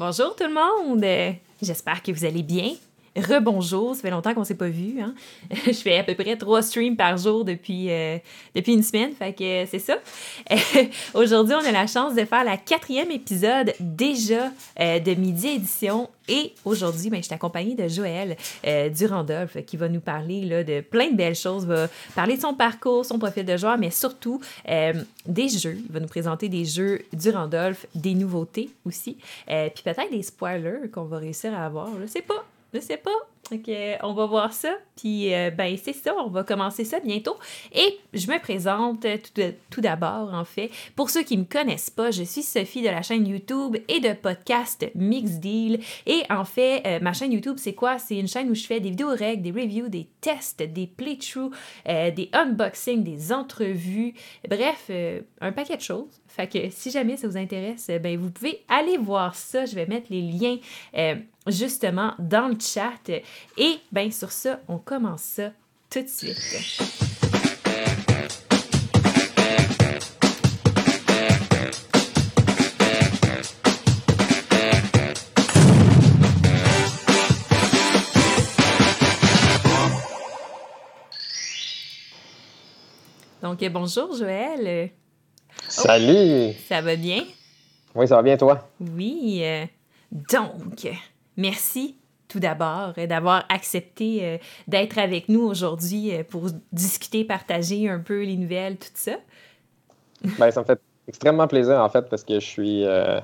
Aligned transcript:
Bonjour 0.00 0.34
tout 0.34 0.44
le 0.44 0.54
monde! 0.54 1.36
J'espère 1.60 2.02
que 2.02 2.10
vous 2.10 2.24
allez 2.24 2.42
bien. 2.42 2.72
Rebonjour, 3.16 3.96
ça 3.96 4.02
fait 4.02 4.10
longtemps 4.10 4.34
qu'on 4.34 4.44
s'est 4.44 4.54
pas 4.54 4.68
vu. 4.68 5.00
Hein? 5.00 5.14
je 5.66 5.72
fais 5.72 5.98
à 5.98 6.04
peu 6.04 6.14
près 6.14 6.36
trois 6.36 6.62
streams 6.62 6.96
par 6.96 7.16
jour 7.16 7.44
depuis, 7.44 7.90
euh, 7.90 8.18
depuis 8.54 8.72
une 8.72 8.84
semaine, 8.84 9.12
fait 9.12 9.32
que 9.32 9.66
c'est 9.66 9.80
ça. 9.80 9.96
Aujourd'hui, 11.14 11.54
on 11.54 11.66
a 11.66 11.72
la 11.72 11.88
chance 11.88 12.14
de 12.14 12.24
faire 12.24 12.44
la 12.44 12.56
quatrième 12.56 13.10
épisode 13.10 13.72
déjà 13.80 14.52
euh, 14.78 15.00
de 15.00 15.14
Midi 15.14 15.48
Édition. 15.48 16.08
Et 16.28 16.52
aujourd'hui, 16.64 17.10
ben, 17.10 17.16
je 17.16 17.24
suis 17.24 17.34
accompagnée 17.34 17.74
de 17.74 17.88
Joël 17.88 18.36
euh, 18.64 18.88
Durandolph 18.88 19.56
qui 19.66 19.76
va 19.76 19.88
nous 19.88 20.00
parler 20.00 20.44
là, 20.44 20.62
de 20.62 20.80
plein 20.80 21.10
de 21.10 21.16
belles 21.16 21.34
choses, 21.34 21.66
va 21.66 21.88
parler 22.14 22.36
de 22.36 22.40
son 22.40 22.54
parcours, 22.54 23.04
son 23.04 23.18
profil 23.18 23.44
de 23.44 23.56
joueur, 23.56 23.76
mais 23.78 23.90
surtout 23.90 24.40
des 25.26 25.48
jeux. 25.48 25.78
Il 25.84 25.92
va 25.92 25.98
nous 25.98 26.06
présenter 26.06 26.48
des 26.48 26.64
jeux 26.64 27.00
Durandolph, 27.12 27.84
des 27.96 28.14
nouveautés 28.14 28.70
aussi, 28.84 29.16
puis 29.48 29.82
peut-être 29.82 30.12
des 30.12 30.22
spoilers 30.22 30.88
qu'on 30.92 31.04
va 31.04 31.18
réussir 31.18 31.52
à 31.52 31.66
avoir. 31.66 31.88
Je 32.00 32.06
sais 32.06 32.22
pas. 32.22 32.44
Je 32.72 32.80
sais 32.80 32.96
pas. 32.96 33.10
Ok, 33.52 33.68
on 34.04 34.12
va 34.12 34.26
voir 34.26 34.52
ça. 34.52 34.72
Puis, 34.94 35.34
euh, 35.34 35.50
ben, 35.50 35.76
c'est 35.76 35.92
ça, 35.92 36.14
on 36.24 36.28
va 36.28 36.44
commencer 36.44 36.84
ça 36.84 37.00
bientôt. 37.00 37.36
Et 37.74 37.98
je 38.12 38.30
me 38.30 38.38
présente 38.38 39.04
tout, 39.70 39.80
d'abord, 39.80 40.32
en 40.32 40.44
fait. 40.44 40.70
Pour 40.94 41.10
ceux 41.10 41.24
qui 41.24 41.36
ne 41.36 41.42
me 41.42 41.48
connaissent 41.48 41.90
pas, 41.90 42.12
je 42.12 42.22
suis 42.22 42.42
Sophie 42.42 42.82
de 42.82 42.88
la 42.88 43.02
chaîne 43.02 43.26
YouTube 43.26 43.76
et 43.88 43.98
de 43.98 44.12
podcast 44.12 44.88
Mix 44.94 45.32
Deal. 45.40 45.80
Et 46.06 46.22
en 46.30 46.44
fait, 46.44 46.82
euh, 46.86 47.00
ma 47.00 47.12
chaîne 47.12 47.32
YouTube, 47.32 47.56
c'est 47.56 47.74
quoi? 47.74 47.98
C'est 47.98 48.18
une 48.18 48.28
chaîne 48.28 48.48
où 48.50 48.54
je 48.54 48.64
fais 48.64 48.78
des 48.78 48.90
vidéos 48.90 49.08
règles, 49.08 49.42
des 49.42 49.50
reviews, 49.50 49.88
des 49.88 50.06
tests, 50.20 50.62
des 50.62 50.86
playthroughs, 50.86 51.50
euh, 51.88 52.12
des 52.12 52.30
unboxings, 52.32 53.02
des 53.02 53.32
entrevues. 53.32 54.14
Bref, 54.48 54.90
un 55.40 55.52
paquet 55.52 55.76
de 55.76 55.82
choses. 55.82 56.20
Fait 56.28 56.46
que 56.46 56.70
si 56.70 56.92
jamais 56.92 57.16
ça 57.16 57.26
vous 57.26 57.36
intéresse, 57.36 57.90
ben, 58.00 58.16
vous 58.16 58.30
pouvez 58.30 58.62
aller 58.68 58.96
voir 58.96 59.34
ça. 59.34 59.64
Je 59.64 59.74
vais 59.74 59.86
mettre 59.86 60.06
les 60.10 60.22
liens 60.22 60.58
justement 61.50 62.14
dans 62.18 62.48
le 62.48 62.58
chat. 62.60 63.10
Et 63.56 63.78
bien 63.92 64.10
sur 64.10 64.32
ça, 64.32 64.60
on 64.68 64.78
commence 64.78 65.22
ça 65.22 65.50
tout 65.90 66.02
de 66.02 66.08
suite. 66.08 67.00
Donc, 83.42 83.64
bonjour 83.72 84.14
Joël. 84.14 84.90
Salut. 85.68 86.54
ça 86.68 86.80
va 86.80 86.94
bien? 86.94 87.24
Oui, 87.94 88.06
ça 88.06 88.16
va 88.16 88.22
bien 88.22 88.36
toi? 88.36 88.68
Oui. 88.78 89.40
Euh, 89.42 89.64
donc, 90.12 90.88
merci 91.36 91.96
tout 92.30 92.40
d'abord 92.40 92.94
euh, 92.96 93.06
d'avoir 93.06 93.44
accepté 93.50 94.20
euh, 94.22 94.38
d'être 94.68 94.98
avec 94.98 95.28
nous 95.28 95.42
aujourd'hui 95.42 96.14
euh, 96.14 96.22
pour 96.22 96.46
discuter, 96.72 97.24
partager 97.24 97.88
un 97.90 97.98
peu 97.98 98.22
les 98.22 98.36
nouvelles, 98.36 98.78
tout 98.78 98.88
ça. 98.94 99.16
Bien, 100.24 100.50
ça 100.50 100.60
me 100.60 100.66
fait 100.66 100.80
extrêmement 101.08 101.48
plaisir 101.48 101.78
en 101.80 101.88
fait 101.88 102.08
parce 102.08 102.24
que 102.24 102.34
je 102.34 102.46
suis, 102.46 102.84
je 102.84 103.22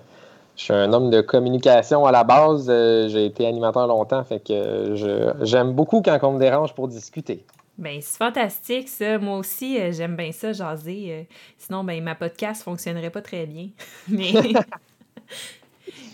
suis 0.56 0.72
un 0.72 0.92
homme 0.92 1.10
de 1.10 1.20
communication 1.20 2.04
à 2.04 2.10
la 2.10 2.24
base. 2.24 2.66
J'ai 2.66 3.26
été 3.26 3.46
animateur 3.46 3.86
longtemps, 3.86 4.24
fait 4.24 4.40
que 4.40 4.94
j'aime 5.42 5.72
beaucoup 5.72 6.00
quand 6.00 6.18
on 6.22 6.32
me 6.32 6.40
dérange 6.40 6.74
pour 6.74 6.88
discuter. 6.88 7.44
Ben, 7.76 8.00
c'est 8.00 8.16
fantastique, 8.16 8.88
ça. 8.88 9.18
Moi 9.18 9.36
aussi, 9.36 9.78
j'aime 9.92 10.16
bien 10.16 10.32
ça, 10.32 10.54
jaser. 10.54 11.28
sinon, 11.58 11.84
ben, 11.84 12.02
ma 12.02 12.14
podcast 12.14 12.62
fonctionnerait 12.62 13.10
pas 13.10 13.20
très 13.20 13.44
bien. 13.44 13.68
Mais, 14.08 14.32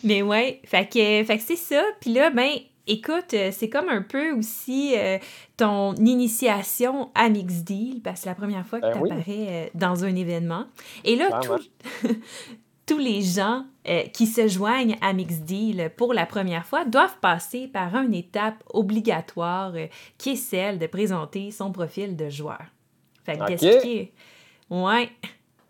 Mais 0.05 0.23
ouais, 0.23 0.61
fait 0.65 0.87
que, 0.87 1.25
fait 1.25 1.39
que 1.39 1.43
c'est 1.43 1.57
ça. 1.57 1.83
Puis 2.01 2.13
là, 2.13 2.31
ben, 2.31 2.51
écoute, 2.87 3.35
euh, 3.35 3.51
c'est 3.53 3.69
comme 3.69 3.89
un 3.89 4.03
peu 4.03 4.33
aussi 4.33 4.95
euh, 4.97 5.19
ton 5.57 5.95
initiation 5.95 7.11
à 7.15 7.29
Mix 7.29 7.63
Deal, 7.63 8.01
parce 8.03 8.21
que 8.21 8.23
c'est 8.25 8.29
la 8.29 8.35
première 8.35 8.67
fois 8.67 8.81
que 8.81 8.87
ben 8.87 8.93
tu 8.93 9.13
apparais 9.13 9.25
euh, 9.29 9.67
dans 9.75 10.05
un 10.05 10.15
événement. 10.15 10.67
Et 11.05 11.17
là, 11.17 11.41
tous 12.87 12.99
les 12.99 13.23
gens 13.23 13.65
qui 14.13 14.27
se 14.27 14.47
joignent 14.47 14.97
à 15.01 15.13
Mix 15.13 15.41
Deal 15.41 15.91
pour 15.97 16.15
la 16.15 16.25
première 16.25 16.65
fois 16.65 16.85
doivent 16.85 17.19
passer 17.21 17.67
par 17.67 17.97
une 17.97 18.15
étape 18.15 18.63
obligatoire 18.73 19.73
qui 20.19 20.31
est 20.31 20.37
celle 20.37 20.79
de 20.79 20.87
présenter 20.87 21.51
son 21.51 21.73
profil 21.73 22.17
de 22.17 22.29
joueur. 22.29 22.63
Fait 23.25 23.37
que 23.37 23.55
okay. 23.55 24.13
Ouais. 24.71 25.11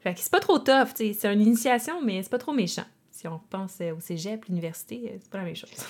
Fait 0.00 0.12
que 0.12 0.20
c'est 0.20 0.31
pas 0.32 0.41
trop 0.41 0.59
tough, 0.59 0.88
c'est 0.94 1.25
une 1.25 1.41
initiation, 1.41 2.03
mais 2.03 2.22
c'est 2.22 2.31
pas 2.31 2.38
trop 2.38 2.53
méchant 2.53 2.84
si 3.22 3.28
on 3.28 3.41
pense 3.50 3.81
au 3.81 4.00
cégep, 4.00 4.47
l'université, 4.47 5.03
euh, 5.06 5.19
c'est 5.21 5.31
pas 5.31 5.38
la 5.38 5.44
même 5.44 5.55
chose. 5.55 5.71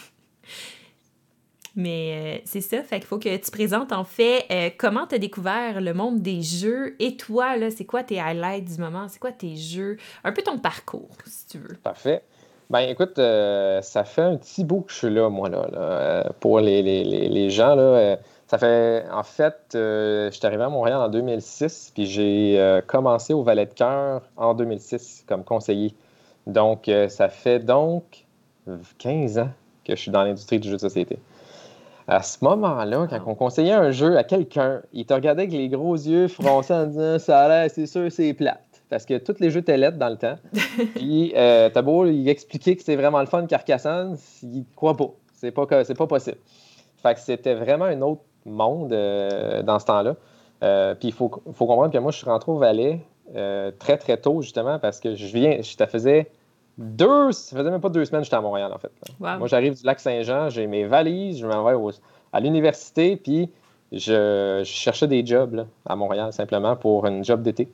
Mais 1.74 2.40
euh, 2.40 2.42
c'est 2.44 2.60
ça, 2.60 2.82
fait 2.82 2.98
qu'il 2.98 3.06
faut 3.06 3.18
que 3.18 3.34
tu 3.34 3.50
présentes 3.50 3.92
en 3.92 4.04
fait 4.04 4.44
euh, 4.50 4.68
comment 4.76 5.06
tu 5.06 5.14
as 5.14 5.18
découvert 5.18 5.80
le 5.80 5.94
monde 5.94 6.20
des 6.20 6.42
jeux 6.42 6.94
et 6.98 7.16
toi, 7.16 7.56
là, 7.56 7.70
c'est 7.70 7.86
quoi 7.86 8.02
tes 8.02 8.20
highlights 8.20 8.66
du 8.66 8.78
moment, 8.78 9.08
c'est 9.08 9.18
quoi 9.18 9.32
tes 9.32 9.56
jeux, 9.56 9.96
un 10.24 10.32
peu 10.32 10.42
ton 10.42 10.58
parcours, 10.58 11.16
si 11.24 11.46
tu 11.46 11.58
veux. 11.58 11.74
Parfait. 11.82 12.22
Ben 12.68 12.80
écoute, 12.80 13.16
ça 13.16 14.04
fait 14.04 14.22
un 14.22 14.36
petit 14.36 14.64
bout 14.64 14.82
que 14.82 14.92
je 14.92 14.98
suis 14.98 15.10
là, 15.10 15.30
moi, 15.30 15.48
là, 15.48 16.32
pour 16.40 16.60
les, 16.60 16.82
les, 16.82 17.04
les, 17.04 17.50
gens, 17.50 17.74
là. 17.74 18.18
ça 18.46 18.56
fait, 18.56 19.04
en 19.10 19.22
fait, 19.22 19.56
je 19.74 20.30
suis 20.30 20.46
arrivé 20.46 20.62
à 20.62 20.70
Montréal 20.70 20.98
en 21.00 21.08
2006, 21.08 21.92
puis 21.94 22.06
j'ai 22.06 22.80
commencé 22.86 23.34
au 23.34 23.42
Valet 23.42 23.66
de 23.66 23.74
Cœur 23.74 24.22
en 24.38 24.54
2006 24.54 25.24
comme 25.26 25.44
conseiller. 25.44 25.94
Donc, 26.46 26.88
euh, 26.88 27.08
ça 27.08 27.28
fait 27.28 27.60
donc 27.60 28.24
15 28.98 29.38
ans 29.38 29.50
que 29.84 29.94
je 29.94 30.00
suis 30.00 30.10
dans 30.10 30.24
l'industrie 30.24 30.58
du 30.58 30.68
jeu 30.68 30.76
de 30.76 30.80
société. 30.80 31.18
À 32.08 32.22
ce 32.22 32.38
moment-là, 32.44 33.06
quand 33.08 33.20
on 33.26 33.34
conseillait 33.34 33.72
un 33.72 33.92
jeu 33.92 34.16
à 34.16 34.24
quelqu'un, 34.24 34.82
il 34.92 35.06
te 35.06 35.14
regardait 35.14 35.42
avec 35.42 35.52
les 35.52 35.68
gros 35.68 35.94
yeux 35.94 36.28
froncés 36.28 36.74
en 36.74 36.86
disant 36.86 37.18
Ça 37.18 37.40
a 37.40 37.48
l'air, 37.48 37.70
c'est 37.70 37.86
sûr, 37.86 38.10
c'est 38.10 38.34
plate. 38.34 38.60
Parce 38.90 39.06
que 39.06 39.18
tous 39.18 39.38
les 39.38 39.50
jeux 39.50 39.60
étaient 39.60 39.76
lettres 39.76 39.98
dans 39.98 40.08
le 40.08 40.16
temps. 40.16 40.36
Puis, 40.96 41.32
euh, 41.36 41.70
t'as 41.72 41.82
beau 41.82 42.04
lui 42.04 42.28
expliquer 42.28 42.76
que 42.76 42.82
c'est 42.82 42.96
vraiment 42.96 43.20
le 43.20 43.26
fun 43.26 43.46
Carcassonne, 43.46 44.16
il 44.42 44.64
croit 44.76 44.96
pas. 44.96 45.10
C'est 45.34 45.52
pas, 45.52 45.84
c'est 45.84 45.96
pas 45.96 46.06
possible. 46.06 46.38
Fait 47.02 47.14
que 47.14 47.20
c'était 47.20 47.54
vraiment 47.54 47.86
un 47.86 48.00
autre 48.02 48.22
monde 48.44 48.92
euh, 48.92 49.62
dans 49.62 49.78
ce 49.78 49.86
temps-là. 49.86 50.94
puis, 50.96 51.08
il 51.08 51.14
faut, 51.14 51.30
faut, 51.52 51.66
comprendre 51.66 51.92
que 51.92 51.98
moi, 51.98 52.10
je 52.10 52.18
suis 52.18 52.26
rentré 52.26 52.52
au 52.52 52.58
Valais 52.58 53.00
euh, 53.34 53.70
très, 53.78 53.96
très 53.96 54.16
tôt, 54.16 54.42
justement, 54.42 54.78
parce 54.78 55.00
que 55.00 55.14
je 55.14 55.26
viens, 55.26 55.62
je 55.62 55.76
te 55.76 55.86
faisais 55.86 56.30
deux, 56.78 57.32
ça 57.32 57.56
faisait 57.56 57.70
même 57.70 57.80
pas 57.80 57.88
deux 57.88 58.04
semaines 58.04 58.22
que 58.22 58.26
j'étais 58.26 58.36
à 58.36 58.40
Montréal, 58.40 58.72
en 58.72 58.78
fait. 58.78 58.90
Moi, 59.20 59.46
j'arrive 59.46 59.74
du 59.74 59.84
lac 59.84 60.00
Saint-Jean, 60.00 60.48
j'ai 60.48 60.66
mes 60.66 60.84
valises, 60.84 61.38
je 61.38 61.46
m'en 61.46 61.64
vais 61.64 61.92
à 62.32 62.40
l'université, 62.40 63.16
puis 63.16 63.50
je, 63.92 64.62
cherchais 64.64 65.06
des 65.06 65.24
jobs 65.24 65.66
à 65.86 65.96
Montréal, 65.96 66.32
simplement, 66.32 66.76
pour 66.76 67.06
une 67.06 67.24
job 67.24 67.42
d'été. 67.42 67.68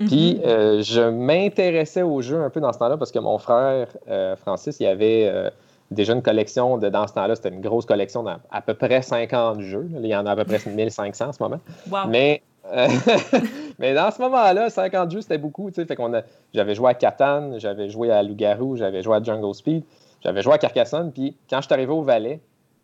Mm-hmm. 0.00 0.06
Puis 0.06 0.40
euh, 0.44 0.82
je 0.82 1.02
m'intéressais 1.02 2.02
au 2.02 2.22
jeu 2.22 2.42
un 2.42 2.50
peu 2.50 2.60
dans 2.60 2.72
ce 2.72 2.78
temps-là, 2.78 2.96
parce 2.96 3.12
que 3.12 3.18
mon 3.18 3.38
frère 3.38 3.88
euh, 4.08 4.34
Francis, 4.36 4.78
il 4.80 4.86
avait 4.86 5.50
déjà 5.90 6.12
une 6.12 6.22
collection 6.22 6.78
de, 6.78 6.88
dans 6.88 7.06
ce 7.06 7.14
temps-là, 7.14 7.34
c'était 7.34 7.48
une 7.48 7.60
grosse 7.60 7.84
collection 7.84 8.22
d'à 8.22 8.40
à 8.50 8.62
peu 8.62 8.74
près 8.74 9.02
50 9.02 9.60
jeux. 9.60 9.88
Il 9.98 10.06
y 10.06 10.16
en 10.16 10.24
a 10.26 10.32
à 10.32 10.36
peu 10.36 10.44
près 10.44 10.60
1500 10.64 11.28
en 11.28 11.32
ce 11.32 11.42
moment. 11.42 11.60
Mais 12.08 12.42
mais 13.78 13.94
dans 13.94 14.10
ce 14.10 14.20
moment-là, 14.22 14.70
50 14.70 15.10
jeux, 15.10 15.20
c'était 15.20 15.38
beaucoup. 15.38 15.70
Fait 15.70 15.96
qu'on 15.96 16.12
j'avais 16.54 16.74
joué 16.74 16.90
à 16.90 16.94
Catan, 16.94 17.58
j'avais 17.58 17.88
joué 17.88 18.10
à 18.10 18.22
Loup-Garou, 18.22 18.76
j'avais 18.76 19.02
joué 19.02 19.16
à 19.16 19.22
Jungle 19.22 19.54
Speed, 19.54 19.84
j'avais 20.22 20.42
joué 20.42 20.54
à 20.54 20.58
Carcassonne. 20.58 21.12
Puis 21.12 21.36
quand 21.48 21.60
je 21.60 21.66
suis 21.66 21.74
arrivé 21.74 21.92
au 21.92 22.02
Valais, 22.02 22.40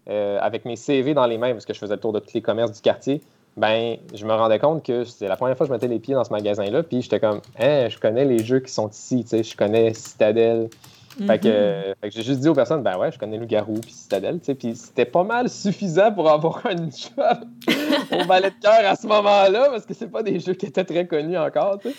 euh, 0.08 0.38
avec 0.40 0.64
mes 0.64 0.76
CV 0.76 1.14
dans 1.14 1.26
les 1.26 1.38
mains, 1.38 1.52
parce 1.52 1.66
que 1.66 1.74
je 1.74 1.78
faisais 1.78 1.94
le 1.94 2.00
tour 2.00 2.12
de 2.12 2.20
tous 2.20 2.34
les 2.34 2.42
commerces 2.42 2.72
du 2.72 2.80
quartier, 2.80 3.20
ben, 3.56 3.96
je 4.14 4.24
me 4.26 4.32
rendais 4.34 4.58
compte 4.58 4.84
que 4.84 5.04
c'était 5.04 5.28
la 5.28 5.36
première 5.36 5.56
fois 5.56 5.66
que 5.66 5.68
je 5.68 5.72
mettais 5.72 5.88
les 5.88 5.98
pieds 5.98 6.14
dans 6.14 6.24
ce 6.24 6.30
magasin-là. 6.32 6.82
Puis 6.82 7.02
j'étais 7.02 7.20
comme, 7.20 7.40
hein, 7.58 7.88
je 7.88 7.98
connais 7.98 8.24
les 8.24 8.44
jeux 8.44 8.60
qui 8.60 8.70
sont 8.70 8.88
ici. 8.88 9.24
Je 9.30 9.56
connais 9.56 9.94
Citadel, 9.94 10.68
Mhm. 11.18 11.26
Fait 11.26 11.38
que, 11.38 12.10
j'ai 12.10 12.22
juste 12.22 12.40
dit 12.40 12.48
aux 12.48 12.54
personnes, 12.54 12.82
ben 12.82 12.98
ouais, 12.98 13.10
je 13.10 13.18
connais 13.18 13.38
le 13.38 13.46
garou 13.46 13.74
puis 13.80 13.92
Citadel, 13.92 14.38
tu 14.38 14.46
sais, 14.46 14.54
puis 14.54 14.76
c'était 14.76 15.06
pas 15.06 15.24
mal 15.24 15.48
suffisant 15.48 16.12
pour 16.12 16.30
avoir 16.30 16.64
une 16.66 16.90
job 16.90 17.38
au 18.12 18.26
ballet 18.26 18.50
de 18.50 18.60
cœur 18.60 18.80
à 18.84 18.96
ce 18.96 19.06
moment-là, 19.06 19.68
parce 19.70 19.86
que 19.86 19.94
c'est 19.94 20.10
pas 20.10 20.22
des 20.22 20.38
jeux 20.40 20.54
qui 20.54 20.66
étaient 20.66 20.84
très 20.84 21.06
connus 21.06 21.38
encore, 21.38 21.78
tu 21.78 21.88
sais. 21.88 21.94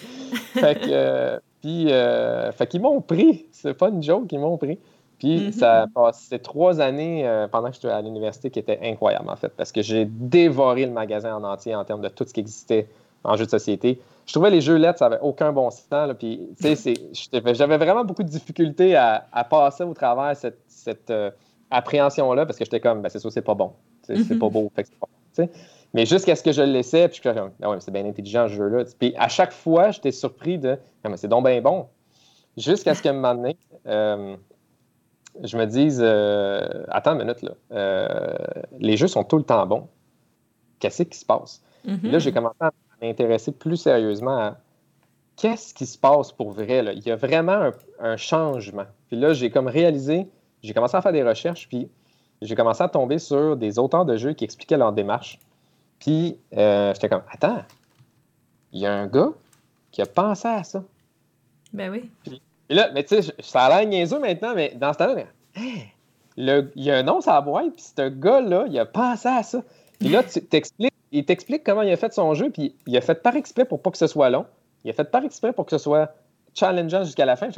Fait 0.60 0.80
que, 0.80 0.88
euh, 0.90 1.40
puis, 1.62 1.92
euh, 1.92 2.52
fait 2.52 2.68
qu'ils 2.68 2.82
m'ont 2.82 3.02
pris, 3.02 3.48
c'est 3.52 3.74
pas 3.74 3.90
une 3.90 4.04
joke, 4.04 4.32
ils 4.32 4.40
m'ont 4.40 4.58
pris. 4.58 4.78
Puis 5.18 5.48
mhm. 5.48 5.52
ça 5.52 5.82
a 5.82 5.88
passé 5.88 6.38
trois 6.38 6.80
années 6.80 7.28
euh, 7.28 7.48
pendant 7.48 7.70
que 7.70 7.76
j'étais 7.76 7.88
à 7.88 8.02
l'université 8.02 8.52
qui 8.52 8.60
étaient 8.60 8.80
incroyables, 8.84 9.30
en 9.30 9.36
fait, 9.36 9.50
parce 9.50 9.72
que 9.72 9.82
j'ai 9.82 10.06
dévoré 10.06 10.86
le 10.86 10.92
magasin 10.92 11.36
en 11.36 11.44
entier 11.44 11.74
en 11.74 11.84
termes 11.86 12.02
de 12.02 12.10
tout 12.10 12.24
ce 12.28 12.34
qui 12.34 12.40
existait 12.40 12.88
en 13.24 13.36
jeu 13.36 13.46
de 13.46 13.50
société 13.50 14.00
je 14.28 14.34
trouvais 14.34 14.50
les 14.50 14.60
jeux 14.60 14.76
lettres, 14.76 15.00
ça 15.00 15.10
n'avait 15.10 15.22
aucun 15.22 15.54
bon 15.54 15.70
sens. 15.72 16.14
puis, 16.20 16.50
j'avais 16.62 17.78
vraiment 17.78 18.04
beaucoup 18.04 18.24
de 18.24 18.30
difficultés 18.30 18.96
à, 18.96 19.48
passer 19.50 19.84
au 19.84 19.94
travers 19.94 20.36
cette, 20.36 20.60
cette 20.68 21.10
euh, 21.10 21.32
appréhension-là 21.72 22.46
parce 22.46 22.60
que 22.60 22.66
j'étais 22.66 22.82
comme, 22.82 23.02
ben, 23.02 23.10
c'est 23.10 23.20
ça, 23.20 23.32
c'est 23.32 23.42
pas 23.42 23.56
bon. 23.56 23.72
C'est 24.04 24.16
mm-hmm. 24.16 24.38
pas 24.38 24.50
beau. 24.50 24.72
mais 25.94 26.06
jusqu'à 26.06 26.36
ce 26.36 26.44
que 26.44 26.52
je 26.52 26.62
le 26.62 26.72
laissais, 26.72 27.08
puis 27.08 27.22
je 27.24 27.30
suis 27.30 27.34
comme, 27.34 27.52
ah 27.62 27.70
ouais, 27.70 27.78
c'est 27.80 27.92
bien 27.92 28.06
intelligent 28.06 28.50
ce 28.50 28.54
jeu-là. 28.54 28.84
Puis 29.00 29.14
à 29.18 29.30
chaque 29.30 29.54
fois, 29.54 29.92
j'étais 29.92 30.12
surpris 30.12 30.58
de, 30.60 30.78
ah, 31.06 31.10
c'est 31.16 31.30
donc 31.30 31.46
bien 31.46 31.62
bon. 31.62 31.88
Jusqu'à 32.58 32.96
ce 32.96 33.02
qu'à 33.02 33.12
un 33.12 33.14
moment 33.14 33.36
donné, 33.36 33.56
euh, 33.86 34.36
je 35.42 35.58
me 35.58 35.66
dise 35.66 36.02
euh, 36.04 36.84
Attends 36.90 37.14
une 37.14 37.20
minute, 37.20 37.44
là. 37.44 38.34
Les 38.80 38.98
jeux 38.98 39.08
sont 39.08 39.24
tout 39.24 39.38
le 39.38 39.44
temps 39.44 39.66
bons. 39.66 39.88
Qu'est-ce 40.80 41.04
qui 41.04 41.18
se 41.18 41.26
passe? 41.26 41.62
Là, 41.86 42.20
j'ai 42.20 42.34
commencé 42.34 42.58
à 42.60 42.72
m'intéresser 43.02 43.52
plus 43.52 43.78
sérieusement 43.78 44.38
à 44.38 44.58
qu'est-ce 45.36 45.74
qui 45.74 45.86
se 45.86 45.98
passe 45.98 46.32
pour 46.32 46.52
vrai. 46.52 46.82
Là? 46.82 46.94
Il 46.94 47.06
y 47.06 47.12
a 47.12 47.16
vraiment 47.16 47.54
un, 47.54 47.72
un 48.00 48.18
changement. 48.18 48.86
Puis 49.08 49.18
là, 49.18 49.34
j'ai 49.34 49.50
comme 49.50 49.68
réalisé, 49.68 50.28
j'ai 50.64 50.74
commencé 50.74 50.98
à 50.98 51.02
faire 51.02 51.14
des 51.14 51.24
recherches, 51.24 51.68
puis 51.68 51.90
j'ai 52.42 52.56
commencé 52.56 52.84
à 52.84 52.90
tomber 52.90 53.20
sur 53.20 53.56
des 53.56 53.80
auteurs 53.80 54.06
de 54.06 54.18
jeux 54.18 54.34
qui 54.34 54.44
expliquaient 54.44 54.78
leur 54.78 54.94
démarche. 54.94 55.40
Puis 56.00 56.38
euh, 56.56 56.94
j'étais 56.94 57.10
comme, 57.10 57.24
attends, 57.32 57.64
il 58.72 58.82
y 58.82 58.86
a 58.86 58.94
un 58.94 59.08
gars 59.08 59.32
qui 59.92 60.02
a 60.02 60.06
pensé 60.06 60.48
à 60.48 60.64
ça. 60.64 60.84
Ben 61.74 61.92
oui. 61.92 62.10
Et 62.70 62.74
là, 62.74 62.90
mais 62.94 63.04
tu 63.04 63.22
sais, 63.22 63.34
ça 63.40 63.66
a 63.66 63.70
l'air 63.70 63.90
niaiseux 63.90 64.20
maintenant, 64.20 64.54
mais 64.56 64.74
dans 64.76 64.94
ce 64.94 64.98
temps-là, 65.00 65.24
hein, 65.56 65.62
il 66.38 66.70
y 66.76 66.92
a 66.92 66.98
un 66.98 67.04
nom 67.04 67.22
sur 67.22 67.32
la 67.32 67.42
boîte, 67.42 67.74
puis 67.74 67.84
ce 67.98 68.10
gars-là, 68.10 68.66
il 68.70 68.78
a 68.78 68.86
pensé 68.86 69.28
à 69.28 69.42
ça. 69.42 69.64
Puis 70.00 70.10
là, 70.10 70.24
tu 70.24 70.42
t'expliques, 70.44 70.94
il 71.12 71.26
t'explique 71.26 71.64
comment 71.64 71.82
il 71.82 71.92
a 71.92 71.98
fait 71.98 72.14
son 72.14 72.34
jeu, 72.34 72.50
puis 72.50 72.76
il 72.86 72.98
a 72.98 73.02
fait 73.02 73.22
par 73.22 73.36
exprès 73.36 73.66
pour 73.66 73.82
pas 73.82 73.92
que 73.92 73.98
ce 73.98 74.08
soit 74.08 74.30
long. 74.30 74.46
Il 74.84 74.90
a 74.90 74.94
fait 74.94 75.10
par 75.10 75.24
exprès 75.24 75.54
pour 75.54 75.66
que 75.66 75.72
ce 75.72 75.78
soit 75.78 76.14
challengeant 76.54 77.04
jusqu'à 77.04 77.26
la 77.26 77.36
fin. 77.36 77.50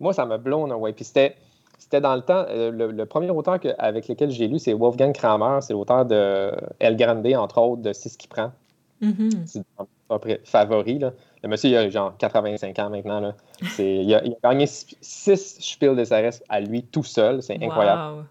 Moi, 0.00 0.12
ça 0.12 0.26
me 0.26 0.36
blown 0.38 0.70
away. 0.72 0.92
Puis 0.92 1.04
c'était, 1.04 1.36
c'était 1.78 2.00
dans 2.00 2.14
le 2.14 2.22
temps, 2.22 2.44
euh, 2.48 2.70
le, 2.70 2.90
le 2.90 3.06
premier 3.06 3.30
auteur 3.30 3.58
que- 3.60 3.74
avec 3.78 4.08
lequel 4.08 4.30
j'ai 4.30 4.46
lu, 4.48 4.58
c'est 4.58 4.72
Wolfgang 4.74 5.12
Kramer. 5.12 5.58
C'est 5.62 5.72
l'auteur 5.72 6.04
de 6.04 6.52
El 6.78 6.96
Grande, 6.96 7.26
entre 7.34 7.58
autres, 7.60 7.82
de 7.82 7.92
C'est 7.92 8.08
ce 8.08 8.18
qui 8.18 8.28
prend. 8.28 8.52
Mhm. 9.00 9.30
C'est 9.46 9.62
mon 9.78 10.18
favori. 10.44 10.98
Là. 10.98 11.12
Le 11.42 11.48
monsieur, 11.48 11.70
il 11.70 11.76
a 11.76 11.88
genre 11.90 12.16
85 12.18 12.78
ans 12.78 12.90
maintenant. 12.90 13.20
Là. 13.20 13.34
C'est, 13.74 13.96
il, 13.96 14.14
a, 14.14 14.24
il 14.24 14.36
a 14.42 14.50
gagné 14.50 14.66
6 14.66 15.58
Spiel 15.60 15.94
des 15.96 16.12
Arrêts 16.12 16.30
à 16.48 16.60
lui 16.60 16.82
tout 16.82 17.04
seul. 17.04 17.42
C'est 17.42 17.62
incroyable. 17.62 18.02
Wow. 18.18 18.22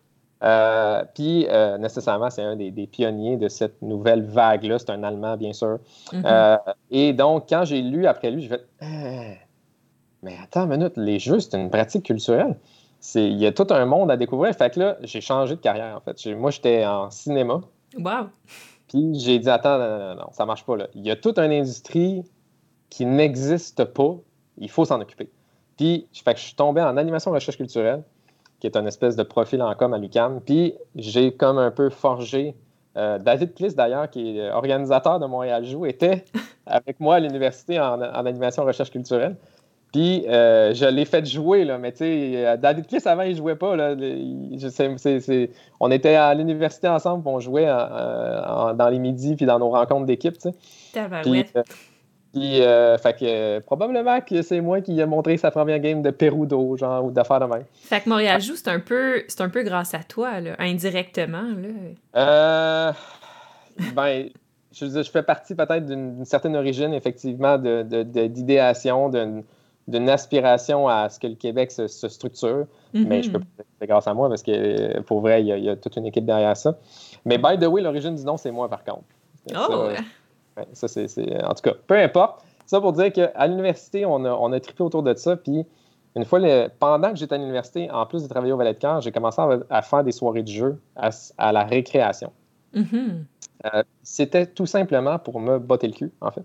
Euh, 0.44 1.04
puis, 1.14 1.48
euh, 1.50 1.78
nécessairement, 1.78 2.30
c'est 2.30 2.44
un 2.44 2.56
des, 2.56 2.72
des 2.72 2.88
pionniers 2.88 3.38
de 3.38 3.48
cette 3.48 3.82
nouvelle 3.82 4.24
vague-là. 4.24 4.80
C'est 4.80 4.90
un 4.90 5.04
Allemand, 5.04 5.38
bien 5.38 5.54
sûr. 5.54 5.80
Mhm. 6.12 6.24
Euh, 6.26 6.58
et 6.92 7.14
donc, 7.14 7.48
quand 7.50 7.66
j'ai 7.66 7.82
lu 7.82 8.06
après 8.06 8.32
lui, 8.32 8.42
j'ai 8.42 8.50
fait 8.50 8.66
Ah, 8.82 8.86
Mais 10.24 10.36
attends 10.44 10.64
une 10.66 10.78
minute, 10.78 10.98
les 10.98 11.20
jeux, 11.20 11.40
c'est 11.40 11.58
une 11.58 11.70
pratique 11.70 12.06
culturelle. 12.06 12.58
Il 13.16 13.38
y 13.38 13.46
a 13.46 13.52
tout 13.52 13.68
un 13.70 13.86
monde 13.86 14.12
à 14.12 14.18
découvrir. 14.18 14.54
Fait 14.56 14.74
que 14.74 14.80
là, 14.80 14.98
j'ai 15.04 15.22
changé 15.22 15.56
de 15.56 15.62
carrière, 15.62 15.96
en 15.96 16.02
fait. 16.02 16.36
Moi, 16.36 16.52
j'étais 16.52 16.86
en 16.86 17.12
cinéma. 17.12 17.62
Wow. 17.98 18.30
Puis 18.88 19.20
j'ai 19.20 19.40
dit, 19.40 19.50
attends, 19.50 19.78
non, 19.78 19.88
non, 19.88 20.00
non, 20.00 20.16
non, 20.16 20.28
ça 20.32 20.46
marche 20.46 20.66
pas 20.66 20.76
là. 20.76 20.88
Il 20.96 21.06
y 21.06 21.12
a 21.12 21.16
toute 21.16 21.38
une 21.40 21.52
industrie 21.52 22.24
qui 22.90 23.06
n'existe 23.06 23.84
pas. 23.86 24.16
Il 24.58 24.70
faut 24.70 24.86
s'en 24.86 25.00
occuper. 25.02 25.30
Puis, 25.78 26.08
fait 26.14 26.34
que 26.34 26.40
je 26.40 26.46
suis 26.46 26.56
tombé 26.56 26.82
en 26.82 26.98
animation 26.98 27.32
recherche 27.32 27.58
culturelle, 27.58 28.04
qui 28.72 28.78
est 28.78 28.80
une 28.82 28.88
espèce 28.88 29.16
de 29.16 29.24
profil 29.24 29.62
en 29.62 29.74
com 29.76 29.94
à 29.94 29.98
l'UCAM. 29.98 30.42
Puis 30.46 30.74
j'ai 30.96 31.32
comme 31.34 31.58
un 31.58 31.72
peu 31.72 31.90
forgé. 31.90 32.56
euh, 32.98 33.20
David 33.20 33.54
Kliss, 33.54 33.76
d'ailleurs, 33.76 34.10
qui 34.10 34.38
est 34.40 34.50
organisateur 34.52 35.20
de 35.20 35.26
Montréal 35.26 35.66
Joue, 35.66 35.86
était 35.86 36.24
avec 36.66 37.00
moi 37.00 37.16
à 37.16 37.20
l'université 37.20 37.80
en, 37.80 38.02
en 38.02 38.26
animation 38.26 38.64
recherche 38.64 38.90
culturelle. 38.90 39.36
Puis 39.94 40.26
euh, 40.28 40.74
je 40.74 40.86
l'ai 40.86 41.06
fait 41.06 41.26
jouer, 41.26 41.64
là, 41.64 41.78
mais 41.78 41.92
tu 41.92 42.00
sais, 42.00 42.32
euh, 42.46 42.58
David 42.58 42.88
Kliss, 42.88 43.06
avant, 43.08 43.22
il 43.24 43.36
jouait 43.36 43.56
pas. 43.56 43.76
Là, 43.76 43.92
Il- 43.94 44.58
je 44.60 45.48
on 45.80 45.92
était 45.92 46.16
à 46.16 46.34
l'université 46.34 46.88
ensemble, 46.90 47.24
puis 47.24 47.32
on 47.34 47.40
jouait 47.40 47.70
en- 47.70 47.76
en- 48.70 48.74
dans 48.74 48.90
les 48.90 49.00
midis, 49.00 49.36
puis 49.36 49.46
dans 49.46 49.60
nos 49.60 49.70
rencontres 49.70 50.06
d'équipe. 50.06 50.36
Puis, 52.36 52.62
euh, 52.62 52.98
fait 52.98 53.14
que 53.18 53.24
euh, 53.26 53.60
probablement 53.62 54.20
que 54.20 54.42
c'est 54.42 54.60
moi 54.60 54.82
qui 54.82 55.00
ai 55.00 55.06
montré 55.06 55.38
sa 55.38 55.52
première 55.52 55.80
game 55.80 56.02
de 56.02 56.10
Perudo, 56.12 56.76
genre, 56.76 57.06
ou 57.06 57.10
d'affaires 57.12 57.40
de 57.40 57.46
même. 57.46 57.64
Fait 57.74 58.02
que 58.02 58.10
Montréal 58.10 58.42
joue, 58.42 58.58
c'est 58.58 58.68
un 58.68 58.82
peu, 58.82 59.24
c'est 59.30 59.40
un 59.40 59.48
peu 59.48 59.64
grâce 59.64 59.94
à 59.94 60.00
toi, 60.00 60.42
là, 60.42 60.54
indirectement, 60.60 61.44
là. 61.44 61.70
Euh, 62.18 62.92
ben, 63.94 64.28
je, 64.74 65.04
fais 65.04 65.24
partie 65.24 65.56
peut-être 65.56 65.86
d'une 65.86 66.26
certaine 66.26 66.58
origine, 66.58 66.94
effectivement, 66.94 67.58
de- 67.58 67.84
de- 67.84 68.04
de- 68.04 68.28
d'idéation, 68.28 69.10
d'une 69.88 70.10
aspiration 70.10 70.90
à 70.90 71.08
ce 71.08 71.20
que 71.22 71.28
le 71.28 71.36
Québec 71.36 71.72
se, 71.72 71.88
se 71.88 72.10
structure. 72.10 72.66
Mais 72.94 73.24
je 73.24 73.32
peux 73.32 73.38
Mhm. 73.38 73.44
pas 73.46 73.64
dire 73.64 73.66
que 73.66 73.72
c'est 73.80 73.88
grâce 73.88 74.08
à 74.08 74.14
moi 74.14 74.28
parce 74.28 74.44
que 74.44 75.00
pour 75.02 75.22
vrai, 75.22 75.42
il 75.42 75.48
y, 75.48 75.52
a, 75.54 75.58
il 75.58 75.64
y 75.64 75.70
a 75.70 75.76
toute 75.78 75.96
une 75.96 76.06
équipe 76.06 76.26
derrière 76.26 76.58
ça. 76.58 76.78
Mais 77.24 77.38
by 77.38 77.58
the 77.60 77.66
way, 77.68 77.82
l'origine 77.82 78.16
du 78.16 78.26
nom, 78.26 78.36
c'est 78.36 78.52
moi 78.52 78.68
par 78.70 78.84
contre. 78.84 79.04
Oh! 79.56 79.88
Ouais, 80.58 80.68
ça, 80.74 80.88
c'est, 80.88 81.08
c'est- 81.08 81.44
En 81.44 81.54
tout 81.54 81.62
cas, 81.64 81.74
peu 81.88 81.96
importe. 81.98 82.44
Ça 82.66 82.82
pour 82.82 82.94
dire 82.94 83.14
qu'à 83.14 83.48
l'université, 83.48 84.06
on 84.06 84.26
a, 84.26 84.32
on 84.32 84.52
a 84.52 84.60
trippé 84.60 84.82
autour 84.84 85.04
de 85.04 85.14
ça. 85.14 85.36
Puis 85.38 85.66
une 86.16 86.26
fois, 86.26 86.40
le- 86.40 86.68
pendant 86.80 87.12
que 87.12 87.16
j'étais 87.18 87.36
à 87.36 87.38
l'université, 87.38 87.92
en 87.92 88.06
plus 88.06 88.24
de 88.24 88.28
travailler 88.28 88.54
au 88.54 88.58
Valet 88.58 88.74
de 88.74 88.80
Cœur, 88.80 89.02
j'ai 89.02 89.12
commencé 89.12 89.40
à, 89.42 89.60
à 89.70 89.82
faire 89.82 90.04
des 90.04 90.12
soirées 90.12 90.42
de 90.44 90.48
jeu 90.48 90.82
à, 90.96 91.10
à 91.38 91.52
la 91.52 91.64
récréation. 91.64 92.32
Mhm. 92.74 93.26
Euh, 93.66 93.84
c'était 94.04 94.46
tout 94.48 94.66
simplement 94.66 95.20
pour 95.20 95.40
me 95.40 95.60
botter 95.60 95.88
le 95.88 95.94
cul, 95.94 96.12
en 96.22 96.32
fait. 96.32 96.44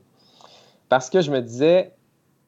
Parce 0.88 1.08
que 1.10 1.20
je 1.20 1.30
me 1.30 1.40
disais, 1.40 1.92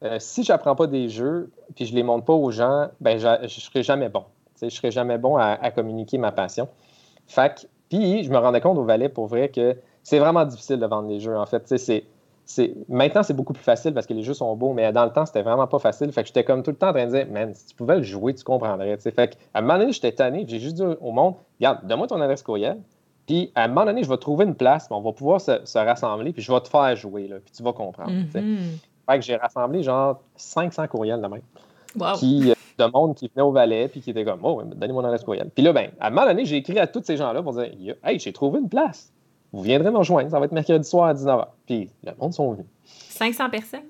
euh, 0.02 0.16
si 0.18 0.42
j'apprends 0.44 0.74
pas 0.76 0.86
des 0.86 1.08
jeux, 1.08 1.50
puis 1.74 1.86
je 1.86 1.94
les 1.94 2.02
montre 2.02 2.24
pas 2.24 2.32
aux 2.32 2.50
gens, 2.50 2.88
ben 3.00 3.18
je 3.18 3.42
ne 3.42 3.48
serai 3.48 3.82
jamais 3.82 4.08
bon. 4.08 4.24
Je 4.60 4.68
serai 4.68 4.90
jamais 4.90 5.18
bon 5.18 5.36
à, 5.36 5.58
à 5.60 5.70
communiquer 5.70 6.18
ma 6.18 6.30
passion. 6.32 6.68
Fait 7.26 7.54
que- 7.54 7.66
puis 7.88 8.22
je 8.24 8.30
me 8.30 8.38
rendais 8.38 8.60
compte 8.60 8.78
au 8.78 8.84
Valais, 8.84 9.08
pour 9.08 9.26
vrai, 9.26 9.48
que 9.48 9.76
c'est 10.02 10.18
vraiment 10.18 10.44
difficile 10.44 10.78
de 10.78 10.86
vendre 10.86 11.08
les 11.08 11.20
jeux, 11.20 11.36
en 11.36 11.46
fait. 11.46 11.62
C'est- 11.66 12.04
c'est- 12.44 12.74
Maintenant, 12.88 13.22
c'est 13.22 13.34
beaucoup 13.34 13.52
plus 13.52 13.62
facile 13.62 13.94
parce 13.94 14.06
que 14.06 14.12
les 14.14 14.22
jeux 14.22 14.34
sont 14.34 14.54
beaux, 14.56 14.72
mais 14.72 14.92
dans 14.92 15.04
le 15.04 15.10
temps, 15.12 15.24
c'était 15.24 15.42
vraiment 15.42 15.66
pas 15.66 15.78
facile. 15.78 16.10
Fait 16.12 16.22
que 16.22 16.26
j'étais 16.28 16.44
comme 16.44 16.62
tout 16.62 16.70
le 16.72 16.76
temps 16.76 16.88
en 16.88 16.92
train 16.92 17.06
de 17.06 17.10
dire, 17.12 17.26
man, 17.30 17.54
si 17.54 17.66
tu 17.66 17.74
pouvais 17.76 17.96
le 17.96 18.02
jouer, 18.02 18.34
tu 18.34 18.44
comprendrais. 18.44 18.96
Fait 18.98 19.12
que, 19.12 19.34
à 19.54 19.60
un 19.60 19.62
moment 19.62 19.78
donné, 19.78 19.92
j'étais 19.92 20.12
tanné, 20.12 20.44
puis 20.44 20.54
j'ai 20.54 20.60
juste 20.60 20.74
dit 20.76 20.82
au 20.82 21.12
monde, 21.12 21.34
regarde, 21.60 21.86
donne-moi 21.86 22.08
ton 22.08 22.20
adresse 22.20 22.42
courriel, 22.42 22.78
puis 23.26 23.52
à 23.54 23.64
un 23.64 23.68
moment 23.68 23.84
donné, 23.86 24.02
je 24.02 24.08
vais 24.08 24.16
trouver 24.18 24.44
une 24.44 24.56
place, 24.56 24.88
on 24.90 25.00
va 25.00 25.12
pouvoir 25.12 25.40
se, 25.40 25.60
se 25.64 25.78
rassembler, 25.78 26.32
puis 26.32 26.42
je 26.42 26.52
vais 26.52 26.60
te 26.60 26.68
faire 26.68 26.94
jouer, 26.96 27.28
là, 27.28 27.36
puis 27.42 27.52
tu 27.56 27.62
vas 27.62 27.72
comprendre. 27.72 28.10
Mhm. 28.10 28.28
Fait 29.08 29.18
que 29.18 29.24
j'ai 29.24 29.36
rassemblé 29.36 29.82
genre 29.84 30.20
500 30.36 30.86
courriels 30.88 31.20
de 31.22 31.26
même, 31.28 31.42
Wow. 31.98 32.14
qui, 32.16 32.50
euh, 32.50 32.54
de 32.78 32.84
monde 32.90 33.14
qui 33.14 33.30
venait 33.34 33.42
au 33.46 33.52
Valais, 33.52 33.86
puis 33.88 34.00
qui 34.00 34.10
était 34.10 34.24
comme, 34.24 34.40
oh, 34.42 34.62
donnez-moi 34.64 35.02
mon 35.02 35.06
adresse 35.08 35.22
courriel. 35.24 35.48
Puis 35.54 35.62
là, 35.62 35.72
ben, 35.72 35.90
à 36.00 36.08
un 36.08 36.10
moment 36.10 36.26
donné, 36.26 36.44
j'ai 36.44 36.56
écrit 36.56 36.78
à 36.78 36.86
tous 36.86 37.02
ces 37.04 37.16
gens-là 37.16 37.42
pour 37.42 37.52
dire, 37.52 37.70
hey, 38.04 38.18
j'ai 38.18 38.32
trouvé 38.32 38.58
une 38.60 38.68
place. 38.68 39.12
Vous 39.52 39.62
viendrez 39.62 39.90
me 39.90 39.98
rejoindre, 39.98 40.30
ça 40.30 40.38
va 40.38 40.46
être 40.46 40.52
mercredi 40.52 40.88
soir 40.88 41.08
à 41.08 41.14
19h. 41.14 41.46
Puis 41.66 41.90
le 42.04 42.12
monde 42.18 42.32
sont 42.32 42.52
venus. 42.52 42.66
500 42.86 43.50
personnes? 43.50 43.80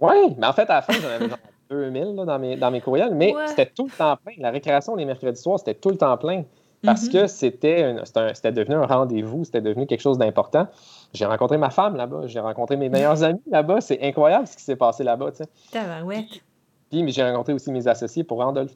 Oui, 0.00 0.34
mais 0.36 0.46
en 0.46 0.52
fait, 0.52 0.68
à 0.68 0.74
la 0.76 0.82
fin, 0.82 0.92
j'en 0.94 1.08
avais 1.08 1.28
genre 1.28 1.38
2000 1.70 2.14
là, 2.16 2.24
dans, 2.26 2.38
mes, 2.38 2.56
dans 2.56 2.70
mes 2.70 2.80
courriels, 2.80 3.14
mais 3.14 3.34
Ouais. 3.34 3.46
c'était 3.46 3.66
tout 3.66 3.86
le 3.86 3.90
temps 3.90 4.16
plein. 4.22 4.34
La 4.38 4.50
récréation 4.50 4.94
les 4.94 5.04
mercredis 5.06 5.40
soirs, 5.40 5.58
c'était 5.58 5.74
tout 5.74 5.88
le 5.90 5.96
temps 5.96 6.16
plein. 6.18 6.44
Parce 6.84 7.04
Mhm. 7.06 7.12
que 7.12 7.26
c'était 7.28 7.94
c'était 8.34 8.50
devenu 8.50 8.74
un 8.74 8.86
rendez-vous, 8.86 9.44
c'était 9.44 9.60
devenu 9.60 9.86
quelque 9.86 10.00
chose 10.00 10.18
d'important. 10.18 10.66
J'ai 11.14 11.24
rencontré 11.26 11.56
ma 11.56 11.70
femme 11.70 11.94
là-bas, 11.94 12.22
j'ai 12.26 12.40
rencontré 12.40 12.76
mes 12.76 12.88
meilleurs 12.88 13.22
amis 13.22 13.40
là-bas. 13.48 13.80
C'est 13.80 14.02
incroyable 14.02 14.48
ce 14.48 14.56
qui 14.56 14.64
s'est 14.64 14.74
passé 14.76 15.04
là-bas. 15.04 15.30
tu 15.30 15.36
sais. 15.38 15.44
Tabarouette. 15.70 16.42
Puis 16.90 17.04
mais 17.04 17.12
j'ai 17.12 17.22
rencontré 17.22 17.52
aussi 17.52 17.70
mes 17.70 17.86
associés 17.86 18.24
pour 18.24 18.38
Randolph. 18.42 18.72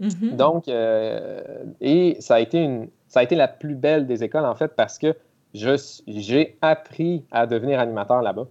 Mhm. 0.00 0.36
Donc, 0.36 0.68
euh, 0.68 1.42
et 1.80 2.16
ça 2.20 2.34
a, 2.34 2.40
été 2.40 2.58
une, 2.62 2.88
ça 3.08 3.20
a 3.20 3.22
été 3.22 3.34
la 3.36 3.48
plus 3.48 3.74
belle 3.74 4.06
des 4.06 4.22
écoles, 4.22 4.44
en 4.44 4.54
fait, 4.54 4.68
parce 4.76 4.98
que 4.98 5.16
j'ai 5.54 6.58
appris 6.62 7.24
à 7.30 7.46
devenir 7.46 7.80
animateur 7.80 8.22
là-bas. 8.22 8.46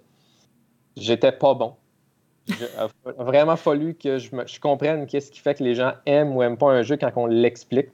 J'étais 0.97 1.31
pas 1.31 1.53
bon. 1.53 1.73
Il 2.47 2.55
a 2.77 3.23
vraiment 3.23 3.55
fallu 3.55 3.93
que 3.93 4.17
je, 4.17 4.35
me- 4.35 4.47
je 4.47 4.59
comprenne 4.59 5.05
qu'est-ce 5.05 5.31
qui 5.31 5.39
fait 5.39 5.55
que 5.55 5.63
les 5.63 5.75
gens 5.75 5.93
aiment 6.05 6.35
ou 6.35 6.41
aiment 6.41 6.57
pas 6.57 6.71
un 6.71 6.81
jeu 6.81 6.97
quand 6.97 7.11
on 7.15 7.27
l'explique. 7.27 7.89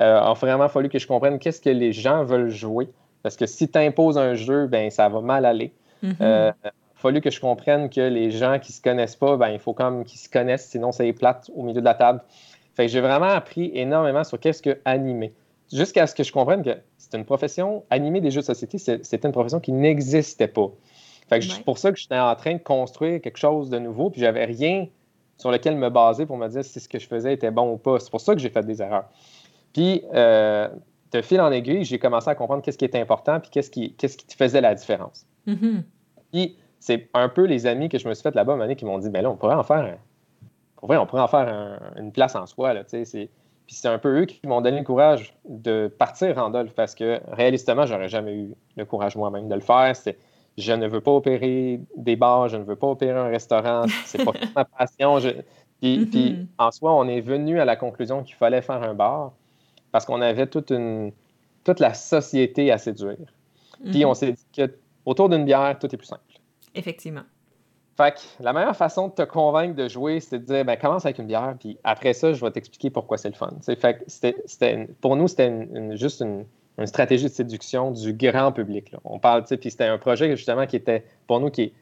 Euh, 0.00 0.20
il 0.20 0.28
a 0.28 0.32
vraiment 0.34 0.68
fallu 0.68 0.88
que 0.88 0.98
je 0.98 1.06
comprenne 1.06 1.38
qu'est-ce 1.38 1.60
que 1.60 1.70
les 1.70 1.92
gens 1.92 2.24
veulent 2.24 2.50
jouer. 2.50 2.88
Parce 3.22 3.36
que 3.36 3.46
si 3.46 3.68
tu 3.68 3.78
imposes 3.78 4.18
un 4.18 4.34
jeu, 4.34 4.66
ben 4.66 4.90
ça 4.90 5.08
va 5.08 5.20
mal 5.20 5.44
aller. 5.44 5.72
Mhm. 6.02 6.16
Euh, 6.20 6.52
il 6.64 6.68
a 6.68 6.72
fallu 6.96 7.20
que 7.20 7.30
je 7.30 7.40
comprenne 7.40 7.88
que 7.88 8.00
les 8.00 8.32
gens 8.32 8.58
qui 8.58 8.72
se 8.72 8.82
connaissent 8.82 9.16
pas, 9.16 9.36
ben, 9.36 9.48
il 9.50 9.60
faut 9.60 9.72
comme 9.72 10.04
qu'ils 10.04 10.18
se 10.18 10.28
connaissent, 10.28 10.66
sinon 10.68 10.90
c'est 10.90 11.12
plate 11.12 11.50
au 11.54 11.62
milieu 11.62 11.80
de 11.80 11.84
la 11.84 11.94
table. 11.94 12.22
Fait 12.74 12.86
que 12.86 12.92
j'ai 12.92 13.00
vraiment 13.00 13.26
appris 13.26 13.70
énormément 13.74 14.24
sur 14.24 14.40
qu'est-ce 14.40 14.62
que 14.62 14.80
animer. 14.84 15.32
Jusqu'à 15.72 16.06
ce 16.06 16.14
que 16.14 16.24
je 16.24 16.32
comprenne 16.32 16.62
que 16.62 16.76
c'est 17.12 17.18
une 17.18 17.24
profession, 17.26 17.84
animer 17.90 18.20
des 18.20 18.30
jeux 18.30 18.40
de 18.40 18.46
société, 18.46 18.78
c'était 18.78 19.28
une 19.28 19.32
profession 19.32 19.60
qui 19.60 19.70
n'existait 19.72 20.48
pas. 20.48 20.68
Fait 21.28 21.38
que 21.38 21.44
Ouais. 21.44 21.50
c'est 21.56 21.64
pour 21.64 21.78
ça 21.78 21.92
que 21.92 21.98
j'étais 21.98 22.18
en 22.18 22.34
train 22.34 22.54
de 22.54 22.58
construire 22.62 23.20
quelque 23.20 23.36
chose 23.38 23.70
de 23.70 23.78
nouveau, 23.78 24.10
puis 24.10 24.20
j'avais 24.20 24.44
rien 24.46 24.88
sur 25.36 25.50
lequel 25.50 25.76
me 25.76 25.90
baser 25.90 26.26
pour 26.26 26.36
me 26.36 26.48
dire 26.48 26.64
si 26.64 26.80
ce 26.80 26.88
que 26.88 26.98
je 26.98 27.06
faisais 27.06 27.32
était 27.34 27.50
bon 27.50 27.72
ou 27.72 27.76
pas. 27.76 27.98
C'est 28.00 28.10
pour 28.10 28.20
ça 28.20 28.34
que 28.34 28.40
j'ai 28.40 28.48
fait 28.50 28.64
des 28.64 28.80
erreurs. 28.80 29.04
Puis, 29.72 30.02
euh, 30.14 30.68
de 31.12 31.20
fil 31.22 31.40
en 31.40 31.50
aiguille, 31.52 31.84
j'ai 31.84 31.98
commencé 31.98 32.28
à 32.30 32.34
comprendre 32.34 32.62
qu'est-ce 32.62 32.78
qui 32.78 32.84
était 32.86 33.00
important, 33.00 33.40
puis 33.40 33.50
qu'est-ce 33.50 33.70
qui, 33.70 33.92
qu'est-ce 33.94 34.16
qui 34.16 34.34
faisait 34.36 34.60
la 34.60 34.74
différence. 34.74 35.26
Mhm. 35.46 35.82
Puis 36.32 36.56
c'est 36.80 37.08
un 37.14 37.28
peu 37.28 37.44
les 37.44 37.66
amis 37.66 37.88
que 37.88 37.98
je 37.98 38.08
me 38.08 38.14
suis 38.14 38.22
fait 38.22 38.34
là-bas, 38.34 38.56
donné, 38.56 38.74
qui 38.76 38.84
m'ont 38.84 38.98
dit, 38.98 39.10
ben 39.10 39.22
là, 39.22 39.30
on 39.30 39.36
pourrait 39.36 39.54
en 39.54 39.62
faire, 39.62 39.76
un- 39.84 39.98
on 40.82 41.06
pourrait 41.06 41.22
en 41.22 41.28
faire 41.28 41.48
un- 41.48 41.78
une 42.00 42.12
place 42.12 42.34
en 42.34 42.46
soi, 42.46 42.72
là, 42.74 42.82
tu 42.84 42.90
sais, 42.90 43.04
c'est- 43.04 43.30
Puis 43.66 43.76
c'est 43.76 43.88
un 43.88 43.98
peu 43.98 44.20
eux 44.22 44.24
qui 44.26 44.40
m'ont 44.46 44.60
donné 44.60 44.78
le 44.78 44.84
courage 44.84 45.34
de 45.48 45.88
partir 45.98 46.36
Randolph, 46.36 46.72
parce 46.74 46.94
que 46.94 47.20
réalistement, 47.28 47.86
j'aurais 47.86 48.08
jamais 48.08 48.34
eu 48.34 48.54
le 48.76 48.84
courage 48.84 49.16
moi-même 49.16 49.48
de 49.48 49.54
le 49.54 49.60
faire. 49.60 49.94
C'est, 49.96 50.18
je 50.58 50.72
ne 50.72 50.86
veux 50.86 51.00
pas 51.00 51.12
opérer 51.12 51.80
des 51.96 52.16
bars, 52.16 52.48
je 52.48 52.56
ne 52.58 52.64
veux 52.64 52.76
pas 52.76 52.88
opérer 52.88 53.18
un 53.18 53.28
restaurant, 53.28 53.84
c'est 54.04 54.24
pas 54.24 54.32
ma 54.54 54.64
passion. 54.64 55.18
Je- 55.20 55.30
Puis, 55.80 56.06
puis, 56.06 56.46
en 56.58 56.70
soi, 56.70 56.92
on 56.94 57.08
est 57.08 57.20
venu 57.20 57.58
à 57.60 57.64
la 57.64 57.76
conclusion 57.76 58.22
qu'il 58.22 58.34
fallait 58.36 58.62
faire 58.62 58.82
un 58.82 58.94
bar 58.94 59.32
parce 59.90 60.04
qu'on 60.04 60.20
avait 60.20 60.46
toute, 60.46 60.70
une, 60.70 61.12
toute 61.64 61.80
la 61.80 61.94
société 61.94 62.70
à 62.72 62.78
séduire. 62.78 63.16
Puis 63.90 64.04
on 64.04 64.14
s'est 64.14 64.32
dit 64.32 64.46
que 64.56 64.72
autour 65.04 65.28
d'une 65.28 65.44
bière, 65.44 65.76
tout 65.78 65.92
est 65.92 65.96
plus 65.98 66.06
simple. 66.06 66.22
Effectivement. 66.74 67.22
Fait 68.02 68.14
que 68.14 68.42
la 68.42 68.52
meilleure 68.52 68.76
façon 68.76 69.08
de 69.08 69.12
te 69.12 69.22
convaincre 69.22 69.76
de 69.76 69.86
jouer, 69.86 70.18
c'est 70.18 70.40
de 70.40 70.44
dire 70.44 70.64
ben, 70.64 70.76
commence 70.76 71.04
avec 71.04 71.18
une 71.18 71.26
bière, 71.26 71.54
puis 71.60 71.78
après 71.84 72.14
ça, 72.14 72.32
je 72.32 72.44
vais 72.44 72.50
t'expliquer 72.50 72.90
pourquoi 72.90 73.16
c'est 73.16 73.28
le 73.28 73.34
fun. 73.36 73.52
fait 73.62 73.98
que 73.98 74.04
c'était, 74.06 74.88
pour 75.00 75.14
nous, 75.14 75.28
c'était 75.28 75.68
juste 75.96 76.20
une, 76.20 76.44
stratégie 76.86 77.24
de 77.24 77.28
séduction 77.28 77.92
du 77.92 78.12
grand 78.14 78.50
public. 78.50 78.92
On 79.04 79.20
parle, 79.20 79.44
puis 79.44 79.70
c'était 79.70 79.84
un 79.84 79.98
projet 79.98 80.34
justement 80.36 80.66
qui 80.66 80.74
était 80.74 81.04
pour 81.28 81.38
nous 81.38 81.50
qui 81.50 81.72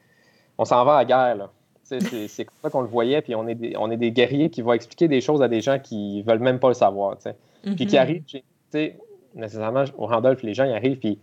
on 0.59 0.67
s'en 0.67 0.85
va 0.85 0.97
à 0.97 0.99
la 0.99 1.05
guerre. 1.07 1.37
Là. 1.37 1.51
C'est 1.85 2.45
comme 2.45 2.57
ça 2.63 2.69
qu'on 2.69 2.83
le 2.83 2.89
voyait, 2.89 3.23
puis 3.23 3.35
on 3.35 3.49
est, 3.49 3.55
des, 3.55 3.75
on 3.79 3.91
est 3.91 3.97
des 3.97 4.13
guerriers 4.13 4.51
qui 4.51 4.61
vont 4.61 4.75
expliquer 4.75 5.09
des 5.09 5.23
choses 5.23 5.41
à 5.41 5.49
des 5.49 5.63
gens 5.63 5.79
qui 5.79 6.23
veulent 6.23 6.41
même 6.41 6.59
pas 6.59 6.69
le 6.69 6.75
savoir. 6.75 7.17
Puis 7.63 7.77
qui 7.77 7.87
mm-hmm. 7.87 7.99
arrivent, 7.99 8.25
nécessairement, 9.35 9.85
au 9.97 10.07
Randolph, 10.07 10.43
les 10.43 10.53
gens 10.53 10.65
ils 10.65 10.75
arrivent, 10.75 10.99
puis 10.99 11.19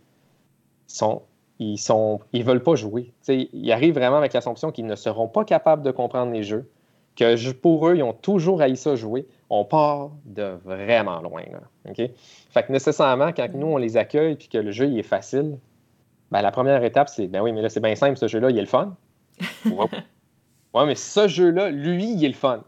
ils 0.90 0.94
sont 0.94 1.22
ils 1.60 1.78
sont 1.78 2.20
ils 2.34 2.44
veulent 2.44 2.64
pas 2.64 2.76
jouer. 2.76 3.14
ils 3.28 3.72
arrivent 3.72 3.96
vraiment 3.96 4.18
avec 4.18 4.34
l'assumption 4.34 4.72
qu'ils 4.72 4.86
ne 4.86 4.96
seront 4.96 5.28
pas 5.28 5.44
capables 5.44 5.84
de 5.84 5.92
comprendre 5.92 6.32
les 6.32 6.44
jeux, 6.44 6.70
que 7.16 7.52
pour 7.52 7.88
eux, 7.88 7.96
ils 7.96 8.04
ont 8.04 8.14
toujours 8.14 8.62
haï 8.62 8.78
ça 8.78 8.96
jouer. 8.96 9.28
On 9.50 9.66
part 9.66 10.12
de 10.26 10.58
vraiment 10.64 11.22
loin. 11.22 11.42
Là, 11.52 11.94
Fait 12.50 12.64
que 12.64 12.72
nécessairement, 12.72 13.32
quand 13.32 13.48
nous, 13.54 13.68
on 13.68 13.78
les 13.78 13.98
accueille 13.98 14.34
et 14.34 14.38
que 14.38 14.58
le 14.58 14.72
jeu 14.72 14.86
il 14.86 15.00
est 15.00 15.04
facile, 15.04 15.58
ben, 16.32 16.42
la 16.42 16.52
première 16.52 16.84
étape, 16.84 17.10
c'est 17.10 17.28
ben 17.28 17.42
oui, 17.42 17.54
mais 17.54 17.62
là, 17.62 17.70
c'est 17.70 17.80
bien 17.80 17.96
simple, 17.96 18.18
ce 18.18 18.28
jeu-là, 18.28 18.50
il 18.50 18.58
est 18.58 18.62
le 18.62 18.68
fun. 18.68 18.96
ouais, 19.66 20.86
mais 20.86 20.96
ce 20.96 21.28
jeu-là, 21.28 21.70
lui, 21.70 22.12
il 22.12 22.26
est 22.26 22.30
le 22.30 22.34
fun. 22.34 22.64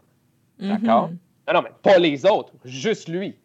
D'accord? 0.58 1.10
Mm-hmm. 1.10 1.16
Non, 1.48 1.54
non, 1.54 1.62
mais 1.62 1.72
pas 1.82 1.98
les 1.98 2.26
autres, 2.26 2.52
juste 2.64 3.08
lui. 3.08 3.36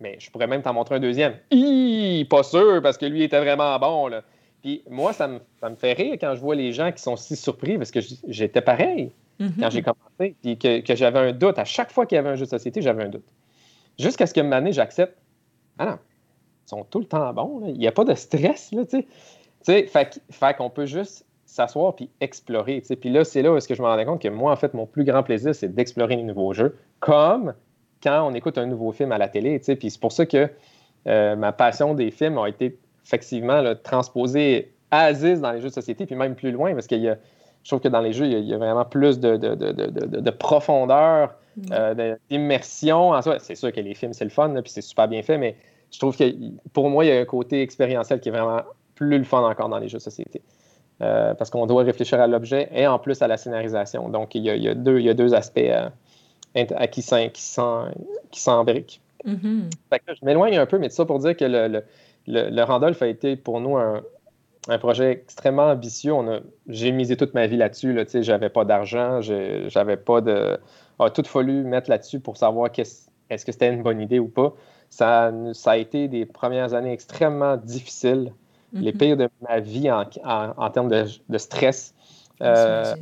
Mais 0.00 0.16
je 0.18 0.30
pourrais 0.30 0.46
même 0.46 0.62
t'en 0.62 0.72
montrer 0.72 0.96
un 0.96 1.00
deuxième. 1.00 1.34
Hi, 1.50 2.26
pas 2.28 2.42
sûr, 2.42 2.80
parce 2.82 2.98
que 2.98 3.06
lui 3.06 3.22
était 3.22 3.40
vraiment 3.40 3.78
bon. 3.78 4.08
Là. 4.08 4.22
Puis 4.64 4.82
moi, 4.88 5.12
ça 5.12 5.28
me, 5.28 5.40
fait 5.76 5.92
rire 5.92 6.14
quand 6.18 6.34
je 6.34 6.40
vois 6.40 6.54
les 6.54 6.72
gens 6.72 6.90
qui 6.90 7.02
sont 7.02 7.16
si 7.16 7.36
surpris 7.36 7.76
parce 7.76 7.90
que 7.90 8.00
j'étais 8.26 8.62
pareil 8.62 9.12
mm-hmm. 9.38 9.60
quand 9.60 9.68
j'ai 9.68 9.82
commencé. 9.82 10.36
Puis 10.40 10.56
que, 10.56 10.96
j'avais 10.96 11.18
un 11.18 11.32
doute. 11.32 11.58
À 11.58 11.66
chaque 11.66 11.92
fois 11.92 12.06
qu'il 12.06 12.16
y 12.16 12.18
avait 12.18 12.30
un 12.30 12.34
jeu 12.34 12.46
de 12.46 12.50
société, 12.50 12.80
j'avais 12.80 13.04
un 13.04 13.10
doute. 13.10 13.26
Jusqu'à 13.98 14.26
ce 14.26 14.32
que 14.32 14.40
année, 14.40 14.72
j'accepte. 14.72 15.18
Ah 15.78 15.84
non, 15.84 15.98
ils 16.64 16.70
sont 16.70 16.84
tout 16.84 16.98
le 16.98 17.04
temps 17.04 17.30
bons. 17.34 17.66
Il 17.66 17.76
n'y 17.76 17.86
a 17.86 17.92
pas 17.92 18.04
de 18.04 18.14
stress. 18.14 18.72
Là, 18.72 18.86
tu 18.86 19.04
sais. 19.60 19.86
Fait, 19.86 20.56
qu'on 20.56 20.70
peut 20.70 20.86
juste 20.86 21.26
s'asseoir 21.44 21.94
puis 21.94 22.08
explorer. 22.22 22.82
Puis 22.98 23.10
là, 23.10 23.22
c'est 23.22 23.42
là 23.42 23.52
où 23.52 23.58
est-ce 23.58 23.68
que 23.68 23.74
je 23.74 23.82
me 23.82 23.86
rendais 23.86 24.06
compte 24.06 24.22
que 24.22 24.28
moi, 24.28 24.50
en 24.50 24.56
fait, 24.56 24.72
mon 24.72 24.86
plus 24.86 25.04
grand 25.04 25.22
plaisir, 25.22 25.54
c'est 25.54 25.74
d'explorer 25.74 26.16
les 26.16 26.22
nouveaux 26.22 26.54
jeux, 26.54 26.78
comme 27.00 27.52
quand 28.02 28.26
on 28.26 28.32
écoute 28.32 28.56
un 28.56 28.64
nouveau 28.64 28.92
film 28.92 29.12
à 29.12 29.18
la 29.18 29.28
télé. 29.28 29.58
Puis 29.58 29.90
c'est 29.90 30.00
pour 30.00 30.12
ça 30.12 30.24
que 30.24 30.48
euh, 31.06 31.36
ma 31.36 31.52
passion 31.52 31.92
des 31.92 32.10
films 32.10 32.38
a 32.38 32.48
été 32.48 32.78
effectivement 33.04 33.62
transposer 33.82 34.72
Aziz 34.90 35.40
dans 35.40 35.52
les 35.52 35.60
jeux 35.60 35.68
de 35.68 35.74
société, 35.74 36.06
puis 36.06 36.14
même 36.14 36.34
plus 36.34 36.52
loin, 36.52 36.72
parce 36.74 36.86
que 36.86 36.96
je 36.96 37.68
trouve 37.68 37.80
que 37.80 37.88
dans 37.88 38.00
les 38.00 38.12
jeux, 38.12 38.26
il 38.26 38.44
y 38.44 38.54
a, 38.54 38.58
vraiment 38.58 38.84
plus 38.84 39.18
de, 39.18 39.36
de, 39.36 40.30
profondeur, 40.30 41.34
euh, 41.72 42.16
d'immersion. 42.30 43.10
En 43.10 43.22
soi, 43.22 43.38
c'est 43.38 43.54
sûr 43.54 43.72
que 43.72 43.80
les 43.80 43.94
films, 43.94 44.12
c'est 44.12 44.24
le 44.24 44.30
fun, 44.30 44.50
puis 44.62 44.70
c'est 44.70 44.82
super 44.82 45.08
bien 45.08 45.22
fait, 45.22 45.38
mais 45.38 45.56
je 45.90 45.98
trouve 45.98 46.16
que 46.16 46.24
pour 46.72 46.90
moi, 46.90 47.04
il 47.04 47.08
y 47.08 47.12
a 47.12 47.20
un 47.20 47.24
côté 47.24 47.62
expérientiel 47.62 48.20
qui 48.20 48.28
est 48.28 48.32
vraiment 48.32 48.62
plus 48.94 49.18
le 49.18 49.24
fun 49.24 49.42
encore 49.42 49.68
dans 49.68 49.78
les 49.78 49.88
jeux 49.88 49.98
de 49.98 50.02
société. 50.02 50.42
Euh, 51.02 51.34
parce 51.34 51.50
qu'on 51.50 51.66
doit 51.66 51.82
réfléchir 51.82 52.20
à 52.20 52.28
l'objet 52.28 52.68
et 52.72 52.86
en 52.86 53.00
plus 53.00 53.20
à 53.20 53.26
la 53.26 53.36
scénarisation. 53.36 54.08
Donc, 54.10 54.36
il 54.36 54.44
y 54.44 54.68
a, 54.68 54.74
deux, 54.74 55.00
il 55.00 55.06
y 55.06 55.10
a 55.10 55.14
deux 55.14 55.34
aspects 55.34 55.58
euh, 55.58 55.88
qui 56.86 57.02
s'embriquent. 57.02 59.00
Mm-hmm. 59.26 59.62
Je 59.90 60.24
m'éloigne 60.24 60.56
un 60.56 60.66
peu, 60.66 60.78
mais 60.78 60.88
tout 60.88 60.94
ça 60.94 61.04
pour 61.04 61.18
dire 61.18 61.36
que 61.36 61.44
le, 61.44 61.66
le, 61.66 61.84
Randolph 62.28 63.02
a 63.02 63.06
été 63.06 63.36
pour 63.36 63.60
nous 63.60 63.76
un, 63.76 64.02
projet 64.78 65.12
extrêmement 65.12 65.68
ambitieux. 65.68 66.14
j'ai 66.68 66.90
misé 66.90 67.16
toute 67.16 67.34
ma 67.34 67.46
vie 67.46 67.56
là-dessus. 67.56 67.92
Là, 67.92 68.04
j'avais 68.12 68.48
pas 68.48 68.64
d'argent, 68.64 69.20
j'avais 69.20 69.96
pas 69.96 70.20
de. 70.20 70.58
a 70.98 71.10
tout 71.10 71.24
fallu 71.24 71.64
mettre 71.64 71.90
là-dessus 71.90 72.20
pour 72.20 72.36
savoir 72.36 72.70
est-ce 72.76 73.44
que 73.44 73.52
c'était 73.52 73.72
une 73.72 73.82
bonne 73.82 74.00
idée 74.00 74.18
ou 74.18 74.28
pas. 74.28 74.54
Ça, 74.88 75.32
ça 75.52 75.72
a 75.72 75.76
été 75.76 76.08
des 76.08 76.24
premières 76.24 76.72
années 76.74 76.92
extrêmement 76.92 77.56
difficiles, 77.56 78.32
les 78.72 78.92
mm-hmm. 78.92 78.96
pires 78.96 79.16
de 79.16 79.28
ma 79.48 79.60
vie 79.60 79.90
en, 79.90 80.70
termes 80.70 80.88
de, 80.88 81.38
stress. 81.38 81.94
Euh, 82.42 82.94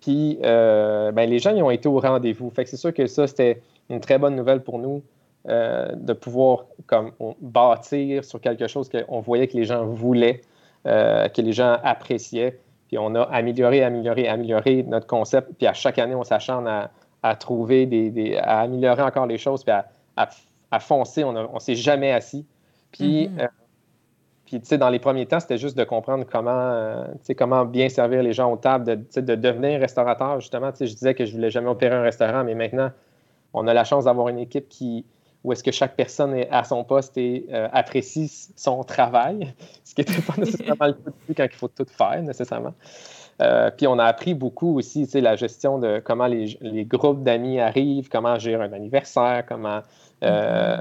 puis 0.00 0.38
euh, 0.44 1.10
ben, 1.10 1.28
les 1.28 1.40
gens 1.40 1.54
y 1.54 1.62
ont 1.62 1.70
été 1.70 1.88
au 1.88 1.98
rendez-vous. 1.98 2.48
Fait 2.50 2.62
que 2.64 2.70
c'est 2.70 2.76
sûr 2.76 2.94
que 2.94 3.06
ça, 3.06 3.26
c'était 3.26 3.60
une 3.90 4.00
très 4.00 4.18
bonne 4.18 4.36
nouvelle 4.36 4.62
pour 4.62 4.78
nous. 4.78 5.02
Euh, 5.48 5.92
de 5.94 6.12
pouvoir 6.12 6.64
comme, 6.88 7.12
bâtir 7.40 8.24
sur 8.24 8.40
quelque 8.40 8.66
chose 8.66 8.88
qu'on 8.88 9.20
voyait 9.20 9.46
que 9.46 9.56
les 9.56 9.62
gens 9.62 9.86
voulaient, 9.86 10.40
euh, 10.88 11.28
que 11.28 11.40
les 11.40 11.52
gens 11.52 11.76
appréciaient. 11.84 12.58
Puis 12.88 12.98
on 12.98 13.14
a 13.14 13.22
amélioré, 13.22 13.84
amélioré, 13.84 14.26
amélioré 14.26 14.82
notre 14.82 15.06
concept. 15.06 15.52
Puis 15.56 15.68
à 15.68 15.72
chaque 15.72 16.00
année, 16.00 16.16
on 16.16 16.24
s'acharne 16.24 16.66
à, 16.66 17.36
trouver 17.36 17.86
des, 17.86 18.36
à 18.38 18.62
améliorer 18.62 19.02
encore 19.02 19.26
les 19.26 19.38
choses, 19.38 19.62
puis 19.62 19.72
à, 20.16 20.80
foncer. 20.80 21.22
On 21.22 21.32
ne 21.32 21.60
s'est 21.60 21.76
jamais 21.76 22.10
assis. 22.10 22.44
Puis, 22.90 23.28
mm-hmm. 23.28 23.42
euh, 23.42 23.48
puis 24.46 24.60
tu 24.60 24.66
sais, 24.66 24.78
dans 24.78 24.90
les 24.90 24.98
premiers 24.98 25.26
temps, 25.26 25.38
c'était 25.38 25.58
juste 25.58 25.78
de 25.78 25.84
comprendre 25.84 26.24
comment, 26.28 27.04
comment 27.38 27.64
bien 27.64 27.88
servir 27.88 28.24
les 28.24 28.32
gens 28.32 28.52
aux 28.52 28.56
tables, 28.56 28.84
de, 28.84 29.20
de 29.20 29.34
devenir 29.36 29.78
restaurateur. 29.78 30.40
Justement, 30.40 30.72
je 30.76 30.86
disais 30.86 31.14
que 31.14 31.24
je 31.24 31.30
ne 31.30 31.36
voulais 31.36 31.50
jamais 31.50 31.68
opérer 31.68 31.94
un 31.94 32.02
restaurant, 32.02 32.42
mais 32.42 32.56
maintenant, 32.56 32.90
on 33.54 33.68
a 33.68 33.74
la 33.74 33.84
chance 33.84 34.06
d'avoir 34.06 34.26
une 34.28 34.38
équipe 34.38 34.68
qui, 34.68 35.04
où 35.44 35.52
est-ce 35.52 35.62
que 35.62 35.70
chaque 35.70 35.94
personne 35.96 36.34
est 36.34 36.48
à 36.50 36.64
son 36.64 36.84
poste 36.84 37.16
et 37.18 37.46
euh, 37.52 37.68
apprécie 37.72 38.28
son 38.56 38.82
travail, 38.82 39.54
ce 39.84 39.94
qui 39.94 40.00
n'était 40.00 40.20
pas 40.20 40.34
nécessairement 40.38 40.86
le 40.86 41.34
cas 41.34 41.44
quand 41.44 41.48
il 41.52 41.56
faut 41.56 41.68
tout 41.68 41.86
faire 41.86 42.22
nécessairement. 42.22 42.74
Euh, 43.42 43.70
puis 43.70 43.86
on 43.86 43.98
a 43.98 44.04
appris 44.04 44.34
beaucoup 44.34 44.76
aussi, 44.78 45.06
la 45.14 45.36
gestion 45.36 45.78
de 45.78 46.00
comment 46.04 46.26
les, 46.26 46.84
groupes 46.84 47.22
d'amis 47.22 47.60
arrivent, 47.60 48.08
comment 48.08 48.38
gérer 48.38 48.64
un 48.64 48.72
anniversaire, 48.72 49.44
comment... 49.46 49.82
Euh, 50.24 50.78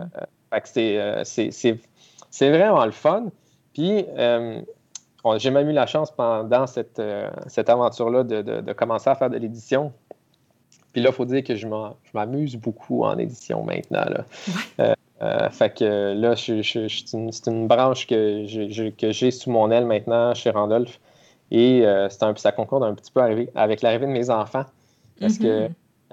mm-hmm. 0.53 1.79
c'est 2.29 2.49
vraiment 2.49 2.85
le 2.85 2.91
fun. 2.91 3.25
Puis 3.73 4.05
j'ai 5.37 5.51
même 5.51 5.69
eu 5.69 5.73
la 5.73 5.85
chance 5.85 6.11
pendant 6.11 6.65
cette, 6.65 7.01
cette 7.47 7.69
aventure-là 7.69 8.23
de, 8.23 8.41
de, 8.41 8.73
commencer 8.73 9.09
à 9.09 9.15
faire 9.15 9.29
de 9.29 9.37
l'édition 9.37 9.91
puis 10.95 11.03
là, 11.03 11.09
il 11.09 11.13
faut 11.13 11.25
dire 11.25 11.43
que 11.43 11.57
je 11.57 11.67
m'amuse 12.13 12.55
beaucoup 12.55 13.03
en 13.03 13.17
édition 13.17 13.65
maintenant. 13.65 14.05
Là. 14.07 14.25
Euh, 14.79 14.93
euh, 15.21 15.49
fait 15.49 15.77
que 15.77 16.13
là, 16.13 16.37
c'est 16.37 17.47
une, 17.47 17.67
branche 17.67 18.07
que 18.07 18.45
j'ai 18.45 19.31
sous 19.31 19.49
mon 19.49 19.71
aile 19.71 19.85
maintenant 19.85 20.33
chez 20.33 20.51
Randolph. 20.51 21.01
Et 21.51 21.85
euh, 21.85 22.07
un, 22.21 22.35
ça 22.37 22.53
concorde 22.53 22.85
un 22.85 22.93
petit 22.93 23.11
peu 23.11 23.19
avec 23.21 23.81
l'arrivée 23.81 24.05
de 24.05 24.11
mes 24.11 24.29
enfants. 24.29 24.63
Parce 25.19 25.37
que 25.37 25.67
mm-hmm. 25.67 25.71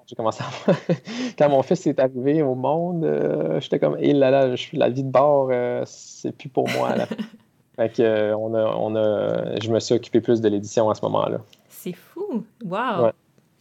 j'ai 0.08 0.16
commencé 0.16 0.42
à... 0.42 0.72
quand 1.38 1.48
mon 1.48 1.62
fils 1.62 1.86
est 1.86 2.00
arrivé 2.00 2.42
au 2.42 2.56
monde, 2.56 3.06
j'étais 3.60 3.78
comme, 3.78 3.96
hé 4.00 4.14
là 4.14 4.32
là, 4.32 4.50
je 4.50 4.56
suis 4.56 4.78
la 4.78 4.88
vie 4.88 5.04
de 5.04 5.12
bord, 5.12 5.52
c'est 5.86 6.36
plus 6.36 6.48
pour 6.48 6.68
moi. 6.70 6.96
Là. 6.96 7.06
fait 7.76 7.88
que 7.88 8.34
on 8.34 8.52
a, 8.52 8.64
on 8.64 8.96
a, 8.96 9.60
je 9.60 9.70
me 9.70 9.78
suis 9.78 9.94
occupé 9.94 10.20
plus 10.20 10.40
de 10.40 10.48
l'édition 10.48 10.90
à 10.90 10.96
ce 10.96 11.02
moment-là. 11.02 11.38
C'est 11.68 11.92
fou! 11.92 12.42
Wow! 12.64 13.12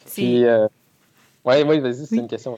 Puis, 0.08 0.46
oui, 1.46 1.56
oui, 1.66 1.80
vas-y, 1.80 2.06
c'est 2.06 2.18
une 2.18 2.28
question. 2.28 2.58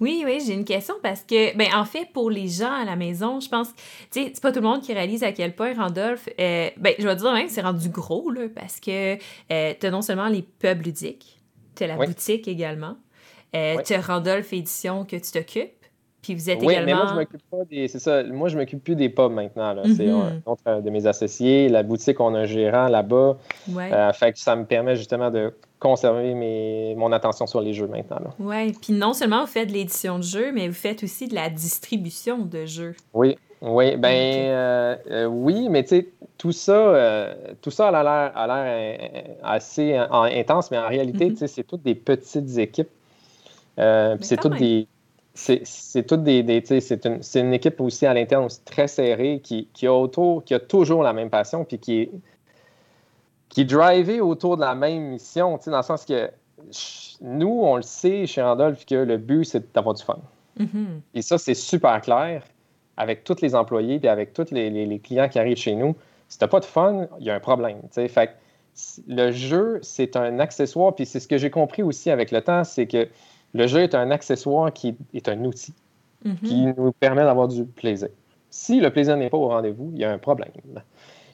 Oui, 0.00 0.22
oui, 0.26 0.42
j'ai 0.44 0.54
une 0.54 0.64
question 0.64 0.94
parce 1.02 1.22
que, 1.22 1.56
ben, 1.56 1.68
en 1.74 1.84
fait, 1.84 2.06
pour 2.12 2.28
les 2.28 2.48
gens 2.48 2.72
à 2.72 2.84
la 2.84 2.96
maison, 2.96 3.38
je 3.38 3.48
pense, 3.48 3.68
tu 4.10 4.22
sais, 4.22 4.32
c'est 4.34 4.42
pas 4.42 4.50
tout 4.50 4.60
le 4.60 4.66
monde 4.66 4.82
qui 4.82 4.92
réalise 4.92 5.22
à 5.22 5.32
quel 5.32 5.54
point 5.54 5.72
Randolph, 5.74 6.28
euh, 6.40 6.68
ben, 6.76 6.94
je 6.98 7.06
vais 7.06 7.16
dire 7.16 7.32
même, 7.32 7.48
c'est 7.48 7.60
rendu 7.60 7.88
gros, 7.88 8.30
là, 8.30 8.48
parce 8.52 8.80
que 8.80 9.14
euh, 9.52 9.74
tu 9.78 9.86
as 9.86 9.90
non 9.90 10.02
seulement 10.02 10.26
les 10.26 10.42
pubs 10.42 10.84
ludiques, 10.84 11.40
tu 11.76 11.84
as 11.84 11.86
la 11.86 11.96
boutique 11.96 12.48
également, 12.48 12.96
euh, 13.54 13.76
tu 13.84 13.94
as 13.94 14.00
Randolph 14.00 14.52
Édition 14.52 15.04
que 15.04 15.16
tu 15.16 15.30
t'occupes, 15.30 15.83
puis 16.24 16.34
vous 16.34 16.48
êtes 16.48 16.60
oui, 16.60 16.72
également. 16.72 16.86
Mais 16.86 16.94
moi, 16.94 17.06
je 17.10 17.14
m'occupe 17.14 17.50
pas 17.50 17.64
des. 17.70 17.88
C'est 17.88 17.98
ça. 17.98 18.22
Moi, 18.24 18.48
je 18.48 18.56
m'occupe 18.56 18.82
plus 18.82 18.96
des 18.96 19.10
pubs 19.10 19.30
maintenant. 19.30 19.76
C'est 19.94 20.06
mhm. 20.06 20.40
un 20.46 20.50
autre 20.50 20.80
de 20.80 20.90
mes 20.90 21.06
associés. 21.06 21.68
La 21.68 21.82
boutique, 21.82 22.18
on 22.18 22.34
a 22.34 22.40
un 22.40 22.44
gérant 22.46 22.88
là-bas. 22.88 23.36
Ouais. 23.68 23.90
fait 24.14 24.32
que 24.32 24.38
ça 24.38 24.56
me 24.56 24.64
permet 24.64 24.96
justement 24.96 25.30
de 25.30 25.52
conserver 25.78 26.32
mes, 26.32 26.94
mon 26.96 27.12
attention 27.12 27.46
sur 27.46 27.60
les 27.60 27.74
jeux 27.74 27.86
maintenant. 27.86 28.32
Oui, 28.38 28.72
puis 28.72 28.94
non 28.94 29.12
seulement 29.12 29.42
vous 29.42 29.46
faites 29.46 29.68
de 29.68 29.74
l'édition 29.74 30.18
de 30.18 30.24
jeux, 30.24 30.50
mais 30.50 30.66
vous 30.66 30.74
faites 30.74 31.02
aussi 31.02 31.28
de 31.28 31.34
la 31.34 31.50
distribution 31.50 32.38
de 32.38 32.64
jeux. 32.64 32.94
Oui, 33.12 33.36
oui, 33.60 33.96
ben 33.96 34.10
euh, 34.10 34.96
euh, 35.10 35.24
oui, 35.26 35.68
mais 35.68 35.82
tu 35.82 35.88
sais, 35.90 36.08
tout 36.38 36.52
ça, 36.52 36.72
euh, 36.72 37.34
tout 37.60 37.70
ça 37.70 37.88
a 37.88 38.02
l'air, 38.02 38.32
a 38.34 38.46
l'air 38.46 39.24
assez 39.42 39.94
intense, 39.94 40.70
mais 40.70 40.78
en 40.78 40.88
réalité, 40.88 41.34
sais, 41.36 41.46
c'est 41.46 41.64
toutes 41.64 41.82
des 41.82 41.94
petites 41.94 42.58
équipes. 42.58 42.90
c'est 43.76 44.40
toutes 44.40 44.56
des, 44.56 44.86
c'est 45.34 46.06
toutes 46.06 46.22
des, 46.22 46.62
c'est 46.64 47.06
une, 47.06 47.20
une, 47.34 47.54
équipe 47.54 47.80
aussi 47.80 48.06
à 48.06 48.14
l'interne 48.14 48.46
très 48.64 48.86
serrée 48.86 49.40
qui, 49.42 49.68
qui, 49.72 49.86
a 49.86 49.92
autour, 49.92 50.44
qui 50.44 50.54
a 50.54 50.60
toujours 50.60 51.02
la 51.02 51.12
même 51.12 51.28
passion, 51.28 51.64
puis 51.64 51.78
qui 51.78 52.02
est 52.02 52.10
qui 53.54 53.60
est 53.60 53.64
drivé 53.64 54.20
autour 54.20 54.56
de 54.56 54.62
la 54.62 54.74
même 54.74 55.10
mission, 55.10 55.60
dans 55.64 55.76
le 55.76 55.82
sens 55.84 56.04
que 56.04 56.28
nous, 57.20 57.60
on 57.62 57.76
le 57.76 57.82
sait 57.82 58.26
chez 58.26 58.42
Randolph 58.42 58.84
que 58.84 58.96
le 58.96 59.16
but, 59.16 59.44
c'est 59.44 59.72
d'avoir 59.72 59.94
du 59.94 60.02
fun. 60.02 60.18
Mm-hmm. 60.58 61.00
Et 61.14 61.22
ça, 61.22 61.38
c'est 61.38 61.54
super 61.54 62.00
clair 62.00 62.42
avec 62.96 63.22
tous 63.22 63.40
les 63.42 63.54
employés 63.54 64.00
et 64.02 64.08
avec 64.08 64.32
tous 64.32 64.50
les, 64.50 64.98
clients 64.98 65.28
qui 65.28 65.38
arrivent 65.38 65.56
chez 65.56 65.76
nous. 65.76 65.94
Si 66.28 66.38
tu 66.38 66.44
n'as 66.44 66.48
pas 66.48 66.58
de 66.58 66.64
fun, 66.64 67.06
il 67.20 67.26
y 67.26 67.30
a 67.30 67.34
un 67.36 67.40
problème. 67.40 67.78
Fait 67.92 68.36
le 69.06 69.30
jeu, 69.30 69.78
c'est 69.82 70.16
un 70.16 70.40
accessoire, 70.40 70.92
puis 70.92 71.06
c'est 71.06 71.20
ce 71.20 71.28
que 71.28 71.38
j'ai 71.38 71.50
compris 71.50 71.84
aussi 71.84 72.10
avec 72.10 72.32
le 72.32 72.40
temps, 72.40 72.64
c'est 72.64 72.88
que 72.88 73.08
le 73.54 73.66
jeu 73.66 73.80
est 73.80 73.94
un 73.94 74.10
accessoire 74.10 74.72
qui 74.72 74.96
est 75.14 75.28
un 75.28 75.44
outil 75.44 75.74
Mm-hmm. 76.24 76.36
qui 76.42 76.66
nous 76.78 76.92
permet 76.92 77.22
d'avoir 77.22 77.48
du 77.48 77.64
plaisir. 77.66 78.08
Si 78.48 78.80
le 78.80 78.90
plaisir 78.90 79.16
n'est 79.18 79.28
pas 79.28 79.36
au 79.36 79.48
rendez-vous, 79.48 79.90
il 79.92 80.00
y 80.00 80.04
a 80.04 80.10
un 80.10 80.16
problème. 80.16 80.48
Il 80.64 80.72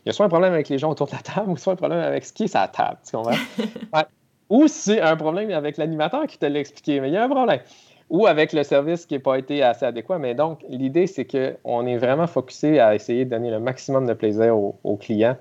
y 0.07 0.09
a 0.09 0.12
soit 0.12 0.27
un 0.27 0.29
problème 0.29 0.53
avec 0.53 0.69
les 0.69 0.79
gens 0.79 0.91
autour 0.91 1.07
de 1.07 1.12
la 1.12 1.23
table, 1.23 1.49
ou 1.50 1.57
soit 1.57 1.75
un 1.75 1.77
problème 1.77 2.00
avec 2.00 2.25
ce 2.25 2.33
qui 2.33 2.45
est 2.45 2.49
sa 2.49 2.67
table. 2.67 2.99
Tu 3.05 3.17
comprends? 3.17 3.33
Ouais. 3.95 4.05
Ou 4.49 4.67
c'est 4.67 5.00
un 5.00 5.17
problème 5.17 5.53
avec 5.53 5.77
l'animateur 5.77 6.27
qui 6.27 6.37
te 6.37 6.45
l'a 6.45 6.59
expliqué, 6.59 7.00
mais 7.00 7.09
il 7.09 7.15
y 7.15 7.17
a 7.17 7.23
un 7.23 7.29
problème. 7.29 7.61
Ou 8.09 8.27
avec 8.27 8.53
le 8.53 8.65
service 8.65 9.07
qui 9.07 9.15
n'a 9.15 9.21
pas 9.21 9.39
été 9.39 9.62
assez 9.62 9.87
adéquat. 9.87 10.19
Mais 10.19 10.35
donc, 10.35 10.65
l'idée, 10.69 11.07
c'est 11.07 11.25
qu'on 11.25 11.87
est 11.87 11.97
vraiment 11.97 12.27
focusé 12.27 12.81
à 12.81 12.97
essayer 12.97 13.25
de 13.25 13.31
donner 13.31 13.53
le 13.53 13.61
maximum 13.61 14.07
de 14.07 14.12
plaisir 14.12 14.57
aux, 14.57 14.97
clients 14.97 15.37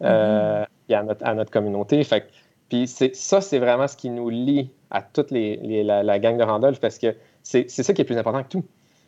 euh, 0.00 0.64
et 0.88 0.94
à 0.94 1.02
notre, 1.02 1.26
à 1.26 1.34
notre 1.34 1.50
communauté. 1.50 2.02
Fait, 2.04 2.26
puis 2.70 2.86
ça, 2.86 3.42
c'est 3.42 3.58
vraiment 3.58 3.86
ce 3.86 3.98
qui 3.98 4.08
nous 4.08 4.30
lie 4.30 4.70
à 4.90 5.02
toute 5.02 5.30
les, 5.30 5.82
la, 5.84 6.02
la, 6.02 6.18
gang 6.18 6.36
de 6.36 6.42
Randolph 6.44 6.80
parce 6.80 6.98
que 6.98 7.14
c'est 7.42 7.68
ça 7.68 7.92
qui 7.92 8.02
est 8.02 8.04
plus 8.04 8.16
important 8.16 8.42
que 8.42 8.48
tout 8.48 8.64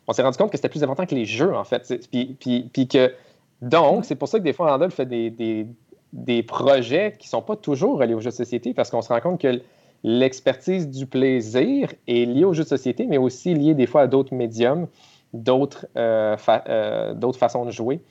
on 0.07 0.13
s'est 0.13 0.23
rendu 0.23 0.37
compte 0.37 0.51
que 0.51 0.57
c'était 0.57 0.69
plus 0.69 0.83
important 0.83 1.05
que 1.05 1.15
les 1.15 1.25
jeux, 1.25 1.55
en 1.55 1.63
fait. 1.63 1.93
Puis, 2.11 2.37
puis, 2.73 2.87
que, 2.87 3.13
donc, 3.61 4.05
c'est 4.05 4.15
pour 4.15 4.27
ça 4.27 4.39
que 4.39 4.43
des 4.43 4.53
fois, 4.53 4.71
Randall 4.71 4.91
fait 4.91 5.05
des, 5.05 5.29
des, 5.29 5.67
des 6.13 6.43
projets 6.43 7.13
qui 7.17 7.27
ne 7.27 7.29
sont 7.29 7.41
pas 7.41 7.55
toujours 7.55 7.99
reliés 7.99 8.13
aux 8.13 8.19
jeux 8.19 8.31
de 8.31 8.35
société, 8.35 8.73
parce 8.73 8.89
qu'on 8.89 9.01
se 9.01 9.09
rend 9.09 9.21
compte 9.21 9.41
que 9.41 9.61
l'expertise 10.03 10.89
du 10.89 11.05
plaisir 11.05 11.93
est 12.07 12.25
liée 12.25 12.45
aux 12.45 12.53
jeux 12.53 12.63
de 12.63 12.69
société, 12.69 13.05
mais 13.05 13.17
aussi 13.17 13.53
liée 13.53 13.73
des 13.73 13.85
fois 13.85 14.01
à 14.01 14.07
d'autres 14.07 14.33
médiums, 14.33 14.87
d'autres 15.33 15.85
euh, 15.95 16.35
euh, 16.67 17.13
d'autres 17.13 17.39
façons 17.39 17.65
de 17.65 17.71
jouer. 17.71 18.01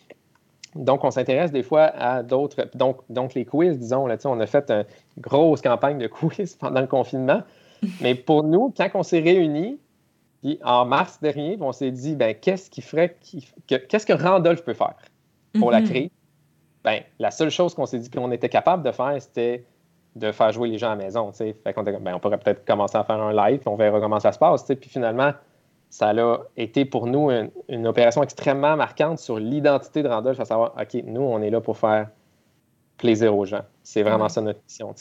Donc, 0.77 1.03
on 1.03 1.11
s'intéresse 1.11 1.51
des 1.51 1.65
fois 1.65 1.83
à 1.83 2.23
d'autres. 2.23 2.69
Donc, 2.75 2.99
donc, 3.11 3.35
les 3.35 3.45
quiz, 3.45 3.77
disons, 3.77 4.07
là, 4.07 4.17
on 4.25 4.39
a 4.39 4.47
fait 4.47 4.71
une 4.71 4.85
grosse 5.19 5.61
campagne 5.61 5.99
de 5.99 6.07
quiz 6.07 6.55
pendant 6.55 6.81
le 6.81 6.87
confinement. 6.87 7.43
Mais 8.01 8.15
pour 8.15 8.43
nous, 8.43 8.73
quand 8.77 8.89
on 8.95 9.03
s'est 9.03 9.21
réunis, 9.21 9.79
puis 10.43 10.59
en 10.65 10.87
mars 10.87 11.21
dernier, 11.21 11.59
on 11.61 11.73
s'est 11.73 11.91
dit, 11.91 12.17
ben, 12.17 12.35
qu'est-ce 12.35 12.71
qui 12.71 12.81
ferait, 12.81 13.17
qu'est-ce 13.67 14.07
que 14.07 14.13
Randolph 14.13 14.63
peut 14.65 14.75
faire 14.75 14.95
pour 15.59 15.71
la 15.71 15.81
mhm. 15.81 15.89
créer? 15.89 16.11
Ben, 16.83 17.03
la 17.19 17.31
seule 17.31 17.51
chose 17.51 17.75
qu'on 17.75 17.87
s'est 17.87 17.99
dit 17.99 18.11
qu'on 18.11 18.33
était 18.33 18.49
capable 18.49 18.83
de 18.83 18.91
faire, 18.91 19.21
c'était 19.21 19.65
de 20.17 20.33
faire 20.33 20.51
jouer 20.51 20.71
les 20.71 20.79
gens 20.79 20.89
à 20.89 20.97
la 20.97 21.05
maison. 21.05 21.31
Fait 21.33 21.55
qu'on 21.75 21.83
ben, 21.83 22.15
on 22.15 22.19
pourrait 22.19 22.39
peut-être 22.39 22.65
commencer 22.65 22.97
à 22.97 23.05
faire 23.05 23.21
un 23.21 23.33
live, 23.33 23.61
puis 23.61 23.69
on 23.69 23.77
verra 23.77 24.01
comment 24.01 24.19
ça 24.19 24.33
se 24.33 24.39
passe. 24.39 24.65
Puis 24.65 24.91
finalement, 24.91 25.33
ça 25.91 26.11
a 26.11 26.39
été 26.57 26.85
pour 26.85 27.07
nous 27.07 27.31
une, 27.69 27.87
opération 27.87 28.23
extrêmement 28.23 28.77
marquante 28.77 29.19
sur 29.19 29.39
l'identité 29.39 30.03
de 30.03 30.09
Randolph, 30.09 30.41
à 30.41 30.45
savoir, 30.45 30.75
OK, 30.81 31.03
nous, 31.05 31.21
on 31.21 31.43
est 31.43 31.51
là 31.51 31.61
pour 31.61 31.77
faire 31.77 32.09
plaisir 33.01 33.35
aux 33.37 33.47
gens. 33.47 33.63
C'est 33.83 34.03
vraiment 34.03 34.29
ça 34.29 34.43
notre 34.43 34.61
mission. 34.63 34.95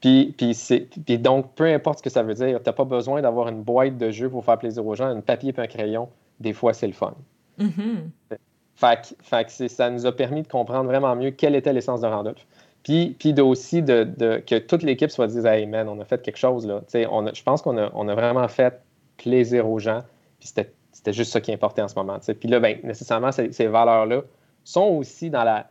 Puis, 0.00 0.34
puis, 0.36 1.18
donc, 1.18 1.54
peu 1.54 1.66
importe 1.66 1.98
ce 1.98 2.02
que 2.02 2.10
ça 2.10 2.22
veut 2.22 2.34
dire, 2.34 2.58
tu 2.62 2.68
n'as 2.68 2.72
pas 2.72 2.84
besoin 2.84 3.20
d'avoir 3.20 3.48
une 3.48 3.62
boîte 3.62 3.98
de 3.98 4.10
jeux 4.10 4.30
pour 4.30 4.44
faire 4.44 4.58
plaisir 4.58 4.84
aux 4.84 4.94
gens, 4.94 5.06
un 5.06 5.20
papier 5.20 5.52
et 5.56 5.60
un 5.60 5.66
crayon. 5.66 6.08
Des 6.40 6.54
fois, 6.54 6.72
c'est 6.72 6.86
le 6.86 6.94
fun. 6.94 7.14
Mm-hmm. 7.60 8.38
Fait, 8.74 9.44
que 9.44 9.68
ça 9.68 9.90
nous 9.90 10.06
a 10.06 10.12
permis 10.12 10.42
de 10.42 10.48
comprendre 10.48 10.86
vraiment 10.86 11.14
mieux 11.14 11.30
quelle 11.30 11.54
était 11.54 11.72
l'essence 11.72 12.00
de 12.00 12.06
Randolph. 12.06 12.46
Puis, 12.82 13.14
puis 13.18 13.38
aussi 13.40 13.82
de, 13.82 14.42
que 14.46 14.58
toute 14.58 14.82
l'équipe 14.82 15.10
soit 15.10 15.26
dit 15.26 15.46
Hey 15.46 15.66
man, 15.66 15.88
on 15.88 16.00
a 16.00 16.04
fait 16.04 16.20
quelque 16.22 16.36
chose 16.36 16.66
là. 16.66 16.82
On 17.10 17.26
je 17.32 17.42
pense 17.42 17.62
qu'on 17.62 17.78
a, 17.78 17.90
on 17.94 18.08
a 18.08 18.14
vraiment 18.14 18.46
fait 18.48 18.80
plaisir 19.16 19.68
aux 19.68 19.78
gens. 19.78 20.02
Puis 20.40 20.48
c'était 20.48 21.12
juste 21.12 21.32
ça 21.32 21.40
qui 21.40 21.52
importait 21.52 21.82
en 21.82 21.88
ce 21.88 21.94
moment. 21.94 22.18
Puis 22.18 22.48
là, 22.48 22.58
ben, 22.58 22.78
nécessairement, 22.82 23.32
ces, 23.32 23.52
ces 23.52 23.68
valeurs-là 23.68 24.22
sont 24.64 24.86
aussi 24.86 25.30
dans 25.30 25.44
la, 25.44 25.66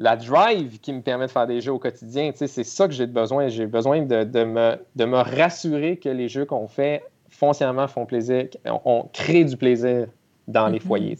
la 0.00 0.16
drive 0.16 0.80
qui 0.80 0.94
me 0.94 1.02
permet 1.02 1.26
de 1.26 1.30
faire 1.30 1.46
des 1.46 1.60
jeux 1.60 1.72
au 1.72 1.78
quotidien, 1.78 2.32
c'est 2.34 2.48
ça 2.64 2.88
que 2.88 2.94
j'ai 2.94 3.06
besoin. 3.06 3.48
J'ai 3.48 3.66
besoin 3.66 4.00
de, 4.00 4.44
me, 4.44 4.76
de 4.96 5.04
me 5.04 5.18
rassurer 5.18 5.98
que 5.98 6.08
les 6.08 6.26
jeux 6.26 6.46
qu'on 6.46 6.68
fait 6.68 7.04
foncièrement 7.28 7.86
font 7.86 8.06
plaisir, 8.06 8.48
on, 8.64 9.10
crée 9.12 9.44
du 9.44 9.58
plaisir 9.58 10.08
dans 10.48 10.68
les 10.68 10.78
mm-hmm. 10.78 10.82
foyers. 10.82 11.18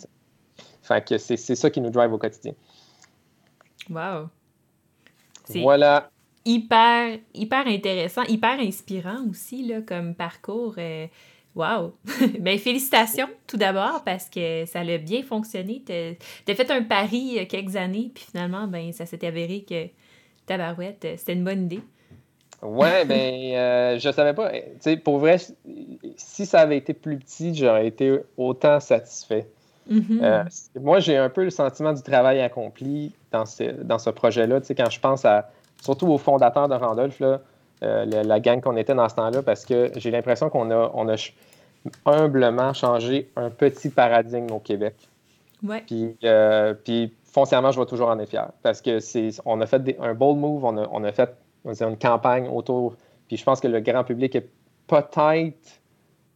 Fait 0.83 1.07
que 1.07 1.19
c'est 1.19 1.37
ça 1.37 1.69
qui 1.69 1.83
nous 1.83 1.91
drive 1.91 2.11
au 2.11 2.17
quotidien. 2.17 2.55
Wow. 3.91 4.31
Voilà. 5.57 6.09
Hyper, 6.47 7.19
hyper 7.35 7.67
intéressant, 7.67 8.23
hyper 8.29 8.59
inspirant 8.61 9.27
aussi 9.29 9.67
là, 9.67 9.83
comme 9.83 10.15
parcours. 10.15 10.77
Euh, 10.79 11.07
Wow! 11.55 11.95
ben, 12.39 12.59
félicitations 12.59 13.29
tout 13.47 13.57
d'abord 13.57 14.03
parce 14.05 14.29
que 14.29 14.65
ça 14.67 14.81
a 14.81 14.99
bien 14.99 15.23
fonctionné. 15.23 15.83
Tu 15.85 15.93
as, 15.93 16.55
fait 16.55 16.71
un 16.71 16.83
pari 16.83 17.19
il 17.19 17.35
y 17.35 17.39
a 17.39 17.45
quelques 17.45 17.77
années, 17.77 18.11
puis 18.15 18.25
finalement, 18.31 18.67
ben, 18.67 18.93
ça 18.93 19.07
s'est 19.07 19.27
avéré 19.27 19.65
que 19.69 19.89
Tabarouette, 20.47 21.05
euh, 21.05 21.15
c'était 21.17 21.33
une 21.33 21.45
bonne 21.45 21.65
idée. 21.65 21.81
Ouais, 22.63 23.05
ben, 23.07 23.55
euh, 23.55 23.99
je 23.99 24.11
savais 24.11 24.35
pas. 24.35 24.51
Tu 24.53 24.61
sais, 24.81 24.97
pour 24.97 25.19
vrai, 25.19 25.39
si 26.17 26.47
ça 26.47 26.61
avait 26.61 26.77
été 26.77 26.95
plus 26.95 27.19
petit, 27.19 27.55
j'aurais 27.55 27.87
été 27.87 28.21
autant 28.37 28.79
satisfait. 28.81 29.49
Mm-hmm. 29.91 30.23
Euh, 30.23 30.45
moi, 30.81 31.01
j'ai 31.01 31.17
un 31.17 31.29
peu 31.29 31.43
le 31.43 31.51
sentiment 31.51 31.93
du 31.93 32.03
travail 32.03 32.41
accompli 32.41 33.13
dans 33.33 33.47
ce, 33.47 33.65
dans 33.83 33.99
ce 33.99 34.11
projet-là. 34.11 34.61
Tu 34.61 34.69
sais, 34.69 34.75
quand 34.75 34.91
je 34.91 35.01
pense 35.01 35.25
à, 35.25 35.51
surtout 35.83 36.07
aux 36.09 36.19
fondateurs 36.19 36.69
de 36.69 36.75
Randolph, 36.75 37.19
là, 37.19 37.41
euh, 37.83 38.05
la, 38.05 38.41
gang 38.41 38.61
qu'on 38.61 38.77
était 38.77 38.95
dans 38.95 39.09
ce 39.09 39.15
temps-là 39.15 39.43
parce 39.43 39.65
que 39.65 39.91
j'ai 39.97 40.11
l'impression 40.11 40.51
qu'on 40.51 40.71
a, 40.71 40.91
on 40.95 41.09
a 41.09 41.17
humblement 42.05 42.75
changé 42.75 43.31
un 43.37 43.51
petit 43.51 43.89
paradigme 43.89 44.53
au 44.53 44.59
Québec. 44.59 44.95
Ouais. 45.63 45.83
Puis, 45.87 46.17
euh, 46.25 46.75
puis 46.75 47.13
foncièrement, 47.25 47.71
je 47.71 47.81
vais 47.81 47.87
toujours 47.87 48.09
en 48.09 48.19
être 48.19 48.29
fier 48.29 48.51
parce 48.63 48.83
que 48.83 49.01
c'est, 49.01 49.31
on 49.45 49.61
a 49.61 49.67
fait 49.67 49.97
un 50.01 50.15
bold 50.15 50.39
move, 50.39 50.65
on 50.65 50.77
a, 50.77 50.89
on 50.91 51.05
a 51.05 51.13
fait 51.13 51.31
une 51.65 51.97
campagne 51.97 52.49
autour. 52.49 52.97
Puis 53.29 53.37
je 53.37 53.45
pense 53.45 53.61
que 53.61 53.69
le 53.69 53.81
grand 53.81 54.05
public 54.05 54.35
est 54.35 54.49
peut-être 54.87 55.81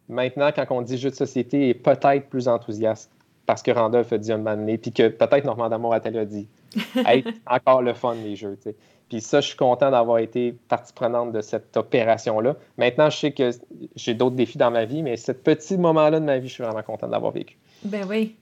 maintenant, 0.08 0.50
quand 0.54 0.66
on 0.70 0.82
dit 0.82 0.98
jeu 0.98 1.10
de 1.10 1.14
société, 1.14 1.70
est 1.70 1.74
peut-être 1.74 2.28
plus 2.28 2.48
enthousiaste 2.48 3.10
parce 3.46 3.62
que 3.62 3.70
Randolph 3.70 4.12
a 4.12 4.18
dit 4.18 4.32
un 4.32 4.38
moment 4.38 4.56
donné, 4.56 4.78
puis 4.78 4.92
que 4.92 5.08
peut-être 5.08 5.44
Normand 5.44 5.68
d'Amour 5.68 5.94
a 5.94 6.00
dit 6.00 6.48
hey, 7.06 7.24
encore 7.46 7.82
le 7.82 7.94
fun 7.94 8.14
les 8.14 8.36
jeux. 8.36 8.56
sais. 8.62 8.74
Puis 9.08 9.20
ça, 9.20 9.40
je 9.40 9.48
suis 9.48 9.56
content 9.56 9.90
d'avoir 9.90 10.18
été 10.18 10.52
partie 10.68 10.92
prenante 10.92 11.32
de 11.32 11.40
cette 11.40 11.76
opération-là. 11.76 12.56
Maintenant, 12.78 13.10
je 13.10 13.16
sais 13.18 13.32
que 13.32 13.50
j'ai 13.96 14.14
d'autres 14.14 14.36
défis 14.36 14.58
dans 14.58 14.70
ma 14.70 14.84
vie, 14.84 15.02
mais 15.02 15.16
ce 15.16 15.32
petit 15.32 15.76
moment-là 15.76 16.20
de 16.20 16.24
ma 16.24 16.38
vie, 16.38 16.48
je 16.48 16.54
suis 16.54 16.64
vraiment 16.64 16.82
content 16.82 17.08
d'avoir 17.08 17.32
vécu. 17.32 17.56
Ben 17.84 18.06
oui. 18.08 18.36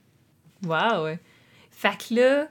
Wow! 0.65 1.17
Fait 1.71 1.97
que 1.99 2.15
là, 2.15 2.47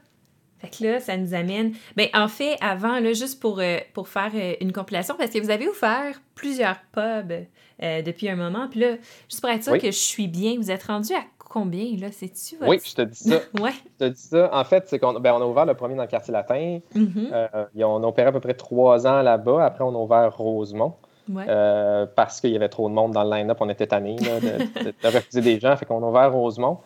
fait 0.62 0.70
que 0.70 0.84
là, 0.84 1.00
ça 1.00 1.18
nous 1.18 1.34
amène. 1.34 1.74
Ben, 1.96 2.08
en 2.14 2.28
fait, 2.28 2.56
avant, 2.62 3.00
là, 3.00 3.14
juste 3.14 3.40
pour, 3.40 3.60
euh, 3.60 3.80
pour 3.94 4.08
faire 4.08 4.32
euh, 4.36 4.54
une 4.62 4.72
compilation, 4.72 5.16
parce 5.18 5.32
que 5.32 5.40
vous 5.40 5.50
avez 5.50 5.68
ouvert 5.68 6.22
plusieurs 6.36 6.80
pubs 6.92 7.48
euh, 7.82 8.02
depuis 8.04 8.30
un 8.30 8.36
moment. 8.36 8.68
Puis 8.70 8.82
là, 8.82 8.98
juste 9.28 9.42
pour 9.42 9.50
être 9.50 9.64
sûr 9.64 9.78
que 9.80 9.88
je 9.88 9.98
suis 9.98 10.28
bien, 10.28 10.58
vous 10.58 10.70
êtes 10.70 10.84
rendu 10.84 11.14
à 11.14 11.24
combien, 11.52 11.98
là? 11.98 12.08
C'est-tu 12.12 12.56
Oui, 12.62 12.80
je 12.84 12.96
te 12.96 13.02
dis 13.02 13.18
ça. 13.18 13.36
ouais. 13.62 13.74
Je 14.00 14.06
te 14.06 14.10
dis 14.12 14.22
ça. 14.22 14.50
En 14.54 14.64
fait, 14.64 14.88
c'est 14.88 15.00
qu'on 15.00 15.20
ben, 15.20 15.34
on 15.34 15.42
a 15.42 15.46
ouvert 15.46 15.66
le 15.66 15.74
premier 15.74 15.96
dans 15.96 16.04
le 16.04 16.08
quartier 16.08 16.32
latin. 16.32 16.80
Mm-hmm. 16.96 17.30
Euh, 17.34 17.66
on 17.84 18.04
opéré 18.04 18.30
à 18.30 18.32
peu 18.32 18.40
près 18.40 18.54
trois 18.54 19.06
ans 19.06 19.22
là-bas. 19.22 19.66
Après, 19.66 19.84
on 19.84 19.90
a 19.90 19.98
ouvert 19.98 20.36
Rosemont. 20.38 20.94
Euh, 21.30 22.06
parce 22.16 22.42
qu'il 22.42 22.52
y 22.52 22.56
avait 22.56 22.70
trop 22.70 22.90
de 22.90 22.94
monde 22.94 23.12
dans 23.14 23.24
le 23.24 23.30
line-up. 23.30 23.58
On 23.62 23.70
était 23.70 23.88
tannés 23.88 24.16
de, 24.16 25.08
refuser 25.08 25.42
des 25.42 25.60
gens. 25.60 25.76
Fait 25.78 25.86
qu'on 25.86 26.04
a 26.04 26.08
ouvert 26.08 26.34
Rosemont. 26.34 26.80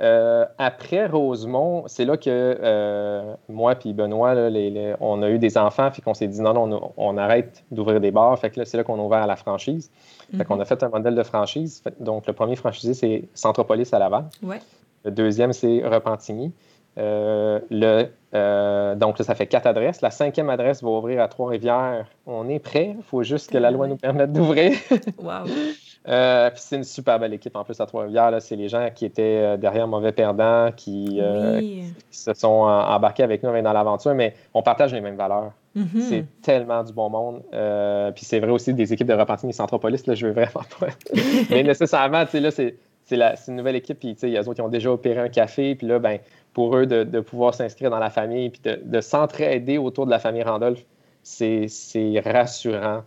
Euh, 0.00 0.44
après 0.58 1.06
Rosemont, 1.06 1.84
c'est 1.86 2.04
là 2.04 2.16
que 2.16 3.34
moi 3.48 3.74
et 3.84 3.92
Benoît, 3.92 4.34
on 5.00 5.22
a 5.22 5.30
eu 5.30 5.38
des 5.38 5.58
enfants, 5.58 5.90
puis 5.92 6.02
qu'on 6.02 6.14
s'est 6.14 6.28
dit 6.28 6.40
non, 6.40 6.54
non, 6.54 6.92
on, 6.96 7.16
arrête 7.16 7.64
d'ouvrir 7.70 8.00
des 8.00 8.10
bars. 8.10 8.38
Fait 8.38 8.50
que 8.50 8.64
c'est 8.64 8.76
là 8.76 8.84
qu'on 8.84 8.98
a 8.98 9.02
ouvert 9.02 9.26
la 9.26 9.36
franchise. 9.36 9.90
Fait 10.36 10.44
qu'on 10.44 10.60
a 10.60 10.64
fait 10.64 10.82
un 10.82 10.88
modèle 10.88 11.14
de 11.14 11.22
franchise. 11.22 11.82
Donc, 12.00 12.26
le 12.26 12.32
premier 12.32 12.54
franchisé, 12.54 12.94
c'est 12.94 13.24
Centropolis 13.34 13.92
à 13.92 13.98
Laval. 13.98 14.26
Le 15.04 15.10
deuxième, 15.10 15.52
c'est 15.52 15.82
Repentigny. 15.84 16.52
Euh, 16.98 17.60
le, 17.70 18.08
euh, 18.34 18.94
donc, 18.96 19.18
là, 19.18 19.24
ça 19.24 19.34
fait 19.34 19.46
quatre 19.46 19.66
adresses. 19.66 20.00
La 20.00 20.10
cinquième 20.10 20.50
adresse 20.50 20.82
va 20.82 20.90
ouvrir 20.90 21.22
à 21.22 21.28
Trois-Rivières. 21.28 22.06
On 22.26 22.48
est 22.48 22.58
prêt. 22.58 22.94
Il 22.96 23.04
faut 23.04 23.22
juste 23.22 23.50
que 23.50 23.58
la 23.58 23.70
loi 23.70 23.86
nous 23.86 23.96
permette 23.96 24.32
d'ouvrir. 24.32 24.72
wow. 25.18 25.44
Euh, 26.08 26.50
puis 26.50 26.60
c'est 26.62 26.76
une 26.76 26.84
super 26.84 27.18
belle 27.18 27.34
équipe 27.34 27.54
en 27.54 27.64
plus 27.64 27.78
à 27.80 27.86
Trois-Rivières. 27.86 28.34
C'est 28.40 28.56
les 28.56 28.68
gens 28.68 28.88
qui 28.94 29.04
étaient 29.04 29.58
derrière 29.58 29.86
Mauvais 29.86 30.12
Perdant, 30.12 30.70
qui, 30.74 31.20
se 32.10 32.34
sont 32.34 32.48
embarqués 32.48 33.22
avec 33.22 33.42
nous 33.42 33.50
dans 33.62 33.72
l'aventure, 33.72 34.14
mais 34.14 34.34
on 34.54 34.62
partage 34.62 34.94
les 34.94 35.00
mêmes 35.00 35.16
valeurs. 35.16 35.52
Mm-hmm. 35.78 36.00
C'est 36.00 36.24
tellement 36.42 36.82
du 36.82 36.92
bon 36.92 37.10
monde. 37.10 37.42
Euh, 37.52 38.10
puis 38.12 38.24
c'est 38.24 38.40
vrai 38.40 38.50
aussi 38.50 38.74
des 38.74 38.92
équipes 38.92 39.06
de 39.06 39.14
Repentigny 39.14 39.50
et 39.50 39.54
Centropolis, 39.54 40.06
là, 40.06 40.14
je 40.14 40.26
veux 40.26 40.32
vraiment 40.32 40.64
pas. 40.80 40.88
Mais 41.50 41.62
nécessairement, 41.62 42.24
tu 42.24 42.32
sais, 42.32 42.40
là, 42.40 42.50
c'est, 42.50 42.74
une 43.48 43.56
nouvelle 43.56 43.76
équipe, 43.76 43.98
puis 43.98 44.16
il 44.22 44.28
y 44.30 44.36
a 44.36 44.42
d'autres 44.42 44.54
qui 44.54 44.60
ont 44.60 44.68
déjà 44.68 44.90
opéré 44.90 45.20
un 45.20 45.28
café, 45.28 45.74
puis 45.74 45.86
là, 45.86 45.98
ben, 45.98 46.18
pour 46.52 46.76
eux 46.76 46.86
de, 46.86 47.20
pouvoir 47.20 47.54
s'inscrire 47.54 47.90
dans 47.90 47.98
la 47.98 48.10
famille, 48.10 48.50
puis 48.50 48.60
de, 48.64 49.00
s'entraider 49.00 49.78
autour 49.78 50.06
de 50.06 50.10
la 50.10 50.18
famille 50.18 50.42
Randolph, 50.42 50.84
c'est, 51.22 51.68
rassurant. 52.24 53.02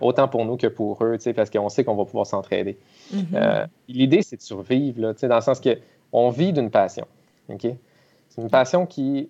Autant 0.00 0.28
pour 0.28 0.44
nous 0.44 0.56
que 0.56 0.66
pour 0.66 1.02
eux, 1.04 1.16
parce 1.34 1.50
qu'on 1.50 1.68
sait 1.68 1.84
qu'on 1.84 1.94
va 1.94 2.04
pouvoir 2.04 2.26
s'entraider. 2.26 2.78
Mhm. 3.12 3.68
L'idée, 3.88 4.22
c'est 4.22 4.36
de 4.36 4.42
survivre, 4.42 5.00
là, 5.00 5.12
dans 5.14 5.34
le 5.34 5.40
sens 5.40 5.60
qu'on 5.60 6.30
vit 6.30 6.52
d'une 6.52 6.70
passion. 6.70 7.06
C'est 7.48 8.42
une 8.42 8.50
passion 8.50 8.86
qui, 8.86 9.28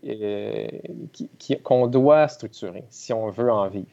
qui, 1.13 1.57
qu'on 1.59 1.87
doit 1.87 2.29
structurer 2.29 2.85
si 2.91 3.13
on 3.13 3.31
veut 3.31 3.51
en 3.51 3.69
vivre. 3.69 3.87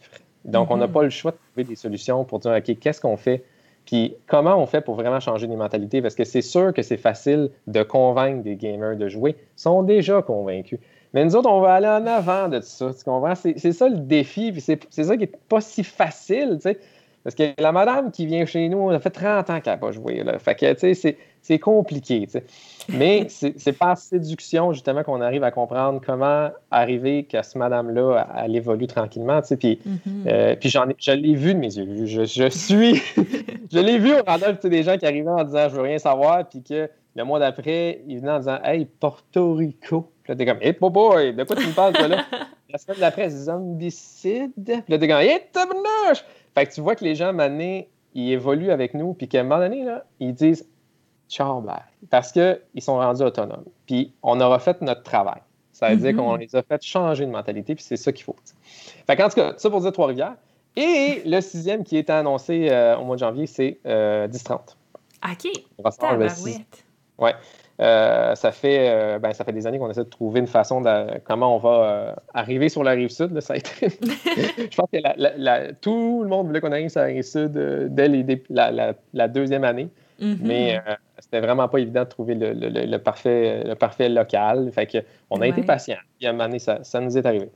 Donc, 0.45 0.71
on 0.71 0.77
n'a 0.77 0.87
mhm. 0.87 0.93
pas 0.93 1.03
le 1.03 1.09
choix 1.09 1.31
de 1.31 1.37
trouver 1.37 1.63
des 1.63 1.75
solutions 1.75 2.23
pour 2.23 2.39
dire, 2.39 2.51
OK, 2.51 2.79
qu'est-ce 2.79 3.01
qu'on 3.01 3.17
fait? 3.17 3.43
Puis 3.87 4.15
comment 4.27 4.57
on 4.57 4.65
fait 4.65 4.81
pour 4.81 4.95
vraiment 4.95 5.21
changer 5.21 5.47
les 5.47 5.55
mentalités? 5.55 6.01
Parce 6.01 6.13
que 6.13 6.25
c'est 6.25 6.41
sûr 6.41 6.73
que 6.73 6.81
c'est 6.81 6.97
facile 6.97 7.51
de 7.67 7.83
convaincre 7.83 8.43
des 8.43 8.57
gamers 8.57 8.97
de 8.97 9.07
jouer. 9.07 9.37
Ils 9.39 9.61
sont 9.61 9.81
déjà 9.81 10.21
convaincus. 10.21 10.79
Mais 11.17 11.25
nous 11.25 11.35
autres, 11.35 11.49
on 11.49 11.61
va 11.61 11.73
aller 11.73 11.87
en 11.87 12.05
avant 12.05 12.47
de 12.47 12.59
tout 12.59 12.65
ça. 12.67 12.91
Tu 12.95 13.03
comprends? 13.03 13.33
C'est 13.33 13.71
ça 13.71 13.89
le 13.89 13.97
défi. 13.97 14.51
Puis 14.51 14.61
c'est 14.61 15.03
ça 15.03 15.15
qui 15.15 15.21
n'est 15.21 15.31
pas 15.49 15.61
si 15.61 15.83
facile, 15.83 16.57
tu 16.57 16.69
sais. 16.69 16.79
Parce 17.23 17.33
que 17.33 17.59
la 17.59 17.71
madame 17.71 18.11
qui 18.11 18.27
vient 18.27 18.45
chez 18.45 18.69
nous, 18.69 18.91
elle 18.91 18.99
fait 18.99 19.09
30 19.09 19.49
ans 19.49 19.59
qu'elle 19.59 19.73
n'a 19.73 19.77
pas 19.77 19.91
joué. 19.91 20.23
Là. 20.23 20.37
Fait 20.37 20.53
que, 20.53 20.71
tu 20.73 20.93
sais, 20.93 21.17
c'est 21.41 21.57
compliqué. 21.57 22.27
Tu 22.27 22.33
sais. 22.33 22.43
Mais 22.89 23.25
c'est 23.29 23.73
par 23.73 23.97
séduction, 23.97 24.73
justement, 24.73 25.03
qu'on 25.03 25.19
arrive 25.19 25.43
à 25.43 25.49
comprendre 25.49 25.99
comment 26.05 26.51
arriver 26.69 27.23
que 27.23 27.41
ce 27.41 27.57
madame-là, 27.57 28.27
elle 28.37 28.55
évolue 28.55 28.85
tranquillement. 28.85 29.41
Tu 29.41 29.47
sais. 29.47 29.57
Puis, 29.57 29.79
mm-hmm. 29.87 30.27
euh, 30.27 30.55
puis 30.55 30.69
j'en 30.69 30.87
ai, 30.87 30.95
je 30.99 31.13
l'ai 31.13 31.33
vu 31.33 31.55
de 31.55 31.59
mes 31.59 31.75
yeux. 31.75 32.05
Je, 32.05 32.25
je 32.25 32.47
suis. 32.47 33.01
je 33.73 33.79
l'ai 33.79 33.97
vu 33.97 34.13
au 34.13 34.23
Randolph, 34.23 34.63
des 34.63 34.83
gens 34.83 34.99
qui 34.99 35.07
arrivaient 35.07 35.27
en 35.29 35.43
disant 35.43 35.67
Je 35.67 35.75
veux 35.75 35.81
rien 35.81 35.97
savoir. 35.97 36.47
Puis 36.47 36.61
que 36.61 36.87
le 37.17 37.23
mois 37.23 37.39
d'après, 37.39 38.01
ils 38.07 38.19
venaient 38.19 38.31
en 38.31 38.39
disant 38.39 38.59
Hey, 38.63 38.85
Porto 38.85 39.55
Rico. 39.55 40.11
Puis 40.23 40.31
là, 40.31 40.35
t'es 40.37 40.45
comme 40.45 40.61
Hey, 40.61 40.73
boy, 40.79 41.33
de 41.33 41.43
quoi 41.43 41.55
tu 41.55 41.67
me 41.67 41.73
parles, 41.73 41.93
toi, 41.93 42.07
là? 42.07 42.25
La 42.69 42.77
semaine 42.77 42.99
d'après, 42.99 43.29
zombicide. 43.29 44.51
Puis 44.55 44.83
là, 44.87 44.99
t'es 44.99 45.07
comme 45.07 45.17
Hey, 45.17 45.41
tabarnouche 45.51 46.23
fait 46.53 46.65
que 46.65 46.73
tu 46.73 46.81
vois 46.81 46.95
que 46.95 47.03
les 47.03 47.13
gens, 47.13 47.37
à 47.37 47.47
ils 47.47 48.31
évoluent 48.31 48.71
avec 48.71 48.95
nous, 48.95 49.13
puis 49.13 49.27
qu'à 49.27 49.41
un 49.41 49.43
moment 49.43 49.59
donné, 49.59 49.83
là, 49.83 50.05
ils 50.19 50.33
disent 50.33 50.67
ciao, 51.29 51.61
bye, 51.61 51.75
parce 52.09 52.31
qu'ils 52.31 52.59
sont 52.79 52.97
rendus 52.97 53.21
autonomes. 53.21 53.65
Puis 53.85 54.11
on 54.23 54.41
aura 54.41 54.57
fait 54.57 54.81
notre 54.81 55.03
travail. 55.03 55.39
Ça 55.71 55.89
veut 55.89 55.97
dire 55.97 56.13
mm-hmm. 56.13 56.15
qu'on 56.15 56.35
les 56.35 56.55
a 56.55 56.63
fait 56.63 56.81
changer 56.81 57.27
de 57.27 57.31
mentalité, 57.31 57.75
puis 57.75 57.83
c'est 57.83 57.97
ça 57.97 58.11
qu'il 58.11 58.23
faut. 58.23 58.35
Fait 59.05 59.15
qu'en 59.15 59.29
tout 59.29 59.35
cas, 59.35 59.53
ça 59.57 59.69
pour 59.69 59.81
dire 59.81 59.91
Trois-Rivières. 59.91 60.35
Et 60.75 61.21
le 61.25 61.41
sixième 61.41 61.83
qui 61.83 61.97
est 61.97 62.09
annoncé 62.09 62.69
euh, 62.71 62.97
au 62.97 63.03
mois 63.03 63.17
de 63.17 63.19
janvier, 63.19 63.45
c'est 63.45 63.77
euh, 63.85 64.27
10-30. 64.27 64.59
OK. 65.23 65.51
On 65.77 65.83
va 65.83 65.91
se 65.91 66.01
le 66.01 66.27
Ouais. 67.17 67.33
Euh, 67.79 68.33
ça, 68.33 68.51
fait, 68.51 68.89
euh, 68.89 69.19
ben, 69.19 69.33
ça 69.33 69.43
fait 69.43 69.53
des 69.53 69.67
années 69.67 69.77
qu'on 69.77 69.89
essaie 69.89 70.03
de 70.03 70.09
trouver 70.09 70.39
une 70.39 70.47
façon 70.47 70.81
de 70.81 71.19
comment 71.25 71.55
on 71.55 71.59
va 71.59 71.69
euh, 71.69 72.13
arriver 72.33 72.69
sur 72.69 72.83
la 72.83 72.91
rive 72.91 73.09
sud. 73.09 73.39
ça 73.39 73.53
a 73.53 73.57
été... 73.57 73.69
Je 73.89 74.75
pense 74.75 74.89
que 74.91 75.73
tout 75.73 76.23
le 76.23 76.29
monde 76.29 76.47
voulait 76.47 76.59
qu'on 76.59 76.71
arrive 76.71 76.89
sur 76.89 77.01
la 77.01 77.07
rive 77.07 77.23
sud 77.23 77.51
dès 77.91 78.09
la, 78.49 79.27
deuxième 79.27 79.63
année. 79.63 79.89
Mm-hmm. 80.19 80.37
Mais 80.41 80.81
c'était 81.19 81.41
vraiment 81.41 81.67
pas 81.67 81.77
évident 81.77 82.03
de 82.03 82.09
trouver 82.09 82.33
le, 82.35 82.97
parfait, 82.97 83.63
le 83.63 83.75
parfait 83.75 84.09
local. 84.09 84.71
Fait 84.71 84.87
que 84.87 84.97
on 85.29 85.41
a 85.41 85.47
été 85.47 85.61
patient. 85.61 85.97
Puis 86.17 86.25
à 86.25 86.31
un 86.31 86.33
moment 86.33 86.45
donné, 86.45 86.59
ça, 86.59 86.99
nous 86.99 87.15
est 87.15 87.25
arrivé. 87.25 87.49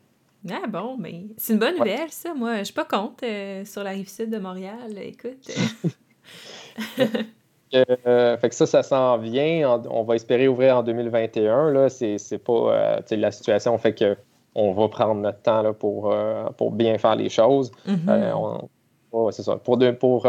Ah 0.52 0.68
bon, 0.68 0.98
mais 1.00 1.22
c'est 1.38 1.54
une 1.54 1.60
bonne 1.60 1.78
nouvelle, 1.78 2.10
ça. 2.10 2.34
Moi, 2.36 2.60
je 2.60 2.64
suis 2.66 2.74
pas 2.74 2.86
contre 2.86 3.26
sur 3.66 3.84
la 3.84 3.92
rive 3.92 4.10
sud 4.10 4.30
de 4.30 4.38
Montréal. 4.38 4.92
Écoute. 4.98 5.50
Euh, 7.74 8.38
fait 8.38 8.50
que 8.50 8.56
ça, 8.56 8.66
ça 8.66 8.84
s'en 8.84 9.18
vient. 9.18 9.82
On, 9.90 10.04
va 10.04 10.16
espérer 10.16 10.48
ouvrir 10.48 10.78
en 10.78 10.84
2021. 10.84 11.72
Là. 11.72 11.90
C'est, 11.90 12.18
pas 12.44 12.54
euh, 12.54 13.00
la 13.12 13.32
situation 13.32 13.78
fait 13.78 13.94
que 13.94 14.18
on 14.54 14.74
va 14.74 14.90
prendre 14.90 15.22
notre 15.22 15.42
temps 15.42 15.62
là, 15.62 15.74
pour, 15.74 16.12
euh, 16.12 16.46
pour 16.58 16.72
bien 16.72 16.98
faire 16.98 17.16
les 17.16 17.30
choses. 17.30 17.72
Mm-hmm. 17.88 19.32
c'est 19.32 19.44
ça. 19.44 19.56
Pour, 19.58 19.80
pour, 20.00 20.28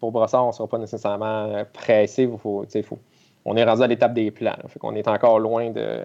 pour 0.00 0.12
Brossard, 0.12 0.44
on 0.44 0.48
ne 0.48 0.52
sera 0.52 0.68
pas 0.68 0.78
nécessairement 0.78 1.64
pressé. 1.72 2.28
Faut, 2.42 2.64
faut, 2.82 2.98
on 3.44 3.56
est 3.56 3.62
rendu 3.62 3.82
à 3.82 3.86
l'étape 3.86 4.14
des 4.14 4.32
plans. 4.32 4.56
Fait 4.66 4.80
qu'on 4.80 4.96
est 4.96 5.06
encore 5.06 5.38
loin 5.38 5.70
de, 5.70 6.02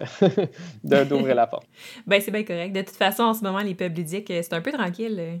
d'ouvrir 1.04 1.34
la 1.34 1.48
porte. 1.48 1.66
ben, 2.06 2.20
c'est 2.20 2.30
bien 2.30 2.44
correct. 2.44 2.72
De 2.72 2.82
toute 2.82 2.96
façon, 2.96 3.24
en 3.24 3.34
ce 3.34 3.42
moment, 3.42 3.58
les 3.58 3.74
peuples 3.74 3.94
que 3.94 4.42
c'est 4.42 4.52
un 4.52 4.60
peu 4.60 4.70
tranquille. 4.70 5.40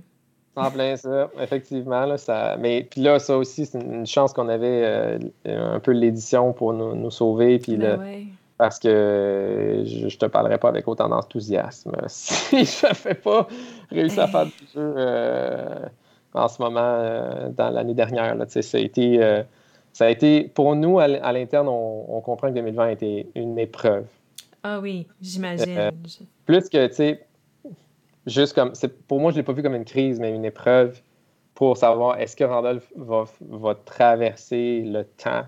En 0.54 0.70
plein 0.70 0.96
ça, 0.96 1.30
effectivement. 1.40 2.04
Là, 2.04 2.18
ça... 2.18 2.56
Mais 2.58 2.86
puis 2.88 3.00
là, 3.00 3.18
ça 3.18 3.36
aussi, 3.38 3.64
c'est 3.64 3.80
une 3.80 4.06
chance 4.06 4.32
qu'on 4.32 4.48
avait 4.48 4.82
euh, 4.84 5.18
un 5.46 5.80
peu 5.80 5.92
l'édition 5.92 6.52
pour 6.52 6.74
nous, 6.74 6.94
nous 6.94 7.10
sauver. 7.10 7.58
Puis 7.58 7.76
ben 7.76 8.26
Parce 8.58 8.78
que 8.78 9.82
je, 9.86 10.04
ne 10.04 10.10
te 10.10 10.26
parlerai 10.26 10.58
pas 10.58 10.68
avec 10.68 10.86
autant 10.86 11.08
d'enthousiasme 11.08 11.96
si 12.06 12.64
je 12.66 12.86
n'avais 12.86 13.14
pas 13.14 13.48
réussi 13.90 14.20
à 14.20 14.26
faire 14.26 14.44
du 14.44 14.52
jeu 14.74 14.94
euh, 14.96 15.86
en 16.34 16.48
ce 16.48 16.60
moment 16.60 16.80
euh, 16.80 17.48
dans 17.48 17.70
l'année 17.70 17.94
dernière. 17.94 18.34
Là, 18.34 18.44
ça, 18.46 18.76
a 18.76 18.80
été, 18.80 19.42
ça 19.94 20.04
a 20.04 20.10
été, 20.10 20.50
pour 20.54 20.76
nous, 20.76 21.00
à, 21.00 21.08
l'interne, 21.32 21.68
on, 21.68 22.20
comprend 22.20 22.48
que 22.48 22.54
2020 22.54 22.84
a 22.84 22.92
été 22.92 23.26
une 23.34 23.58
épreuve. 23.58 24.04
Ah 24.62 24.80
oui, 24.80 25.06
j'imagine. 25.20 25.90
plus 26.44 26.68
que, 26.68 26.86
tu 26.88 26.94
sais, 26.94 27.26
juste 28.26 28.54
comme. 28.54 28.72
Pour 29.08 29.20
moi, 29.20 29.30
je 29.30 29.36
ne 29.36 29.40
l'ai 29.40 29.44
pas 29.44 29.52
vu 29.52 29.62
comme 29.62 29.74
une 29.74 29.84
crise, 29.84 30.20
mais 30.20 30.34
une 30.34 30.44
épreuve 30.44 31.00
pour 31.54 31.76
savoir 31.76 32.18
est-ce 32.18 32.34
que 32.36 32.44
Randolph 32.44 32.90
va, 32.96 33.24
va, 33.40 33.74
traverser 33.74 34.80
le 34.80 35.04
temps? 35.04 35.44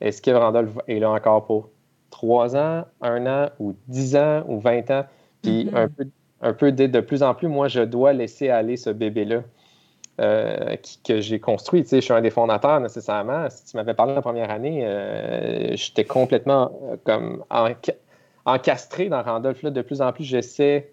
Est-ce 0.00 0.22
que 0.22 0.30
Randolph 0.30 0.78
est 0.88 0.98
là 0.98 1.10
encore 1.10 1.44
pour 1.44 1.68
trois 2.10 2.56
ans, 2.56 2.84
un 3.00 3.26
an, 3.26 3.50
ou 3.58 3.74
dix 3.88 4.16
ans, 4.16 4.44
ou 4.48 4.58
vingt 4.58 4.90
ans? 4.90 5.04
Puis 5.42 5.66
mm-hmm. 5.66 5.76
un 5.76 5.88
peu, 5.88 6.06
un 6.40 6.52
peu 6.52 6.72
de, 6.72 6.86
de, 6.86 7.00
plus 7.00 7.22
en 7.22 7.34
plus, 7.34 7.48
moi, 7.48 7.68
je 7.68 7.82
dois 7.82 8.12
laisser 8.12 8.48
aller 8.48 8.76
ce 8.76 8.90
bébé-là. 8.90 9.42
Euh, 10.20 10.76
que 11.04 11.22
j'ai 11.22 11.40
construit. 11.40 11.82
Tu 11.82 11.88
sais, 11.88 11.96
je 11.96 12.04
suis 12.04 12.12
un 12.12 12.20
des 12.20 12.30
fondateurs 12.30 12.80
nécessairement. 12.80 13.48
Si 13.48 13.64
tu 13.64 13.76
m'avais 13.78 13.94
parlé 13.94 14.14
la 14.14 14.20
première 14.20 14.50
année, 14.50 14.82
euh, 14.84 15.74
j'étais 15.74 16.04
complètement 16.04 16.70
euh, 16.84 16.96
comme 17.02 17.42
encastré 18.44 19.08
dans 19.08 19.22
Randolph. 19.22 19.62
Là. 19.62 19.70
De 19.70 19.80
plus 19.80 20.02
en 20.02 20.12
plus, 20.12 20.24
j'essaie 20.24 20.91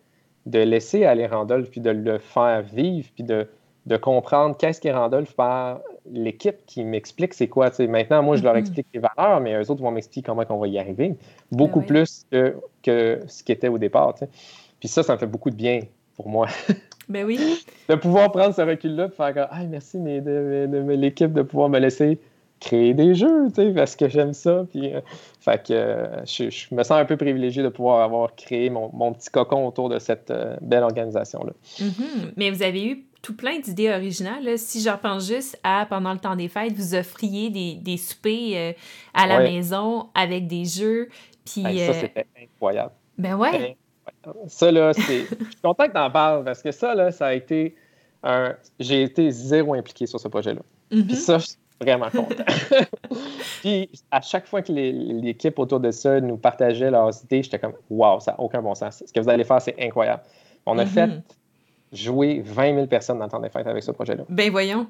de 0.50 0.60
laisser 0.60 1.06
aller 1.06 1.28
Randolph, 1.28 1.70
puis 1.70 1.82
de 1.82 1.92
le 1.92 2.18
faire 2.18 2.64
vivre, 2.64 3.08
puis 3.14 3.24
de, 3.24 3.48
de 3.86 3.98
comprendre 3.98 4.58
qu'est-ce 4.58 4.82
qu'est 4.82 4.92
Randolph 4.92 5.34
par 5.34 5.80
l'équipe 6.12 6.58
qui 6.66 6.84
m'explique 6.84 7.34
c'est 7.34 7.48
quoi. 7.48 7.70
maintenant, 7.88 8.24
moi, 8.24 8.36
je 8.36 8.44
leur 8.44 8.56
mm-hmm. 8.56 8.60
explique 8.60 8.88
les 8.94 9.00
valeurs, 9.00 9.40
mais 9.42 9.56
eux 9.56 9.72
autres 9.72 9.82
vont 9.82 9.92
m'expliquer 9.92 10.26
comment 10.26 10.44
on 10.50 10.58
va 10.58 10.68
y 10.68 10.80
arriver. 10.80 11.16
Beaucoup 11.52 11.82
ben 11.82 11.86
plus 11.86 12.26
que, 12.32 12.56
que 12.84 13.20
ce 13.28 13.44
qui 13.44 13.52
était 13.52 13.68
au 13.68 13.78
départ. 13.78 14.16
Puis 14.80 14.90
ça, 14.90 15.04
ça 15.04 15.14
me 15.14 15.20
fait 15.20 15.28
beaucoup 15.28 15.50
de 15.52 15.56
bien 15.56 15.82
pour 16.16 16.30
moi. 16.30 16.48
Ben 17.10 17.26
oui. 17.26 17.40
de 17.90 17.96
pouvoir 17.96 18.32
prendre 18.32 18.54
ce 18.54 18.62
recul-là 18.62 19.08
et 19.08 19.10
faire 19.10 19.34
comme 19.34 19.48
Ah, 19.50 19.64
merci 19.68 19.98
mais 19.98 20.22
de, 20.22 20.68
de 20.72 20.78
l'équipe 20.92 21.34
de 21.34 21.42
pouvoir 21.42 21.68
me 21.68 21.80
laisser 21.80 22.20
créer 22.60 22.94
des 22.94 23.16
jeux, 23.16 23.48
tu 23.50 23.56
sais, 23.56 23.72
parce 23.72 23.96
que 23.96 24.10
j'aime 24.10 24.34
ça. 24.34 24.66
Puis, 24.70 24.94
euh, 24.94 25.02
fait 25.40 25.68
que 25.68 25.74
euh, 25.74 26.26
je, 26.26 26.74
me 26.74 26.84
sens 26.84 26.92
un 26.92 27.06
peu 27.06 27.18
privilégié 27.18 27.64
de 27.64 27.70
pouvoir 27.70 28.04
avoir 28.04 28.36
créé 28.36 28.70
mon, 28.70 29.14
petit 29.14 29.30
cocon 29.30 29.66
autour 29.66 29.90
de 29.90 30.00
cette 30.00 30.32
euh, 30.32 30.58
belle 30.62 30.84
organisation-là. 30.84 31.54
Mm-hmm. 31.80 32.32
Mais 32.36 32.52
vous 32.52 32.64
avez 32.64 32.86
eu 32.86 33.06
tout 33.22 33.36
plein 33.36 33.60
d'idées 33.60 33.90
originales. 33.90 34.58
Si 34.58 34.82
je 34.82 34.90
repense 34.90 35.28
juste 35.28 35.60
à, 35.64 35.86
pendant 35.90 36.14
le 36.14 36.20
temps 36.20 36.36
des 36.36 36.48
fêtes, 36.48 36.74
vous 36.74 36.96
offriez 36.96 37.50
des, 37.50 37.76
des 37.76 37.98
soupers 37.98 38.76
à 39.14 39.28
la 39.28 39.40
maison 39.40 40.08
avec 40.14 40.48
des 40.48 40.66
jeux. 40.66 41.10
Puis, 41.46 41.64
ça, 41.64 41.94
c'était 41.94 42.26
incroyable. 42.42 42.92
Ben 43.18 43.36
ouais. 43.36 43.78
Ça, 44.48 44.72
là, 44.72 44.94
c'est... 44.94 45.22
je 45.22 45.26
suis 45.26 45.62
content 45.62 45.88
que 45.88 45.94
tu 45.94 46.00
en 46.00 46.12
parles 46.12 46.44
parce 46.44 46.62
que 46.62 46.72
ça, 46.72 46.96
là, 46.96 47.12
ça 47.12 47.28
a 47.28 47.34
été 47.34 47.76
un... 48.24 48.56
J'ai 48.80 49.04
été 49.04 49.32
zéro 49.32 49.74
impliqué 49.74 50.06
sur 50.06 50.20
ce 50.20 50.28
projet-là. 50.28 50.62
Mm-hmm. 50.92 51.06
Puis 51.06 51.16
ça, 51.16 51.38
vraiment 51.82 52.10
content. 52.10 52.44
puis 53.62 53.90
à 54.12 54.22
chaque 54.22 54.48
fois 54.48 54.62
que 54.62 54.72
l'équipe 54.72 55.58
autour 55.60 55.80
de 55.80 55.92
ça 55.92 56.20
nous 56.20 56.38
partageait 56.38 56.92
leurs 56.92 57.24
idées, 57.24 57.44
j'étais 57.44 57.60
comme 57.60 57.74
Waouh, 57.90 58.20
ça 58.20 58.32
n'a 58.32 58.40
aucun 58.40 58.62
bon 58.62 58.76
sens. 58.76 59.04
Ce 59.06 59.12
que 59.12 59.20
vous 59.20 59.30
allez 59.30 59.44
faire, 59.44 59.62
c'est 59.62 59.76
incroyable. 59.80 60.22
On 60.66 60.78
a 60.78 60.86
fait 60.86 61.08
mm-hmm. 61.08 61.22
jouer 61.94 62.42
20 62.46 62.76
000 62.76 62.88
personnes 62.88 63.20
dans 63.20 63.26
le 63.26 63.32
temps 63.32 63.40
des 63.40 63.50
fêtes 63.50 63.68
avec 63.68 63.84
ce 63.84 63.92
projet-là. 63.92 64.24
Ben 64.30 64.52
voyons. 64.52 64.88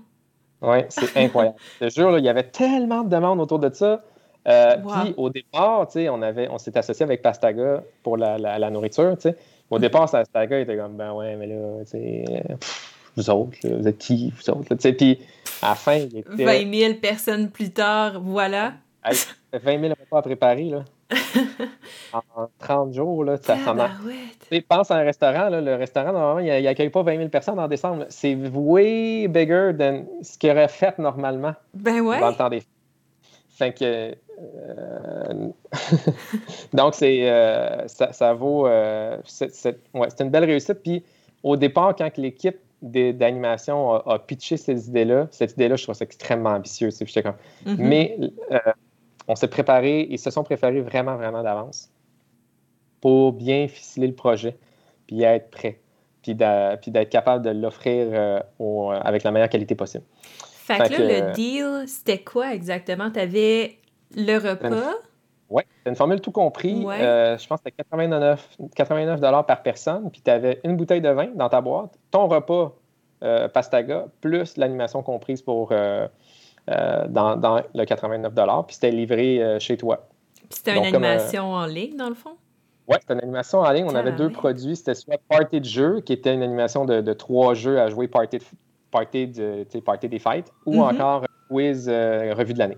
Oui, 0.62 0.80
c'est 0.90 1.16
incroyable. 1.18 1.56
Je 1.82 1.88
te 1.88 1.94
jure, 1.94 2.18
il 2.18 2.26
y 2.26 2.30
avait 2.30 2.44
tellement 2.44 3.04
de 3.04 3.10
demandes 3.10 3.40
autour 3.40 3.60
de 3.60 3.74
ça. 3.74 4.02
Euh, 4.48 4.78
puis 4.78 5.14
au 5.18 5.30
départ, 5.30 5.88
on, 5.96 6.22
avait, 6.22 6.48
on 6.50 6.58
s'est 6.58 6.78
associé 6.78 7.04
avec 7.04 7.22
Pastaga 7.22 7.84
pour 8.04 8.18
la, 8.18 8.38
la, 8.38 8.70
nourriture. 8.70 9.16
Au 9.70 9.78
mm. 9.78 9.82
départ, 9.82 10.10
Pastaga 10.10 10.60
était 10.60 10.78
comme 10.78 10.98
Ben 10.98 11.14
ouais, 11.14 11.36
mais 11.36 11.48
là, 11.48 11.80
tu 11.82 11.92
sais 11.92 12.44
vous 13.20 13.30
autres, 13.30 13.58
vous 13.64 13.88
êtes 13.88 13.98
qui, 13.98 14.32
vous 14.32 14.50
autres? 14.52 14.76
Puis 14.76 15.20
à 15.62 15.70
la 15.70 15.76
fin, 15.76 15.96
il 15.96 16.18
était... 16.18 16.46
20 16.46 16.74
000 16.74 16.94
personnes 16.96 17.50
plus 17.50 17.72
tard, 17.72 18.22
voilà. 18.22 18.74
20 19.54 19.80
000 19.80 19.94
repas 20.00 20.20
à 20.20 20.22
préparer, 20.22 20.66
là. 20.66 20.86
en 22.14 22.48
30 22.60 22.94
jours, 22.94 23.24
là, 23.24 23.38
ça 23.38 23.58
s'en 23.58 23.76
Pense 24.68 24.92
à 24.92 24.96
un 24.96 25.04
restaurant, 25.04 25.50
là, 25.50 25.60
le 25.60 25.76
restaurant, 25.76 26.14
normalement, 26.14 26.40
il 26.40 26.64
n'accueille 26.64 26.90
pas 26.90 27.02
20 27.02 27.18
000 27.18 27.30
personnes 27.30 27.60
en 27.60 27.68
décembre. 27.68 28.06
C'est 28.10 28.36
way 28.36 29.28
bigger 29.28 29.72
than 29.78 30.06
ce 30.22 30.38
qu'il 30.38 30.52
aurait 30.52 30.68
fait 30.68 30.98
normalement. 31.00 31.54
Ben 31.74 32.02
ouais. 32.02 32.20
Dans 32.20 32.30
le 32.30 32.36
temps 32.36 32.50
des 32.50 32.62
Fait 33.50 33.74
que. 33.74 34.16
Euh, 34.42 35.50
donc, 36.74 36.94
c'est, 36.94 37.30
euh, 37.30 37.88
ça, 37.88 38.14
ça, 38.14 38.34
vaut. 38.34 38.68
Euh, 38.68 39.18
c'est, 39.26 39.80
ouais, 39.94 40.08
une 40.20 40.30
belle 40.30 40.46
réussite. 40.46 40.82
Puis, 40.84 41.04
au 41.44 41.58
départ, 41.58 41.96
quand 41.96 42.16
l'équipe 42.18 42.58
d'animation 42.82 43.94
a, 43.94 44.20
pitché 44.20 44.58
cette 44.58 44.88
idée-là, 44.88 45.28
cette 45.32 45.54
idée-là, 45.54 45.76
je 45.76 45.84
trouve 45.84 45.96
ça 45.96 46.06
extrêmement 46.06 46.52
ambitieux. 46.52 46.90
Comme... 47.24 47.34
Mm-hmm. 47.66 47.76
Mais 47.78 48.18
euh, 48.52 48.60
on 49.28 49.36
s'est 49.36 49.48
préparé, 49.48 50.08
ils 50.10 50.20
se 50.20 50.32
sont 50.32 50.44
préparés 50.44 50.82
vraiment, 50.82 51.16
vraiment 51.16 51.44
d'avance 51.44 51.90
pour 53.02 53.34
bien 53.34 53.68
ficeler 53.68 54.08
le 54.08 54.16
projet, 54.16 54.58
puis 55.08 55.24
être 55.24 55.50
prêt, 55.50 55.80
puis 56.22 56.36
d'être 56.36 57.10
capable 57.10 57.46
de 57.46 57.52
l'offrir 57.52 58.08
euh, 58.12 58.40
avec 59.02 59.24
la 59.24 59.32
meilleure 59.32 59.50
qualité 59.50 59.76
possible. 59.76 60.04
Fait, 60.42 60.78
que 60.90 61.02
là, 61.02 61.30
le 61.30 61.34
deal, 61.34 61.88
c'était 61.88 62.20
quoi 62.20 62.54
exactement? 62.54 63.10
Tu 63.10 63.20
avais 63.20 63.78
le 64.16 64.38
repas? 64.38 64.94
Oui, 65.50 65.64
c'est 65.84 65.90
une 65.90 65.96
formule 65.96 66.22
tout 66.22 66.32
compris. 66.32 66.86
Euh, 66.86 67.38
je 67.38 67.48
pense 67.48 67.60
que 67.60 67.70
c'était 67.70 67.84
89, 67.84 68.58
89 68.76 69.20
par 69.20 69.64
personne, 69.64 70.12
puis 70.12 70.22
tu 70.22 70.30
avais 70.30 70.60
une 70.64 70.78
bouteille 70.78 71.02
de 71.02 71.10
vin 71.10 71.30
dans 71.34 71.50
ta 71.50 71.60
boîte, 71.60 71.98
ton 72.12 72.28
repas 72.28 72.76
euh, 73.24 73.48
Pastaga, 73.48 74.06
plus 74.22 74.58
l'animation 74.58 75.02
comprise 75.02 75.42
pour 75.42 75.70
euh, 75.72 76.08
dans, 76.68 77.36
dans, 77.36 77.62
le 77.74 77.86
89 77.86 78.34
puis 78.68 78.76
c'était 78.76 78.92
livré 78.92 79.58
chez 79.60 79.76
toi. 79.76 80.08
Puis 80.50 80.60
c'était 80.60 80.78
une 80.78 80.86
animation 80.86 81.52
en 81.52 81.66
ligne, 81.66 81.98
dans 81.98 82.10
le 82.10 82.16
fond? 82.16 82.38
Oui, 82.88 82.98
c'était 83.02 83.14
une 83.14 83.22
animation 83.22 83.60
en 83.60 83.72
ligne. 83.72 83.86
On 83.88 83.96
avait 83.96 84.12
deux 84.12 84.30
produits. 84.30 84.76
C'était 84.76 84.96
soit 84.96 85.20
Party 85.28 85.62
de 85.62 85.66
jeu, 85.66 86.02
qui 86.02 86.14
était 86.14 86.34
une 86.34 86.44
animation 86.44 86.86
de, 86.86 87.14
trois 87.14 87.56
jeux 87.56 87.80
à 87.80 87.90
jouer 87.90 88.08
Party, 88.08 88.40
party, 88.92 89.28
de, 89.28 89.80
party 89.80 90.10
des 90.10 90.20
fêtes, 90.20 90.52
ou 90.68 90.76
mm-hmm. 90.76 90.96
encore 90.96 91.26
Quiz 91.50 91.90
Revue 91.90 92.54
de 92.54 92.60
l'année. 92.60 92.78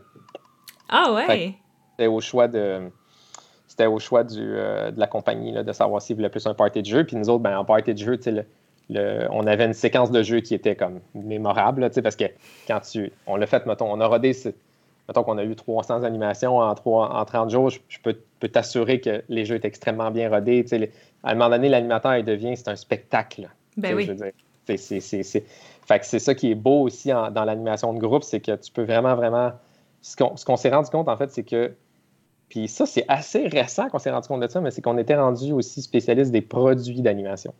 Ah 0.88 1.14
ouais! 1.14 1.56
C'était 2.02 2.12
au 2.12 2.20
choix 2.20 2.48
de 2.48 2.90
c'était 3.68 3.86
au 3.86 4.00
choix 4.00 4.24
du, 4.24 4.40
euh, 4.40 4.90
de 4.90 5.00
la 5.00 5.06
compagnie 5.06 5.52
là, 5.52 5.62
de 5.62 5.72
savoir 5.72 6.02
s'ils 6.02 6.16
voulaient 6.16 6.32
plus 6.32 6.48
un 6.48 6.56
party 6.56 6.82
de 6.82 6.88
jeu. 6.88 7.04
Puis 7.04 7.16
nous 7.16 7.30
autres, 7.30 7.44
ben, 7.44 7.56
en 7.56 7.64
party 7.64 7.94
de 7.94 8.00
jeu, 8.00 8.20
le, 8.90 9.28
on 9.30 9.46
avait 9.46 9.66
une 9.66 9.76
séquence 9.76 10.10
de 10.10 10.24
jeu 10.24 10.40
qui 10.40 10.56
était 10.56 10.76
comme 10.76 11.00
mémorable, 11.14 11.88
parce 12.02 12.16
que 12.16 12.26
quand 12.68 12.80
tu. 12.80 13.12
On 13.28 13.36
l'a 13.36 13.46
fait, 13.46 13.68
mettons, 13.68 13.94
on 13.94 14.02
a 14.02 14.08
rodé. 14.08 14.36
Mettons 15.08 15.24
qu'on 15.24 15.38
a 15.38 15.44
eu 15.44 15.56
300 15.56 16.02
animations 16.02 16.58
en, 16.58 16.74
3, 16.74 17.14
en 17.14 17.24
30 17.24 17.52
jours, 17.52 17.70
je, 17.70 18.00
peux, 18.02 18.18
peux 18.40 18.48
t'assurer 18.48 19.00
que 19.00 19.22
les 19.30 19.46
jeux 19.46 19.58
étaient 19.58 19.68
extrêmement 19.68 20.10
bien 20.10 20.28
rodés. 20.28 20.66
à 21.24 21.30
un 21.30 21.36
moment 21.36 21.52
donné, 21.52 21.70
l'animateur, 21.70 22.16
il 22.18 22.26
devient, 22.26 22.58
c'est 22.58 22.70
un 22.70 22.76
spectacle. 22.76 23.48
Ben 23.78 23.94
oui. 23.96 24.10
Fait 24.66 26.00
que 26.00 26.06
c'est 26.06 26.20
ça 26.20 26.34
qui 26.34 26.50
est 26.50 26.56
beau 26.56 26.82
aussi 26.82 27.10
dans 27.10 27.46
l'animation 27.46 27.94
de 27.94 28.00
groupe, 28.00 28.24
c'est 28.24 28.40
que 28.40 28.56
tu 28.56 28.72
peux 28.72 28.86
vraiment, 28.86 29.14
vraiment. 29.16 29.52
Ce 30.02 30.16
qu'on 30.16 30.58
s'est 30.58 30.70
rendu 30.72 30.90
compte, 30.90 31.08
en 31.08 31.18
fait, 31.18 31.30
c'est 31.30 31.44
que 31.44 31.72
puis 32.52 32.68
ça, 32.68 32.86
c'est 32.86 33.06
assez 33.08 33.48
récent 33.48 33.88
qu'on 33.88 33.98
s'est 33.98 34.12
rendu 34.12 34.28
compte 34.28 34.42
de 34.42 34.48
ça, 34.50 34.60
mais 34.60 34.72
c'est 34.72 34.82
qu'on 34.82 34.98
était 34.98 35.16
rendu 35.16 35.54
aussi 35.54 35.82
spécialiste 35.82 36.34
des 36.34 36.42
produits 36.42 37.02
d'animation. 37.02 37.54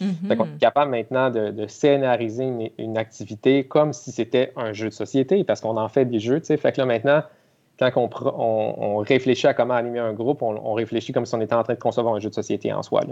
Mm 0.00 0.10
On 0.28 0.30
est 0.30 0.58
capable 0.58 0.90
maintenant 0.90 1.30
de, 1.30 1.66
scénariser 1.68 2.72
une, 2.76 2.98
activité 2.98 3.62
comme 3.62 3.92
si 3.92 4.10
c'était 4.10 4.52
un 4.56 4.72
jeu 4.72 4.88
de 4.88 4.94
société, 4.94 5.44
parce 5.44 5.60
qu'on 5.60 5.76
en 5.76 5.88
fait 5.88 6.06
des 6.06 6.18
jeux. 6.18 6.40
Fait 6.40 6.72
que 6.72 6.80
là, 6.80 6.86
maintenant, 6.86 7.22
quand 7.78 7.92
on, 7.96 8.96
réfléchit 8.96 9.46
à 9.46 9.54
comment 9.54 9.74
animer 9.74 10.00
un 10.00 10.12
groupe, 10.12 10.42
on, 10.42 10.72
réfléchit 10.72 11.12
comme 11.12 11.24
si 11.24 11.36
on 11.36 11.40
était 11.40 11.54
en 11.54 11.62
train 11.62 11.74
de 11.74 11.78
concevoir 11.78 12.12
un 12.16 12.18
jeu 12.18 12.28
de 12.28 12.34
société 12.34 12.72
en 12.72 12.82
soi. 12.82 13.02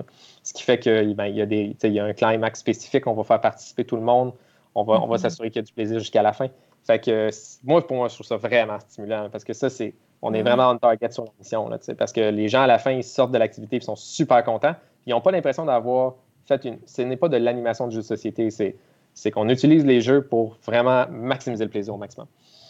Ce 0.43 0.53
qui 0.53 0.65
fait 0.65 0.81
qu'il 0.81 1.15
ben, 1.15 1.27
y, 1.27 1.43
a 1.43 1.45
y 1.45 2.01
a 2.01 2.05
un 2.05 2.13
climax 2.13 2.59
spécifique, 2.59 3.07
on 3.07 3.15
va 3.15 3.23
faire 3.23 3.41
participer 3.41 3.85
tout 3.85 3.97
le 3.97 4.03
monde, 4.03 4.33
on 4.75 4.83
va, 4.83 5.01
on 5.01 5.07
va 5.07 5.15
mm-hmm. 5.15 5.21
s'assurer 5.21 5.51
qu'il 5.51 5.63
y 5.63 5.65
a 5.65 5.67
du 5.67 5.73
plaisir 5.73 6.01
jusqu'à 6.01 6.23
la 6.23 6.33
fin. 6.33 6.49
Fait 6.85 6.99
que 6.99 7.31
moi, 7.63 7.87
pour 7.87 7.99
moi, 7.99 8.09
je 8.09 8.15
trouve 8.15 8.27
ça 8.27 8.37
vraiment 8.37 8.81
stimulant, 8.81 9.29
parce 9.31 9.45
que 9.45 9.53
ça, 9.53 9.71
c'est 9.71 9.95
on 10.23 10.35
est 10.35 10.43
vraiment 10.43 10.69
en 10.69 10.77
target 10.77 11.11
sur 11.11 11.25
la 11.25 11.31
mission, 11.39 11.71
parce 11.99 12.13
que 12.13 12.21
les 12.31 12.49
gens, 12.49 12.63
à 12.63 12.67
la 12.67 12.79
fin, 12.79 12.91
ils 12.91 13.05
sortent 13.05 13.33
de 13.33 13.39
l'activité 13.39 13.77
et 13.77 13.81
sont 13.81 13.97
super 13.97 14.45
contents. 14.45 14.75
Ils 15.07 15.11
n'ont 15.11 15.21
pas 15.21 15.31
l'impression 15.31 15.65
d'avoir 15.65 16.15
fait 16.47 16.65
une. 16.65 16.79
Ce 16.87 17.03
n'est 17.03 17.17
pas 17.17 17.29
de 17.29 17.37
l'animation 17.37 17.87
de 17.87 17.93
jeu 17.93 18.01
de 18.01 18.07
société, 18.07 18.51
c'est 18.51 19.31
qu'on 19.31 19.49
utilise 19.49 19.85
les 19.85 20.01
jeux 20.01 20.23
pour 20.23 20.59
vraiment 20.65 21.07
maximiser 21.11 21.65
le 21.65 21.71
plaisir 21.71 21.95
au 21.95 21.99
maximum. 21.99 22.27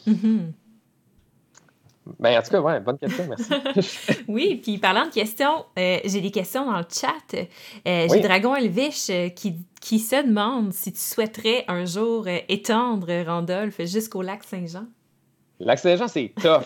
Mm-hmm. 0.06 0.52
Ben, 2.18 2.38
en 2.38 2.42
tout 2.42 2.50
cas, 2.50 2.60
ouais, 2.60 2.80
bonne 2.80 2.98
question, 2.98 3.26
merci. 3.28 4.24
oui, 4.28 4.60
puis 4.62 4.78
parlant 4.78 5.06
de 5.06 5.12
questions, 5.12 5.64
euh, 5.78 5.98
j'ai 6.04 6.20
des 6.20 6.30
questions 6.30 6.64
dans 6.64 6.78
le 6.78 6.86
chat. 6.90 7.38
Euh, 7.86 8.08
j'ai 8.10 8.20
Dragon 8.20 8.56
Elvish 8.56 9.10
euh, 9.10 9.28
qui, 9.28 9.56
qui 9.80 9.98
se 9.98 10.26
demande 10.26 10.72
si 10.72 10.92
tu 10.92 10.98
souhaiterais 10.98 11.64
un 11.68 11.84
jour 11.84 12.26
étendre 12.48 13.08
Randolph 13.24 13.80
jusqu'au 13.84 14.22
lac 14.22 14.44
Saint-Jean. 14.44 14.86
L'accès 15.60 15.96
gens, 15.96 16.08
c'est 16.08 16.32
tough. 16.40 16.64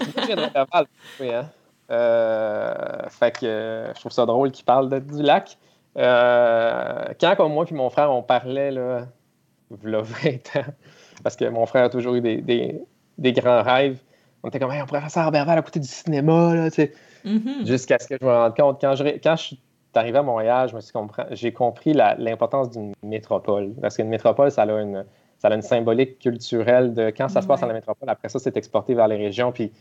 hein? 1.34 1.50
euh, 1.90 3.08
fait 3.08 3.38
que 3.38 3.92
je 3.94 4.00
trouve 4.00 4.12
ça 4.12 4.24
drôle 4.24 4.50
qu'il 4.50 4.64
parle 4.64 5.00
du 5.00 5.22
lac. 5.22 5.58
Euh, 5.96 7.04
quand, 7.20 7.36
comme 7.36 7.52
moi 7.52 7.66
et 7.70 7.74
mon 7.74 7.90
frère, 7.90 8.10
on 8.10 8.22
parlait, 8.22 8.70
là, 8.70 9.06
a 9.70 10.00
20 10.00 10.56
ans, 10.56 10.72
parce 11.22 11.36
que 11.36 11.44
mon 11.48 11.66
frère 11.66 11.84
a 11.84 11.90
toujours 11.90 12.14
eu 12.14 12.20
des, 12.20 12.80
des, 13.18 13.32
grands 13.32 13.62
rêves, 13.62 13.98
on 14.42 14.48
était 14.48 14.58
comme, 14.58 14.70
on 14.70 14.86
pourrait 14.86 15.00
faire 15.00 15.10
ça 15.10 15.22
à 15.22 15.24
Robertval 15.26 15.58
à 15.58 15.62
côté 15.62 15.80
du 15.80 15.88
cinéma, 15.88 16.54
là, 16.54 16.70
tu 16.70 16.76
sais. 16.76 16.92
Mm-hmm. 17.24 17.66
Jusqu'à 17.66 17.98
ce 17.98 18.06
que 18.08 18.16
je 18.20 18.24
me 18.24 18.30
rende 18.30 18.56
compte. 18.56 18.80
Quand 18.80 18.94
je, 18.96 19.04
quand 19.22 19.36
je 19.36 19.42
suis 19.42 19.60
arrivé 19.94 20.18
à 20.18 20.22
Montréal, 20.22 20.70
j'ai 21.30 21.52
compris 21.52 21.94
l'importance 21.94 22.70
d'une 22.70 22.92
métropole. 23.02 23.72
Parce 23.80 23.96
qu'une 23.96 24.08
métropole, 24.08 24.50
ça 24.50 24.62
a 24.62 24.80
une 24.80 25.04
ça 25.44 25.50
a 25.50 25.54
une 25.56 25.62
symbolique 25.62 26.18
culturelle 26.20 26.94
de 26.94 27.12
quand 27.14 27.28
ça 27.28 27.42
se 27.42 27.46
passe 27.46 27.60
dans 27.60 27.66
la 27.66 27.74
métropole, 27.74 28.08
après 28.08 28.30
ça, 28.30 28.38
c'est 28.38 28.56
exporté 28.56 28.94
vers 28.94 29.08
les 29.08 29.16
régions. 29.16 29.52
Puis, 29.52 29.72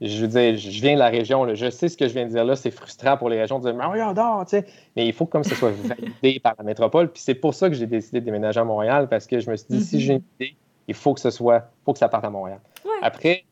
je 0.00 0.20
veux 0.20 0.28
dire, 0.28 0.56
je 0.56 0.80
viens 0.80 0.94
de 0.94 1.00
la 1.00 1.08
région, 1.08 1.52
je 1.56 1.70
sais 1.70 1.88
ce 1.88 1.96
que 1.96 2.06
je 2.06 2.12
viens 2.12 2.24
de 2.24 2.30
dire 2.30 2.44
là, 2.44 2.54
c'est 2.54 2.70
frustrant 2.70 3.16
pour 3.16 3.28
les 3.28 3.40
régions 3.40 3.58
de 3.58 3.64
dire, 3.64 3.74
mais 3.74 3.84
regarde, 3.84 4.46
tu 4.46 4.50
sais. 4.50 4.64
Mais 4.94 5.08
il 5.08 5.12
faut 5.12 5.26
que 5.26 5.42
ça 5.42 5.56
soit 5.56 5.72
validé 5.72 6.38
par 6.42 6.54
la 6.56 6.62
métropole. 6.62 7.10
Puis 7.10 7.20
c'est 7.20 7.34
pour 7.34 7.52
ça 7.52 7.68
que 7.68 7.74
j'ai 7.74 7.88
décidé 7.88 8.20
de 8.20 8.26
déménager 8.26 8.60
à 8.60 8.64
Montréal, 8.64 9.08
parce 9.08 9.26
que 9.26 9.40
je 9.40 9.50
me 9.50 9.56
suis 9.56 9.66
dit, 9.68 9.80
si 9.80 9.98
j'ai 9.98 10.12
une 10.12 10.18
mm-hmm. 10.20 10.44
idée, 10.44 10.56
il 10.86 10.94
faut 10.94 11.14
que 11.14 11.20
ce 11.20 11.30
soit, 11.30 11.68
faut 11.84 11.92
que 11.92 11.98
ça 11.98 12.08
parte 12.08 12.24
à 12.24 12.30
Montréal. 12.30 12.60
Après, 13.02 13.42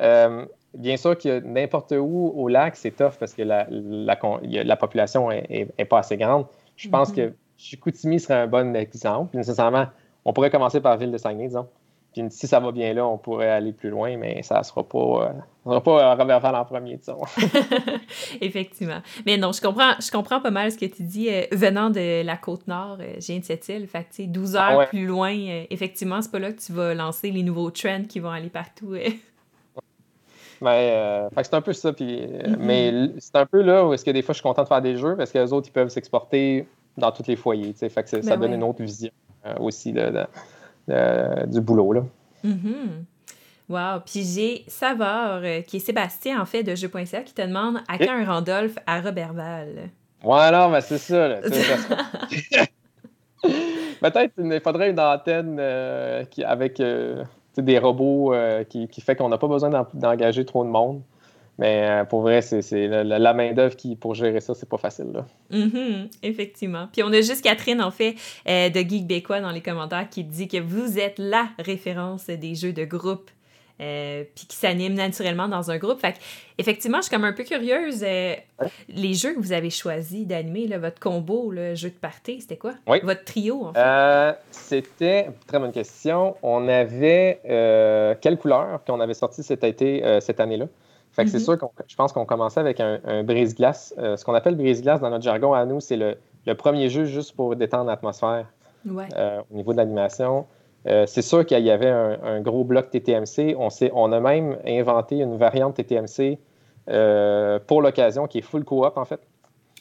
euh, 0.00 0.44
bien 0.74 0.96
sûr 0.96 1.16
que 1.16 1.38
n'importe 1.38 1.92
où 1.96 2.32
au 2.34 2.48
lac, 2.48 2.74
c'est 2.74 2.96
tough 2.96 3.12
parce 3.20 3.32
que 3.32 3.42
la, 3.42 3.68
la, 3.70 4.76
population 4.76 5.28
n'est 5.28 5.84
pas 5.88 6.00
assez 6.00 6.16
grande. 6.16 6.46
Je 6.74 6.88
pense 6.88 7.12
mm-hmm. 7.12 7.30
que 7.30 7.34
Chicoutimi 7.58 8.18
serait 8.18 8.34
un 8.34 8.48
bon 8.48 8.74
exemple. 8.74 9.36
Nécessairement, 9.36 9.86
on 10.24 10.32
pourrait 10.32 10.50
commencer 10.50 10.80
par 10.80 10.96
ville 10.96 11.10
de 11.10 11.18
Saguenay, 11.18 11.48
disons. 11.48 11.68
Puis 12.12 12.22
si 12.28 12.46
ça 12.46 12.60
va 12.60 12.72
bien 12.72 12.92
là, 12.92 13.06
on 13.06 13.16
pourrait 13.16 13.48
aller 13.48 13.72
plus 13.72 13.88
loin, 13.88 14.16
mais 14.18 14.42
ça 14.42 14.58
ne 14.58 14.62
sera 14.62 14.82
pas, 14.82 14.98
euh, 14.98 15.32
sera 15.64 15.82
pas 15.82 16.14
euh, 16.14 16.54
en 16.54 16.64
premier, 16.64 16.96
disons. 16.96 17.22
Effectivement. 18.42 19.00
Mais 19.24 19.38
non, 19.38 19.52
je 19.52 19.62
comprends, 19.62 19.92
je 19.98 20.10
comprends 20.10 20.40
pas 20.40 20.50
mal 20.50 20.70
ce 20.70 20.76
que 20.76 20.84
tu 20.84 21.04
dis. 21.04 21.30
Euh, 21.30 21.44
venant 21.52 21.88
de 21.88 22.22
la 22.22 22.36
côte 22.36 22.68
nord, 22.68 22.98
euh, 23.00 23.14
j'ai 23.18 23.38
de 23.38 23.44
cette 23.44 23.66
île. 23.70 23.86
Fait 23.86 24.04
que, 24.04 24.26
12 24.26 24.56
heures 24.56 24.80
ah 24.80 24.86
plus 24.86 25.06
loin, 25.06 25.34
effectivement, 25.70 26.20
c'est 26.20 26.30
pas 26.30 26.38
là 26.38 26.52
que 26.52 26.60
tu 26.60 26.72
vas 26.72 26.92
lancer 26.92 27.30
les 27.30 27.42
nouveaux 27.42 27.70
trends 27.70 28.04
qui 28.06 28.20
vont 28.20 28.30
aller 28.30 28.50
partout. 28.50 28.94
Ben, 30.60 31.28
c'est 31.42 31.54
un 31.54 31.62
peu 31.62 31.72
ça. 31.72 31.94
Puis, 31.94 32.20
mm-hmm. 32.20 32.56
Mais 32.58 32.92
c'est 33.18 33.36
un 33.36 33.46
peu 33.46 33.62
là 33.62 33.86
où 33.86 33.94
est-ce 33.94 34.04
que 34.04 34.10
des 34.10 34.22
fois 34.22 34.34
je 34.34 34.36
suis 34.36 34.42
content 34.42 34.62
de 34.62 34.68
faire 34.68 34.82
des 34.82 34.96
jeux 34.96 35.16
parce 35.16 35.32
que 35.32 35.38
les 35.38 35.52
autres, 35.52 35.68
ils 35.68 35.72
peuvent 35.72 35.88
s'exporter 35.88 36.66
dans 36.98 37.10
tous 37.10 37.26
les 37.26 37.36
foyers. 37.36 37.72
Fait 37.72 38.02
que 38.02 38.08
ça 38.08 38.20
ben 38.20 38.36
donne 38.36 38.52
une 38.52 38.62
autre 38.62 38.82
vision. 38.82 39.10
Euh, 39.44 39.54
aussi 39.58 39.92
du 39.92 41.60
boulot. 41.60 41.92
Là. 41.92 42.02
Mm-hmm. 42.44 43.04
Wow. 43.68 44.00
Puis 44.04 44.22
j'ai 44.24 44.64
Savard, 44.68 45.40
euh, 45.42 45.62
qui 45.62 45.78
est 45.78 45.80
Sébastien, 45.80 46.40
en 46.40 46.44
fait, 46.44 46.62
de 46.62 46.76
Jeux.ca, 46.76 47.22
qui 47.22 47.34
te 47.34 47.42
demande 47.42 47.78
à 47.88 47.98
quand 47.98 48.12
un 48.12 48.24
Randolph 48.24 48.78
à 48.86 49.00
Robertval? 49.00 49.90
Voilà, 50.22 50.68
ben 50.68 50.80
c'est 50.80 50.98
ça. 50.98 51.40
Peut-être 54.00 54.34
qu'il 54.34 54.60
faudrait 54.60 54.90
une 54.90 55.00
antenne 55.00 55.56
euh, 55.58 56.24
qui, 56.24 56.44
avec 56.44 56.80
des 57.56 57.78
robots 57.78 58.34
qui, 58.68 58.86
qui, 58.86 59.00
fait 59.00 59.16
qu'on 59.16 59.28
n'a 59.28 59.38
pas 59.38 59.48
besoin 59.48 59.86
d'engager 59.94 60.44
trop 60.44 60.64
de 60.64 60.70
monde. 60.70 61.02
Mais 61.58 61.86
euh, 61.88 62.04
pour 62.04 62.22
vrai, 62.22 62.40
c'est 62.42 62.88
la, 62.88 63.34
main-d'œuvre 63.34 63.76
qui, 63.76 63.94
pour 63.96 64.14
gérer 64.14 64.40
ça, 64.40 64.54
c'est 64.54 64.68
pas 64.68 64.78
facile. 64.78 65.12
Là. 65.12 65.26
Mm-hmm, 65.50 66.10
effectivement. 66.22 66.88
Puis 66.92 67.02
on 67.02 67.08
a 67.08 67.20
juste 67.20 67.42
Catherine, 67.42 67.82
en 67.82 67.90
fait, 67.90 68.16
euh, 68.48 68.70
de 68.70 68.80
Geek 68.80 69.06
Bécois 69.06 69.40
dans 69.40 69.50
les 69.50 69.60
commentaires 69.60 70.08
qui 70.08 70.24
dit 70.24 70.48
que 70.48 70.58
vous 70.58 70.98
êtes 70.98 71.18
la 71.18 71.48
référence 71.58 72.26
des 72.26 72.54
jeux 72.54 72.72
de 72.72 72.84
groupe. 72.84 73.30
Euh, 73.80 74.22
puis 74.36 74.46
qui 74.46 74.54
s'animent 74.54 74.94
naturellement 74.94 75.48
dans 75.48 75.70
un 75.72 75.78
groupe. 75.78 75.98
Fait 75.98 76.14
effectivement, 76.56 76.98
je 76.98 77.04
suis 77.04 77.10
comme 77.10 77.24
un 77.24 77.32
peu 77.32 77.42
curieuse. 77.42 78.04
Les 78.88 79.14
jeux 79.14 79.34
que 79.34 79.40
vous 79.40 79.52
avez 79.52 79.70
choisis 79.70 80.24
d'animer, 80.24 80.68
votre 80.76 81.00
combo, 81.00 81.50
le 81.50 81.74
jeu 81.74 81.88
de 81.88 81.94
party, 81.94 82.42
c'était 82.42 82.58
quoi? 82.58 82.74
Votre 82.86 83.24
trio, 83.24 83.64
en 83.64 83.72
fait? 83.72 84.36
c'était, 84.52 85.30
très 85.48 85.58
bonne 85.58 85.72
question. 85.72 86.36
On 86.42 86.68
avait 86.68 87.40
quelle 88.20 88.36
couleur 88.36 88.84
qu'on 88.86 89.00
avait 89.00 89.14
sorti 89.14 89.42
cet 89.42 89.64
été, 89.64 90.20
cette 90.20 90.38
année-là? 90.38 90.66
Fait 91.12 91.24
que 91.24 91.30
c'est 91.30 91.38
mm-hmm. 91.38 91.44
sûr 91.44 91.58
que 91.58 91.66
je 91.86 91.94
pense 91.94 92.12
qu'on 92.12 92.24
commençait 92.24 92.60
avec 92.60 92.80
un, 92.80 93.22
brise-glace. 93.22 93.94
Euh, 93.98 94.16
ce 94.16 94.24
qu'on 94.24 94.34
appelle 94.34 94.56
brise-glace 94.56 95.00
dans 95.00 95.10
notre 95.10 95.24
jargon 95.24 95.52
à 95.52 95.66
nous, 95.66 95.80
c'est 95.80 95.96
le, 95.96 96.54
premier 96.54 96.88
jeu 96.88 97.04
juste 97.04 97.36
pour 97.36 97.54
détendre 97.54 97.84
l'atmosphère 97.84 98.46
euh, 98.86 99.42
au 99.50 99.54
niveau 99.54 99.72
de 99.72 99.76
l'animation. 99.76 100.46
Euh, 100.88 101.04
c'est 101.06 101.22
sûr 101.22 101.44
qu'il 101.44 101.62
y 101.62 101.70
avait 101.70 101.90
un, 101.90 102.40
gros 102.40 102.64
bloc 102.64 102.90
TTMC. 102.90 103.54
On, 103.58 103.68
on 103.92 104.12
a 104.12 104.20
même 104.20 104.56
inventé 104.66 105.20
une 105.20 105.36
variante 105.36 105.74
TTMC 105.74 106.38
pour 107.66 107.82
l'occasion 107.82 108.26
qui 108.26 108.38
est 108.38 108.42
full 108.42 108.64
coop 108.64 108.96
en 108.96 109.04
fait. 109.04 109.20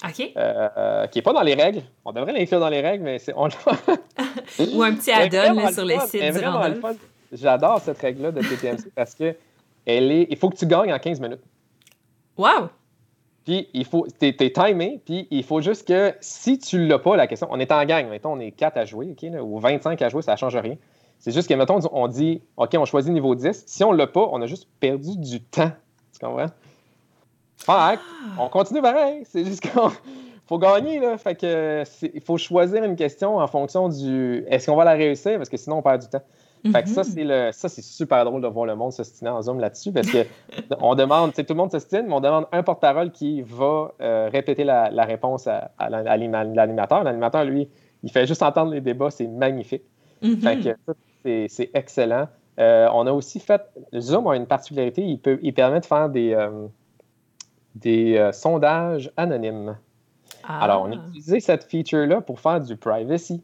OK. 0.03 0.15
qui 0.15 0.33
n'est 0.33 1.21
pas 1.21 1.33
dans 1.33 1.43
les 1.43 1.53
règles. 1.53 1.83
On 2.03 2.11
devrait 2.11 2.33
l'inclure 2.33 2.59
dans 2.59 2.69
les 2.69 2.81
règles, 2.81 3.03
mais 3.03 3.19
c'est. 3.19 3.33
On... 3.37 3.47
Ou 4.73 4.83
un 4.83 4.95
petit 4.95 5.11
add-on 5.11 5.71
sur 5.71 5.85
le 5.85 5.93
le 5.93 5.99
fun. 5.99 6.07
site 6.07 6.21
Elle 6.21 6.27
est 6.27 6.31
du 6.31 6.39
vraiment 6.39 6.57
le 6.59 6.63
Randolph. 6.65 6.81
fun. 6.81 6.93
J'adore 7.31 7.79
cette 7.79 7.99
règle-là 7.99 8.31
de 8.31 8.41
TTMC 8.41 8.91
parce 8.93 9.15
que 9.15 9.35
elle 9.85 10.11
est, 10.11 10.27
il 10.29 10.37
faut 10.37 10.49
que 10.49 10.57
tu 10.57 10.65
gagnes 10.65 10.93
en 10.93 10.99
15 10.99 11.19
minutes. 11.19 11.41
Wow! 12.37 12.69
Puis 13.45 13.69
il 13.73 13.85
faut, 13.85 14.05
t'es, 14.19 14.33
t'es 14.33 14.51
timé, 14.51 15.01
puis 15.05 15.27
il 15.31 15.43
faut 15.43 15.61
juste 15.61 15.87
que 15.87 16.13
si 16.21 16.59
tu 16.59 16.85
l'as 16.85 16.99
pas, 16.99 17.15
la 17.15 17.27
question, 17.27 17.47
on 17.49 17.59
est 17.59 17.71
en 17.71 17.83
gang, 17.85 18.07
mettons, 18.07 18.33
on 18.33 18.39
est 18.39 18.51
4 18.51 18.77
à 18.77 18.85
jouer, 18.85 19.11
OK, 19.11 19.23
là, 19.23 19.43
ou 19.43 19.59
25 19.59 20.01
à 20.01 20.09
jouer, 20.09 20.21
ça 20.21 20.33
ne 20.33 20.37
change 20.37 20.55
rien. 20.55 20.75
C'est 21.17 21.31
juste 21.31 21.47
que, 21.47 21.53
mettons, 21.53 21.79
on 21.91 22.07
dit, 22.07 22.41
OK, 22.57 22.75
on 22.77 22.85
choisit 22.85 23.11
niveau 23.11 23.35
10. 23.35 23.63
Si 23.65 23.83
on 23.83 23.91
l'a 23.91 24.07
pas, 24.07 24.27
on 24.31 24.41
a 24.41 24.47
juste 24.47 24.67
perdu 24.79 25.17
du 25.17 25.41
temps. 25.41 25.71
Tu 26.13 26.19
comprends? 26.19 26.47
Fait 27.57 27.97
que, 27.97 28.39
on 28.39 28.49
continue 28.49 28.81
pareil. 28.81 29.21
C'est 29.25 29.45
juste 29.45 29.71
qu'on 29.71 29.91
faut 30.47 30.57
gagner, 30.57 30.99
là. 30.99 31.17
Fait 31.17 31.35
que 31.35 31.83
il 32.13 32.21
faut 32.21 32.37
choisir 32.37 32.83
une 32.83 32.95
question 32.95 33.37
en 33.37 33.47
fonction 33.47 33.87
du 33.87 34.43
est-ce 34.47 34.65
qu'on 34.65 34.75
va 34.75 34.83
la 34.83 34.93
réussir? 34.93 35.37
Parce 35.37 35.49
que 35.49 35.57
sinon 35.57 35.77
on 35.77 35.81
perd 35.81 36.01
du 36.01 36.07
temps. 36.09 36.23
Fait 36.71 36.83
que 36.83 36.89
ça, 36.89 37.01
Mhm. 37.01 37.07
c'est 37.07 37.23
le 37.23 37.49
ça, 37.51 37.69
c'est 37.69 37.81
super 37.81 38.23
drôle 38.25 38.41
de 38.41 38.47
voir 38.47 38.65
le 38.67 38.75
monde 38.75 38.91
s'ostiner 38.91 39.31
en 39.31 39.41
Zoom 39.41 39.59
là-dessus 39.59 39.91
parce 39.91 40.11
que 40.11 40.19
on 40.79 40.93
demande, 40.95 41.33
tout 41.33 41.43
le 41.49 41.55
monde 41.55 41.71
s'ostine, 41.71 42.05
mais 42.07 42.13
on 42.13 42.19
demande 42.19 42.45
un 42.51 42.61
porte-parole 42.61 43.11
qui 43.11 43.41
va 43.41 43.91
euh, 44.01 44.29
répéter 44.31 44.63
la, 44.63 44.91
la 44.91 45.03
réponse 45.05 45.47
à, 45.47 45.71
à 45.79 45.89
la- 45.89 45.99
à 45.99 46.03
l'anima- 46.17 46.43
l'animateur. 46.43 47.03
L'animateur, 47.03 47.45
lui, 47.45 47.67
il 48.03 48.11
fait 48.11 48.27
juste 48.27 48.43
entendre 48.43 48.71
les 48.71 48.81
débats, 48.81 49.09
c'est 49.09 49.27
magnifique. 49.27 49.83
Mhm. 50.21 50.37
Fait 50.41 50.57
que 50.57 50.63
ça, 50.85 50.93
c'est- 51.23 51.47
c'est 51.49 51.71
excellent. 51.73 52.27
Euh, 52.59 52.87
on 52.93 53.07
a 53.07 53.11
aussi 53.11 53.39
fait. 53.39 53.61
Zoom 53.97 54.27
a 54.27 54.35
une 54.35 54.45
particularité, 54.45 55.01
il, 55.03 55.17
peut, 55.19 55.39
il 55.41 55.53
permet 55.53 55.79
de 55.79 55.85
faire 55.85 56.09
des, 56.09 56.33
euh, 56.33 56.67
des 57.75 58.29
sondages 58.33 59.11
anonymes. 59.17 59.77
Ah. 60.43 60.63
Alors, 60.63 60.83
on 60.83 60.91
a 60.91 60.95
utilisé 60.95 61.39
cette 61.39 61.63
feature-là 61.63 62.21
pour 62.21 62.39
faire 62.39 62.59
du 62.59 62.75
privacy. 62.75 63.41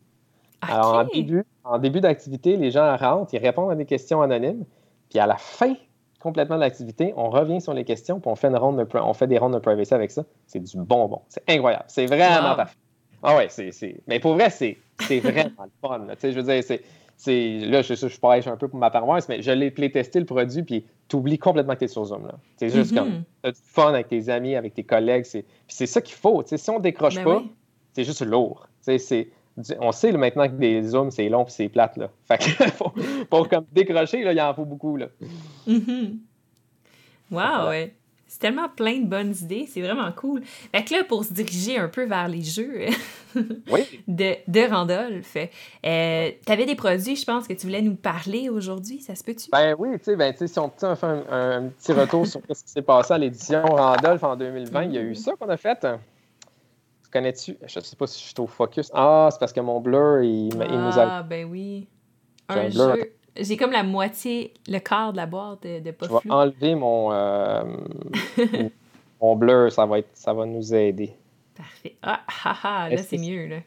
Alors, 0.61 0.93
en 0.95 1.03
début, 1.05 1.43
en 1.63 1.77
début 1.79 2.01
d'activité, 2.01 2.55
les 2.57 2.71
gens 2.71 2.95
rentrent, 2.97 3.33
ils 3.33 3.39
répondent 3.39 3.71
à 3.71 3.75
des 3.75 3.85
questions 3.85 4.21
anonymes, 4.21 4.65
puis 5.09 5.19
à 5.19 5.27
la 5.27 5.37
fin 5.37 5.73
complètement 6.19 6.55
de 6.55 6.61
l'activité, 6.61 7.13
on 7.15 7.29
revient 7.29 7.61
sur 7.61 7.73
les 7.73 7.85
questions, 7.85 8.19
puis 8.19 8.29
on 8.29 8.35
fait, 8.35 8.47
une 8.47 8.57
ronde 8.57 8.77
de, 8.77 8.87
on 8.97 9.13
fait 9.13 9.27
des 9.27 9.37
rondes 9.37 9.53
de 9.53 9.59
privacy 9.59 9.93
avec 9.93 10.09
ça. 10.11 10.23
C'est 10.47 10.59
du 10.59 10.77
bonbon. 10.77 11.21
C'est 11.29 11.43
incroyable. 11.47 11.85
C'est 11.87 12.07
vraiment 12.07 12.49
Wow. 12.51 12.55
parfait. 12.55 12.75
Ah 13.23 13.35
ouais, 13.37 13.47
c'est, 13.49 13.71
Mais 14.07 14.19
pour 14.19 14.33
vrai, 14.33 14.49
c'est, 14.49 14.77
vraiment 15.19 15.63
le 15.63 15.71
fun. 15.87 15.99
là. 15.99 16.15
Tu 16.15 16.21
sais, 16.21 16.31
je 16.33 16.39
veux 16.39 16.43
dire, 16.43 16.63
c'est, 17.15 17.59
là, 17.59 17.81
je, 17.81 17.93
je, 17.93 18.07
je 18.07 18.19
prêche 18.19 18.47
un 18.47 18.57
peu 18.57 18.67
pour 18.67 18.79
ma 18.79 18.89
paroisse, 18.89 19.29
mais 19.29 19.41
je 19.41 19.51
l'ai 19.51 19.71
testé 19.91 20.19
le 20.19 20.25
produit, 20.25 20.63
puis 20.63 20.85
tu 21.07 21.15
oublies 21.15 21.37
complètement 21.39 21.73
que 21.73 21.79
tu 21.79 21.85
es 21.85 21.87
sur 21.87 22.05
Zoom. 22.05 22.27
C'est 22.57 22.69
juste 22.69 22.91
Mhm. 22.91 22.97
comme, 22.97 23.23
tu 23.43 23.49
as 23.49 23.51
du 23.51 23.59
fun 23.63 23.89
avec 23.89 24.07
tes 24.07 24.29
amis, 24.29 24.55
avec 24.55 24.73
tes 24.73 24.83
collègues. 24.83 25.23
C'est... 25.25 25.43
Puis 25.43 25.75
c'est 25.75 25.87
ça 25.87 26.01
qu'il 26.01 26.15
faut. 26.15 26.41
Tu 26.43 26.49
sais, 26.49 26.57
si 26.57 26.69
on 26.71 26.79
décroche 26.79 27.15
Ben 27.15 27.23
pas, 27.23 27.37
oui. 27.37 27.51
c'est 27.93 28.03
juste 28.03 28.23
lourd. 28.25 28.67
Tu 28.83 28.91
sais, 28.91 28.97
c'est, 28.97 29.29
on 29.79 29.91
sait 29.91 30.11
là, 30.11 30.17
maintenant 30.17 30.47
que 30.47 30.53
des 30.53 30.81
zooms, 30.83 31.11
c'est 31.11 31.29
long 31.29 31.43
puis 31.45 31.53
c'est 31.53 31.69
plate. 31.69 31.97
Là. 31.97 32.09
Fait 32.27 32.37
que 32.37 32.71
pour, 32.77 32.93
pour 33.29 33.49
comme 33.49 33.65
décrocher, 33.71 34.23
là, 34.23 34.33
il 34.33 34.41
en 34.41 34.53
faut 34.53 34.65
beaucoup. 34.65 34.97
Là. 34.97 35.07
Mhm. 35.65 36.19
Wow, 37.31 37.69
ouais. 37.69 37.93
C'est 38.29 38.39
tellement 38.39 38.67
plein 38.67 38.99
de 38.99 39.05
bonnes 39.05 39.33
idées, 39.41 39.67
c'est 39.71 39.81
vraiment 39.81 40.11
cool. 40.11 40.41
Fait 40.43 40.83
que 40.83 40.93
là, 40.93 41.05
pour 41.05 41.23
se 41.23 41.31
diriger 41.31 41.77
un 41.77 41.87
peu 41.87 42.03
vers 42.03 42.27
les 42.27 42.41
jeux 42.41 42.87
Oui. 43.71 44.01
de, 44.05 44.33
de 44.49 44.69
Randolph, 44.69 45.37
euh, 45.37 46.31
t'avais 46.45 46.65
des 46.65 46.75
produits, 46.75 47.15
je 47.15 47.23
pense, 47.23 47.47
que 47.47 47.53
tu 47.53 47.65
voulais 47.67 47.81
nous 47.81 47.95
parler 47.95 48.49
aujourd'hui, 48.49 48.99
ça 48.99 49.15
se 49.15 49.23
peut-tu? 49.23 49.49
Ben 49.49 49.75
oui, 49.79 49.97
tu 49.97 50.03
sais, 50.03 50.15
ben, 50.17 50.33
tu 50.33 50.39
sais, 50.39 50.47
si 50.47 50.59
on, 50.59 50.67
tu 50.67 50.79
fait 50.79 51.05
un, 51.05 51.23
un- 51.31 51.65
un 51.65 51.69
petit 51.69 51.93
retour 51.93 52.27
sur 52.27 52.41
ce 52.51 52.63
qui 52.65 52.69
s'est 52.69 52.81
passé 52.81 53.13
à 53.13 53.17
l'édition 53.17 53.63
Randolph 53.63 54.23
en 54.23 54.35
2020, 54.35 54.83
il 54.83 54.93
y 54.93 54.97
a 54.97 55.01
eu 55.03 55.15
ça 55.15 55.31
qu'on 55.39 55.47
a 55.47 55.55
fait. 55.55 55.87
Tu 57.07 57.11
connais-tu? 57.13 57.57
Je 57.65 57.79
sais 57.79 57.95
pas 57.95 58.05
si 58.05 58.19
je 58.21 58.25
suis 58.25 58.35
au 58.39 58.47
focus. 58.47 58.91
Ah, 58.93 59.29
c'est 59.31 59.39
parce 59.39 59.53
que 59.53 59.61
mon 59.61 59.79
blur, 59.79 60.21
il, 60.23 60.47
il 60.49 60.57
nous 60.57 60.99
a. 60.99 61.19
Ah, 61.19 61.23
ben 61.23 61.47
oui. 61.49 61.87
J'ai 62.49 62.59
Un 62.59 62.69
jeu. 62.69 63.13
J'ai 63.39 63.55
comme 63.55 63.71
la 63.71 63.83
moitié, 63.83 64.53
le 64.67 64.79
quart 64.79 65.13
de 65.13 65.17
la 65.17 65.25
boîte 65.25 65.63
de, 65.63 65.79
de 65.79 65.91
pas 65.91 66.07
Je 66.07 66.11
vais 66.13 66.19
flou. 66.19 66.31
enlever 66.33 66.75
mon, 66.75 67.13
euh, 67.13 67.61
mon 69.21 69.35
blur, 69.37 69.71
ça 69.71 69.85
va, 69.85 69.99
être, 69.99 70.09
ça 70.13 70.33
va 70.33 70.45
nous 70.45 70.73
aider. 70.73 71.13
Parfait. 71.55 71.95
Ah, 72.01 72.19
ah, 72.43 72.57
ah, 72.63 72.89
là, 72.89 72.97
c'est 72.97 73.17
mieux, 73.17 73.45
là. 73.47 73.57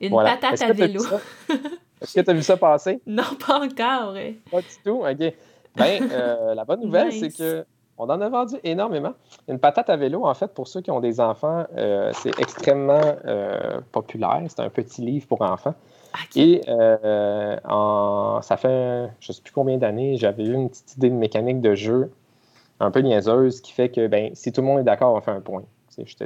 Une 0.00 0.10
Voilà. 0.10 0.36
patate 0.36 0.62
à 0.62 0.72
vélo. 0.72 1.02
Est-ce 2.00 2.14
que 2.14 2.20
tu 2.20 2.30
as 2.30 2.32
vu 2.34 2.42
ça 2.42 2.56
passer? 2.56 3.00
Non, 3.06 3.24
pas 3.44 3.60
encore. 3.60 4.12
ouais. 4.14 4.36
Pas 4.50 4.60
du 4.60 4.66
tout? 4.84 5.04
OK. 5.04 5.34
Ben, 5.76 6.08
euh, 6.12 6.54
la 6.54 6.64
bonne 6.64 6.80
nouvelle, 6.82 7.08
Nice. 7.12 7.20
c'est 7.20 7.36
que 7.36 7.66
on 8.00 8.04
en 8.10 8.20
a 8.20 8.28
vendu 8.28 8.56
énormément. 8.64 9.12
Une 9.48 9.58
patate 9.58 9.90
à 9.90 9.96
vélo, 9.96 10.24
en 10.26 10.34
fait, 10.34 10.48
pour 10.54 10.66
ceux 10.68 10.80
qui 10.80 10.90
ont 10.90 11.00
des 11.00 11.20
enfants, 11.20 11.64
euh, 11.76 12.10
c'est 12.14 12.38
extrêmement 12.40 13.00
euh, 13.26 13.80
populaire. 13.92 14.42
C'est 14.48 14.60
un 14.60 14.70
petit 14.70 15.02
livre 15.02 15.26
pour 15.26 15.42
enfants. 15.42 15.74
Ok. 16.14 16.36
Et 16.36 16.62
euh, 16.68 17.56
en, 17.68 18.40
ça 18.42 18.56
fait, 18.56 19.10
je 19.20 19.30
ne 19.30 19.34
sais 19.34 19.42
plus 19.42 19.52
combien 19.52 19.76
d'années, 19.76 20.16
j'avais 20.16 20.44
eu 20.44 20.54
une 20.54 20.70
petite 20.70 20.96
idée 20.96 21.10
de 21.10 21.14
mécanique 21.14 21.60
de 21.60 21.74
jeu 21.74 22.10
un 22.80 22.90
peu 22.90 23.00
niaiseuse 23.00 23.60
qui 23.60 23.72
fait 23.72 23.90
que 23.90 24.06
ben, 24.06 24.30
si 24.34 24.50
tout 24.52 24.62
le 24.62 24.66
monde 24.66 24.80
est 24.80 24.84
d'accord, 24.84 25.14
on 25.14 25.20
fait 25.20 25.30
un 25.30 25.40
point. 25.40 25.62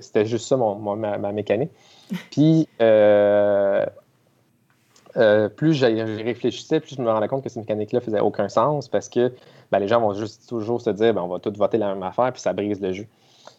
C'était 0.00 0.24
juste 0.24 0.46
ça 0.46 0.56
mon, 0.56 0.76
mon- 0.76 0.94
ma, 0.96 1.18
ma 1.18 1.32
mécanique. 1.32 1.70
Puis, 2.30 2.68
euh, 2.80 3.84
euh, 5.16 5.48
plus 5.48 5.74
j'y 5.74 5.84
réfléchissais, 6.02 6.80
plus 6.80 6.96
je 6.96 7.02
me 7.02 7.10
rendais 7.10 7.28
compte 7.28 7.42
que 7.42 7.48
cette 7.48 7.62
mécanique-là 7.62 8.00
faisait 8.00 8.20
aucun 8.20 8.48
sens 8.48 8.88
parce 8.88 9.08
que 9.08 9.32
ben, 9.70 9.78
les 9.78 9.88
gens 9.88 10.00
vont 10.00 10.14
juste 10.14 10.48
toujours 10.48 10.80
se 10.80 10.90
dire 10.90 11.14
ben, 11.14 11.22
on 11.22 11.28
va 11.28 11.38
tous 11.38 11.52
voter 11.56 11.78
la 11.78 11.94
même 11.94 12.02
affaire, 12.02 12.32
puis 12.32 12.40
ça 12.40 12.52
brise 12.52 12.80
le 12.80 12.92
jeu. 12.92 13.06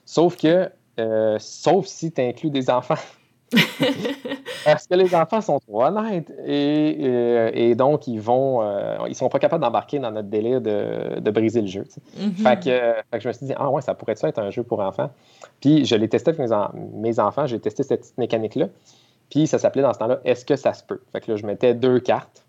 Sauf 0.06 0.38
que, 0.38 0.70
euh, 1.00 1.38
sauf 1.40 1.86
si 1.86 2.12
tu 2.12 2.22
inclus 2.22 2.50
des 2.50 2.70
enfants. 2.70 2.96
Parce 4.66 4.88
que 4.88 4.96
les 4.96 5.14
enfants 5.14 5.42
sont 5.42 5.60
trop 5.60 5.84
honnêtes 5.84 6.32
et, 6.46 6.98
euh, 7.02 7.52
et 7.54 7.76
donc 7.76 8.08
ils 8.08 8.20
vont, 8.20 8.64
euh, 8.64 8.98
ils 9.08 9.14
sont 9.14 9.30
pas 9.30 9.38
capables 9.38 9.64
d'embarquer 9.64 10.00
dans 10.00 10.10
notre 10.12 10.28
délire 10.30 10.60
de, 10.62 11.20
de 11.20 11.32
briser 11.32 11.62
le 11.62 11.68
jeu. 11.68 11.86
Mhm. 12.20 12.32
Fait, 12.34 12.60
que, 12.64 12.70
euh, 12.70 12.94
fait 13.12 13.18
que 13.18 13.20
je 13.24 13.28
me 13.28 13.34
suis 13.34 13.46
dit, 13.46 13.54
ah 13.56 13.70
ouais, 13.70 13.82
ça 13.84 13.94
pourrait 13.94 14.16
être 14.20 14.40
un 14.40 14.50
jeu 14.50 14.64
pour 14.64 14.80
enfants? 14.80 15.12
Puis 15.62 15.86
je 15.86 15.96
l'ai 15.96 16.10
testé 16.10 16.30
avec 16.30 16.40
mes, 16.40 16.52
en- 16.52 16.72
mes 16.96 17.20
enfants, 17.20 17.46
j'ai 17.46 17.60
testé 17.60 17.84
cette 17.84 18.02
petite 18.02 18.18
mécanique-là. 18.18 18.68
Puis 19.30 19.48
ça 19.48 19.60
s'appelait 19.60 19.82
dans 19.82 19.94
ce 19.94 20.00
temps-là, 20.00 20.20
est-ce 20.24 20.46
que 20.46 20.56
ça 20.56 20.74
se 20.74 20.84
peut? 20.84 21.02
Fait 21.12 21.22
que 21.22 21.32
là, 21.32 21.38
je 21.38 21.46
mettais 21.46 21.74
deux 21.74 22.00
cartes. 22.00 22.46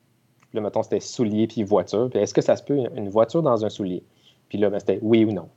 Puis 0.51 0.57
là, 0.57 0.61
mettons, 0.61 0.83
c'était 0.83 1.01
soulier 1.01 1.47
puis 1.47 1.63
voiture. 1.65 2.09
Puis 2.11 2.21
est-ce 2.21 2.35
que 2.35 2.43
ça 2.43 2.57
se 2.57 2.63
peut, 2.63 2.79
une 2.95 3.09
voiture 3.09 3.43
dans 3.43 3.65
un 3.65 3.69
soulier? 3.69 4.03
Puis 4.49 4.59
là, 4.59 4.71
ben, 4.71 4.79
c'était 4.79 4.99
oui 5.03 5.25
ou 5.25 5.33
non. 5.33 5.49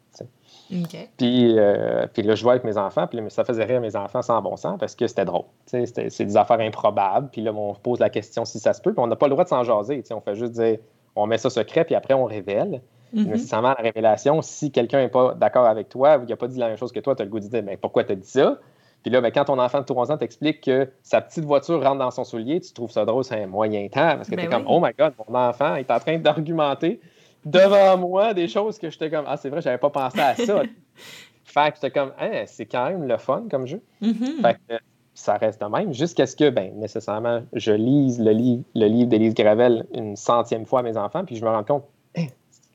Puis, 1.18 1.58
euh, 1.58 2.06
puis 2.14 2.22
là, 2.22 2.36
je 2.36 2.42
jouais 2.42 2.52
avec 2.52 2.64
mes 2.64 2.78
enfants, 2.78 3.08
puis 3.08 3.18
là, 3.18 3.24
mais 3.24 3.30
ça 3.30 3.44
faisait 3.44 3.64
rire 3.64 3.82
mes 3.82 3.96
enfants 3.96 4.22
sans 4.22 4.42
bon 4.42 4.56
sens 4.56 4.78
parce 4.80 4.96
que 4.96 5.08
c'était 5.08 5.26
drôle. 5.26 5.46
C'est 5.66 6.22
des 6.22 6.38
affaires 6.38 6.60
improbables. 6.60 7.30
Puis 7.32 7.42
là, 7.42 7.52
on 7.54 7.74
pose 7.74 8.00
la 8.00 8.10
question 8.10 8.46
si 8.46 8.60
ça 8.60 8.74
se 8.74 8.82
peut, 8.82 8.94
puis 8.94 9.02
on 9.02 9.08
n'a 9.08 9.16
pas 9.16 9.28
le 9.28 9.32
droit 9.32 9.44
de 9.44 9.50
s'en 9.50 9.64
jaser. 9.64 10.04
On 10.12 10.22
fait 10.22 10.36
juste 10.36 10.54
dire, 10.54 10.78
on 11.16 11.26
met 11.26 11.38
ça 11.38 11.50
secret, 11.50 11.86
puis 11.86 11.96
après, 11.96 12.14
on 12.14 12.26
révèle. 12.26 12.82
Mhm. 13.14 13.32
Nécessairement, 13.32 13.70
la 13.70 13.84
révélation, 13.84 14.42
si 14.44 14.72
quelqu'un 14.72 15.00
n'est 15.00 15.10
pas 15.10 15.34
d'accord 15.34 15.66
avec 15.66 15.90
toi 15.90 16.18
ou 16.18 16.24
il 16.24 16.30
n'a 16.30 16.36
pas 16.36 16.48
dit 16.48 16.60
la 16.60 16.68
même 16.68 16.78
chose 16.78 16.92
que 16.92 17.00
toi, 17.00 17.16
tu 17.16 17.24
as 17.24 17.26
le 17.26 17.32
goût 17.32 17.40
de 17.40 17.48
dire, 17.48 17.64
mais 17.64 17.78
pourquoi 17.78 18.04
tu 18.04 18.12
as 18.12 18.16
dit 18.16 18.30
ça? 18.30 18.60
Puis 19.02 19.12
là, 19.12 19.22
ben, 19.22 19.32
quand 19.32 19.46
ton 19.46 19.60
enfant 19.60 19.80
de 19.80 19.86
3 19.86 20.12
ans 20.12 20.18
t'explique 20.18 20.62
que 20.62 20.90
sa 21.04 21.22
petite 21.22 21.46
voiture 21.46 21.82
rentre 21.82 22.00
dans 22.00 22.12
son 22.12 22.24
soulier, 22.24 22.60
tu 22.60 22.74
trouves 22.74 22.92
ça 22.92 23.06
drôle, 23.06 23.24
c'est 23.24 23.42
un 23.42 23.48
moyen 23.48 23.88
temps, 23.88 24.16
parce 24.18 24.30
que 24.30 24.36
Ben 24.36 24.42
tu 24.42 24.48
es 24.48 24.50
comme, 24.50 24.66
oh 24.68 24.80
my 24.82 24.92
God, 24.98 25.14
mon 25.28 25.36
enfant 25.36 25.76
est 25.76 25.90
en 25.90 26.00
train 26.00 26.18
d'argumenter 26.18 27.00
devant 27.46 27.98
moi 27.98 28.34
des 28.34 28.48
choses 28.50 28.78
que 28.78 28.90
j'étais 28.90 29.10
comme, 29.10 29.26
ah, 29.28 29.38
c'est 29.38 29.50
vrai, 29.50 29.62
j'avais 29.62 29.78
pas 29.78 29.90
pensé 29.90 30.20
à 30.20 30.36
ça. 30.36 30.64
fait 31.46 31.70
que 31.72 31.76
j'étais 31.76 31.92
comme, 31.92 32.12
Hein, 32.20 32.44
c'est 32.46 32.66
quand 32.66 32.90
même 32.90 33.08
le 33.08 33.18
fun 33.18 33.46
comme 33.50 33.66
jeu. 33.68 33.82
Mhm. 34.02 34.42
Fait 34.42 34.58
que 34.68 34.76
ça 35.14 35.36
reste 35.38 35.62
de 35.62 35.68
même, 35.68 35.94
jusqu'à 35.94 36.26
ce 36.26 36.36
que, 36.36 36.50
ben, 36.50 36.72
nécessairement, 36.76 37.42
je 37.54 37.72
lise 37.72 38.20
le, 38.22 38.32
livre 38.32 38.64
le 38.76 38.86
livre 38.88 39.10
d'Élise 39.10 39.34
Gravel 39.34 39.86
une 39.94 40.16
centième 40.18 40.66
fois 40.66 40.82
à 40.82 40.84
mes 40.84 40.98
enfants, 40.98 41.24
puis 41.26 41.38
je 41.38 41.44
me 41.46 41.50
rends 41.50 41.64
compte, 41.64 41.86
Hein, 42.18 42.26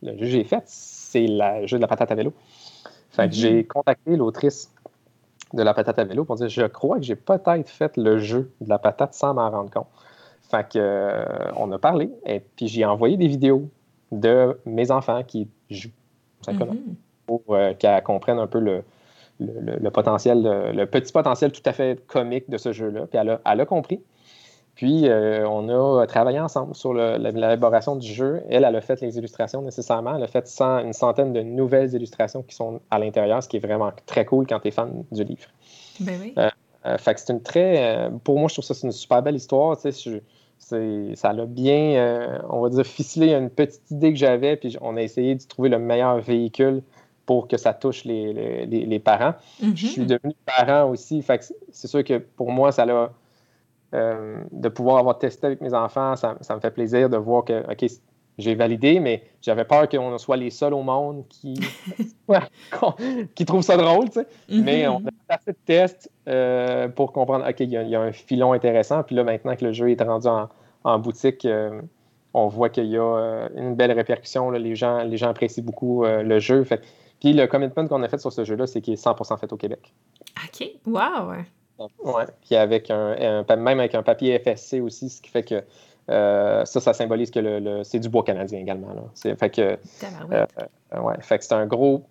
le 0.03 0.13
jeu 0.13 0.19
que 0.19 0.27
j'ai 0.27 0.45
fait, 0.45 0.63
c'est 0.67 1.27
le 1.29 1.67
jeu 1.67 1.77
de 1.77 1.83
la 1.83 1.89
patate 1.89 2.11
à 2.11 2.15
vélo. 2.15 2.33
Fait 3.11 3.29
que 3.29 3.29
Mhm. 3.29 3.33
j'ai 3.33 3.65
contacté 3.65 4.17
l'autrice 4.17 4.74
de 5.55 5.63
la 5.63 5.75
patate 5.75 5.99
à 5.99 6.05
vélo 6.05 6.25
pour 6.25 6.37
dire, 6.37 6.49
je 6.49 6.63
crois 6.67 6.99
que 6.99 7.05
j'ai 7.05 7.17
peut-être 7.17 7.69
fait 7.71 7.97
le 7.97 8.19
jeu 8.19 8.51
de 8.61 8.69
la 8.69 8.79
patate 8.79 9.15
sans 9.15 9.35
m'en 9.35 9.51
rendre 9.51 9.71
compte. 9.71 9.87
Fait 10.51 10.69
que, 10.69 10.79
euh, 10.79 11.25
on 11.57 11.73
a 11.73 11.79
parlé, 11.79 12.11
et 12.27 12.41
puis 12.41 12.69
j'ai 12.69 12.85
envoyé 12.85 13.17
des 13.17 13.29
vidéos 13.29 13.69
de 14.13 14.59
mes 14.67 14.91
enfants 14.91 15.23
qui 15.25 15.49
jouent, 15.71 15.89
simplement 16.45 16.75
Mhm. 16.75 16.95
pour 17.27 17.43
euh, 17.51 17.73
qu'elle 17.75 18.03
comprenne 18.03 18.39
un 18.39 18.47
peu 18.47 18.59
le, 18.61 18.83
le, 19.41 19.53
le- 19.61 19.77
le 19.79 19.91
potentiel, 19.91 20.43
le, 20.43 20.73
le 20.73 20.87
petit 20.87 21.13
potentiel 21.13 21.53
tout 21.53 21.63
à 21.65 21.73
fait 21.73 22.05
comique 22.07 22.49
de 22.51 22.59
ce 22.59 22.73
jeu-là. 22.73 23.07
Puis 23.07 23.19
elle 23.19 23.31
a, 23.31 23.41
elle 23.47 23.61
a 23.61 23.67
compris. 23.67 24.01
Puis 24.75 25.09
euh, 25.09 25.47
on 25.49 25.69
a 25.69 26.07
travaillé 26.07 26.41
ensemble 26.41 26.75
sur 26.75 26.95
l'élaboration 26.95 27.97
du 27.97 28.13
jeu. 28.13 28.43
Elle, 28.49 28.65
elle 28.65 28.77
a 28.77 28.81
fait 28.81 29.01
les 29.01 29.17
illustrations 29.19 29.63
nécessairement. 29.63 30.17
Elle 30.17 30.25
a 30.25 30.27
fait 30.27 30.49
une 30.61 30.93
centaine 30.93 31.33
de 31.33 31.43
nouvelles 31.43 31.95
illustrations 31.95 32.43
qui 32.43 32.57
sont 32.57 32.81
à 32.91 32.99
l'intérieur, 32.99 33.43
ce 33.43 33.49
qui 33.49 33.59
est 33.59 33.65
vraiment 33.67 33.93
très 34.07 34.25
cool 34.25 34.47
quand 34.47 34.59
tu 34.61 34.69
es 34.69 34.71
fan 34.73 35.05
du 35.13 35.23
livre. 35.23 35.49
Ben 36.01 36.19
oui. 36.21 36.35
Euh, 36.87 36.99
fait 36.99 37.15
que 37.15 37.21
c'est 37.21 37.33
une 37.33 37.43
très. 37.43 37.97
euh, 37.97 38.11
pour 38.25 38.39
moi, 38.39 38.49
je 38.49 38.55
trouve 38.55 38.65
ça 38.65 38.75
c'est 38.75 38.87
une 38.87 38.93
super 38.93 39.23
belle 39.23 39.37
histoire. 39.37 39.77
Tu 39.77 39.91
sais, 39.91 40.11
je- 40.11 40.19
c'est- 40.59 41.15
ça 41.15 41.33
l'a 41.33 41.47
bien, 41.47 41.95
euh, 41.95 42.39
on 42.51 42.61
va 42.61 42.69
dire, 42.69 42.85
ficelé 42.85 43.33
une 43.33 43.51
petite 43.51 43.91
idée 43.91 44.13
que 44.13 44.19
j'avais, 44.19 44.57
puis 44.57 44.77
on 44.81 44.97
a 44.97 45.03
essayé 45.03 45.35
de 45.35 45.43
trouver 45.43 45.69
le 45.69 45.79
meilleur 45.79 46.19
véhicule 46.21 46.83
pour 47.27 47.49
que 47.49 47.57
ça 47.57 47.73
touche 47.73 48.05
les, 48.05 48.67
les, 48.67 48.99
parents. 48.99 49.35
Je 49.63 49.87
suis 49.87 50.03
mm-hmm. 50.03 50.07
devenu 50.07 50.35
parent 50.45 50.91
aussi, 50.91 51.23
fait 51.23 51.55
c'est 51.71 51.89
sûr 51.89 52.05
que 52.05 52.19
pour 52.19 52.51
moi, 52.51 52.71
ça 52.71 52.85
l'a. 52.85 53.13
Euh, 53.95 54.43
de 54.51 54.69
pouvoir 54.69 54.99
avoir 54.99 55.19
testé 55.19 55.47
avec 55.47 55.61
mes 55.61 55.73
enfants, 55.73 56.17
ça, 56.17 56.37
ça, 56.41 56.57
me 56.57 56.61
fait 56.61 56.73
plaisir 56.73 57.09
de 57.09 57.17
voir 57.17 57.45
que, 57.45 57.61
OK, 57.71 57.89
j'ai 58.39 58.55
validé, 58.55 58.99
mais 58.99 59.23
j'avais 59.41 59.65
peur 59.65 59.89
qu'on 59.89 60.19
soit 60.19 60.37
les 60.37 60.51
seuls 60.51 60.75
au 60.75 60.83
monde 60.83 61.25
qui, 61.29 61.55
qui 63.35 63.45
trouvent 63.45 63.63
ça 63.63 63.77
drôle, 63.77 64.07
tu 64.11 64.21
sais. 64.21 64.27
Mais 64.49 64.89
on 64.89 64.97
a 64.97 65.03
fait 65.03 65.35
assez 65.35 65.53
de 65.53 65.59
tests 65.65 66.11
euh, 66.29 66.89
pour 66.89 67.13
comprendre, 67.13 67.49
OK, 67.49 67.61
il 67.61 67.71
y, 67.71 67.95
a, 67.95 68.01
un 68.01 68.13
filon 68.13 68.53
intéressant. 68.53 69.03
Puis 69.03 69.15
là, 69.15 69.23
maintenant 69.23 69.55
que 69.55 69.65
le 69.65 69.73
jeu 69.73 69.91
est 69.91 70.03
rendu 70.03 70.27
en, 70.83 70.99
boutique, 70.99 71.45
euh, 71.45 71.81
on 72.33 72.49
voit 72.49 72.71
qu'il 72.71 72.87
y 72.87 72.97
a 72.97 73.03
euh, 73.03 73.49
une 73.55 73.77
belle 73.77 73.93
répercussion. 73.93 74.51
Les, 74.51 74.75
gens, 74.75 75.05
les 75.05 75.17
gens 75.17 75.29
apprécient 75.29 75.63
beaucoup 75.63 76.05
le 76.05 76.39
jeu. 76.41 76.65
Fait, 76.65 76.83
puis 77.21 77.33
le 77.33 77.47
commitment 77.47 77.87
qu'on 77.87 78.03
a 78.03 78.09
fait 78.09 78.19
sur 78.19 78.33
ce 78.33 78.45
jeu-là, 78.45 78.67
c'est 78.67 78.81
qu'il 78.81 78.95
est 78.95 79.05
100% 79.05 79.39
fait 79.39 79.53
au 79.53 79.57
Québec. 79.57 79.95
OK. 80.45 80.71
Wow! 80.87 81.35
Ouais. 81.79 82.25
Puis 82.45 82.55
avec 82.55 82.91
un, 82.91 83.45
même 83.57 83.81
avec 83.81 83.95
un 83.95 84.03
papier 84.03 84.39
FSC 84.39 84.81
aussi, 84.81 85.11
ce 85.11 85.21
qui 85.21 85.31
fait 85.31 85.43
que 85.43 85.63
euh, 86.11 86.65
ça, 86.65 86.81
ça 86.81 86.93
symbolise 86.93 87.31
que 87.31 87.41
le, 87.41 87.83
c'est 87.83 87.99
du 87.99 88.09
bois 88.09 88.25
canadien 88.25 88.61
également. 88.61 89.11
C'est, 89.15 89.39
fait 89.39 89.51
que, 89.51 89.63
euh, 89.63 89.77
euh, 90.33 91.01
ouais, 91.01 91.15
fait 91.21 91.39
que 91.39 91.45
c'est 91.45 91.55
un 91.55 91.67
gros. 91.67 92.05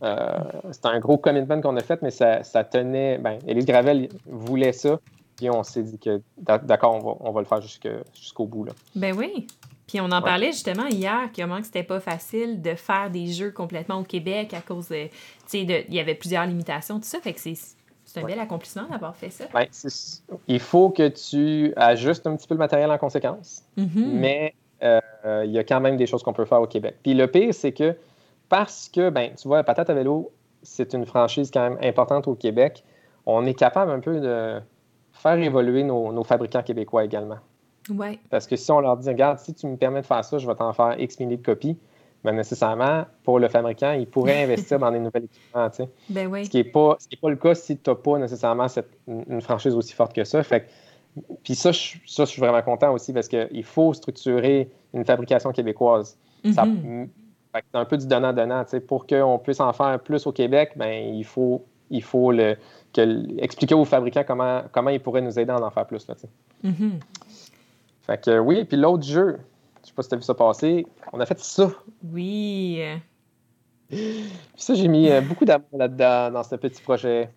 c'est 0.00 0.86
un 0.86 0.98
gros 0.98 1.16
commitment 1.16 1.60
qu'on 1.60 1.76
a 1.76 1.82
fait, 1.82 2.02
mais 2.02 2.10
ça, 2.10 2.42
ça 2.42 2.64
tenait. 2.64 3.18
Ben, 3.18 3.38
Élise 3.46 3.66
Gravel 3.66 4.08
voulait 4.26 4.72
ça, 4.72 5.00
puis 5.36 5.48
on 5.50 5.62
s'est 5.62 5.82
dit 5.82 5.98
que 5.98 6.20
d'accord, 6.36 6.94
on 6.94 7.00
va, 7.00 7.16
on 7.20 7.32
va 7.32 7.40
le 7.40 7.46
faire 7.46 7.62
jusqu'au 7.62 8.46
bout. 8.46 8.64
Là. 8.64 8.72
Ben 8.94 9.16
oui. 9.16 9.46
Puis 9.86 10.00
on 10.00 10.10
en 10.10 10.20
parlait 10.20 10.50
justement 10.50 10.86
hier, 10.86 11.30
comment 11.34 11.62
c'était 11.62 11.84
pas 11.84 12.00
facile 12.00 12.60
de 12.60 12.74
faire 12.74 13.08
des 13.08 13.28
jeux 13.28 13.52
complètement 13.52 14.00
au 14.00 14.02
Québec 14.02 14.52
à 14.52 14.60
cause 14.60 14.88
de. 14.88 15.06
Tu 15.06 15.12
sais, 15.46 15.60
il 15.88 15.94
y 15.94 16.00
avait 16.00 16.16
plusieurs 16.16 16.44
limitations, 16.44 16.96
tout 16.96 17.06
ça. 17.06 17.20
Fait 17.20 17.32
que 17.32 17.40
c'est 17.40 17.54
c'est 18.16 18.24
un 18.24 18.26
bel 18.26 18.40
accomplissement 18.40 18.84
d'avoir 18.90 19.14
fait 19.14 19.30
ça. 19.30 19.44
il 20.48 20.60
faut 20.60 20.90
que 20.90 21.08
tu 21.08 21.72
ajustes 21.76 22.26
un 22.26 22.36
petit 22.36 22.46
peu 22.46 22.54
le 22.54 22.58
matériel 22.58 22.90
en 22.90 22.98
conséquence, 22.98 23.62
mm-hmm. 23.78 24.06
mais 24.06 24.54
euh, 24.82 25.00
il 25.44 25.50
y 25.50 25.58
a 25.58 25.64
quand 25.64 25.80
même 25.80 25.96
des 25.96 26.06
choses 26.06 26.22
qu'on 26.22 26.32
peut 26.32 26.44
faire 26.44 26.60
au 26.60 26.66
Québec. 26.66 26.96
Puis 27.02 27.14
le 27.14 27.26
pire, 27.26 27.52
c'est 27.52 27.72
que 27.72 27.96
parce 28.48 28.88
que, 28.88 29.10
ben, 29.10 29.32
tu 29.34 29.48
vois, 29.48 29.64
Patate 29.64 29.90
à 29.90 29.94
vélo, 29.94 30.32
c'est 30.62 30.94
une 30.94 31.06
franchise 31.06 31.50
quand 31.52 31.68
même 31.68 31.78
importante 31.82 32.28
au 32.28 32.34
Québec, 32.34 32.84
on 33.26 33.44
est 33.46 33.54
capable 33.54 33.90
un 33.90 34.00
peu 34.00 34.20
de 34.20 34.60
faire 35.12 35.38
évoluer 35.38 35.82
nos, 35.82 36.24
fabricants 36.24 36.62
québécois 36.62 37.04
également. 37.04 37.38
Ouais. 37.90 38.18
Parce 38.30 38.46
que 38.46 38.56
si 38.56 38.70
on 38.70 38.80
leur 38.80 38.96
dit, 38.96 39.08
regarde, 39.08 39.38
si 39.38 39.54
tu 39.54 39.66
me 39.66 39.76
permets 39.76 40.00
de 40.00 40.06
faire 40.06 40.24
ça, 40.24 40.38
je 40.38 40.46
vais 40.46 40.54
t'en 40.54 40.72
faire 40.72 40.98
X 40.98 41.18
milliers 41.20 41.36
de 41.36 41.44
copies, 41.44 41.78
mais 42.26 42.32
nécessairement, 42.32 43.04
pour 43.22 43.38
le 43.38 43.48
fabricant, 43.48 43.92
il 43.92 44.06
pourrait 44.06 44.42
investir 44.42 44.78
dans 44.78 44.90
des 44.90 44.98
nouveaux 44.98 45.18
équipements. 45.18 45.68
Ben 46.10 46.26
oui. 46.26 46.44
Ce 46.44 46.50
qui 46.50 46.58
n'est 46.58 46.64
pas, 46.64 46.98
pas, 47.22 47.30
le 47.30 47.36
cas 47.36 47.54
si 47.54 47.78
tu 47.78 47.88
n'as 47.88 47.96
pas 47.96 48.18
nécessairement 48.18 48.68
cette, 48.68 48.90
une 49.06 49.40
franchise 49.40 49.74
aussi 49.74 49.94
forte 49.94 50.12
que 50.12 50.24
ça. 50.24 50.42
Fait 50.42 50.68
puis 51.42 51.54
ça 51.54 51.72
je, 51.72 51.96
ça, 52.06 52.24
je 52.24 52.30
suis 52.30 52.40
vraiment 52.40 52.60
content 52.62 52.92
aussi 52.92 53.12
parce 53.12 53.28
qu'il 53.28 53.64
faut 53.64 53.94
structurer 53.94 54.70
une 54.92 55.04
fabrication 55.04 55.50
québécoise. 55.52 56.18
Mm-hmm. 56.44 57.08
c'est 57.54 57.78
un 57.78 57.84
peu 57.84 57.96
du 57.96 58.06
donnant-donnant. 58.06 58.64
Pour 58.86 59.06
qu'on 59.06 59.38
puisse 59.38 59.60
en 59.60 59.72
faire 59.72 59.98
plus 60.00 60.26
au 60.26 60.32
Québec, 60.32 60.72
ben, 60.76 61.14
il 61.14 61.24
faut, 61.24 61.64
il 61.90 62.02
faut 62.02 62.32
le, 62.32 62.56
que, 62.92 63.40
expliquer 63.40 63.74
aux 63.74 63.84
fabricants 63.84 64.24
comment, 64.26 64.62
comment 64.72 64.90
ils 64.90 65.00
pourraient 65.00 65.22
nous 65.22 65.38
aider 65.38 65.52
à 65.52 65.60
en 65.60 65.70
faire 65.70 65.86
plus. 65.86 66.06
Là, 66.06 66.14
mm-hmm. 66.64 66.90
Fait 68.02 68.22
que 68.22 68.38
oui, 68.38 68.64
puis 68.64 68.76
l'autre 68.76 69.04
jeu, 69.04 69.38
pas 69.96 70.02
si 70.02 70.10
tu 70.10 70.14
as 70.14 70.18
vu 70.18 70.22
ça 70.22 70.34
passer. 70.34 70.86
On 71.12 71.18
a 71.18 71.26
fait 71.26 71.38
ça. 71.40 71.72
Oui. 72.12 72.80
Puis 73.88 74.30
ça, 74.56 74.74
j'ai 74.74 74.88
mis 74.88 75.10
euh, 75.10 75.20
beaucoup 75.20 75.44
d'amour 75.44 75.66
là-dedans, 75.72 76.30
dans 76.30 76.42
ce 76.42 76.54
petit 76.56 76.82
projet. 76.82 77.30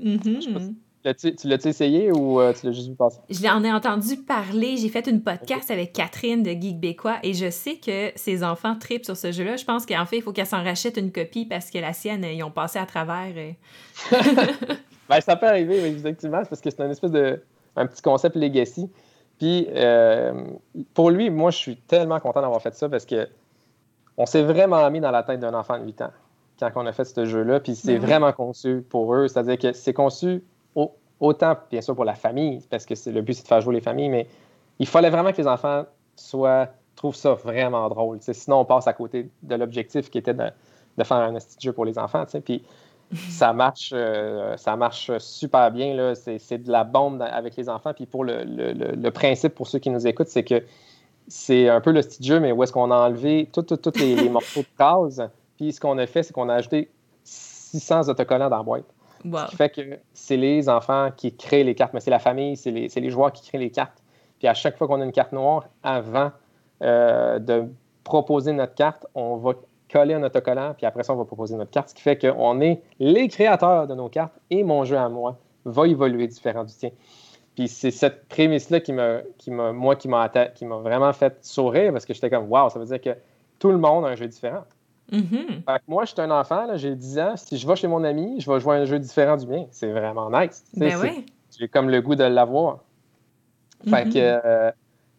Mm-hmm. 0.00 0.74
tu 1.02 1.48
l'as-tu 1.48 1.68
essayé 1.68 2.12
ou 2.12 2.38
euh, 2.38 2.52
tu 2.52 2.66
l'as 2.66 2.72
juste 2.72 2.88
vu 2.88 2.94
passer? 2.94 3.18
J'en 3.30 3.64
ai 3.64 3.72
entendu 3.72 4.16
parler. 4.18 4.76
J'ai 4.76 4.90
fait 4.90 5.06
une 5.06 5.22
podcast 5.22 5.70
avec 5.70 5.92
Catherine 5.92 6.42
de 6.42 6.50
Geek 6.50 6.78
Bécois 6.78 7.18
et 7.22 7.32
je 7.32 7.48
sais 7.48 7.76
que 7.76 8.12
ses 8.14 8.44
enfants 8.44 8.76
tripent 8.78 9.06
sur 9.06 9.16
ce 9.16 9.32
jeu-là. 9.32 9.56
Je 9.56 9.64
pense 9.64 9.86
qu'en 9.86 10.04
fait, 10.04 10.18
il 10.18 10.22
faut 10.22 10.32
qu'elle 10.32 10.46
s'en 10.46 10.62
rachète 10.62 10.98
une 10.98 11.12
copie 11.12 11.46
parce 11.46 11.70
que 11.70 11.78
la 11.78 11.94
sienne, 11.94 12.24
ils 12.24 12.42
ont 12.42 12.50
passé 12.50 12.78
à 12.78 12.86
travers. 12.86 13.32
Euh. 13.34 13.52
ben, 15.08 15.20
ça 15.20 15.36
peut 15.36 15.46
arriver, 15.46 15.88
effectivement, 15.88 16.42
parce 16.46 16.60
que 16.60 16.68
c'est 16.68 16.80
un 16.80 16.90
espèce 16.90 17.12
de 17.12 17.40
un 17.76 17.86
petit 17.86 18.02
concept 18.02 18.36
legacy. 18.36 18.90
Puis 19.38 19.68
euh, 19.70 20.44
pour 20.94 21.10
lui, 21.10 21.30
moi, 21.30 21.50
je 21.50 21.58
suis 21.58 21.76
tellement 21.76 22.20
content 22.20 22.40
d'avoir 22.40 22.62
fait 22.62 22.74
ça 22.74 22.88
parce 22.88 23.04
que 23.04 23.28
on 24.16 24.24
s'est 24.24 24.42
vraiment 24.42 24.90
mis 24.90 25.00
dans 25.00 25.10
la 25.10 25.22
tête 25.22 25.40
d'un 25.40 25.52
enfant 25.54 25.78
de 25.78 25.84
8 25.84 26.02
ans 26.02 26.10
quand 26.58 26.70
on 26.76 26.86
a 26.86 26.92
fait 26.92 27.04
ce 27.04 27.26
jeu-là. 27.26 27.60
Puis 27.60 27.74
c'est 27.74 27.98
vraiment 27.98 28.32
conçu 28.32 28.82
pour 28.88 29.14
eux. 29.14 29.28
C'est-à-dire 29.28 29.58
que 29.58 29.72
c'est 29.72 29.92
conçu 29.92 30.42
autant, 31.20 31.56
bien 31.70 31.80
sûr, 31.80 31.94
pour 31.94 32.04
la 32.04 32.14
famille, 32.14 32.60
parce 32.70 32.84
que 32.84 32.94
le 33.10 33.22
but, 33.22 33.34
c'est 33.34 33.42
de 33.42 33.48
faire 33.48 33.60
jouer 33.60 33.74
les 33.74 33.80
familles, 33.80 34.08
mais 34.08 34.28
il 34.78 34.86
fallait 34.86 35.10
vraiment 35.10 35.32
que 35.32 35.38
les 35.38 35.46
enfants 35.46 35.84
soient, 36.14 36.68
trouvent 36.94 37.16
ça 37.16 37.34
vraiment 37.34 37.88
drôle. 37.88 38.18
Sinon, 38.20 38.60
on 38.60 38.64
passe 38.64 38.86
à 38.86 38.92
côté 38.92 39.30
de 39.42 39.54
l'objectif 39.54 40.10
qui 40.10 40.18
était 40.18 40.34
de, 40.34 41.04
faire 41.04 41.16
un 41.16 41.34
petit 41.34 41.56
jeu 41.60 41.72
pour 41.72 41.84
les 41.84 41.98
enfants. 41.98 42.24
Puis 42.44 42.64
ça 43.12 43.52
marche, 43.52 43.90
euh, 43.94 44.56
ça 44.56 44.76
marche 44.76 45.16
super 45.18 45.70
bien. 45.70 46.14
C'est, 46.14 46.58
de 46.58 46.70
la 46.70 46.84
bombe 46.84 47.22
avec 47.22 47.56
les 47.56 47.68
enfants. 47.68 47.92
Puis 47.94 48.06
pour 48.06 48.24
le, 48.24 49.10
principe, 49.10 49.54
pour 49.54 49.68
ceux 49.68 49.78
qui 49.78 49.90
nous 49.90 50.06
écoutent, 50.06 50.28
c'est 50.28 50.44
que 50.44 50.62
c'est 51.28 51.68
un 51.68 51.80
peu 51.80 51.92
le 51.92 52.02
style 52.02 52.24
jeu, 52.24 52.40
mais 52.40 52.52
où 52.52 52.62
est-ce 52.62 52.72
qu'on 52.72 52.90
a 52.90 52.96
enlevé 52.96 53.48
tous 53.52 53.66
les, 53.96 54.28
morceaux 54.28 54.60
de 54.60 54.66
phrases. 54.74 55.28
Puis 55.56 55.72
ce 55.72 55.80
qu'on 55.80 55.98
a 55.98 56.06
fait, 56.06 56.22
c'est 56.22 56.32
qu'on 56.32 56.48
a 56.48 56.54
ajouté 56.54 56.90
600 57.24 58.08
autocollants 58.08 58.50
dans 58.50 58.58
la 58.58 58.62
boîte. 58.62 58.84
Ce 59.24 59.50
qui 59.50 59.56
fait 59.56 59.70
que 59.70 59.98
c'est 60.12 60.36
les 60.36 60.68
enfants 60.68 61.10
qui 61.16 61.34
créent 61.34 61.64
les 61.64 61.74
cartes, 61.74 61.94
mais 61.94 62.00
c'est 62.00 62.10
la 62.10 62.20
famille, 62.20 62.56
c'est 62.56 62.70
les, 62.70 63.10
joueurs 63.10 63.32
qui 63.32 63.46
créent 63.46 63.58
les 63.58 63.70
cartes. 63.70 64.02
Puis 64.38 64.46
à 64.46 64.54
chaque 64.54 64.76
fois 64.76 64.86
qu'on 64.86 65.00
a 65.00 65.04
une 65.04 65.12
carte 65.12 65.32
noire, 65.32 65.64
avant 65.82 66.30
euh, 66.82 67.38
de 67.38 67.64
proposer 68.04 68.52
notre 68.52 68.74
carte, 68.74 69.06
on 69.14 69.36
va 69.36 69.54
coller 69.92 70.14
un 70.14 70.22
autocollant, 70.22 70.74
puis 70.76 70.86
après 70.86 71.02
ça, 71.02 71.12
on 71.12 71.16
va 71.16 71.24
proposer 71.24 71.56
notre 71.56 71.70
carte, 71.70 71.90
ce 71.90 71.94
qui 71.94 72.02
fait 72.02 72.18
qu'on 72.18 72.60
est 72.60 72.82
les 72.98 73.28
créateurs 73.28 73.86
de 73.86 73.94
nos 73.94 74.08
cartes 74.08 74.34
et 74.50 74.64
mon 74.64 74.84
jeu 74.84 74.96
à 74.96 75.08
moi 75.08 75.38
va 75.64 75.86
évoluer 75.86 76.26
différent 76.26 76.64
du 76.64 76.74
tien. 76.74 76.90
Puis 77.54 77.68
c'est 77.68 77.90
cette 77.90 78.28
prémisse-là 78.28 78.80
qui 78.80 78.92
m'a, 78.92 79.20
qui 79.38 79.50
m'a, 79.50 79.72
moi, 79.72 79.96
qui 79.96 80.08
m'a, 80.08 80.28
qui 80.28 80.66
m'a 80.66 80.76
vraiment 80.76 81.12
fait 81.12 81.38
sourire 81.42 81.92
parce 81.92 82.04
que 82.04 82.12
j'étais 82.12 82.28
comme, 82.28 82.50
waouh, 82.50 82.68
ça 82.68 82.78
veut 82.78 82.84
dire 82.84 83.00
que 83.00 83.16
tout 83.58 83.70
le 83.70 83.78
monde 83.78 84.04
a 84.04 84.08
un 84.08 84.14
jeu 84.14 84.26
différent. 84.26 84.64
Mm-hmm. 85.10 85.46
fait 85.64 85.78
que 85.78 85.84
moi, 85.86 86.04
je 86.04 86.12
suis 86.12 86.20
un 86.20 86.30
enfant, 86.30 86.66
j'ai 86.74 86.94
10 86.94 87.18
ans. 87.18 87.36
Si 87.36 87.56
je 87.56 87.66
vais 87.66 87.76
chez 87.76 87.88
mon 87.88 88.04
ami, 88.04 88.40
je 88.40 88.50
vais 88.50 88.60
jouer 88.60 88.76
un 88.76 88.84
jeu 88.84 88.98
différent 88.98 89.36
du 89.36 89.46
mien. 89.46 89.64
C'est 89.70 89.90
vraiment 89.90 90.30
nice. 90.30 90.64
Ben. 90.74 91.24
J'ai 91.58 91.68
comme 91.68 91.88
le 91.88 92.02
goût 92.02 92.16
de 92.16 92.24
l'avoir. 92.24 92.80
Fait 93.88 94.04
que, 94.04 94.18
mm-hmm. 94.18 94.40
euh, 94.44 94.70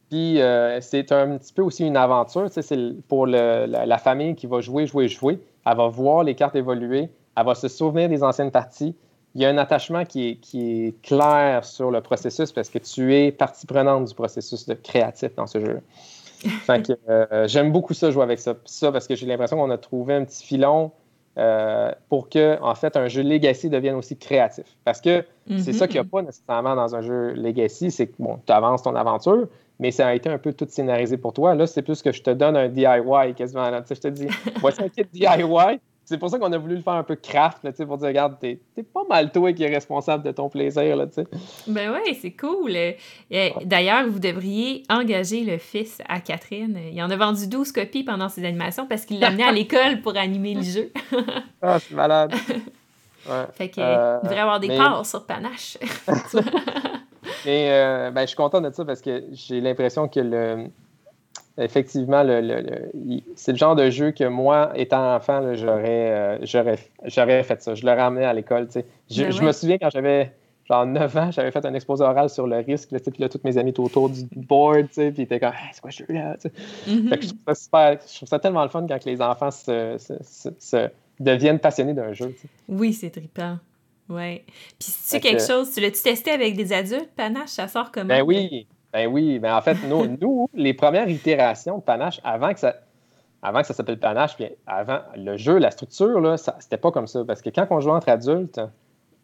puis 0.09 0.41
euh, 0.41 0.79
c'est 0.81 1.11
un 1.11 1.37
petit 1.37 1.53
peu 1.53 1.61
aussi 1.61 1.85
une 1.85 1.97
aventure. 1.97 2.47
C'est 2.49 2.77
pour 3.07 3.27
la, 3.27 3.97
famille 3.97 4.35
qui 4.35 4.47
va 4.47 4.61
jouer, 4.61 4.87
jouer, 4.87 5.07
jouer. 5.07 5.39
Elle 5.65 5.77
va 5.77 5.87
voir 5.87 6.23
les 6.23 6.35
cartes 6.35 6.55
évoluer. 6.55 7.09
Elle 7.35 7.45
va 7.45 7.55
se 7.55 7.67
souvenir 7.67 8.09
des 8.09 8.23
anciennes 8.23 8.51
parties. 8.51 8.95
Il 9.35 9.41
y 9.41 9.45
a 9.45 9.49
un 9.49 9.57
attachement 9.57 10.05
qui 10.05 10.29
est, 10.29 10.35
qui 10.35 10.85
est 10.85 11.01
clair 11.01 11.63
sur 11.65 11.91
le 11.91 12.01
processus 12.01 12.51
parce 12.51 12.69
que 12.69 12.79
tu 12.79 13.15
es 13.15 13.31
partie 13.31 13.67
prenante 13.67 14.05
du 14.05 14.15
processus 14.15 14.65
de 14.65 14.73
créatif 14.73 15.35
dans 15.35 15.45
ce 15.45 15.59
jeu. 15.59 15.81
fait 16.65 16.87
que 16.87 16.93
euh, 17.09 17.47
j'aime 17.47 17.71
beaucoup 17.71 17.93
ça, 17.93 18.09
jouer 18.09 18.23
avec 18.23 18.39
ça. 18.39 18.55
Ça 18.65 18.91
parce 18.91 19.07
que 19.07 19.15
j'ai 19.15 19.25
l'impression 19.25 19.57
qu'on 19.57 19.69
a 19.69 19.77
trouvé 19.77 20.13
un 20.15 20.23
petit 20.23 20.45
filon 20.45 20.91
euh, 21.37 21.91
pour 22.09 22.29
que, 22.29 22.59
en 22.61 22.73
fait, 22.73 22.97
un 22.97 23.07
jeu 23.09 23.21
Legacy 23.21 23.69
devienne 23.69 23.95
aussi 23.95 24.17
créatif. 24.17 24.65
Parce 24.85 25.01
que 25.01 25.23
c'est 25.59 25.73
ça 25.73 25.87
qu'il 25.87 26.01
n'y 26.01 26.07
a 26.07 26.09
pas 26.09 26.23
nécessairement 26.23 26.75
dans 26.75 26.95
un 26.95 27.01
jeu 27.01 27.33
Legacy, 27.33 27.91
c'est 27.91 28.07
que, 28.07 28.15
bon, 28.17 28.39
tu 28.45 28.51
avances 28.51 28.81
ton 28.81 28.95
aventure, 28.95 29.47
mais 29.79 29.91
ça 29.91 30.07
a 30.07 30.13
été 30.13 30.29
un 30.29 30.37
peu 30.37 30.53
tout 30.53 30.65
scénarisé 30.67 31.17
pour 31.17 31.33
toi. 31.33 31.55
Là, 31.55 31.67
c'est 31.67 31.81
plus 31.81 32.01
que 32.01 32.11
je 32.11 32.21
te 32.21 32.29
donne 32.29 32.55
un 32.55 32.67
DIY 32.67 33.33
quasiment. 33.35 33.69
Là. 33.69 33.83
Je 33.87 33.95
te 33.95 34.07
dis, 34.07 34.27
voici 34.59 34.81
un 34.81 34.89
kit 34.89 35.05
DIY. 35.11 35.79
C'est 36.07 36.17
pour 36.17 36.29
ça 36.29 36.39
qu'on 36.39 36.53
a 36.53 36.57
voulu 36.57 36.77
le 36.77 36.81
faire 36.81 36.93
un 36.93 37.03
peu 37.03 37.17
craft, 37.17 37.65
là, 37.65 37.73
pour 37.85 37.97
dire, 37.97 38.07
regarde, 38.07 38.37
t'es, 38.39 38.61
pas 38.81 39.03
mal 39.09 39.29
toi 39.29 39.51
qui 39.51 39.63
est 39.63 39.73
responsable 39.73 40.23
de 40.23 40.31
ton 40.31 40.47
plaisir. 40.47 40.95
Là, 40.95 41.05
ben 41.67 41.93
oui, 41.93 42.17
c'est 42.21 42.31
cool. 42.31 42.71
D'ailleurs, 43.65 44.07
vous 44.07 44.19
devriez 44.19 44.83
engager 44.89 45.43
le 45.43 45.57
fils 45.57 46.01
à 46.07 46.21
Catherine. 46.21 46.79
Il 46.93 47.03
en 47.03 47.09
a 47.09 47.15
vendu 47.17 47.47
12 47.47 47.73
copies 47.73 48.05
pendant 48.05 48.29
ses 48.29 48.45
animations 48.45 48.87
parce 48.87 49.03
qu'il 49.03 49.19
l'a 49.19 49.27
amené 49.27 49.43
à 49.43 49.51
l'école 49.51 49.99
pour 50.01 50.15
animer 50.15 50.53
le 50.53 50.61
jeu. 50.61 50.93
ah, 51.61 51.77
c'est 51.77 51.93
malade. 51.93 52.33
Fait 53.55 53.67
que, 53.67 53.81
euh, 53.81 54.21
devrait 54.21 54.39
avoir 54.39 54.61
des 54.61 54.69
parts 54.69 55.05
sur 55.05 55.25
Panache. 55.25 55.77
Mais 57.45 57.69
euh, 57.71 58.11
ben, 58.11 58.21
je 58.21 58.27
suis 58.27 58.35
content 58.35 58.61
de 58.61 58.71
ça 58.71 58.85
parce 58.85 59.01
que 59.01 59.23
j'ai 59.31 59.61
l'impression 59.61 60.07
que 60.07 60.19
le, 60.19 60.67
effectivement, 61.57 62.23
le, 62.23 62.89
c'est 63.35 63.51
le 63.51 63.57
genre 63.57 63.75
de 63.75 63.89
jeu 63.89 64.11
que 64.11 64.25
moi, 64.25 64.71
étant 64.75 65.15
enfant, 65.15 65.41
euh, 65.43 66.37
j'aurais, 66.43 67.43
fait 67.43 67.61
ça. 67.61 67.75
Je 67.75 67.85
l'aurais 67.85 68.01
ramené 68.01 68.25
à 68.25 68.33
l'école. 68.33 68.67
Je, 69.09 69.23
ben 69.23 69.31
je 69.31 69.41
me 69.41 69.51
souviens 69.51 69.77
quand 69.77 69.89
j'avais 69.89 70.31
genre 70.67 70.85
9 70.85 71.17
ans, 71.17 71.31
j'avais 71.31 71.51
fait 71.51 71.65
un 71.65 71.73
exposé 71.73 72.03
oral 72.03 72.29
sur 72.29 72.45
le 72.45 72.57
risque. 72.57 72.91
Là, 72.91 72.99
puis 72.99 73.13
là, 73.19 73.29
tous 73.29 73.39
mes 73.43 73.57
amis 73.57 73.69
étaient 73.69 73.79
autour 73.79 74.09
du 74.09 74.23
board, 74.35 74.87
puis 74.87 75.13
ils 75.17 75.21
étaient 75.21 75.39
comme 75.39 75.53
c'est 75.71 75.81
quoi 75.81 75.91
ce 75.91 76.03
jeu-là? 76.03 76.35
Mm-hmm. 76.87 77.21
je, 77.21 77.27
trouve 77.27 77.39
ça 77.47 77.55
super, 77.55 77.97
je 78.07 78.15
trouve 78.15 78.29
ça 78.29 78.39
tellement 78.39 78.63
le 78.63 78.69
fun 78.69 78.85
quand 78.87 79.05
les 79.05 79.21
enfants 79.21 79.51
se, 79.51 80.89
deviennent 81.19 81.59
passionnés 81.59 81.93
d'un 81.93 82.13
jeu. 82.13 82.35
Oui, 82.67 82.93
c'est 82.93 83.09
trippant. 83.09 83.57
Ouais. 84.09 84.45
Puis 84.79 84.89
si 84.91 85.15
tu 85.15 85.21
quelque 85.21 85.45
chose, 85.45 85.73
tu 85.73 85.81
l'as-tu 85.81 86.01
testé 86.01 86.31
avec 86.31 86.55
des 86.55 86.71
adultes, 86.73 87.09
Panache, 87.15 87.49
ça 87.49 87.67
sort 87.67 87.91
comment? 87.91 88.07
Ben 88.07 88.21
oui, 88.21 88.67
ben 88.93 89.07
oui. 89.07 89.39
Ben 89.39 89.55
en 89.55 89.61
fait, 89.61 89.77
nous, 89.87 90.17
nous, 90.21 90.49
les 90.53 90.73
premières 90.73 91.09
itérations 91.09 91.79
de 91.79 91.83
Panache, 91.83 92.21
avant 92.23 92.53
que 92.53 92.59
ça, 92.59 92.75
avant 93.41 93.61
que 93.61 93.67
ça 93.67 93.73
s'appelle 93.73 93.99
Panache, 93.99 94.35
puis 94.35 94.47
avant 94.65 94.99
le 95.15 95.37
jeu, 95.37 95.57
la 95.57 95.71
structure, 95.71 96.19
là, 96.19 96.37
c'était 96.37 96.77
pas 96.77 96.91
comme 96.91 97.07
ça. 97.07 97.23
Parce 97.25 97.41
que 97.41 97.49
quand 97.49 97.67
on 97.69 97.79
jouait 97.79 97.93
entre 97.93 98.09
adultes, 98.09 98.61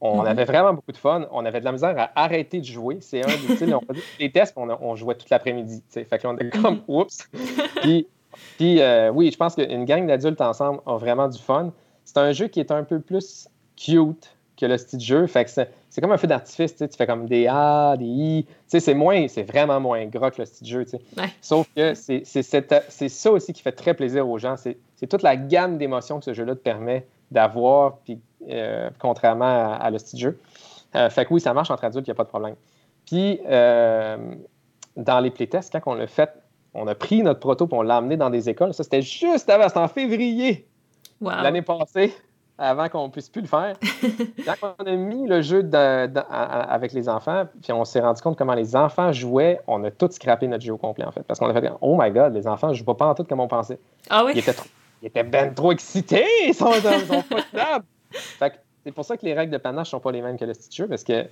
on 0.01 0.25
avait 0.25 0.43
vraiment 0.43 0.73
beaucoup 0.73 0.91
de 0.91 0.97
fun. 0.97 1.27
On 1.31 1.45
avait 1.45 1.61
de 1.61 1.65
la 1.65 1.71
misère 1.71 1.95
à 1.97 2.11
arrêter 2.21 2.59
de 2.59 2.65
jouer. 2.65 2.97
C'est 2.99 3.23
un 3.23 3.55
des, 3.55 3.73
on 3.73 3.81
des 4.19 4.31
tests, 4.31 4.53
on, 4.57 4.67
on 4.69 4.95
jouait 4.95 5.15
toute 5.15 5.29
l'après-midi. 5.29 5.81
Fait 5.89 6.21
qu'on 6.21 6.35
était 6.35 6.49
comme, 6.49 6.75
mhm. 6.75 6.83
oups. 6.89 7.29
puis, 7.81 8.07
puis 8.57 8.81
euh, 8.81 9.11
oui, 9.11 9.31
je 9.31 9.37
pense 9.37 9.55
qu'une 9.55 9.85
gang 9.85 10.05
d'adultes 10.05 10.41
ensemble 10.41 10.81
a 10.85 10.97
vraiment 10.97 11.29
du 11.29 11.39
fun. 11.39 11.71
C'est 12.03 12.17
un 12.17 12.33
jeu 12.33 12.49
qui 12.49 12.59
est 12.59 12.71
un 12.71 12.83
peu 12.83 12.99
plus 12.99 13.47
cute 13.77 14.35
que 14.63 14.71
le 14.71 14.77
style 14.77 14.99
de 14.99 15.03
jeu. 15.03 15.27
Fait 15.27 15.45
que 15.45 15.51
c'est 15.51 16.01
comme 16.01 16.11
un 16.11 16.17
feu 16.17 16.27
d'artifice. 16.27 16.75
Tu 16.75 16.87
fais 16.97 17.05
comme 17.05 17.27
des 17.27 17.47
A, 17.47 17.95
des 17.97 18.05
I. 18.05 18.45
C'est 18.67 18.93
moins, 18.93 19.27
c'est 19.27 19.43
vraiment 19.43 19.79
moins 19.79 20.05
gras 20.05 20.31
que 20.31 20.41
le 20.41 20.45
style 20.45 20.67
de 20.67 20.71
jeu. 20.71 20.85
Sauf 21.41 21.67
que 21.75 21.93
c'est 21.93 23.09
ça 23.09 23.31
aussi 23.31 23.53
qui 23.53 23.61
fait 23.61 23.71
très 23.71 23.93
plaisir 23.93 24.27
aux 24.27 24.37
gens. 24.37 24.55
C'est 24.57 25.07
toute 25.07 25.21
la 25.21 25.35
gamme 25.35 25.77
d'émotions 25.77 26.19
que 26.19 26.25
ce 26.25 26.33
jeu-là 26.33 26.55
te 26.55 26.61
permet 26.61 27.05
d'avoir, 27.29 27.97
puis 27.97 28.19
euh, 28.49 28.89
contrairement 28.99 29.73
à, 29.73 29.89
le 29.89 29.97
style 29.97 30.19
de 30.19 30.23
jeu. 30.23 30.39
Euh, 30.95 31.09
fait 31.09 31.25
que 31.25 31.33
oui, 31.33 31.41
ça 31.41 31.53
marche 31.53 31.71
entre 31.71 31.83
adultes, 31.83 32.07
il 32.07 32.11
n'y 32.11 32.13
a 32.13 32.15
pas 32.15 32.23
de 32.23 32.29
problème. 32.29 32.55
Puis, 33.05 33.39
euh, 33.47 34.17
dans 34.95 35.19
les 35.19 35.31
playtests, 35.31 35.73
quand 35.73 35.91
on 35.91 35.95
l'a 35.95 36.07
fait, 36.07 36.29
on 36.75 36.87
a 36.87 36.93
pris 36.93 37.23
notre 37.23 37.39
proto 37.39 37.65
et 37.65 37.73
on 37.73 37.81
l'a 37.81 37.97
amené 37.97 38.15
dans 38.15 38.29
des 38.29 38.49
écoles. 38.49 38.73
Ça, 38.73 38.83
c'était 38.83 39.01
juste 39.01 39.49
avant, 39.49 39.67
c'était 39.67 39.79
en 39.79 39.87
février 39.87 40.67
l'année 41.21 41.63
passée 41.63 42.13
avant 42.57 42.87
qu'on 42.89 43.09
puisse 43.09 43.29
plus 43.29 43.41
le 43.41 43.47
faire. 43.47 43.75
Quand 44.45 44.75
on 44.79 44.85
a 44.85 44.95
mis 44.95 45.27
le 45.27 45.41
jeu 45.41 45.67
avec 45.73 46.93
les 46.93 47.09
enfants, 47.09 47.45
puis 47.61 47.73
on 47.73 47.83
s'est 47.85 47.99
rendu 47.99 48.21
compte 48.21 48.37
comment 48.37 48.53
les 48.53 48.75
enfants 48.75 49.11
jouaient, 49.11 49.59
on 49.67 49.83
a 49.83 49.91
tout 49.91 50.09
scrappé 50.11 50.47
notre 50.47 50.63
jeu 50.63 50.73
au 50.73 50.77
complet, 50.77 51.05
en 51.05 51.11
fait. 51.11 51.23
Parce 51.23 51.39
qu'on 51.39 51.49
a 51.49 51.53
fait 51.53 51.71
Oh 51.81 51.97
my 51.99 52.11
God, 52.11 52.33
les 52.33 52.47
enfants 52.47 52.69
ne 52.69 52.73
jouent 52.73 52.85
pas 52.85 53.07
en 53.07 53.15
tout 53.15 53.23
comme 53.23 53.39
on 53.39 53.47
pensait. 53.47 53.79
Ah 54.09 54.23
oui? 54.25 54.33
Ils 54.35 54.39
étaient, 54.39 54.53
trop, 54.53 54.67
ils 55.01 55.07
étaient 55.07 55.23
ben 55.23 55.53
trop 55.53 55.71
excités, 55.71 56.25
ils 56.47 56.53
sont, 56.53 56.71
sont 56.73 57.23
pas 57.51 57.79
Fait 58.11 58.59
c'est 58.83 58.91
pour 58.91 59.05
ça 59.05 59.17
que 59.17 59.25
les 59.25 59.33
règles 59.33 59.53
de 59.53 59.57
panache 59.57 59.87
ne 59.87 59.91
sont 59.91 59.99
pas 59.99 60.11
les 60.11 60.21
mêmes 60.21 60.37
que 60.37 60.45
le 60.45 60.53
style 60.53 60.75
jeu, 60.75 60.87
parce 60.87 61.03
que 61.03 61.25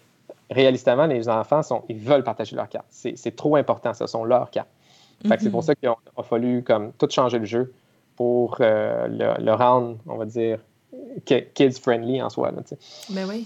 réalistement, 0.49 1.05
les 1.05 1.27
enfants, 1.27 1.61
sont, 1.61 1.83
ils 1.89 1.99
veulent 1.99 2.23
partager 2.23 2.55
leurs 2.55 2.69
cartes. 2.69 2.87
C'est 2.89 3.35
trop 3.35 3.57
important, 3.57 3.93
ce 3.93 4.07
sont 4.07 4.23
leurs 4.23 4.49
cartes. 4.49 4.69
Fait 5.27 5.39
c'est 5.39 5.51
pour 5.51 5.61
mm-hmm. 5.61 5.65
ça 5.65 5.75
qu'il 5.75 5.89
a, 5.89 6.23
fallu 6.23 6.63
comme 6.63 6.93
tout 6.93 7.07
changer 7.11 7.37
le 7.37 7.45
jeu 7.45 7.73
pour 8.15 8.57
euh, 8.61 9.07
le 9.07 9.53
rendre, 9.53 9.97
on 10.07 10.15
va 10.15 10.25
dire, 10.25 10.59
kids-friendly 11.25 12.21
en 12.21 12.29
soi. 12.29 12.51
Là, 12.51 12.61
ben 13.09 13.27
oui. 13.27 13.43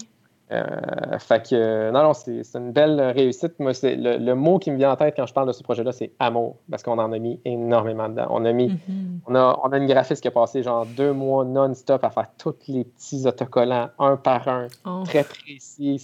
Euh, 0.52 1.18
fait 1.18 1.48
que, 1.48 1.90
non, 1.90 2.04
non, 2.04 2.12
c'est 2.14 2.44
une 2.54 2.70
belle 2.70 3.00
réussite. 3.00 3.58
Moi, 3.58 3.72
le, 3.82 4.16
le, 4.18 4.34
mot 4.36 4.60
qui 4.60 4.70
me 4.70 4.76
vient 4.76 4.92
en 4.92 4.96
tête 4.96 5.14
quand 5.16 5.26
je 5.26 5.34
parle 5.34 5.48
de 5.48 5.52
ce 5.52 5.62
projet-là, 5.64 5.90
c'est 5.90 6.12
amour, 6.20 6.56
parce 6.70 6.84
qu'on 6.84 6.98
en 6.98 7.12
a 7.12 7.18
mis 7.18 7.40
énormément 7.44 8.08
dedans. 8.08 8.28
On 8.30 8.44
a 8.44 8.52
mis, 8.52 8.68
mm-hmm. 8.68 9.20
on, 9.26 9.34
a, 9.34 9.60
on 9.64 9.72
a 9.72 9.78
une 9.78 9.86
graphiste 9.86 10.22
qui 10.22 10.28
a 10.28 10.30
passé 10.30 10.62
genre 10.62 10.86
deux 10.86 11.12
mois 11.12 11.44
non-stop 11.44 12.04
à 12.04 12.10
faire 12.10 12.28
tous 12.38 12.54
les 12.68 12.84
petits 12.84 13.26
autocollants 13.26 13.88
un 13.98 14.16
par 14.16 14.46
un, 14.46 14.68
oh. 14.84 15.02
très 15.04 15.24
précis. 15.24 15.98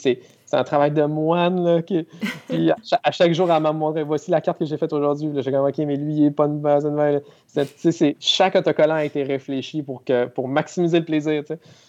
C'est 0.53 0.59
un 0.59 0.65
travail 0.65 0.91
de 0.91 1.05
moine. 1.05 1.65
Là, 1.65 1.81
qui, 1.81 2.07
puis 2.49 2.71
à, 2.71 3.11
chaque, 3.11 3.33
jour, 3.33 3.51
elle 3.51 3.63
m'a 3.63 3.73
montré 3.73 4.03
voici 4.03 4.31
la 4.31 4.43
carte 4.43 4.59
que 4.59 4.67
j'ai 4.67 4.77
faite 4.77 4.93
aujourd'hui. 4.93 5.31
J'ai 5.35 5.51
comme 5.51 5.65
OK, 5.65 5.79
mais 5.79 5.97
lui, 5.97 6.13
il 6.13 6.23
n'est 6.25 6.31
pas 6.31 6.45
une 6.45 6.61
base. 6.61 6.87
C'est, 7.47 8.17
chaque 8.21 8.55
autocollant 8.55 8.97
a 8.97 9.05
été 9.07 9.23
réfléchi 9.23 9.83
pour, 9.83 10.05
que, 10.05 10.27
pour 10.27 10.49
maximiser 10.49 10.99
le 10.99 11.07
plaisir. 11.07 11.43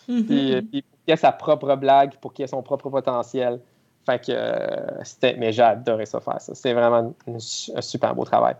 Mm-hmm. 0.07 0.25
puis, 0.25 0.61
puis, 0.61 0.81
pour 0.81 0.99
qu'il 1.03 1.13
ait 1.13 1.17
sa 1.17 1.33
propre 1.33 1.75
blague, 1.75 2.15
pour 2.21 2.31
qu'il 2.31 2.45
ait 2.45 2.47
son 2.47 2.63
propre 2.63 2.89
potentiel. 2.89 3.59
Fait 4.05 4.25
que 4.25 4.31
euh, 4.31 5.03
c'était. 5.03 5.35
Mais 5.37 5.51
j'ai 5.51 5.63
adoré 5.63 6.05
ça 6.05 6.21
faire 6.21 6.39
ça. 6.39 6.55
C'est 6.55 6.71
vraiment 6.71 7.13
un 7.27 7.39
super 7.81 8.15
beau 8.15 8.23
travail. 8.23 8.55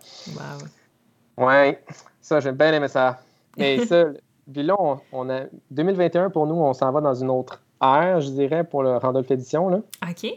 Wow. 1.38 1.46
Ouais, 1.48 1.82
ça, 2.20 2.42
j'ai 2.42 2.52
bien 2.52 2.74
aimé 2.74 2.90
ça. 2.90 3.20
Mais 3.56 3.78
ça, 3.86 4.08
puis 4.52 4.64
là, 4.64 4.76
on 5.14 5.30
a 5.30 5.44
2021 5.72 6.30
pour 6.30 6.46
nous, 6.46 6.56
on 6.56 6.74
s'en 6.74 6.92
va 6.92 7.00
dans 7.00 7.16
une 7.16 7.30
autre 7.30 7.63
je 7.84 8.30
dirais, 8.30 8.64
pour 8.64 8.84
le 8.84 8.98
Randolph 8.98 9.30
Edition. 9.32 9.70
Là. 9.70 9.80
OK. 10.10 10.28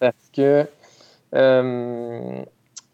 Parce 0.00 0.30
que 0.32 0.66
euh, 1.34 2.42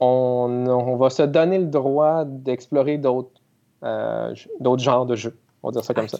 on, 0.01 0.97
va 0.97 1.11
se 1.11 1.23
donner 1.23 1.59
le 1.59 1.67
droit 1.67 2.25
d'explorer 2.25 2.99
d'autres 2.99 3.41
euh, 3.83 4.35
d'autres 4.61 4.83
genres 4.83 5.07
de 5.07 5.15
jeux. 5.15 5.37
On 5.63 5.69
va 5.69 5.73
dire 5.73 5.85
ça 5.85 5.95
comme 5.95 6.09
ça. 6.09 6.19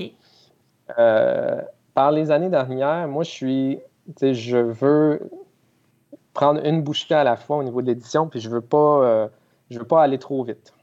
Euh, 0.99 1.63
par 1.95 2.13
les 2.13 2.31
années 2.31 2.51
dernières, 2.51 3.09
moi, 3.09 3.25
je 3.25 3.31
suis. 3.31 3.79
Je 4.21 4.59
veux 4.59 5.31
prendre 6.35 6.65
une 6.65 6.83
bouchée 6.83 7.15
à 7.15 7.25
la 7.25 7.37
fois 7.37 7.57
au 7.59 7.63
niveau 7.63 7.81
de 7.81 7.87
l'édition, 7.87 8.29
puis 8.29 8.41
je 8.41 8.51
veux 8.51 8.61
pas. 8.61 9.29
je 9.71 9.79
veux 9.79 9.87
pas 9.87 10.03
aller 10.03 10.19
trop 10.19 10.45
vite. 10.45 10.75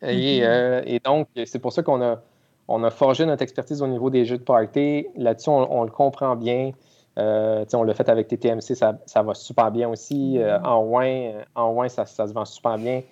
Et, 0.00 0.40
mm-hmm. 0.40 0.82
et 0.86 1.00
donc, 1.00 1.28
c'est 1.44 1.58
pour 1.58 1.72
ça 1.72 1.82
qu'on 1.82 2.00
a 2.00 2.22
on 2.68 2.84
a 2.84 2.90
forgé 2.90 3.24
notre 3.24 3.42
expertise 3.42 3.82
au 3.82 3.86
niveau 3.86 4.10
des 4.10 4.26
jeux 4.26 4.38
de 4.38 4.42
party. 4.42 5.06
Là-dessus, 5.16 5.48
on, 5.48 5.82
le 5.82 5.90
comprend 5.90 6.36
bien. 6.36 6.72
Euh, 7.18 7.64
on 7.72 7.82
l'a 7.82 7.94
fait 7.94 8.08
avec 8.08 8.28
TTMC, 8.28 8.76
ça, 8.76 8.98
ça, 9.06 9.22
va 9.22 9.34
super 9.34 9.70
bien 9.72 9.88
aussi. 9.88 10.38
Euh, 10.38 10.60
en 10.60 10.84
Wayne, 10.84 11.44
en 11.54 11.72
Wayne 11.72 11.88
ça, 11.88 12.04
se 12.04 12.32
vend 12.32 12.44
super 12.44 12.76
bien. 12.76 13.02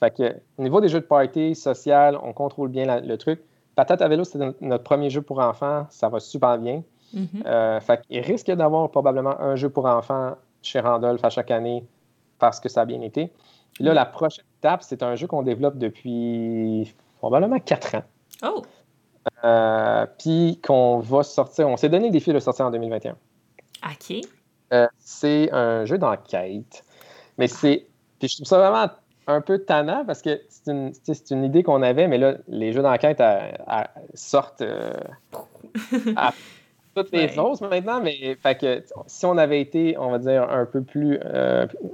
Fait 0.00 0.10
que, 0.10 0.34
au 0.58 0.62
niveau 0.62 0.80
des 0.80 0.88
jeux 0.88 1.00
de 1.00 1.06
party, 1.06 1.54
social, 1.54 2.18
on 2.22 2.32
contrôle 2.32 2.70
bien 2.70 3.00
le 3.00 3.16
truc. 3.16 3.42
Patate 3.76 4.02
à 4.02 4.08
vélo, 4.08 4.24
c'était 4.24 4.52
notre 4.60 4.82
premier 4.82 5.10
jeu 5.10 5.22
pour 5.22 5.38
enfants, 5.38 5.86
ça 5.90 6.08
va 6.08 6.18
super 6.18 6.58
bien. 6.58 6.82
Mm-hmm. 7.14 7.46
Euh, 7.46 7.80
fait 7.80 8.02
il 8.10 8.20
risque 8.20 8.50
d'avoir 8.50 8.90
probablement 8.90 9.38
un 9.40 9.54
jeu 9.54 9.68
pour 9.68 9.84
enfants 9.84 10.34
chez 10.62 10.80
Randolph 10.80 11.22
à 11.24 11.30
chaque 11.30 11.50
année 11.50 11.84
parce 12.38 12.58
que 12.58 12.68
ça 12.68 12.80
a 12.80 12.84
bien 12.84 13.00
été. 13.02 13.30
Puis 13.74 13.84
là, 13.84 13.94
la 13.94 14.06
prochaine 14.06 14.44
étape, 14.58 14.82
c'est 14.82 15.02
un 15.02 15.14
jeu 15.14 15.26
qu'on 15.26 15.42
développe 15.42 15.76
depuis 15.76 16.94
probablement 17.18 17.60
quatre 17.60 17.94
ans. 17.94 18.02
Oh! 18.42 18.62
Euh, 19.44 20.06
puis 20.18 20.60
qu'on 20.64 20.98
va 20.98 21.22
sortir. 21.22 21.68
On 21.68 21.76
s'est 21.76 21.88
donné 21.88 22.06
le 22.06 22.12
défi 22.12 22.30
de 22.30 22.34
le 22.34 22.40
sortir 22.40 22.66
en 22.66 22.70
2021. 22.70 23.16
OK. 23.84 24.26
Euh, 24.72 24.86
c'est 24.98 25.50
un 25.52 25.84
jeu 25.84 25.98
d'enquête. 25.98 26.84
Mais 27.38 27.48
c'est. 27.48 27.86
Puis 28.18 28.28
je 28.28 28.36
trouve 28.36 28.46
ça 28.46 28.58
vraiment 28.58 28.92
un 29.26 29.40
peu 29.40 29.58
tannant 29.58 30.04
parce 30.04 30.22
que 30.22 30.40
c'est 30.48 30.70
une, 30.70 30.92
une, 31.30 31.44
idée 31.44 31.62
qu'on 31.62 31.82
avait, 31.82 32.08
mais 32.08 32.18
là, 32.18 32.34
les 32.48 32.72
jeux 32.72 32.82
d'enquête 32.82 33.22
sortent 34.14 34.62
euh, 34.62 34.92
à 36.16 36.32
toutes 36.96 37.12
les 37.12 37.28
choses 37.28 37.60
maintenant. 37.60 38.00
Mais 38.00 38.36
fait 38.36 38.58
que, 38.58 38.84
si 39.06 39.26
on 39.26 39.38
avait 39.38 39.60
été, 39.60 39.96
on 39.98 40.10
va 40.10 40.18
dire, 40.18 40.50
un 40.50 40.66
peu 40.66 40.82
plus. 40.82 41.18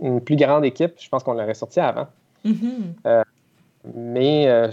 une 0.01 0.21
plus 0.23 0.37
grande 0.37 0.65
équipe, 0.65 0.95
je 0.99 1.09
pense 1.09 1.23
qu'on 1.23 1.35
l'aurait 1.35 1.55
sorti 1.55 1.81
avant. 1.81 2.09
Mm-hmm. 2.45 3.25
Mais 3.95 4.49
euh, 4.49 4.69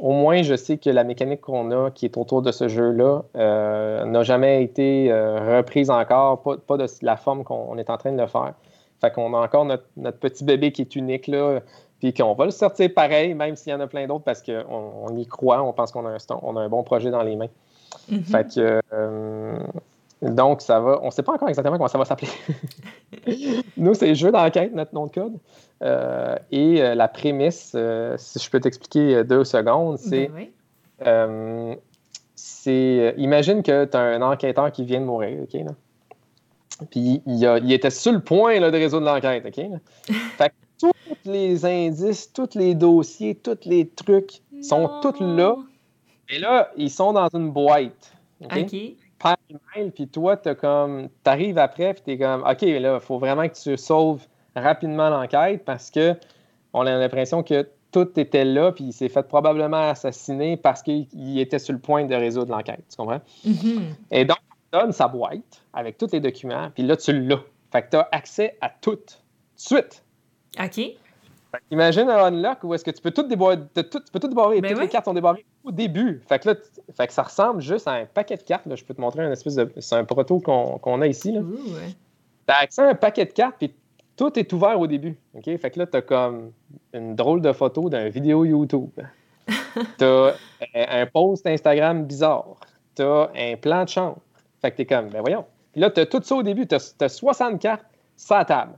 au 0.00 0.12
moins, 0.12 0.42
je 0.42 0.54
sais 0.54 0.78
que 0.78 0.88
la 0.88 1.04
mécanique 1.04 1.40
qu'on 1.40 1.70
a 1.70 1.90
qui 1.90 2.06
est 2.06 2.16
autour 2.16 2.40
de 2.40 2.52
ce 2.52 2.68
jeu-là 2.68 3.22
euh, 3.36 4.04
n'a 4.04 4.22
jamais 4.22 4.62
été 4.62 5.10
euh, 5.10 5.56
reprise 5.56 5.90
encore, 5.90 6.40
pas, 6.40 6.76
de 6.76 6.86
la 7.02 7.16
forme 7.16 7.44
qu'on 7.44 7.76
est 7.78 7.90
en 7.90 7.96
train 7.96 8.12
de 8.12 8.20
le 8.20 8.26
faire. 8.26 8.54
Fait 9.00 9.12
qu'on 9.12 9.34
a 9.34 9.38
encore 9.38 9.64
notre, 9.64 10.18
petit 10.18 10.44
bébé 10.44 10.72
qui 10.72 10.82
est 10.82 10.96
unique, 10.96 11.26
là, 11.26 11.60
puis 11.98 12.14
qu'on 12.14 12.34
va 12.34 12.44
le 12.46 12.52
sortir 12.52 12.92
pareil, 12.94 13.34
même 13.34 13.56
s'il 13.56 13.72
y 13.72 13.74
en 13.74 13.80
a 13.80 13.86
plein 13.86 14.06
d'autres, 14.06 14.24
parce 14.24 14.42
qu'on 14.42 15.16
y 15.16 15.26
croit, 15.26 15.62
on 15.62 15.72
pense 15.72 15.90
qu'on 15.90 16.06
a, 16.06 16.12
a, 16.12 16.60
un 16.60 16.68
bon 16.68 16.82
projet 16.84 17.10
dans 17.10 17.22
les 17.22 17.36
mains. 17.36 17.48
Mm-hmm. 18.10 18.24
Fait 18.24 18.54
que 18.54 18.80
donc, 20.30 20.62
ça 20.62 20.80
va. 20.80 21.00
On 21.02 21.06
ne 21.06 21.10
sait 21.10 21.22
pas 21.22 21.32
encore 21.32 21.48
exactement 21.48 21.76
comment 21.76 21.88
ça 21.88 21.98
va 21.98 22.04
s'appeler. 22.04 22.30
Nous, 23.76 23.94
c'est 23.94 24.14
jeu 24.14 24.30
d'enquête, 24.32 24.74
notre 24.74 24.94
nom 24.94 25.06
de 25.06 25.12
code. 25.12 25.38
Euh, 25.82 26.36
et 26.50 26.82
euh, 26.82 26.94
la 26.94 27.08
prémisse, 27.08 27.72
euh, 27.74 28.14
si 28.16 28.38
je 28.38 28.48
peux 28.50 28.60
t'expliquer 28.60 29.24
deux 29.24 29.44
secondes, 29.44 29.98
c'est. 29.98 30.30
Ben 31.02 31.76
c'est 32.36 33.14
imagine 33.18 33.62
que 33.62 33.84
tu 33.84 33.96
as 33.96 34.00
un 34.00 34.22
enquêteur 34.22 34.72
qui 34.72 34.84
vient 34.84 35.00
de 35.00 35.04
mourir, 35.04 35.42
OK? 35.42 35.60
Puis 36.90 37.22
il, 37.26 37.72
était 37.72 37.90
sur 37.90 38.12
le 38.12 38.20
point 38.20 38.58
de 38.58 38.76
résoudre 38.76 39.06
l'enquête, 39.06 39.44
OK? 39.46 39.64
fait 40.38 40.48
que 40.48 40.54
tous 40.80 41.30
les 41.30 41.64
indices, 41.64 42.32
tous 42.32 42.54
les 42.54 42.74
dossiers, 42.74 43.34
tous 43.34 43.58
les 43.64 43.88
trucs 43.88 44.40
sont 44.62 45.00
tous 45.02 45.20
là. 45.20 45.56
Et 46.28 46.38
là, 46.38 46.70
ils 46.76 46.90
sont 46.90 47.12
dans 47.12 47.28
une 47.28 47.50
boîte. 47.50 48.12
OK? 48.42 48.76
Puis 49.94 50.08
toi, 50.08 50.36
tu 50.36 50.54
comme, 50.54 51.08
arrives 51.24 51.58
après, 51.58 51.94
puis 51.94 52.02
tu 52.04 52.10
es 52.12 52.18
comme, 52.18 52.42
OK, 52.42 52.62
là, 52.62 52.94
il 52.94 53.00
faut 53.00 53.18
vraiment 53.18 53.48
que 53.48 53.54
tu 53.54 53.76
sauves 53.76 54.26
rapidement 54.56 55.10
l'enquête 55.10 55.64
parce 55.64 55.90
que 55.90 56.14
on 56.72 56.86
a 56.86 56.96
l'impression 56.96 57.42
que 57.42 57.68
tout 57.92 58.18
était 58.18 58.44
là, 58.44 58.72
puis 58.72 58.84
il 58.84 58.92
s'est 58.92 59.08
fait 59.08 59.22
probablement 59.22 59.90
assassiner 59.90 60.56
parce 60.56 60.82
qu'il 60.82 61.38
était 61.38 61.60
sur 61.60 61.72
le 61.72 61.78
point 61.78 62.04
de 62.04 62.14
résoudre 62.14 62.50
l'enquête. 62.50 62.82
Tu 62.90 62.96
comprends? 62.96 63.20
Mm-hmm. 63.46 63.80
Et 64.10 64.24
donc, 64.24 64.38
tu 64.38 64.78
donnes 64.78 64.92
sa 64.92 65.06
boîte 65.06 65.62
avec 65.72 65.96
tous 65.96 66.10
les 66.12 66.18
documents, 66.18 66.70
puis 66.74 66.82
là, 66.82 66.96
tu 66.96 67.12
l'as. 67.12 67.40
Fait 67.70 67.82
que 67.82 67.90
tu 67.90 67.96
as 67.96 68.08
accès 68.10 68.56
à 68.60 68.68
tout, 68.68 68.96
de 68.96 69.02
suite. 69.54 70.02
OK. 70.60 70.80
Imagine 71.70 72.08
un 72.08 72.24
unlock 72.26 72.64
où 72.64 72.74
est-ce 72.74 72.84
que 72.84 72.90
tu 72.90 73.00
peux 73.00 73.12
tout 73.12 73.22
débarrer, 73.28 73.58
tu 73.74 73.84
peux 74.12 74.18
tout 74.18 74.28
débarrer, 74.28 74.60
ben 74.60 74.72
toutes 74.72 74.82
les 74.82 74.88
cartes 74.88 75.04
sont 75.04 75.14
débarrées. 75.14 75.44
au 75.62 75.70
début. 75.70 76.20
Fait 76.28 76.40
que 76.40 76.48
là, 76.48 76.56
fait 76.96 77.06
que 77.06 77.12
ça 77.12 77.22
ressemble 77.22 77.60
juste 77.60 77.86
à 77.86 77.92
un 77.92 78.06
paquet 78.06 78.36
de 78.36 78.42
cartes. 78.42 78.66
Là. 78.66 78.74
Je 78.74 78.84
peux 78.84 78.94
te 78.94 79.00
montrer 79.00 79.22
un 79.22 79.30
espèce 79.30 79.54
de. 79.54 79.72
C'est 79.78 79.94
un 79.94 80.04
proto 80.04 80.40
qu'on 80.40 81.00
a 81.00 81.06
ici. 81.06 81.30
Là. 81.30 81.42
T'as 82.46 82.56
accès 82.62 82.82
à 82.82 82.88
un 82.88 82.94
paquet 82.94 83.24
de 83.24 83.32
cartes, 83.32 83.56
puis 83.58 83.72
tout 84.16 84.38
est 84.38 84.52
ouvert 84.52 84.78
au 84.78 84.86
début. 84.86 85.16
OK? 85.34 85.44
Fait 85.44 85.70
que 85.70 85.78
là, 85.78 85.86
t'as 85.86 86.02
comme 86.02 86.52
une 86.92 87.14
drôle 87.14 87.40
de 87.40 87.52
photo 87.52 87.88
d'un 87.88 88.08
vidéo 88.08 88.44
YouTube. 88.44 88.90
t'as 89.98 90.34
un 90.74 91.06
post 91.06 91.46
Instagram 91.46 92.04
bizarre. 92.04 92.56
T'as 92.94 93.30
un 93.36 93.56
plan 93.56 93.84
de 93.84 93.88
chambre. 93.88 94.18
Fait 94.62 94.70
que 94.70 94.76
t'es 94.76 94.86
comme, 94.86 95.08
ben 95.08 95.20
voyons. 95.20 95.44
Puis 95.72 95.80
là, 95.80 95.90
t'as 95.90 96.06
tout 96.06 96.22
ça 96.22 96.36
au 96.36 96.42
début. 96.42 96.66
T'as 96.66 96.94
as 97.00 97.08
60 97.08 97.60
cartes 97.60 97.84
la 98.30 98.44
table. 98.44 98.72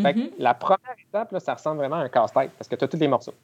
Fait 0.00 0.14
que 0.14 0.18
mm-hmm. 0.18 0.30
la 0.38 0.54
première 0.54 0.96
étape, 1.08 1.32
là, 1.32 1.40
ça 1.40 1.54
ressemble 1.54 1.78
vraiment 1.78 1.96
à 1.96 2.00
un 2.00 2.08
casse-tête 2.08 2.50
parce 2.56 2.68
que 2.68 2.76
t'as 2.76 2.86
tous 2.86 2.98
les 2.98 3.08
morceaux. 3.08 3.34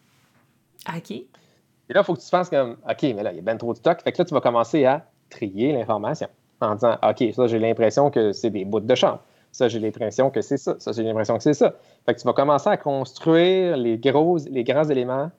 OK. 0.88 1.10
Et 1.10 1.92
là, 1.92 2.00
il 2.00 2.04
faut 2.04 2.14
que 2.14 2.20
tu 2.20 2.28
fasses 2.28 2.48
comme, 2.48 2.76
OK, 2.88 3.02
mais 3.02 3.22
là, 3.22 3.32
il 3.32 3.36
y 3.36 3.38
a 3.38 3.42
bien 3.42 3.56
trop 3.56 3.72
de 3.72 3.78
stock. 3.78 4.00
Fait 4.02 4.12
que 4.12 4.18
là, 4.18 4.24
tu 4.24 4.34
vas 4.34 4.40
commencer 4.40 4.84
à 4.84 5.04
trier 5.30 5.72
l'information 5.72 6.28
en 6.60 6.74
disant, 6.74 6.96
OK, 7.02 7.24
ça, 7.34 7.46
j'ai 7.46 7.58
l'impression 7.58 8.10
que 8.10 8.32
c'est 8.32 8.50
des 8.50 8.64
bouts 8.64 8.80
de 8.80 8.94
chambre. 8.94 9.20
Ça, 9.54 9.68
j'ai 9.68 9.78
l'impression 9.78 10.30
que 10.30 10.40
c'est 10.40 10.56
ça. 10.56 10.74
Ça, 10.80 10.90
j'ai 10.90 11.04
l'impression 11.04 11.36
que 11.36 11.42
c'est 11.44 11.54
ça. 11.54 11.74
Fait 12.04 12.12
que 12.12 12.18
tu 12.18 12.26
vas 12.26 12.32
commencer 12.32 12.68
à 12.68 12.76
construire 12.76 13.76
les 13.76 13.98
gros, 13.98 14.36
les 14.50 14.64
grands 14.64 14.82
éléments. 14.82 15.30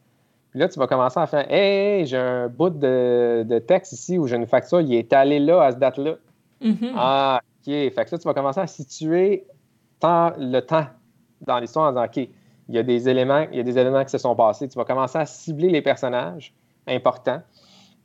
Puis 0.52 0.62
là, 0.62 0.70
tu 0.70 0.80
vas 0.80 0.88
commencer 0.88 1.20
à 1.20 1.28
faire 1.28 1.46
Hey, 1.52 2.06
j'ai 2.06 2.16
un 2.16 2.48
bout 2.48 2.70
de, 2.70 3.60
texte 3.68 3.92
ici 3.92 4.18
où 4.18 4.26
j'ai 4.26 4.38
une 4.38 4.48
facture, 4.48 4.80
il 4.80 4.94
est 4.94 5.12
allé 5.12 5.40
là 5.40 5.64
à 5.64 5.72
cette 5.72 5.82
date-là. 5.82 6.16
Mm-hmm. 6.62 6.94
Ah, 6.96 7.42
OK. 7.44 7.66
Fait 7.66 7.92
que 7.92 8.12
là, 8.16 8.18
tu 8.18 8.24
vas 8.24 8.34
commencer 8.34 8.62
à 8.62 8.68
situer 8.68 9.46
le 10.02 10.60
temps 10.62 10.86
dans 11.42 11.60
l'histoire 11.60 11.88
en 11.88 11.92
disant 11.92 12.06
OK, 12.06 12.30
il 12.70 12.76
y 12.76 12.78
a 12.78 12.84
des 12.84 13.10
éléments, 13.10 13.46
il 13.52 13.58
y 13.58 13.60
a 13.60 13.64
des 13.64 13.78
éléments 13.78 14.06
qui 14.06 14.12
se 14.12 14.18
sont 14.18 14.34
passés. 14.34 14.70
Tu 14.70 14.78
vas 14.78 14.86
commencer 14.86 15.18
à 15.18 15.26
cibler 15.26 15.68
les 15.68 15.82
personnages 15.82 16.54
importants. 16.88 17.42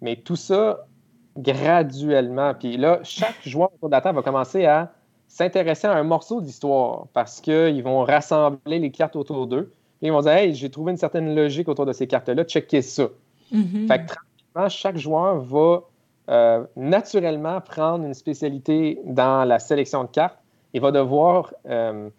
Mais 0.01 0.17
tout 0.17 0.35
ça 0.35 0.89
graduellement. 1.37 2.55
Puis 2.55 2.77
là, 2.79 2.99
chaque 3.05 3.47
joueur 3.47 3.71
autour 3.75 3.91
de 3.91 3.95
la 3.95 4.01
table 4.01 4.17
va 4.17 4.23
commencer 4.23 4.67
à 4.67 4.91
s'intéresser 5.31 5.87
à 5.87 5.93
un 5.93 6.03
morceau 6.03 6.41
d'histoire 6.41 7.07
parce 7.13 7.41
qu'ils 7.41 7.83
vont 7.85 8.03
rassembler 8.03 8.81
les 8.81 8.91
cartes 8.91 9.15
autour 9.15 9.47
d'eux. 9.47 9.73
Et 10.03 10.09
ils 10.09 10.13
vont 10.13 10.23
dire 10.23 10.33
Hey, 10.33 10.55
j'ai 10.55 10.71
trouvé 10.71 10.91
une 10.91 10.99
certaine 10.99 11.35
logique 11.35 11.69
autour 11.69 11.87
de 11.87 11.93
ces 11.93 12.07
cartes-là, 12.09 12.43
checkez 12.45 12.83
ça. 12.83 13.09
Mm-hmm. 13.55 13.87
Fait 13.87 13.99
que 14.01 14.07
tranquillement, 14.07 14.69
chaque 14.69 14.97
joueur 14.99 15.39
va 15.39 15.83
euh, 16.31 16.65
naturellement 16.77 17.61
prendre 17.61 18.05
une 18.05 18.15
spécialité 18.15 18.99
dans 19.05 19.45
la 19.45 19.61
sélection 19.61 20.03
de 20.03 20.09
cartes 20.09 20.39
et 20.75 20.81
va 20.81 20.91
devoir 20.91 21.55
euh, 21.69 22.11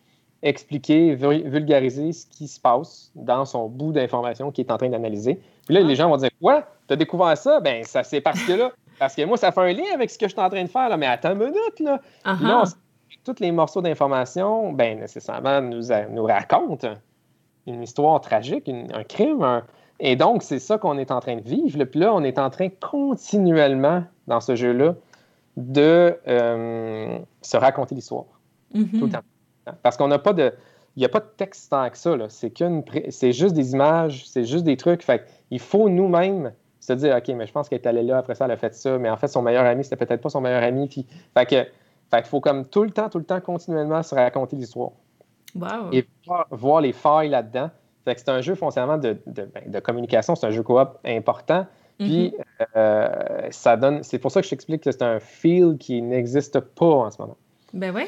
expliquer, 0.41 1.14
vulgariser 1.16 2.14
ce 2.14 2.26
qui 2.26 2.47
se 2.47 2.62
passe 2.62 3.12
dans 3.16 3.43
son 3.43 3.68
bout 3.68 3.91
d'information 3.91 4.51
qu'il 4.51 4.66
est 4.66 4.72
en 4.72 4.78
train 4.78 4.89
d'analyser. 4.89 5.38
Puis 5.66 5.76
là, 5.76 5.82
les 5.82 5.95
gens 5.95 6.09
vont 6.09 6.18
dire 6.18 6.32
Quoi? 6.41 6.66
Tu 6.88 6.93
as 6.93 6.95
découvert 6.95 7.38
ça? 7.38 7.59
Ben, 7.59 7.84
ça 7.84 8.03
c'est 8.03 8.22
parce 8.22 8.41
que 8.41 8.53
là. 8.53 8.72
Parce 8.99 9.16
que 9.16 9.26
moi, 9.26 9.36
ça 9.36 9.51
fait 9.51 9.62
un 9.62 9.74
lien 9.74 9.93
avec 9.95 10.12
ce 10.12 10.18
que 10.18 10.28
je 10.28 10.32
suis 10.32 10.41
en 10.41 10.49
train 10.49 10.64
de 10.64 10.70
faire, 10.70 10.88
là. 10.88 10.95
mais 10.95 11.07
attends 11.07 11.32
une 11.32 11.39
minute, 11.39 11.80
là. 11.80 11.99
Uh-huh 12.24 12.76
tous 13.24 13.39
les 13.39 13.51
morceaux 13.51 13.82
d'information, 13.82 14.72
ben, 14.74 14.99
nécessairement, 14.99 15.61
nous, 15.61 15.84
nous 16.09 16.24
racontent 16.24 16.93
une 17.67 17.84
histoire 17.84 18.19
tragique, 18.22 18.69
un 18.69 19.03
crime. 19.03 19.63
Et 19.99 20.15
donc, 20.15 20.43
c'est 20.43 20.59
ça 20.59 20.78
qu'on 20.78 20.97
est 20.97 21.11
en 21.11 21.19
train 21.19 21.36
de 21.36 21.41
vivre. 21.41 21.84
Puis 21.86 21.99
là, 21.99 22.13
on 22.13 22.24
est 22.24 22.39
en 22.39 22.49
train 22.49 22.69
continuellement, 22.69 24.03
dans 24.28 24.41
ce 24.41 24.55
jeu-là, 24.55 24.95
de 25.57 26.17
euh, 26.28 27.19
se 27.41 27.57
raconter 27.57 27.95
l'histoire. 27.95 28.26
Mm-hmm. 28.74 28.99
Tout 28.99 29.05
le 29.05 29.11
temps. 29.11 29.76
Parce 29.84 29.97
qu'on 29.97 30.07
n'a 30.07 30.19
pas 30.19 30.34
de. 30.34 30.53
Il 30.95 30.99
n'y 30.99 31.05
a 31.05 31.09
pas 31.09 31.19
de 31.19 31.30
texte 31.38 31.69
tant 31.69 31.89
que 31.89 31.97
ça. 31.97 32.17
C'est, 32.30 32.51
c'est 33.09 33.32
juste 33.32 33.53
des 33.53 33.74
images, 33.74 34.28
c'est 34.28 34.43
juste 34.43 34.65
des 34.65 34.76
trucs. 34.76 35.03
Fait 35.03 35.26
il 35.49 35.59
faut 35.59 35.88
nous-mêmes 35.88 36.51
se 36.82 36.93
dire 36.93 37.15
OK, 37.15 37.28
mais 37.30 37.45
je 37.45 37.51
pense 37.51 37.69
qu'elle 37.69 37.80
est 37.80 37.88
allée 37.88 38.03
là, 38.03 38.17
après 38.17 38.36
ça, 38.36 38.45
elle 38.45 38.51
a 38.51 38.57
fait 38.57 38.74
ça, 38.74 38.97
mais 38.97 39.09
en 39.09 39.15
fait, 39.15 39.28
son 39.28 39.41
meilleur 39.41 39.65
ami, 39.65 39.84
c'était 39.84 40.03
peut-être 40.03 40.22
pas 40.22 40.30
son 40.30 40.41
meilleur 40.41 40.63
ami. 40.63 40.88
Puis, 40.88 41.05
fait 41.34 41.45
que 41.45 41.67
fait 42.12 42.22
qu'il 42.22 42.30
faut 42.30 42.41
comme 42.41 42.66
tout 42.66 42.84
le 42.84 42.91
temps, 42.91 43.09
tout 43.09 43.20
le 43.20 43.24
temps, 43.24 43.39
continuellement 43.39 44.03
se 44.03 44.14
raconter 44.14 44.57
l'histoire. 44.57 44.91
Et 45.91 46.05
voir, 46.51 46.82
les 46.82 46.93
failles 46.93 47.30
là-dedans. 47.30 47.70
Fait 48.05 48.16
que 48.16 48.22
c'est 48.22 48.30
un 48.30 48.41
jeu 48.41 48.55
foncièrement 48.55 48.97
de, 48.97 49.18
de, 49.28 49.49
ben, 49.68 49.82
communication, 49.82 50.36
c'est 50.36 50.47
un 50.47 50.51
jeu 50.51 50.64
coop 50.64 50.97
important. 51.05 51.66
Puis 51.99 52.30
mm-hmm. 52.30 52.66
euh, 52.76 53.47
ça 53.51 53.78
donne. 53.78 54.03
C'est 54.03 54.18
pour 54.18 54.32
ça 54.32 54.41
que 54.41 54.45
je 54.45 54.49
t'explique 54.49 54.84
que 54.84 54.91
c'est 54.91 55.03
un 55.03 55.20
feel 55.20 55.78
qui 55.78 56.01
n'existe 56.01 56.59
pas 56.59 56.86
en 56.86 57.12
ce 57.12 57.22
moment. 57.22 57.38
Ben 57.74 57.93
oui. 57.95 58.07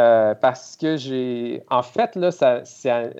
Euh, 0.00 0.34
parce 0.34 0.76
que 0.76 0.96
j'ai. 0.96 1.62
En 1.70 1.82
fait, 1.82 2.16
là, 2.16 2.30
c'est 2.30 2.90
un, 2.90 3.10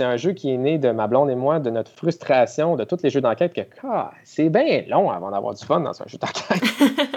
un, 0.00 0.16
jeu 0.16 0.32
qui 0.32 0.50
est 0.50 0.56
né 0.56 0.78
de 0.78 0.90
ma 0.90 1.06
blonde 1.06 1.30
et 1.30 1.36
moi, 1.36 1.60
de 1.60 1.70
notre 1.70 1.92
frustration 1.92 2.74
de 2.74 2.84
tous 2.84 3.02
les 3.02 3.10
jeux 3.10 3.20
d'enquête, 3.20 3.52
que 3.52 3.60
ah, 3.84 4.10
c'est 4.24 4.48
bien 4.48 4.82
long 4.88 5.10
avant 5.10 5.30
d'avoir 5.30 5.54
du 5.54 5.64
fun 5.64 5.80
dans 5.80 6.02
un 6.02 6.06
jeu 6.06 6.18
d'enquête. 6.18 6.62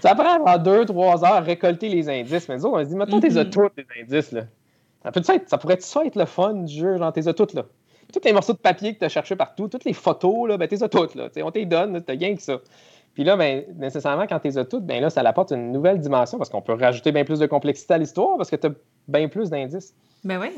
Ça 0.00 0.14
prend 0.14 0.44
avant 0.44 0.58
deux, 0.58 0.84
trois 0.86 1.24
heures 1.24 1.34
à 1.34 1.40
récolter 1.40 1.88
les 1.88 2.08
indices. 2.08 2.48
Mais 2.48 2.56
disons, 2.56 2.74
on 2.74 2.78
se 2.82 2.88
dit, 2.88 2.96
mettons, 2.96 3.20
t'es 3.20 3.28
mm 3.28 3.50
toutes, 3.50 3.72
les 3.76 4.02
indices, 4.02 4.32
là. 4.32 4.42
Ça, 5.02 5.12
peut 5.12 5.20
être, 5.26 5.48
ça 5.48 5.58
pourrait 5.58 5.80
ça 5.80 6.04
être 6.04 6.16
le 6.16 6.26
fun 6.26 6.54
du 6.54 6.74
jeu, 6.74 6.98
genre, 6.98 7.12
t'es 7.12 7.22
toutes, 7.32 7.54
là? 7.54 7.64
Tous 8.12 8.20
les 8.24 8.32
morceaux 8.32 8.52
de 8.52 8.58
papier 8.58 8.94
que 8.94 8.98
tu 8.98 9.04
as 9.04 9.08
cherché 9.08 9.36
partout, 9.36 9.68
toutes 9.68 9.84
les 9.84 9.92
photos, 9.92 10.48
là, 10.48 10.56
ben, 10.56 10.66
t'es 10.66 10.76
toutes, 10.88 11.14
là. 11.14 11.28
on 11.42 11.50
t'y 11.50 11.64
donne, 11.64 12.02
t'as 12.02 12.14
rien 12.14 12.34
que 12.34 12.42
ça. 12.42 12.58
Puis 13.14 13.24
là, 13.24 13.36
ben, 13.36 13.64
nécessairement, 13.76 14.26
quand 14.26 14.38
t'es 14.40 14.64
toutes, 14.64 14.84
ben 14.84 15.00
là, 15.00 15.10
ça 15.10 15.20
apporte 15.20 15.52
une 15.52 15.72
nouvelle 15.72 16.00
dimension 16.00 16.38
parce 16.38 16.50
qu'on 16.50 16.62
peut 16.62 16.74
rajouter 16.74 17.12
bien 17.12 17.24
plus 17.24 17.38
de 17.38 17.46
complexité 17.46 17.94
à 17.94 17.98
l'histoire 17.98 18.36
parce 18.36 18.50
que 18.50 18.56
tu 18.56 18.66
as 18.66 18.70
bien 19.08 19.28
plus 19.28 19.50
d'indices. 19.50 19.94
Ben 20.24 20.40
oui. 20.40 20.50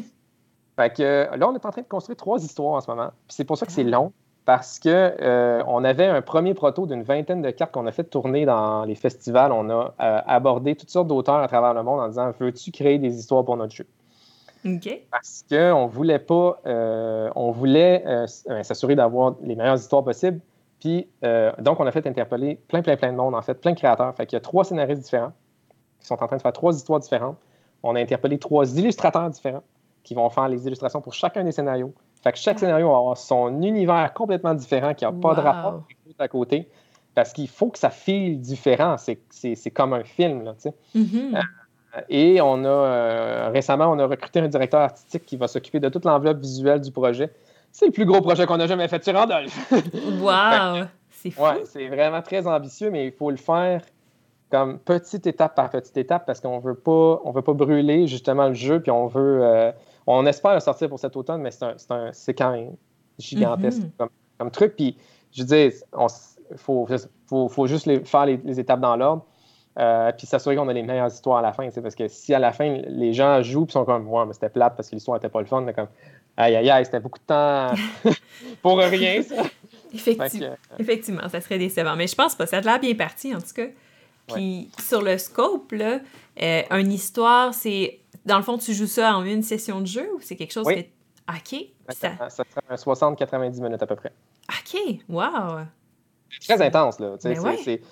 Fait 0.76 0.94
que 0.94 1.28
là, 1.36 1.48
on 1.48 1.54
est 1.54 1.66
en 1.66 1.70
train 1.70 1.82
de 1.82 1.86
construire 1.86 2.16
trois 2.16 2.42
histoires 2.42 2.74
en 2.74 2.80
ce 2.80 2.90
moment. 2.90 3.10
Puis 3.26 3.36
c'est 3.36 3.44
pour 3.44 3.58
ça 3.58 3.66
que 3.66 3.72
c'est 3.72 3.84
long 3.84 4.12
parce 4.44 4.80
qu'on 4.80 4.88
euh, 4.90 5.84
avait 5.84 6.06
un 6.06 6.20
premier 6.20 6.54
proto 6.54 6.86
d'une 6.86 7.02
vingtaine 7.02 7.42
de 7.42 7.50
cartes 7.50 7.72
qu'on 7.72 7.86
a 7.86 7.92
fait 7.92 8.04
tourner 8.04 8.44
dans 8.44 8.84
les 8.84 8.96
festivals. 8.96 9.52
On 9.52 9.70
a 9.70 9.94
euh, 10.00 10.20
abordé 10.26 10.74
toutes 10.74 10.90
sortes 10.90 11.06
d'auteurs 11.06 11.36
à 11.36 11.48
travers 11.48 11.74
le 11.74 11.82
monde 11.82 12.00
en 12.00 12.08
disant 12.08 12.32
Veux-tu 12.40 12.72
créer 12.72 12.98
des 12.98 13.16
histoires 13.16 13.44
pour 13.44 13.56
notre 13.56 13.74
jeu? 13.74 13.86
OK. 14.64 15.00
Parce 15.10 15.44
qu'on 15.48 15.86
voulait 15.86 16.18
pas, 16.18 16.60
euh, 16.66 17.30
on 17.34 17.50
voulait 17.50 18.04
s'assurer 18.62 18.94
d'avoir 18.94 19.34
les 19.42 19.56
meilleures 19.56 19.76
histoires 19.76 20.04
possibles. 20.04 20.40
Puis, 20.80 21.08
donc, 21.60 21.78
on 21.78 21.86
a 21.86 21.92
fait 21.92 22.06
interpeller 22.08 22.60
plein, 22.66 22.82
plein, 22.82 22.96
plein 22.96 23.12
de 23.12 23.16
monde, 23.16 23.34
en 23.36 23.42
fait, 23.42 23.54
plein 23.54 23.72
de 23.72 23.76
créateurs. 23.76 24.14
Fait 24.16 24.26
qu'il 24.26 24.36
y 24.36 24.38
a 24.38 24.40
trois 24.40 24.64
scénaristes 24.64 25.02
différents 25.02 25.32
qui 26.00 26.06
sont 26.06 26.20
en 26.20 26.26
train 26.26 26.36
de 26.36 26.42
faire 26.42 26.52
trois 26.52 26.74
histoires 26.74 26.98
différentes. 26.98 27.36
On 27.84 27.94
a 27.94 28.00
interpellé 28.00 28.38
trois 28.38 28.76
illustrateurs 28.76 29.30
différents 29.30 29.62
qui 30.02 30.14
vont 30.14 30.28
faire 30.30 30.48
les 30.48 30.66
illustrations 30.66 31.00
pour 31.00 31.14
chacun 31.14 31.44
des 31.44 31.52
scénarios. 31.52 31.92
Fait 32.22 32.32
que 32.32 32.38
chaque 32.38 32.58
scénario 32.58 32.88
va 32.88 32.96
avoir 32.98 33.16
son 33.16 33.62
univers 33.62 34.12
complètement 34.14 34.54
différent 34.54 34.94
qui 34.94 35.04
n'a 35.04 35.12
pas 35.12 35.34
de 35.34 35.40
rapport 35.40 35.82
avec 36.06 36.20
à 36.20 36.28
côté. 36.28 36.68
Parce 37.14 37.32
qu'il 37.32 37.48
faut 37.48 37.68
que 37.68 37.78
ça 37.78 37.90
file 37.90 38.40
différent. 38.40 38.96
C'est 38.98 39.70
comme 39.70 39.92
un 39.92 40.04
film. 40.04 40.44
Là, 40.44 40.54
euh, 40.94 42.00
et 42.08 42.40
on 42.40 42.64
a 42.64 42.68
euh, 42.68 43.50
récemment, 43.52 43.86
on 43.90 43.98
a 43.98 44.06
recruté 44.06 44.40
un 44.40 44.48
directeur 44.48 44.80
artistique 44.80 45.26
qui 45.26 45.36
va 45.36 45.46
s'occuper 45.46 45.78
de 45.78 45.88
toute 45.88 46.04
l'enveloppe 46.04 46.38
visuelle 46.38 46.80
du 46.80 46.90
projet. 46.90 47.30
C'est 47.70 47.86
le 47.86 47.92
plus 47.92 48.06
gros 48.06 48.20
projet 48.20 48.46
qu'on 48.46 48.60
a 48.60 48.66
jamais 48.66 48.88
fait 48.88 49.02
sur 49.02 49.14
Randolph. 49.14 49.72
wow! 50.20 50.84
C'est 51.10 51.30
fou. 51.30 51.42
Ouais, 51.42 51.62
c'est 51.64 51.88
vraiment 51.88 52.22
très 52.22 52.46
ambitieux, 52.46 52.90
mais 52.90 53.06
il 53.06 53.12
faut 53.12 53.30
le 53.30 53.36
faire 53.36 53.82
comme 54.50 54.78
petite 54.78 55.26
étape 55.26 55.54
par 55.54 55.70
petite 55.70 55.96
étape 55.96 56.26
parce 56.26 56.40
qu'on 56.40 56.58
veut 56.58 56.74
pas, 56.74 57.20
on 57.24 57.30
veut 57.30 57.42
pas 57.42 57.54
brûler 57.54 58.06
justement 58.06 58.48
le 58.48 58.54
jeu, 58.54 58.80
puis 58.80 58.90
on 58.90 59.06
veut, 59.06 59.40
euh, 59.42 59.72
on 60.06 60.26
espère 60.26 60.54
le 60.54 60.60
sortir 60.60 60.88
pour 60.88 60.98
cet 60.98 61.16
automne, 61.16 61.42
mais 61.42 61.50
c'est 62.12 62.34
quand 62.34 62.52
même 62.52 62.76
gigantesque 63.18 63.82
mm-hmm. 63.82 64.08
comme, 64.38 64.50
truc. 64.50 64.74
Puis, 64.76 64.96
je 65.32 65.44
dire, 65.44 65.72
il 65.92 66.56
faut, 66.56 66.86
faut, 67.48 67.66
juste 67.66 67.86
les, 67.86 68.04
faire 68.04 68.26
les, 68.26 68.60
étapes 68.60 68.80
dans 68.80 68.96
l'ordre. 68.96 69.24
Euh, 69.78 70.12
puis 70.12 70.26
s'assurer 70.26 70.54
qu'on 70.54 70.68
a 70.68 70.72
les 70.74 70.82
meilleures 70.82 71.10
histoires 71.10 71.38
à 71.38 71.42
la 71.42 71.52
fin. 71.54 71.66
Parce 71.70 71.94
que 71.94 72.06
si 72.06 72.34
à 72.34 72.38
la 72.38 72.52
fin, 72.52 72.82
les 72.88 73.14
gens 73.14 73.40
jouent 73.42 73.64
et 73.66 73.72
sont 73.72 73.86
comme, 73.86 74.06
ouais, 74.06 74.26
mais 74.26 74.34
c'était 74.34 74.50
plate 74.50 74.76
parce 74.76 74.90
que 74.90 74.94
l'histoire 74.94 75.16
n'était 75.16 75.30
pas 75.30 75.40
le 75.40 75.46
fun, 75.46 75.62
mais 75.62 75.72
comme, 75.72 75.88
aïe, 76.36 76.56
aïe, 76.56 76.68
aïe, 76.68 76.84
c'était 76.84 77.00
beaucoup 77.00 77.18
de 77.18 77.24
temps 77.24 77.68
pour 78.62 78.76
rien, 78.78 79.22
ça. 79.22 79.42
Effectivement, 79.94 80.56
effectivement, 80.78 81.28
ça 81.28 81.40
serait 81.40 81.58
décevant. 81.58 81.96
Mais 81.96 82.06
je 82.06 82.14
pense 82.14 82.34
pas, 82.34 82.46
ça 82.46 82.58
a 82.58 82.60
l'air 82.60 82.80
bien 82.80 82.94
parti, 82.94 83.34
en 83.34 83.40
tout 83.40 83.52
cas. 83.54 83.66
Puis 84.28 84.70
sur 84.78 85.02
le 85.02 85.18
scope, 85.18 85.72
là, 85.72 86.00
euh, 86.40 86.62
une 86.70 86.92
histoire, 86.92 87.52
c'est 87.52 88.00
dans 88.24 88.36
le 88.36 88.42
fond, 88.42 88.58
tu 88.58 88.72
joues 88.72 88.86
ça 88.86 89.16
en 89.16 89.24
une 89.24 89.42
session 89.42 89.80
de 89.80 89.86
jeu 89.86 90.08
ou 90.16 90.20
c'est 90.20 90.36
quelque 90.36 90.52
chose 90.52 90.66
oui. 90.66 90.84
que. 90.84 90.88
OK. 91.28 91.66
Ça, 91.90 92.28
ça 92.28 92.44
un 92.68 92.74
60-90 92.74 93.62
minutes 93.62 93.82
à 93.82 93.86
peu 93.86 93.96
près. 93.96 94.12
OK. 94.48 95.00
Wow. 95.08 95.60
Très 96.40 96.62
intense, 96.62 96.98
là. 96.98 97.16
C'est 97.18 97.82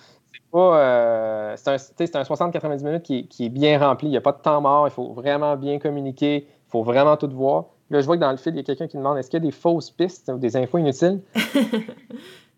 pas. 0.50 0.80
Euh, 0.80 1.56
c'est 1.56 2.14
un, 2.14 2.20
un 2.20 2.22
60-90 2.22 2.84
minutes 2.84 3.02
qui, 3.02 3.28
qui, 3.28 3.46
est 3.46 3.50
bien 3.50 3.78
rempli. 3.78 4.08
Il 4.08 4.12
n'y 4.12 4.16
a 4.16 4.20
pas 4.20 4.32
de 4.32 4.40
temps 4.40 4.60
mort. 4.60 4.86
Il 4.88 4.90
faut 4.90 5.12
vraiment 5.12 5.56
bien 5.56 5.78
communiquer. 5.78 6.46
Il 6.48 6.70
faut 6.70 6.82
vraiment 6.82 7.16
tout 7.16 7.30
voir. 7.30 7.66
Là, 7.90 8.00
je 8.00 8.06
vois 8.06 8.16
que 8.16 8.20
dans 8.20 8.30
le 8.30 8.36
fil, 8.36 8.52
il 8.54 8.58
y 8.58 8.60
a 8.60 8.62
quelqu'un 8.62 8.86
qui 8.86 8.96
demande 8.96 9.18
est-ce 9.18 9.30
qu'il 9.30 9.42
y 9.42 9.42
a 9.42 9.46
des 9.46 9.52
fausses 9.52 9.90
pistes 9.90 10.30
ou 10.32 10.38
des 10.38 10.56
infos 10.56 10.78
inutiles? 10.78 11.20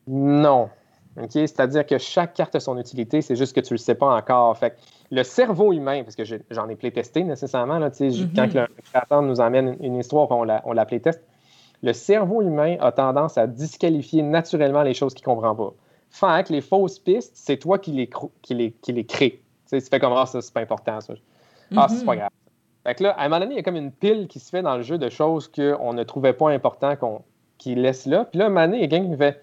Non. 0.07 0.69
C'est-à-dire 1.29 1.85
que 1.87 1.99
chaque 1.99 2.35
carte 2.35 2.55
a 2.55 2.61
son 2.61 2.79
utilité, 2.79 3.21
c'est 3.21 3.37
juste 3.37 3.55
que 3.55 3.61
tu 3.61 3.75
ne 3.75 3.77
le 3.77 3.83
sais 3.83 3.95
pas 3.95 4.15
encore. 4.17 4.57
Fait 4.57 4.77
le 5.11 5.23
cerveau 5.23 5.73
humain, 5.73 6.05
parce 6.05 6.17
que 6.17 6.25
j'en 6.51 6.69
ai 6.69 6.77
playtesté 6.77 7.23
nécessairement, 7.23 7.79
là, 7.79 7.91
quand 7.91 8.55
le 8.55 8.67
créateur 8.83 9.23
nous 9.23 9.41
emmène 9.41 9.77
une 9.81 9.99
histoire, 9.99 10.31
on 10.31 10.45
la, 10.45 10.63
on 10.65 10.73
la 10.73 10.87
playteste, 10.87 11.23
le 11.83 11.93
cerveau 11.93 12.41
humain 12.41 12.77
a 12.81 12.93
tendance 12.93 13.37
à 13.37 13.47
disqualifier 13.47 14.23
naturellement 14.23 14.83
les 14.83 14.95
choses 14.95 15.13
qu'il 15.13 15.29
ne 15.29 15.35
comprend 15.35 15.55
pas. 15.55 15.75
Fait 16.11 16.47
que 16.47 16.53
les 16.53 16.61
fausses 16.61 16.99
pistes, 16.99 17.33
c'est 17.35 17.59
toi 17.59 17.79
qui 17.79 17.93
les, 17.93 18.09
qui 18.41 18.55
les, 18.55 18.71
qui 18.71 18.93
les 18.93 19.05
crée. 19.05 19.43
Tu 19.71 19.81
fais 19.81 19.99
comme 19.99 20.13
Ah, 20.15 20.27
ça, 20.27 20.41
c'est 20.41 20.53
pas 20.53 20.61
important, 20.61 21.01
ça. 21.01 21.15
Ah, 21.77 21.89
c'est 21.89 22.05
pas 22.05 22.13
mm-hmm. 22.13 22.19
grave. 22.19 22.31
Fait 22.85 22.95
que 22.95 23.03
là, 23.05 23.11
à 23.13 23.25
un 23.25 23.29
moment 23.29 23.41
donné, 23.41 23.55
il 23.55 23.57
y 23.57 23.61
a 23.61 23.63
comme 23.63 23.77
une 23.77 23.93
pile 23.93 24.29
qui 24.29 24.39
se 24.39 24.51
fait 24.51 24.63
dans 24.63 24.77
le 24.77 24.83
jeu 24.83 24.99
de 24.99 25.09
choses 25.09 25.49
qu'on 25.49 25.93
ne 25.93 26.03
trouvait 26.03 26.33
pas 26.33 26.51
important 26.51 26.97
qu'on 26.97 27.23
qui 27.59 27.75
laisse 27.75 28.07
là. 28.07 28.25
Puis 28.25 28.39
là, 28.39 28.47
un 28.47 28.49
moment 28.49 28.67
donné, 28.67 28.79
il 28.79 28.83
y 28.83 28.85
a 28.87 28.89
quelqu'un 28.89 29.11
qui 29.11 29.17
fait 29.17 29.43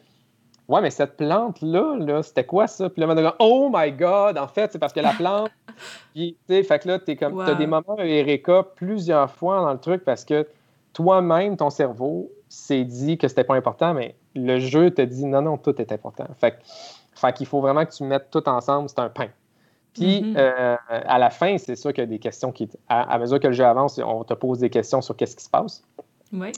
Ouais, 0.70 0.82
mais 0.82 0.92
cette 0.92 1.18
plante-là, 1.18 1.98
-là, 1.98 2.22
c'était 2.22 2.46
quoi 2.46 2.68
ça? 2.68 2.92
Puis 2.92 3.02
là, 3.02 3.08
maintenant, 3.08 3.34
oh 3.40 3.72
my 3.74 3.92
God, 3.92 4.38
en 4.38 4.48
fait, 4.48 4.72
c'est 4.72 4.78
parce 4.78 4.94
que 4.94 5.00
la 5.00 5.14
plante. 5.14 5.50
Puis, 6.14 6.38
tu 6.48 6.54
sais, 6.54 6.64
fait 6.64 6.80
que 6.80 6.88
là, 6.88 7.00
tu 7.00 7.16
comme, 7.16 7.40
as 7.40 7.56
des 7.56 7.66
moments 7.66 7.98
Erika 7.98 8.64
plusieurs 8.76 9.32
fois 9.32 9.62
dans 9.62 9.74
le 9.74 9.80
truc 9.80 10.06
parce 10.06 10.24
que 10.24 10.48
toi-même, 10.94 11.58
ton 11.58 11.72
cerveau 11.72 12.32
s'est 12.50 12.84
dit 12.84 13.18
que 13.18 13.28
c'était 13.28 13.44
pas 13.44 13.56
important, 13.56 13.96
mais 13.96 14.16
le 14.36 14.60
jeu 14.60 14.92
te 14.92 15.02
dit 15.02 15.26
non, 15.26 15.42
non, 15.42 15.58
tout 15.58 15.80
est 15.82 15.92
important. 15.92 16.26
Fait, 16.40 16.60
fait 17.16 17.34
qu'il 17.34 17.48
faut 17.48 17.62
vraiment 17.62 17.84
que 17.86 17.92
tu 17.92 18.04
mettes 18.04 18.30
tout 18.30 18.48
ensemble, 18.48 18.90
c'est 18.90 19.00
un 19.00 19.10
pain. 19.10 19.30
Puis, 19.94 20.22
mm-hmm. 20.22 20.38
euh, 20.38 20.76
à 20.88 21.18
la 21.18 21.32
fin, 21.32 21.58
c'est 21.58 21.76
sûr 21.76 21.94
qu'il 21.94 22.04
y 22.04 22.08
a 22.08 22.10
des 22.10 22.20
questions 22.20 22.52
qui. 22.52 22.70
À, 22.90 23.18
mesure 23.18 23.40
que 23.40 23.48
le 23.48 23.54
jeu 23.54 23.66
avance, 23.66 24.00
on 24.04 24.24
te 24.24 24.36
pose 24.36 24.60
des 24.60 24.70
questions 24.70 25.02
sur 25.02 25.16
qu'est-ce 25.16 25.36
qui 25.36 25.44
se 25.44 25.50
passe. 25.50 25.84
Oui. 26.32 26.52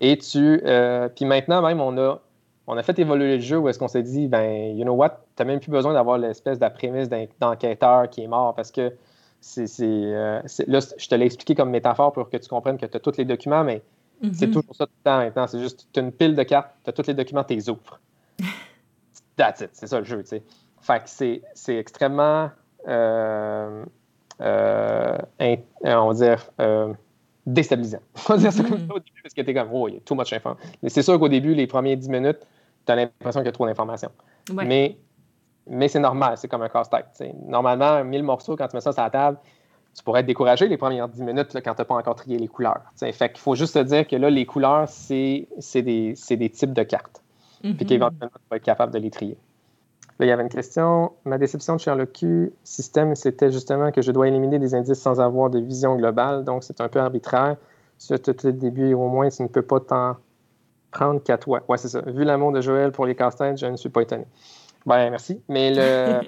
Et 0.00 0.18
tu. 0.18 0.60
Euh, 0.66 1.08
puis 1.08 1.24
maintenant, 1.24 1.62
même, 1.62 1.80
on 1.80 1.96
a 1.96 2.20
on 2.68 2.76
a 2.76 2.82
fait 2.82 2.98
évoluer 2.98 3.36
le 3.36 3.42
jeu 3.42 3.58
où 3.58 3.68
est-ce 3.68 3.78
qu'on 3.78 3.88
s'est 3.88 4.02
dit, 4.02 4.28
ben, 4.28 4.76
you 4.76 4.84
know 4.84 4.92
what, 4.92 5.08
tu 5.08 5.42
n'as 5.42 5.46
même 5.46 5.58
plus 5.58 5.70
besoin 5.70 5.94
d'avoir 5.94 6.18
l'espèce 6.18 6.58
d'après-misse 6.58 7.08
d'enquêteur 7.40 8.10
qui 8.10 8.22
est 8.22 8.26
mort 8.26 8.54
parce 8.54 8.70
que 8.70 8.92
c'est. 9.40 9.64
Euh, 9.80 10.42
là, 10.66 10.80
je 10.98 11.08
te 11.08 11.14
l'ai 11.14 11.24
expliqué 11.24 11.54
comme 11.54 11.70
métaphore 11.70 12.12
pour 12.12 12.28
que 12.28 12.36
tu 12.36 12.46
comprennes 12.46 12.76
que 12.76 12.84
tu 12.84 12.94
as 12.94 13.00
tous 13.00 13.16
les 13.16 13.24
documents, 13.24 13.64
mais 13.64 13.82
c'est 14.20 14.46
mm-hmm. 14.46 14.52
toujours 14.52 14.74
ça 14.74 14.84
tout 14.84 14.92
le 14.98 15.10
temps 15.10 15.16
maintenant. 15.16 15.46
C'est 15.46 15.60
juste, 15.60 15.88
tu 15.92 16.00
as 16.00 16.02
une 16.02 16.12
pile 16.12 16.36
de 16.36 16.42
cartes, 16.42 16.70
tu 16.84 16.90
as 16.90 16.92
tous 16.92 17.06
les 17.06 17.14
documents, 17.14 17.42
tu 17.42 17.54
les 17.54 17.70
ouvres. 17.70 18.00
That's 19.36 19.62
it, 19.62 19.70
c'est 19.72 19.86
ça 19.86 20.00
le 20.00 20.04
jeu, 20.04 20.22
tu 20.22 20.28
sais. 20.28 20.42
Fait 20.82 21.02
que 21.02 21.40
c'est 21.54 21.76
extrêmement. 21.76 22.50
Euh, 22.86 23.84
euh, 24.42 25.18
on 25.84 26.12
va 26.12 26.14
dire 26.14 26.50
déstabilisant. 27.46 28.00
On 28.28 28.34
va 28.34 28.38
dire 28.38 28.52
ça 28.52 28.62
comme 28.62 28.78
mm-hmm. 28.78 28.88
ça 28.88 28.94
au 28.94 28.98
début 28.98 29.22
parce 29.22 29.34
que 29.34 29.40
t'es 29.40 29.54
comme, 29.54 29.68
oh, 29.72 29.88
il 29.88 29.94
y 29.94 29.96
a 29.96 30.00
too 30.00 30.14
much 30.14 30.32
information. 30.32 30.68
Mais 30.82 30.90
c'est 30.90 31.02
sûr 31.02 31.18
qu'au 31.18 31.28
début, 31.28 31.54
les 31.54 31.66
premiers 31.66 31.96
10 31.96 32.10
minutes, 32.10 32.46
tu 32.88 32.92
as 32.92 32.96
l'impression 32.96 33.40
qu'il 33.40 33.46
y 33.46 33.50
a 33.50 33.52
trop 33.52 33.66
d'informations. 33.66 34.10
Mais, 34.54 34.96
mais 35.66 35.88
c'est 35.88 36.00
normal, 36.00 36.38
c'est 36.38 36.48
comme 36.48 36.62
un 36.62 36.70
casse-tête. 36.70 37.22
Normalement, 37.46 38.02
1000 38.02 38.22
morceaux, 38.22 38.56
quand 38.56 38.66
tu 38.66 38.76
mets 38.76 38.80
ça 38.80 38.92
sur 38.92 39.02
la 39.02 39.10
table, 39.10 39.38
tu 39.94 40.02
pourrais 40.02 40.20
être 40.20 40.26
découragé 40.26 40.68
les 40.68 40.78
premières 40.78 41.08
10 41.08 41.22
minutes 41.22 41.52
là, 41.52 41.60
quand 41.60 41.74
tu 41.74 41.82
n'as 41.82 41.84
pas 41.84 41.96
encore 41.96 42.14
trié 42.14 42.38
les 42.38 42.48
couleurs. 42.48 42.80
T'sais. 42.96 43.12
Fait 43.12 43.28
qu'il 43.28 43.40
faut 43.40 43.54
juste 43.54 43.74
te 43.74 43.80
dire 43.80 44.06
que 44.06 44.16
là, 44.16 44.30
les 44.30 44.46
couleurs, 44.46 44.88
c'est 44.88 45.46
des, 45.74 46.14
des, 46.30 46.50
types 46.50 46.72
de 46.72 46.82
cartes. 46.82 47.22
Puis 47.60 47.72
mm-hmm. 47.72 47.86
qu'éventuellement, 47.86 48.30
tu 48.34 48.48
vas 48.50 48.56
être 48.56 48.62
capable 48.62 48.92
de 48.92 48.98
les 48.98 49.10
trier. 49.10 49.36
Là, 50.18 50.26
il 50.26 50.28
y 50.28 50.32
avait 50.32 50.42
une 50.42 50.48
question. 50.48 51.12
Ma 51.26 51.36
déception 51.36 51.76
de 51.76 51.80
Sherlock 51.80 52.12
Q 52.12 52.52
système, 52.64 53.14
c'était 53.14 53.52
justement 53.52 53.92
que 53.92 54.00
je 54.00 54.12
dois 54.12 54.28
éliminer 54.28 54.58
des 54.58 54.74
indices 54.74 55.00
sans 55.00 55.20
avoir 55.20 55.50
de 55.50 55.58
vision 55.58 55.94
globale. 55.96 56.44
Donc, 56.44 56.64
c'est 56.64 56.80
un 56.80 56.88
peu 56.88 57.00
arbitraire. 57.00 57.56
Sur 57.98 58.22
tout 58.22 58.34
le 58.44 58.52
début, 58.52 58.94
au 58.94 59.08
moins, 59.08 59.28
tu 59.28 59.42
ne 59.42 59.48
peux 59.48 59.62
pas 59.62 59.80
t'en 60.90 60.98
prendre 60.98 61.22
qu'à 61.22 61.38
toi. 61.38 61.62
Ouais, 61.68 61.78
c'est 61.78 61.88
ça. 61.88 62.00
Vu 62.02 62.24
l'amour 62.24 62.52
de 62.52 62.60
Joël 62.60 62.92
pour 62.92 63.06
les 63.06 63.14
casse 63.14 63.36
je 63.38 63.66
ne 63.66 63.76
suis 63.76 63.88
pas 63.88 64.02
étonné. 64.02 64.24
Ben, 64.86 65.10
merci. 65.10 65.40
Mais 65.48 65.72
le... 65.74 66.20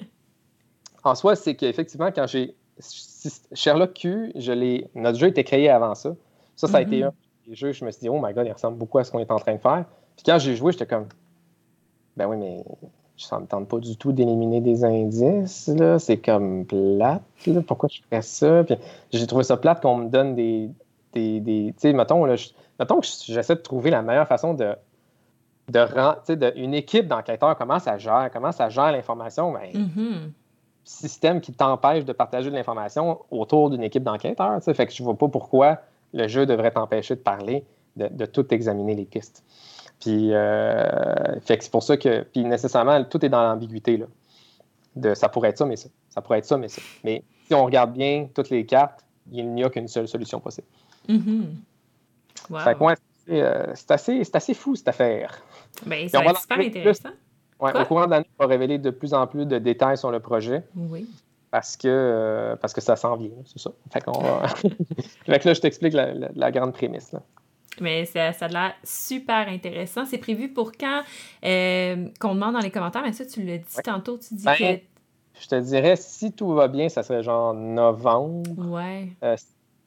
en 1.03 1.15
soi, 1.15 1.35
c'est 1.35 1.55
qu'effectivement, 1.55 2.11
quand 2.11 2.27
j'ai. 2.27 2.55
Sherlock 3.53 3.93
Q, 3.93 4.31
je 4.35 4.83
notre 4.95 5.19
jeu 5.19 5.27
était 5.27 5.43
créé 5.43 5.69
avant 5.69 5.93
ça. 5.93 6.15
Ça, 6.55 6.67
ça 6.67 6.77
a 6.77 6.81
été 6.81 7.01
mm-hmm. 7.01 7.07
un 7.07 7.13
des 7.47 7.55
jeux, 7.55 7.71
je 7.71 7.85
me 7.85 7.91
suis 7.91 8.01
dit, 8.01 8.09
oh 8.09 8.19
my 8.21 8.33
god, 8.33 8.47
il 8.47 8.51
ressemble 8.51 8.77
beaucoup 8.77 8.97
à 8.97 9.03
ce 9.03 9.11
qu'on 9.11 9.19
est 9.19 9.31
en 9.31 9.37
train 9.37 9.55
de 9.55 9.61
faire. 9.61 9.85
Puis 10.15 10.23
quand 10.25 10.39
j'ai 10.39 10.55
joué, 10.55 10.71
j'étais 10.71 10.85
comme, 10.85 11.07
ben 12.17 12.27
oui, 12.27 12.37
mais 12.37 12.63
ça 13.17 13.37
ne 13.37 13.41
me 13.41 13.47
tente 13.47 13.67
pas 13.67 13.79
du 13.79 13.95
tout 13.97 14.11
d'éliminer 14.11 14.61
des 14.61 14.83
indices. 14.83 15.67
Là. 15.67 15.99
C'est 15.99 16.17
comme 16.17 16.65
plate. 16.65 17.21
Pourquoi 17.67 17.89
je 17.89 18.01
ferais 18.01 18.21
ça? 18.21 18.63
j'ai 19.11 19.27
trouvé 19.27 19.43
ça 19.43 19.57
plate 19.57 19.81
qu'on 19.81 19.97
me 19.97 20.09
donne 20.09 20.35
des. 20.35 20.69
des, 21.13 21.39
des 21.39 21.73
tu 21.73 21.81
sais, 21.81 21.93
mettons, 21.93 22.25
là, 22.25 22.35
mettons 22.81 22.99
que 22.99 23.07
j'essaie 23.25 23.55
de 23.55 23.61
trouver 23.61 23.91
la 23.91 24.01
meilleure 24.01 24.27
façon 24.27 24.53
de. 24.53 24.75
de, 25.69 26.57
une 26.57 26.73
équipe 26.73 27.07
d'enquêteurs, 27.07 27.55
comment 27.55 27.79
ça 27.79 27.97
gère, 27.97 28.29
comment 28.33 28.51
ça 28.51 28.69
gère 28.69 28.91
l'information. 28.91 29.51
Ben, 29.53 29.71
mm-hmm. 29.71 30.31
Système 30.83 31.41
qui 31.41 31.53
t'empêche 31.53 32.05
de 32.05 32.11
partager 32.11 32.49
de 32.49 32.55
l'information 32.55 33.19
autour 33.29 33.69
d'une 33.69 33.83
équipe 33.83 34.03
d'enquêteurs. 34.03 34.59
Fait 34.63 34.87
que 34.87 34.91
je 34.91 35.03
ne 35.03 35.05
vois 35.05 35.17
pas 35.17 35.27
pourquoi 35.27 35.77
le 36.13 36.27
jeu 36.27 36.47
devrait 36.47 36.71
t'empêcher 36.71 37.15
de 37.15 37.21
parler, 37.21 37.63
de, 37.97 38.07
de 38.07 38.25
tout 38.25 38.51
examiner 38.51 38.95
les 38.95 39.05
pistes. 39.05 39.43
Puis, 39.99 40.33
euh, 40.33 41.39
fait 41.41 41.61
c'est 41.61 41.71
pour 41.71 41.83
ça 41.83 41.95
que, 41.97 42.23
puis 42.23 42.43
nécessairement, 42.43 43.03
tout 43.03 43.23
est 43.23 43.29
dans 43.29 43.43
l'ambiguïté. 43.43 43.97
Là. 43.97 44.07
De, 44.95 45.13
ça 45.13 45.29
pourrait 45.29 45.49
être 45.49 45.59
ça, 45.59 45.65
mais 45.65 45.75
ça. 45.75 45.89
Ça 46.09 46.21
pourrait 46.21 46.39
être 46.39 46.45
ça, 46.45 46.57
mais 46.57 46.67
ça. 46.67 46.81
Mais 47.03 47.23
si 47.45 47.53
on 47.53 47.63
regarde 47.63 47.93
bien 47.93 48.27
toutes 48.33 48.49
les 48.49 48.65
cartes, 48.65 49.05
il 49.31 49.53
n'y 49.53 49.63
a 49.63 49.69
qu'une 49.69 49.87
seule 49.87 50.07
solution 50.07 50.39
possible. 50.39 50.67
Fait 52.47 52.75
que, 52.75 52.83
euh, 53.29 53.71
c'est, 53.75 53.91
assez, 53.91 54.21
assez, 54.33 54.53
fou, 54.53 54.75
cette 54.75 54.87
affaire. 54.87 55.41
Ben, 55.85 56.07
ça 56.09 56.21
va 56.21 56.31
être 56.31 56.41
super 56.41 56.59
intéressant. 56.59 57.09
Ouais, 57.59 57.79
au 57.79 57.85
courant 57.85 58.05
de 58.05 58.11
l'année, 58.11 58.29
on 58.39 58.43
va 58.43 58.49
révéler 58.49 58.79
de 58.79 58.89
plus 58.89 59.13
en 59.13 59.27
plus 59.27 59.45
de 59.45 59.59
détails 59.59 59.97
sur 59.97 60.11
le 60.11 60.19
projet. 60.19 60.63
Oui. 60.75 61.07
Parce 61.51 61.77
que, 61.77 61.87
euh, 61.87 62.55
parce 62.55 62.73
que 62.73 62.81
ça 62.81 62.95
s'en 62.95 63.15
vient, 63.17 63.29
c'est 63.45 63.59
ça. 63.59 63.71
Fait, 63.91 64.01
qu'on 64.01 64.19
va... 64.19 64.47
fait 65.25 65.39
que 65.39 65.47
là, 65.47 65.53
je 65.53 65.61
t'explique 65.61 65.93
la, 65.93 66.13
la 66.33 66.51
grande 66.51 66.73
prémisse. 66.73 67.11
Là. 67.11 67.21
Mais 67.79 68.05
ça, 68.05 68.33
ça 68.33 68.45
a 68.45 68.47
l'air 68.49 68.73
super 68.83 69.47
intéressant. 69.47 70.05
C'est 70.05 70.17
prévu 70.17 70.49
pour 70.49 70.71
quand 70.73 71.03
euh, 71.45 72.07
qu'on 72.19 72.35
demande 72.35 72.53
dans 72.53 72.59
les 72.59 72.71
commentaires, 72.71 73.03
mais 73.03 73.13
ça, 73.13 73.25
tu 73.25 73.43
l'as 73.43 73.57
dit 73.57 73.75
tantôt, 73.83 74.17
tu 74.17 74.33
dis 74.33 74.43
ben, 74.43 74.55
que. 74.55 74.81
Je 75.39 75.47
te 75.47 75.55
dirais, 75.55 75.95
si 75.95 76.33
tout 76.33 76.53
va 76.53 76.67
bien, 76.67 76.89
ça 76.89 77.03
serait 77.03 77.23
genre 77.23 77.53
novembre. 77.53 78.43
Ouais. 78.57 79.07
Euh, 79.23 79.35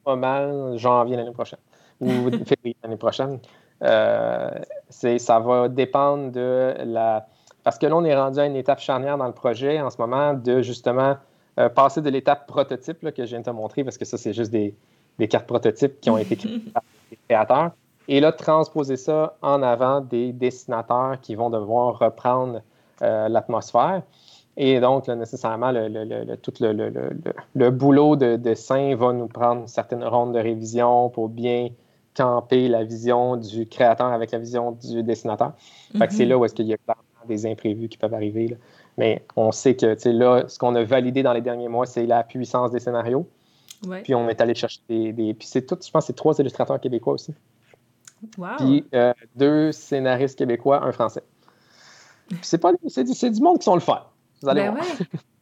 pas 0.03 0.15
mal, 0.15 0.77
janvier 0.77 1.15
l'année 1.15 1.31
prochaine. 1.31 1.59
Ou 2.01 2.31
février 2.45 2.75
l'année 2.83 2.97
prochaine. 2.97 3.39
Euh, 3.83 4.49
ça 4.89 5.39
va 5.39 5.69
dépendre 5.69 6.31
de 6.31 6.73
la. 6.85 7.27
Parce 7.63 7.77
que 7.77 7.87
là, 7.87 7.95
on 7.95 8.03
est 8.03 8.15
rendu 8.15 8.39
à 8.39 8.45
une 8.45 8.55
étape 8.55 8.79
charnière 8.79 9.17
dans 9.17 9.27
le 9.27 9.33
projet 9.33 9.81
en 9.81 9.89
ce 9.89 9.97
moment 9.97 10.33
de 10.33 10.61
justement 10.61 11.17
euh, 11.59 11.69
passer 11.69 12.01
de 12.01 12.09
l'étape 12.09 12.47
prototype 12.47 12.99
que 13.11 13.25
je 13.25 13.29
viens 13.29 13.39
de 13.39 13.45
te 13.45 13.49
montrer, 13.49 13.83
parce 13.83 13.97
que 13.97 14.05
ça, 14.05 14.17
c'est 14.17 14.33
juste 14.33 14.51
des, 14.51 14.75
des 15.17 15.27
cartes 15.27 15.47
prototypes 15.47 15.99
qui 15.99 16.09
ont 16.09 16.17
été 16.17 16.35
créées 16.35 16.59
par 16.73 16.83
les 17.09 17.17
créateurs. 17.27 17.71
Et 18.07 18.19
là, 18.19 18.31
transposer 18.31 18.97
ça 18.97 19.35
en 19.41 19.63
avant 19.63 20.01
des 20.01 20.31
dessinateurs 20.31 21.19
qui 21.21 21.35
vont 21.35 21.49
devoir 21.49 21.97
reprendre 21.97 22.61
euh, 23.01 23.27
l'atmosphère. 23.29 24.03
Et 24.57 24.79
donc, 24.79 25.07
nécessairement, 25.07 25.71
le, 25.71 26.35
tout 26.35 26.53
le, 26.61 27.69
boulot 27.71 28.15
de 28.15 28.37
dessin 28.37 28.95
va 28.95 29.11
nous 29.11 29.27
prendre 29.27 29.67
certaines 29.67 30.03
rondes 30.03 30.33
de 30.33 30.39
révision 30.39 31.09
pour 31.09 31.27
bien 31.27 31.69
camper 32.15 32.67
la 32.67 32.83
vision 32.83 33.37
du 33.37 33.67
créateur 33.67 34.07
avec 34.07 34.31
la 34.31 34.39
vision 34.39 34.71
du 34.71 35.03
dessinateur. 35.03 35.53
Fait 35.97 36.07
que 36.07 36.13
c'est 36.13 36.25
mm-hmm. 36.25 36.29
là 36.29 36.37
où 36.37 36.45
est-ce 36.45 36.53
qu'il 36.53 36.67
y 36.67 36.73
a 36.73 36.77
des 37.27 37.45
imprévus 37.45 37.89
qui 37.89 37.97
peuvent 37.97 38.13
arriver. 38.13 38.57
Mais 38.97 39.25
on 39.35 39.51
sait 39.51 39.75
que 39.75 40.09
là, 40.09 40.45
ce 40.47 40.57
qu'on 40.57 40.75
a 40.75 40.83
validé 40.83 41.23
dans 41.23 41.33
les 41.33 41.41
derniers 41.41 41.67
mois, 41.67 41.85
c'est 41.85 42.05
la 42.05 42.23
puissance 42.23 42.71
des 42.71 42.79
scénarios. 42.79 43.27
Puis 44.03 44.15
on 44.15 44.29
est 44.29 44.39
allé 44.41 44.55
chercher 44.55 44.79
des. 44.89 45.33
Puis 45.33 45.47
c'est 45.47 45.65
tout, 45.65 45.77
je 45.83 45.91
pense, 45.91 46.05
c'est 46.05 46.15
trois 46.15 46.37
illustrateurs 46.39 46.79
québécois 46.79 47.13
aussi. 47.13 47.33
Wow. 48.37 48.47
Puis 48.57 48.85
euh, 48.95 49.13
deux 49.35 49.71
scénaristes 49.71 50.37
québécois, 50.37 50.83
un 50.83 50.91
français. 50.91 51.23
C'est 52.41 52.57
pas 52.57 52.71
c'est 52.87 53.03
du, 53.03 53.11
du, 53.29 53.41
monde 53.41 53.59
qui 53.59 53.65
sont 53.65 53.75
le 53.75 53.81
faire. 53.81 54.09
Vous 54.41 54.49
allez 54.49 54.61
ben 54.61 54.71
voir. 54.71 54.85
Ouais. 54.85 55.19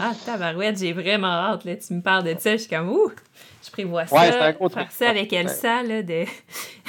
Ah, 0.00 0.12
tabarouette, 0.24 0.78
j'ai 0.78 0.92
vraiment 0.92 1.28
hâte. 1.28 1.64
Là. 1.64 1.76
Tu 1.76 1.92
me 1.94 2.02
parles 2.02 2.24
de 2.24 2.34
ça, 2.38 2.52
je 2.52 2.58
suis 2.58 2.68
comme, 2.68 2.90
ouh, 2.90 3.12
je 3.64 3.70
prévois 3.70 4.06
ça. 4.06 4.16
Ouais, 4.16 4.38
un 4.38 4.52
gros 4.52 4.68
faire 4.68 4.90
ça 4.90 5.10
avec 5.10 5.32
Elsa, 5.32 5.82
là, 5.82 6.02
de... 6.02 6.24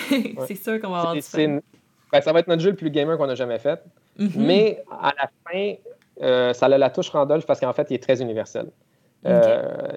c'est 0.48 0.56
sûr 0.56 0.80
qu'on 0.82 0.90
va 0.90 1.00
avoir 1.00 1.14
du 1.14 1.22
fun. 1.22 1.60
Ben, 2.12 2.22
ça 2.22 2.34
va 2.34 2.40
être 2.40 2.48
notre 2.48 2.62
jeu 2.62 2.72
le 2.72 2.76
plus 2.76 2.90
gamer 2.90 3.18
qu'on 3.18 3.30
a 3.30 3.36
jamais 3.36 3.60
fait. 3.60 3.82
Mm-hmm. 4.20 4.32
Mais 4.38 4.84
à 4.90 5.14
la 5.18 5.30
fin, 5.46 5.76
euh, 6.22 6.54
ça 6.54 6.66
a 6.66 6.70
la 6.70 6.90
touche 6.90 7.10
Randolph 7.10 7.46
parce 7.46 7.60
qu'en 7.60 7.74
fait, 7.74 7.88
il 7.90 7.96
est 7.96 8.04
très 8.04 8.22
universel. 8.22 8.68
Euh, 9.26 9.92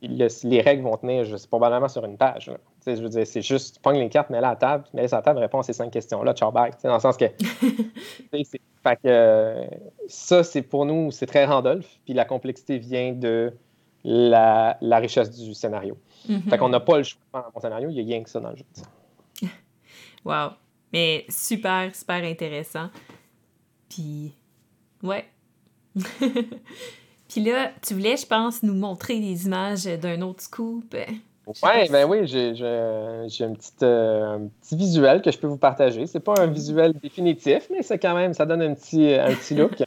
les 0.00 0.60
règles 0.60 0.82
vont 0.82 0.96
tenir 0.96 1.24
juste, 1.24 1.46
probablement 1.48 1.88
sur 1.88 2.04
une 2.04 2.16
page. 2.16 2.50
Je 2.86 2.92
veux 2.92 3.08
dire, 3.08 3.26
c'est 3.26 3.42
juste, 3.42 3.80
pogne 3.80 3.98
les 3.98 4.08
cartes, 4.08 4.30
mets-la 4.30 4.48
à 4.48 4.50
la 4.52 4.56
table, 4.56 4.84
mets-la 4.94 5.08
sur 5.08 5.16
la 5.18 5.22
table, 5.22 5.38
réponds 5.40 5.60
à 5.60 5.62
ces 5.62 5.74
cinq 5.74 5.90
questions-là, 5.90 6.32
ciao, 6.32 6.50
bye. 6.50 6.70
Dans 6.82 6.94
le 6.94 7.00
sens 7.00 7.16
que. 7.16 7.26
fait 8.32 8.98
que 9.02 9.66
ça, 10.08 10.42
c'est 10.42 10.62
pour 10.62 10.86
nous, 10.86 11.10
c'est 11.10 11.26
très 11.26 11.44
Randolph, 11.44 11.98
puis 12.04 12.14
la 12.14 12.24
complexité 12.24 12.78
vient 12.78 13.12
de 13.12 13.52
la, 14.04 14.78
la 14.80 14.98
richesse 14.98 15.30
du 15.30 15.54
scénario. 15.54 15.96
Fait 16.48 16.56
qu'on 16.56 16.68
n'a 16.68 16.80
pas 16.80 16.98
le 16.98 17.02
choix 17.02 17.20
dans 17.32 17.44
mon 17.54 17.60
scénario, 17.60 17.90
il 17.90 17.96
y 17.96 18.00
a 18.00 18.04
rien 18.04 18.22
que 18.22 18.30
ça 18.30 18.40
dans 18.40 18.50
le 18.50 18.56
jeu. 18.56 18.64
wow. 20.24 20.50
Mais 20.92 21.24
super, 21.28 21.94
super 21.94 22.22
intéressant. 22.24 22.88
Puis, 23.88 24.34
ouais. 25.02 25.24
Puis 27.32 27.42
là, 27.42 27.70
tu 27.80 27.94
voulais, 27.94 28.18
je 28.18 28.26
pense, 28.26 28.62
nous 28.62 28.74
montrer 28.74 29.18
des 29.18 29.46
images 29.46 29.84
d'un 29.84 30.20
autre 30.20 30.42
scoop. 30.42 30.94
Ouais, 30.94 31.88
ben 31.88 32.06
oui, 32.06 32.26
j'ai 32.26 32.50
un, 32.50 33.54
petit, 33.54 33.72
euh, 33.82 34.36
un 34.36 34.48
petit 34.60 34.76
visuel 34.76 35.22
que 35.22 35.30
je 35.30 35.38
peux 35.38 35.46
vous 35.46 35.56
partager. 35.56 36.06
C'est 36.06 36.20
pas 36.20 36.34
un 36.38 36.46
mm-hmm. 36.46 36.52
visuel 36.52 36.92
définitif, 36.92 37.68
mais 37.70 37.82
c'est 37.82 37.98
quand 37.98 38.14
même, 38.14 38.34
ça 38.34 38.44
donne 38.44 38.60
un 38.60 38.74
petit, 38.74 39.14
un 39.14 39.34
petit 39.34 39.54
look. 39.54 39.72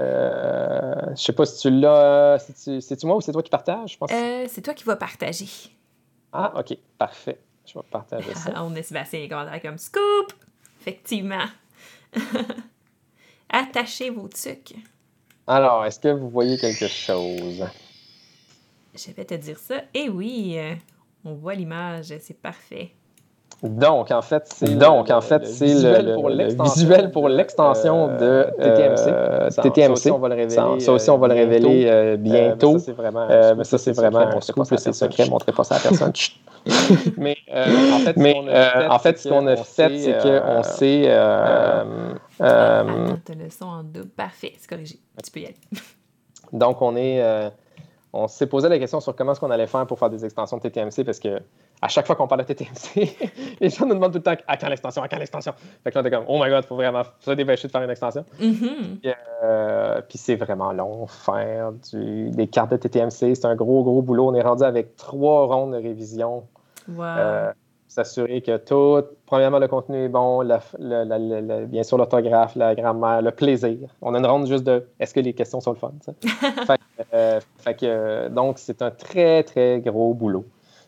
Euh, 0.00 0.94
je 1.16 1.20
sais 1.20 1.32
pas 1.32 1.44
si 1.44 1.58
tu 1.60 1.70
l'as. 1.70 2.38
C'est-tu 2.38 3.04
moi 3.04 3.16
ou 3.16 3.20
c'est 3.20 3.32
toi 3.32 3.42
qui 3.42 3.50
partages? 3.50 3.98
Euh, 4.12 4.44
c'est 4.46 4.62
toi 4.62 4.72
qui 4.72 4.84
vas 4.84 4.94
partager. 4.94 5.48
Ah, 6.32 6.52
OK. 6.56 6.78
Parfait. 6.96 7.40
Je 7.66 7.74
vais 7.74 7.84
partager 7.90 8.32
ça. 8.32 8.52
On 8.64 8.72
est 8.76 8.84
Sébastien 8.84 9.26
commentaires 9.28 9.60
comme 9.60 9.76
scoop! 9.76 10.32
Effectivement. 10.80 11.46
Attachez 13.50 14.10
vos 14.10 14.28
trucs. 14.28 14.76
Alors, 15.50 15.86
est-ce 15.86 15.98
que 15.98 16.08
vous 16.08 16.28
voyez 16.28 16.58
quelque 16.58 16.88
chose? 16.88 17.64
Je 18.94 19.12
vais 19.12 19.24
te 19.24 19.32
dire 19.32 19.58
ça. 19.58 19.80
Eh 19.94 20.10
oui, 20.10 20.58
euh, 20.58 20.74
on 21.24 21.32
voit 21.36 21.54
l'image, 21.54 22.12
c'est 22.20 22.38
parfait. 22.38 22.90
Donc, 23.62 24.12
en 24.12 24.22
fait, 24.22 24.44
c'est 24.54 24.78
donc 24.78 25.10
en 25.10 25.20
fait 25.20 25.44
c'est 25.44 25.66
le, 25.66 26.62
visuel 26.62 27.10
pour 27.10 27.28
l'extension 27.28 28.06
de 28.06 28.46
TTMC. 28.56 29.62
TTMC. 29.62 29.96
Ça, 29.96 30.14
on 30.14 30.18
va 30.18 30.28
le 30.28 30.34
révéler. 30.36 30.80
Ça, 30.80 30.92
aussi, 30.92 31.10
on 31.10 31.18
va 31.18 31.26
le 31.26 31.34
révéler 31.34 32.16
bientôt. 32.18 32.76
mais 33.56 33.64
ça, 33.64 33.78
c'est 33.78 33.92
vraiment 33.92 34.20
un 34.20 34.40
scoop, 34.40 34.64
c'est 34.76 34.92
secret. 34.92 35.24
Ne 35.24 35.30
montrez 35.30 35.52
pas 35.52 35.64
ça 35.64 35.76
à 35.76 35.80
personne. 35.80 36.12
mais 37.16 37.36
en 37.52 37.98
fait, 37.98 38.16
mais, 38.16 38.34
en 38.88 38.98
fait, 38.98 39.18
ce 39.18 39.28
qu'on 39.28 39.46
a 39.46 39.56
fait, 39.56 39.98
c'est 39.98 40.18
qu'on 40.22 40.62
s'est. 40.62 41.04
Euh, 41.06 42.14
Attends, 42.40 43.34
le 43.36 43.50
son 43.50 43.64
en 43.64 43.82
double. 43.82 44.08
Parfait, 44.10 44.52
c'est 44.58 44.68
corrigé. 44.68 45.00
Tu 45.24 45.30
peux 45.32 45.40
y 45.40 45.46
aller. 45.46 45.56
Donc, 46.52 46.80
on 46.80 46.94
est 46.94 47.50
on 48.12 48.26
s'est 48.28 48.46
posé 48.46 48.68
la 48.68 48.78
question 48.78 49.00
sur 49.00 49.14
comment 49.14 49.32
est-ce 49.32 49.40
qu'on 49.40 49.50
allait 49.50 49.66
faire 49.66 49.86
pour 49.86 49.98
faire 49.98 50.10
des 50.10 50.24
extensions 50.24 50.56
de 50.56 50.62
TTMC 50.62 51.04
parce 51.04 51.18
que 51.18 51.40
à 51.80 51.88
chaque 51.88 52.06
fois 52.06 52.16
qu'on 52.16 52.26
parle 52.26 52.44
de 52.44 52.52
TTMC, 52.52 53.16
les 53.60 53.70
gens 53.70 53.86
nous 53.86 53.94
demandent 53.94 54.12
tout 54.12 54.18
le 54.18 54.22
temps 54.22 54.34
à 54.46 54.56
quand 54.56 54.68
l'extension, 54.68 55.02
à 55.02 55.08
quand 55.08 55.18
l'extension? 55.18 55.52
Fait 55.84 55.90
que 55.90 55.98
là, 55.98 56.02
on 56.02 56.06
est 56.06 56.10
comme, 56.10 56.24
oh 56.26 56.42
my 56.42 56.50
god, 56.50 56.64
il 56.64 56.66
faut 56.66 56.76
vraiment 56.76 57.02
se 57.20 57.30
dépêcher 57.32 57.68
de 57.68 57.72
faire 57.72 57.82
une 57.82 57.90
extension. 57.90 58.24
Mm-hmm. 58.40 59.14
Euh, 59.44 60.00
puis, 60.08 60.18
c'est 60.18 60.36
vraiment 60.36 60.72
long, 60.72 61.06
faire 61.06 61.72
du, 61.90 62.30
des 62.30 62.48
cartes 62.48 62.72
de 62.72 62.76
TTMC. 62.76 63.34
C'est 63.34 63.44
un 63.44 63.54
gros, 63.54 63.82
gros 63.84 64.02
boulot. 64.02 64.28
On 64.28 64.34
est 64.34 64.42
rendu 64.42 64.64
avec 64.64 64.96
trois 64.96 65.46
rondes 65.46 65.72
de 65.72 65.78
révision. 65.78 66.44
Wow. 66.88 67.02
Euh, 67.04 67.52
s'assurer 67.88 68.42
que 68.42 68.56
tout, 68.58 69.06
premièrement, 69.26 69.58
le 69.58 69.66
contenu 69.66 70.04
est 70.04 70.08
bon, 70.08 70.44
bien 70.44 71.82
sûr 71.82 71.96
l'orthographe, 71.96 72.54
la 72.54 72.74
grammaire, 72.74 73.22
le 73.22 73.30
plaisir. 73.30 73.88
On 74.02 74.14
a 74.14 74.18
une 74.18 74.26
ronde 74.26 74.46
juste 74.46 74.64
de 74.64 74.86
est-ce 75.00 75.14
que 75.14 75.20
les 75.20 75.32
questions 75.32 75.60
sont 75.60 75.72
le 75.72 75.78
fun? 75.78 75.92
Euh, 77.14 77.40
fait, 77.58 77.74
que, 77.74 78.28
donc, 78.28 78.58
c'est 78.58 78.82
un 78.82 78.90
très, 78.90 79.44
très 79.44 79.78
gros 79.78 80.14
boulot. 80.14 80.44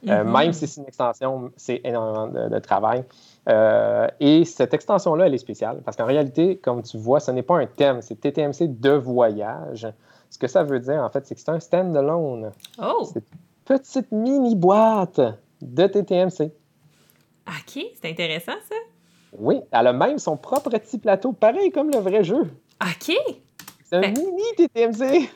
Euh, 0.09 0.24
mm-hmm. 0.24 0.38
Même 0.38 0.53
si 0.53 0.66
c'est 0.66 0.80
une 0.80 0.86
extension, 0.86 1.53
c'est 1.57 1.80
énormément 1.84 2.26
de, 2.48 2.59
travail. 2.59 3.05
Euh, 3.48 4.07
et 4.18 4.44
cette 4.44 4.72
extension-là, 4.72 5.26
elle 5.26 5.34
est 5.34 5.38
spéciale 5.38 5.80
parce 5.84 5.96
qu'en 5.96 6.07
réalité, 6.07 6.57
comme 6.59 6.82
tu 6.82 6.96
vois, 6.96 7.20
ce 7.20 7.30
n'est 7.30 7.42
pas 7.42 7.59
un 7.59 7.66
thème, 7.66 8.01
c'est 8.03 8.20
TTMC 8.20 8.80
de 8.80 8.90
voyage. 8.90 9.86
Ce 10.30 10.38
que 10.38 10.46
ça 10.46 10.62
veut 10.62 10.80
dire, 10.80 11.03
en 11.03 11.09
fait, 11.11 11.26
c'est 11.26 11.34
que 11.34 11.40
c'est 11.40 11.51
un 11.51 11.61
stand-alone. 11.61 12.53
Oh! 12.78 13.09
C'est 13.12 13.20
une 13.20 13.38
petite 13.64 14.12
mini-boîte 14.12 15.20
de 15.61 15.86
TTMC. 15.86 16.53
OK, 17.48 17.84
c'est 18.01 18.11
intéressant 18.11 18.53
ça. 18.68 18.76
Oui, 19.38 19.61
elle 19.70 19.86
a 19.86 19.92
même 19.92 20.18
son 20.18 20.36
propre 20.36 20.70
petit 20.70 20.98
plateau, 20.98 21.32
pareil 21.32 21.70
comme 21.70 21.90
le 21.90 21.98
vrai 21.98 22.24
jeu. 22.24 22.51
OK. 22.82 23.16
C'est 23.84 23.96
un 23.96 24.11
mini 24.11 24.42
TTMC. 24.57 25.28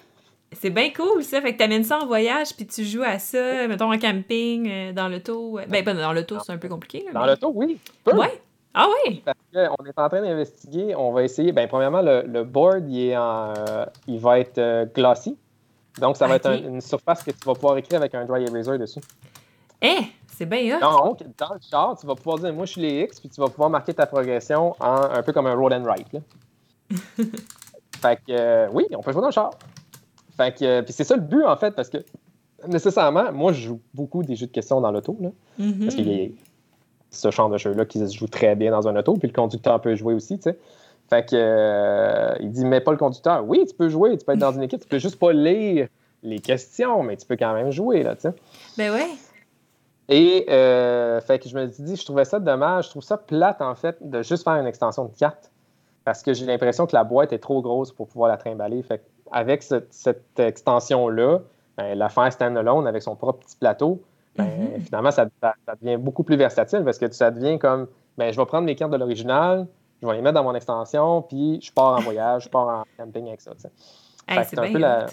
C'est 0.55 0.71
bien 0.71 0.91
cool 0.93 1.23
ça. 1.23 1.41
Fait 1.41 1.53
que 1.53 1.59
t'amènes 1.59 1.85
ça 1.85 1.99
en 1.99 2.07
voyage 2.07 2.55
puis 2.57 2.67
tu 2.67 2.85
joues 2.85 3.03
à 3.03 3.19
ça, 3.19 3.67
mettons 3.69 3.93
en 3.93 3.99
camping, 3.99 4.69
euh, 4.71 4.93
dans 4.93 5.09
l'auto. 5.09 5.61
Ben, 5.69 5.85
pas 5.85 5.95
dans 5.95 6.13
l'auto, 6.13 6.37
c'est 6.45 6.53
un 6.53 6.59
peu 6.59 6.69
compliqué. 6.69 7.05
dans 7.13 7.27
l'auto, 7.27 7.53
oui. 7.55 7.79
Ouais. 8.07 8.41
Ah 8.75 8.89
oui? 9.07 9.23
Parce 9.25 9.39
qu'on 9.53 9.85
est 9.85 9.99
en 9.99 10.09
train 10.09 10.21
d'investiguer. 10.21 10.97
On 10.97 11.13
va 11.13 11.23
essayer. 11.23 11.53
Ben, 11.53 11.69
premièrement, 11.69 12.03
le, 12.03 12.43
board, 12.43 12.91
il, 12.91 13.09
est 13.09 13.17
en, 13.17 13.55
euh, 13.57 13.87
il 14.09 14.19
va 14.19 14.41
être 14.41 14.59
euh, 14.59 14.85
glossy. 14.87 15.37
Donc, 16.01 16.17
ça 16.17 16.27
va 16.27 16.37
être 16.37 16.51
une 16.51 16.81
surface 16.81 17.23
que 17.23 17.31
tu 17.31 17.45
vas 17.47 17.55
pouvoir 17.55 17.77
écrire 17.77 18.01
avec 18.01 18.15
un 18.17 18.25
dry 18.25 18.43
eraser 18.43 18.79
dessus. 18.79 19.01
Eh, 19.81 20.01
c'est 20.37 20.47
bien 20.47 20.81
Donc, 20.81 21.21
dans 21.39 21.55
le 21.55 21.61
char, 21.61 21.97
tu 21.99 22.07
vas 22.07 22.15
pouvoir 22.15 22.39
dire 22.39 22.53
moi 22.53 22.65
je 22.67 22.73
suis 22.73 22.81
les 22.81 23.03
X, 23.03 23.21
puis 23.21 23.29
tu 23.29 23.41
vas 23.41 23.49
pouvoir 23.49 23.71
marquer 23.71 23.95
ta 23.95 24.07
progression 24.07 24.75
en, 24.81 25.03
un 25.03 25.23
peu 25.23 25.33
comme 25.33 25.47
un 25.47 25.55
roll 25.55 25.73
and 25.73 25.85
write. 25.85 26.09
fait 28.01 28.17
que 28.17 28.31
euh, 28.31 28.69
oui, 28.73 28.87
on 28.97 29.03
peut 29.03 29.13
jouer 29.13 29.21
dans 29.21 29.29
le 29.29 29.33
char. 29.33 29.51
Fait 30.37 30.57
que, 30.57 30.65
euh, 30.65 30.83
puis 30.83 30.93
c'est 30.93 31.05
ça 31.05 31.17
le 31.17 31.23
but 31.23 31.45
en 31.45 31.57
fait, 31.57 31.73
parce 31.73 31.89
que 31.89 31.99
nécessairement, 32.67 33.33
moi 33.33 33.53
je 33.53 33.69
joue 33.69 33.81
beaucoup 33.95 34.23
des 34.23 34.37
jeux 34.37 34.47
de 34.47 34.53
questions 34.53 34.81
dans 34.81 34.91
l'auto. 34.91 35.17
Mm-hmm. 35.61 35.83
Parce 35.83 35.95
qu'il 35.95 36.09
y 36.09 36.25
a 36.25 36.29
ce 37.11 37.31
genre 37.31 37.49
de 37.49 37.59
jeu-là 37.59 37.85
qui 37.85 37.99
se 38.01 38.17
joue 38.17 38.27
très 38.27 38.57
bien 38.57 38.71
dans 38.71 38.89
un 38.89 38.97
auto, 38.97 39.15
puis 39.15 39.29
le 39.29 39.35
conducteur 39.35 39.81
peut 39.81 39.95
jouer 39.95 40.15
aussi, 40.15 40.37
tu 40.37 40.45
sais. 40.45 40.59
Fait 41.11 41.29
que 41.29 41.37
euh, 41.37 42.35
il 42.41 42.51
dit 42.51 42.65
mais 42.65 42.81
pas 42.81 42.91
le 42.91 42.97
conducteur. 42.97 43.45
Oui, 43.47 43.65
tu 43.69 43.75
peux 43.75 43.89
jouer, 43.89 44.17
tu 44.17 44.25
peux 44.25 44.33
être 44.33 44.39
dans 44.39 44.53
une 44.53 44.63
équipe, 44.63 44.81
tu 44.81 44.89
peux 44.89 44.99
juste 44.99 45.19
pas 45.19 45.33
lire 45.33 45.89
les 46.23 46.39
questions, 46.39 47.03
mais 47.03 47.17
tu 47.17 47.27
peux 47.27 47.37
quand 47.37 47.53
même 47.53 47.71
jouer 47.71 48.03
là, 48.03 48.15
tu 48.15 48.23
sais. 48.23 48.35
Ben 48.79 48.93
ouais. 48.93 49.11
Et 50.09 50.47
euh, 50.51 51.21
fait 51.21 51.39
que 51.39 51.49
je 51.49 51.57
me 51.57 51.71
suis 51.71 51.83
dit, 51.83 51.97
je 51.97 52.05
trouvais 52.05 52.25
ça 52.25 52.41
dommage, 52.41 52.87
je 52.87 52.91
trouve 52.91 53.03
ça 53.03 53.17
plate 53.17 53.63
en 53.63 53.75
fait 53.75 53.97
de 54.01 54.23
juste 54.23 54.45
faire 54.45 54.55
une 54.55 54.67
extension 54.67 55.05
de 55.05 55.15
carte 55.17 55.51
parce 56.05 56.23
que 56.23 56.35
j'ai 56.35 56.45
l'impression 56.45 56.87
que 56.87 56.95
la 56.95 57.05
boîte 57.05 57.33
est 57.33 57.39
trop 57.39 57.63
grosse 57.63 57.93
pour 57.93 58.09
pouvoir 58.09 58.29
la 58.29 58.37
trimballer. 58.37 58.83
Fait 58.83 59.03
avec 59.33 59.63
cette, 59.63 60.39
extension-là, 60.39 61.41
ben, 61.77 61.99
la 61.99 62.09
faire 62.09 62.33
stand-alone 62.33 62.87
avec 62.87 63.03
son 63.03 63.17
propre 63.17 63.41
petit 63.41 63.57
plateau, 63.57 64.03
ben, 64.37 64.45
mm-hmm. 64.45 64.81
finalement, 64.81 65.11
ça, 65.11 65.27
devient 65.81 65.97
beaucoup 65.97 66.23
plus 66.23 66.37
versatile 66.37 66.83
parce 66.85 66.99
que 66.99 67.11
ça 67.13 67.31
devient 67.31 67.59
comme, 67.59 67.87
ben, 68.19 68.33
je 68.33 68.39
vais 68.39 68.47
prendre 68.47 68.65
mes 68.65 68.75
cartes 68.75 68.93
de 68.93 68.97
l'original, 68.97 69.67
je 70.03 70.07
vais 70.07 70.15
les 70.15 70.23
mettre 70.23 70.35
dans 70.35 70.45
mon 70.45 70.55
extension, 70.55 71.23
puis 71.23 71.61
je 71.63 71.73
pars 71.73 71.97
en 71.97 72.01
voyage, 72.01 72.45
je 72.45 72.49
pars 72.49 72.69
en 72.69 72.85
camping 72.97 73.29
avec 73.29 73.41
ça. 73.41 73.53
c'est 73.59 74.59
un 74.59 74.73
peu 74.73 74.79
la, 74.79 75.07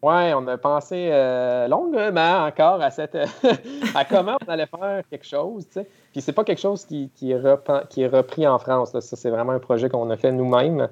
oui, 0.00 0.32
on 0.32 0.46
a 0.46 0.56
pensé 0.56 1.08
euh, 1.10 1.66
longuement 1.66 2.44
encore 2.44 2.80
à, 2.80 2.90
cette, 2.90 3.16
à 3.96 4.04
comment 4.04 4.36
on 4.46 4.50
allait 4.50 4.66
faire 4.66 5.02
quelque 5.10 5.26
chose. 5.26 5.66
Tu 5.66 5.80
sais. 5.80 5.88
Puis 6.12 6.20
c'est 6.20 6.32
pas 6.32 6.44
quelque 6.44 6.60
chose 6.60 6.84
qui, 6.84 7.10
qui, 7.16 7.32
est, 7.32 7.88
qui 7.88 8.02
est 8.02 8.06
repris 8.06 8.46
en 8.46 8.60
France. 8.60 8.92
Ça, 8.92 9.16
c'est 9.16 9.30
vraiment 9.30 9.52
un 9.52 9.58
projet 9.58 9.88
qu'on 9.88 10.08
a 10.10 10.16
fait 10.16 10.30
nous-mêmes 10.30 10.88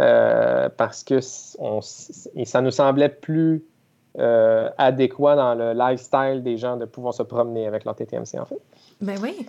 euh, 0.00 0.68
parce 0.76 1.02
que 1.04 1.20
on, 1.58 1.80
ça 1.80 2.60
nous 2.60 2.70
semblait 2.70 3.08
plus 3.08 3.64
euh, 4.18 4.68
adéquat 4.78 5.36
dans 5.36 5.54
le 5.54 5.72
lifestyle 5.72 6.42
des 6.42 6.56
gens 6.56 6.76
de 6.76 6.84
pouvoir 6.84 7.14
se 7.14 7.22
promener 7.22 7.66
avec 7.66 7.84
leur 7.84 7.94
TTMC, 7.94 8.38
en 8.38 8.44
fait. 8.44 8.60
Ben 9.00 9.18
oui. 9.22 9.46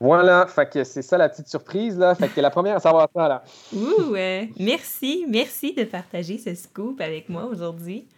Voilà, 0.00 0.46
fait 0.48 0.68
que 0.68 0.82
c'est 0.82 1.02
ça 1.02 1.16
la 1.16 1.28
petite 1.28 1.48
surprise, 1.48 1.96
là. 1.96 2.14
Fait 2.16 2.28
que 2.28 2.34
t'es 2.34 2.42
la 2.42 2.50
première 2.50 2.76
à 2.76 2.80
savoir 2.80 3.08
ça, 3.14 3.28
là. 3.28 3.44
Ouh, 3.72 4.16
merci, 4.58 5.26
merci 5.28 5.74
de 5.74 5.84
partager 5.84 6.38
ce 6.38 6.54
scoop 6.54 7.00
avec 7.00 7.28
moi 7.28 7.44
aujourd'hui. 7.44 8.08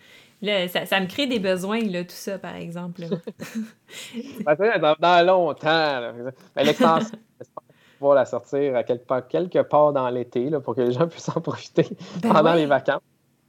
Là, 0.45 0.69
ça, 0.69 0.85
ça, 0.85 1.01
me 1.01 1.07
crée 1.07 1.27
des 1.27 1.39
besoins, 1.39 1.81
là, 1.81 2.05
tout 2.05 2.11
ça, 2.11 2.39
par 2.39 2.57
exemple. 2.57 3.03
dans, 4.45 4.97
dans, 4.99 5.27
longtemps, 5.27 6.01
là. 6.01 6.13
Ben, 6.55 6.65
l'extension, 6.65 7.19
pouvoir 7.99 8.15
la 8.15 8.25
sortir 8.25 8.77
à 8.77 8.83
quelque 8.83 9.07
part, 9.07 9.27
quelque 9.27 9.61
part 9.61 9.93
dans 9.93 10.09
l'été, 10.09 10.51
pour 10.63 10.75
que 10.75 10.83
les 10.83 10.93
gens 10.93 11.07
puissent 11.09 11.35
en 11.35 11.41
profiter 11.41 11.87
ben 12.23 12.33
pendant 12.33 12.55
les 12.55 12.67
vacances. 12.67 13.03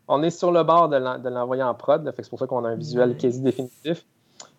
On 0.07 0.21
est 0.21 0.29
sur 0.29 0.51
le 0.51 0.63
bord 0.63 0.89
de 0.89 1.29
l'envoyer 1.29 1.63
en 1.63 1.73
prod, 1.73 2.13
c'est 2.15 2.29
pour 2.29 2.39
ça 2.39 2.45
qu'on 2.45 2.63
a 2.63 2.69
un 2.69 2.75
visuel 2.75 3.17
quasi 3.17 3.41
définitif. 3.41 4.05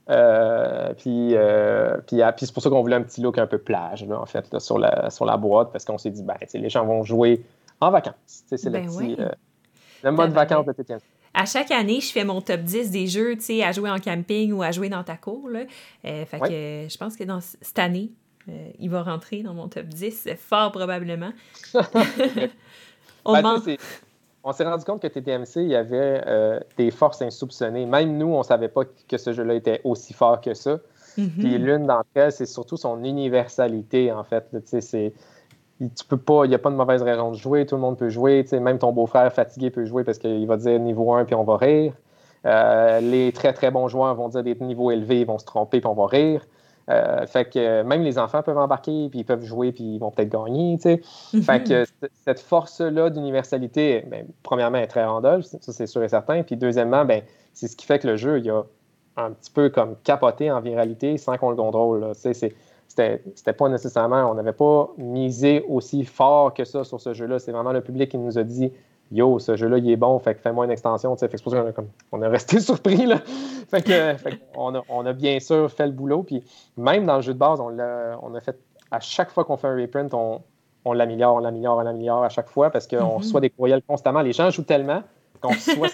Euh, 0.09 0.95
puis, 0.95 1.35
euh, 1.35 1.97
puis, 2.07 2.23
ah, 2.23 2.33
puis 2.33 2.47
c'est 2.47 2.53
pour 2.53 2.63
ça 2.63 2.71
qu'on 2.71 2.81
voulait 2.81 2.97
un 2.97 3.03
petit 3.03 3.21
look 3.21 3.39
un 3.39 3.47
peu 3.47 3.59
plage, 3.59 4.05
là, 4.05 4.21
en 4.21 4.27
fait, 4.27 4.59
sur, 4.61 4.79
la, 4.79 5.11
sur 5.11 5.25
la 5.25 5.37
boîte, 5.37 5.73
parce 5.73 5.85
qu'on 5.85 5.99
s'est 5.99 6.11
dit, 6.11 6.23
ben, 6.23 6.37
les 6.55 6.69
gens 6.69 6.85
vont 6.85 7.03
jouer 7.03 7.45
en 7.81 7.91
vacances. 7.91 8.15
C'est 8.27 8.65
le, 8.65 8.71
ben 8.71 8.87
petit, 8.87 9.17
euh, 9.19 9.29
le 10.05 10.13
mode 10.13 10.31
vacances 10.31 10.67
de 10.67 10.73
TTM. 10.73 11.01
À 11.35 11.45
chaque 11.45 11.71
année, 11.71 12.01
je 12.01 12.13
fais 12.13 12.25
mon 12.25 12.41
top 12.41 12.61
10 12.61 12.91
des 12.91 13.07
jeux 13.09 13.37
à 13.63 13.73
jouer 13.73 13.91
en 13.91 13.99
camping 13.99 14.53
ou 14.53 14.63
à 14.63 14.71
jouer 14.71 14.89
dans 14.89 15.05
ta 15.05 15.17
cour. 15.17 15.51
Là. 15.51 15.65
fait 16.03 16.41
que 16.41 16.89
je 16.89 16.97
pense 16.97 17.15
que 17.17 17.25
dans 17.25 17.41
cette 17.41 17.79
année, 17.79 18.11
il 18.79 18.91
va 18.91 19.03
rentrer 19.03 19.43
dans 19.43 19.55
mon 19.55 19.69
top 19.69 19.87
10, 19.87 20.29
fort 20.37 20.73
probablement. 20.73 21.33
On 23.25 23.33
ben, 23.33 23.61
on 24.49 24.53
s'est 24.53 24.63
rendu 24.63 24.85
compte 24.85 25.03
que 25.03 25.09
TTMC, 25.09 25.57
il 25.57 25.71
y 25.71 25.75
avait 25.75 26.23
euh, 26.25 26.61
des 26.77 26.93
forces 26.93 27.21
insoupçonnées. 27.21 27.85
Même 27.85 28.17
nous, 28.17 28.29
on 28.29 28.39
ne 28.39 28.45
savait 28.45 28.69
pas 28.69 28.83
que 28.85 29.19
ce 29.19 29.33
jeu-là 29.33 29.55
était 29.55 29.81
aussi 29.83 30.13
fort 30.13 30.41
que 30.41 30.55
ça. 30.55 30.79
Puis 31.17 31.59
l'une 31.59 31.87
d'entre 31.87 32.07
elles, 32.15 32.31
c'est 32.31 32.47
surtout 32.47 32.77
son 32.77 33.03
universalité, 33.03 34.13
en 34.13 34.23
fait. 34.23 34.45
Tu 34.71 36.05
peux 36.09 36.17
pas, 36.17 36.45
il 36.45 36.51
n'y 36.51 36.55
a 36.55 36.59
pas 36.59 36.71
de 36.71 36.77
mauvaise 36.77 37.03
raison 37.03 37.33
de 37.33 37.37
jouer, 37.37 37.67
tout 37.67 37.75
le 37.75 37.81
monde 37.81 37.99
peut 37.99 38.09
jouer. 38.09 38.45
Même 38.53 38.79
ton 38.79 38.93
beau-frère 38.93 39.33
fatigué 39.33 39.71
peut 39.71 39.85
jouer 39.85 40.05
parce 40.05 40.19
qu'il 40.19 40.47
va 40.47 40.57
dire 40.57 40.79
niveau 40.79 41.13
1 41.13 41.25
puis 41.25 41.35
on 41.35 41.43
va 41.43 41.57
rire. 41.57 41.95
Euh, 42.45 43.01
les 43.01 43.33
très 43.33 43.53
très 43.53 43.73
bons 43.73 43.89
joueurs 43.89 44.15
vont 44.15 44.29
dire 44.29 44.45
des 44.45 44.55
niveaux 44.55 44.93
élevés, 44.93 45.23
ils 45.23 45.27
vont 45.27 45.39
se 45.39 45.45
tromper 45.45 45.81
puis 45.81 45.89
on 45.89 45.95
va 45.95 46.07
rire. 46.07 46.47
Euh, 46.89 47.27
fait 47.27 47.47
que 47.47 47.83
même 47.83 48.03
les 48.03 48.19
enfants 48.19 48.43
peuvent 48.43 48.59
embarquer, 48.59 49.09
puis 49.11 49.21
ils 49.21 49.25
peuvent 49.25 49.45
jouer, 49.45 49.73
puis 49.73 49.97
ils 49.97 49.99
vont 49.99 50.11
peut-être 50.11 50.29
gagner. 50.29 50.79
Fait 50.79 50.99
que 51.65 51.81
mhm. 51.81 52.09
cette 52.25 52.41
force-là 52.41 53.11
d'universalité, 53.11 54.05
ben, 54.09 54.27
premièrement, 54.43 54.79
est 54.79 54.87
très 54.87 55.05
randole, 55.05 55.43
ça 55.43 55.59
c'est 55.61 55.87
sûr 55.87 56.03
et 56.03 56.09
certain. 56.09 56.43
Puis 56.43 56.57
deuxièmement, 56.57 57.05
ben, 57.05 57.23
c'est 57.53 57.67
ce 57.67 57.77
qui 57.77 57.87
fait 57.87 57.99
que 57.99 58.07
le 58.07 58.17
jeu, 58.17 58.39
il 58.39 58.51
a 58.51 58.63
un 59.17 59.33
petit 59.33 59.51
peu 59.51 59.69
comme 59.69 59.97
capoté 60.05 60.51
en 60.51 60.61
viralité 60.61 61.17
sans 61.17 61.37
qu'on 61.39 61.51
le 61.51 61.57
contrôle. 61.57 62.13
C'était 62.15 63.53
pas 63.57 63.69
nécessairement, 63.69 64.31
on 64.31 64.35
n'avait 64.35 64.53
pas 64.53 64.91
misé 64.97 65.65
aussi 65.69 66.05
fort 66.05 66.55
que 66.55 66.65
ça 66.65 66.85
sur 66.85 67.01
ce 67.01 67.15
jeu-là. 67.15 67.39
C'est 67.39 67.53
vraiment 67.53 67.73
le 67.73 67.81
public 67.81 68.11
qui 68.11 68.19
nous 68.19 68.39
a 68.39 68.45
dit 68.45 68.73
Yo, 69.13 69.39
ce 69.39 69.57
jeu-là, 69.57 69.79
il 69.79 69.89
est 69.91 69.97
bon, 69.97 70.19
fait 70.19 70.35
que 70.35 70.41
fais-moi 70.41 70.65
une 70.65 70.71
extension. 70.71 71.15
Fait 71.17 71.29
que 71.29 71.37
c'est 71.37 71.43
pour 71.43 71.53
ça 71.53 71.63
qu'on 71.73 71.89
on 72.13 72.23
est 72.23 72.27
resté 72.27 72.59
surpris. 72.61 73.07
Là. 73.07 73.19
Fait 73.69 73.83
que, 73.83 74.15
on, 74.57 74.75
a, 74.75 74.83
on, 74.89 75.07
a, 75.07 75.13
bien 75.13 75.39
sûr 75.39 75.71
fait 75.71 75.87
le 75.87 75.93
boulot. 75.93 76.25
Puis 76.25 76.43
même 76.77 77.07
dans 77.07 77.17
le 77.17 77.23
jeu 77.23 77.33
de 77.33 77.39
base, 77.39 77.61
on 77.61 77.79
a, 77.79 78.19
on 78.23 78.35
a 78.35 78.41
fait 78.41 78.59
à 78.91 79.01
chaque 79.01 79.31
fois 79.31 79.45
qu'on 79.45 79.57
fait 79.57 79.69
un 79.69 79.77
reprint, 79.77 80.13
on, 80.15 80.41
on 80.85 80.93
l'améliore, 80.93 81.37
on 81.37 81.39
l'améliore, 81.39 81.79
on 81.79 81.83
l'améliore 81.83 82.25
à 82.25 82.29
chaque 82.29 82.49
fois 82.49 82.71
parce 82.71 82.87
qu'on 82.87 82.97
mm-hmm. 82.97 83.19
reçoit 83.19 83.41
des 83.41 83.51
courriels 83.51 83.83
constamment. 83.83 84.23
Les 84.23 84.33
gens 84.33 84.51
jouent 84.51 84.63
tellement 84.63 85.03
qu'on 85.41 85.51
reçoit, 85.51 85.89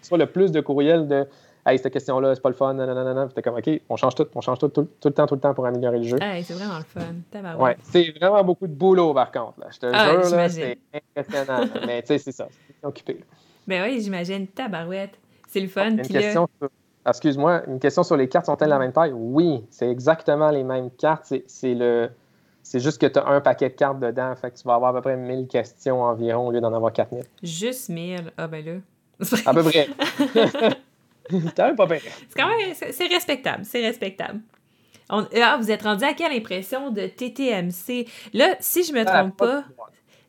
reçoit 0.00 0.18
le 0.18 0.26
plus 0.26 0.52
de 0.52 0.60
courriels 0.60 1.06
de 1.06 1.26
Hey, 1.66 1.78
cette 1.78 1.92
question-là, 1.92 2.34
c'est 2.34 2.40
pas 2.40 2.48
le 2.48 2.54
fun, 2.54 2.72
nanana. 2.72 3.26
Puis 3.26 3.34
t'es 3.34 3.42
comme, 3.42 3.56
OK, 3.56 3.68
on 3.88 3.96
change 3.96 4.14
tout, 4.14 4.26
on 4.34 4.40
change 4.40 4.58
tout, 4.58 4.68
tout, 4.68 4.88
le 5.04 5.10
temps, 5.10 5.26
tout 5.26 5.34
le 5.34 5.40
temps 5.40 5.52
pour 5.52 5.66
améliorer 5.66 5.98
le 5.98 6.04
jeu. 6.04 6.16
Hey, 6.20 6.42
c'est 6.42 6.54
vraiment 6.54 6.78
le 6.78 6.84
fun. 6.84 7.58
Ouais, 7.58 7.76
c'est 7.82 8.12
vraiment 8.18 8.42
beaucoup 8.42 8.66
de 8.66 8.72
boulot, 8.72 9.12
par 9.12 9.30
contre. 9.30 9.60
Là. 9.60 9.66
Je 9.70 9.78
te 9.78 9.86
ah, 9.92 10.22
jure, 10.22 10.50
c'est 10.50 10.78
impressionnant. 11.16 11.68
mais 11.86 12.02
tu 12.02 12.08
sais, 12.08 12.18
c'est 12.18 12.32
ça, 12.32 12.48
c'est 12.50 12.86
occupé. 12.86 13.20
Ben 13.66 13.84
oui, 13.84 14.00
j'imagine. 14.00 14.46
Tabarouette. 14.48 15.18
C'est 15.48 15.60
le 15.60 15.68
fun. 15.68 15.90
Une 15.90 16.02
question 16.02 16.48
sur... 16.58 16.70
Excuse-moi, 17.06 17.62
une 17.66 17.78
question 17.78 18.02
sur 18.02 18.16
les 18.16 18.28
cartes 18.28 18.46
sont-elles 18.46 18.68
la 18.68 18.78
même 18.78 18.92
taille? 18.92 19.12
Oui, 19.12 19.64
c'est 19.70 19.88
exactement 19.90 20.50
les 20.50 20.64
mêmes 20.64 20.90
cartes. 20.90 21.32
C'est 21.46 21.74
le. 21.74 22.10
C'est 22.62 22.80
juste 22.80 23.00
que 23.00 23.06
tu 23.06 23.18
as 23.18 23.26
un 23.26 23.40
paquet 23.40 23.70
de 23.70 23.74
cartes 23.74 23.98
dedans, 24.00 24.34
fait 24.36 24.50
que 24.50 24.56
tu 24.56 24.64
vas 24.64 24.74
avoir 24.74 24.90
à 24.90 24.94
peu 24.94 25.00
près 25.00 25.16
1000 25.16 25.48
questions 25.48 26.02
environ 26.02 26.46
au 26.46 26.50
lieu 26.52 26.60
d'en 26.60 26.72
avoir 26.74 26.92
4000. 26.92 27.24
Juste 27.42 27.88
1000? 27.88 28.32
Ah 28.36 28.46
ben 28.46 28.64
là. 28.64 28.72
à 29.46 29.54
peu 29.54 29.62
près. 29.62 29.88
c'est 31.46 31.56
quand 31.56 31.66
même 31.66 31.76
pas 31.76 31.86
bien. 31.86 31.98
C'est 31.98 32.40
quand 32.40 32.48
même, 32.48 32.74
c'est 32.74 33.06
respectable, 33.06 33.64
c'est 33.64 33.84
respectable. 33.84 34.40
On, 35.08 35.26
ah, 35.42 35.58
vous 35.60 35.70
êtes 35.70 35.82
rendu 35.82 36.04
à 36.04 36.14
quelle 36.14 36.32
impression 36.32 36.90
de 36.90 37.06
TTMC? 37.06 38.06
Là, 38.32 38.56
si 38.60 38.84
je 38.84 38.92
me 38.92 39.00
ah, 39.00 39.04
trompe 39.04 39.36
pas, 39.36 39.64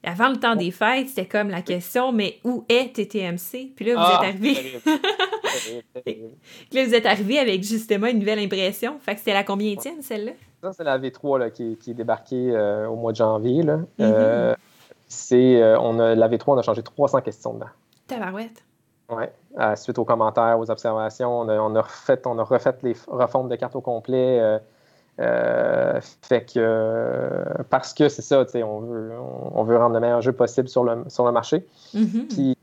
avant 0.03 0.29
le 0.29 0.37
temps 0.37 0.55
des 0.55 0.71
fêtes, 0.71 1.09
c'était 1.09 1.27
comme 1.27 1.49
la 1.49 1.61
question, 1.61 2.11
mais 2.11 2.39
où 2.43 2.65
est 2.67 2.95
TTMC? 2.95 3.73
Puis 3.75 3.85
là, 3.85 3.95
vous 3.95 4.01
êtes 4.01 4.19
ah, 4.19 4.25
arrivé. 4.25 4.81
là, 6.71 6.85
vous 6.85 6.95
êtes 6.95 7.05
arrivé 7.05 7.37
avec 7.37 7.63
justement 7.63 8.07
une 8.07 8.19
nouvelle 8.19 8.39
impression. 8.39 8.97
Fait 8.99 9.13
que 9.13 9.19
c'était 9.19 9.33
la 9.33 9.43
combien 9.43 9.75
tienne, 9.75 10.01
celle-là? 10.01 10.31
Ça, 10.63 10.73
c'est 10.73 10.83
la 10.83 10.97
V3 10.97 11.39
là, 11.39 11.49
qui, 11.51 11.77
qui, 11.77 11.91
est 11.91 11.95
débarquée 11.95 12.51
euh, 12.51 12.87
au 12.87 12.95
mois 12.95 13.11
de 13.11 13.17
janvier. 13.17 13.61
Là. 13.61 13.77
Mm-hmm. 13.77 13.85
Euh, 13.99 14.55
c'est, 15.07 15.61
euh, 15.61 15.79
on 15.79 15.99
a, 15.99 16.15
la 16.15 16.29
V3, 16.29 16.43
on 16.47 16.57
a 16.57 16.61
changé 16.63 16.81
300 16.81 17.21
questions 17.21 17.53
dedans. 17.53 17.69
Tabarouette. 18.07 18.63
Oui, 19.11 19.25
suite 19.75 19.99
aux 19.99 20.05
commentaires, 20.05 20.57
aux 20.57 20.71
observations, 20.71 21.39
on 21.39 21.75
a, 21.75 21.81
refait, 21.81 22.21
on 22.25 22.39
a 22.39 22.43
refait 22.43 22.75
les 22.83 22.95
refontes 23.07 23.49
de 23.49 23.55
cartes 23.55 23.75
au 23.75 23.81
complet. 23.81 24.39
Euh, 24.39 24.59
euh, 25.19 25.99
fait 26.21 26.45
que 26.45 27.63
parce 27.69 27.93
que 27.93 28.07
c'est 28.07 28.21
ça, 28.21 28.45
on 28.63 28.79
veut, 28.79 29.11
on, 29.53 29.63
veut 29.63 29.77
rendre 29.77 29.95
le 29.95 29.99
meilleur 29.99 30.21
jeu 30.21 30.31
possible 30.31 30.69
sur 30.69 30.83
le, 30.83 31.03
sur 31.09 31.25
le 31.25 31.31
marché. 31.31 31.67
Mm-hmm. 31.93 32.55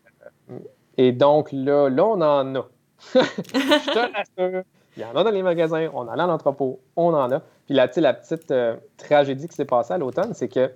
Euh, 0.51 0.59
et 0.97 1.13
donc 1.13 1.51
là, 1.53 1.91
là, 1.91 2.07
on 2.07 2.21
en 2.21 2.57
a. 2.57 2.67
Je 3.15 3.93
te 3.93 3.99
rassure. 3.99 4.63
Il 4.97 5.03
y 5.03 5.05
en 5.05 5.15
a 5.15 5.23
dans 5.23 5.31
les 5.31 5.43
magasins, 5.43 5.89
on 5.93 6.01
en 6.01 6.09
a 6.09 6.25
à 6.25 6.27
l'entrepôt, 6.27 6.81
on 6.97 7.15
en 7.15 7.31
a. 7.31 7.41
Puis 7.67 7.75
là, 7.75 7.89
la 7.97 8.15
petite 8.15 8.53
tragédie 8.97 9.47
qui 9.47 9.55
s'est 9.55 9.67
passée 9.67 9.93
à 9.93 9.99
l'automne, 9.99 10.33
c'est 10.33 10.49
que 10.49 10.73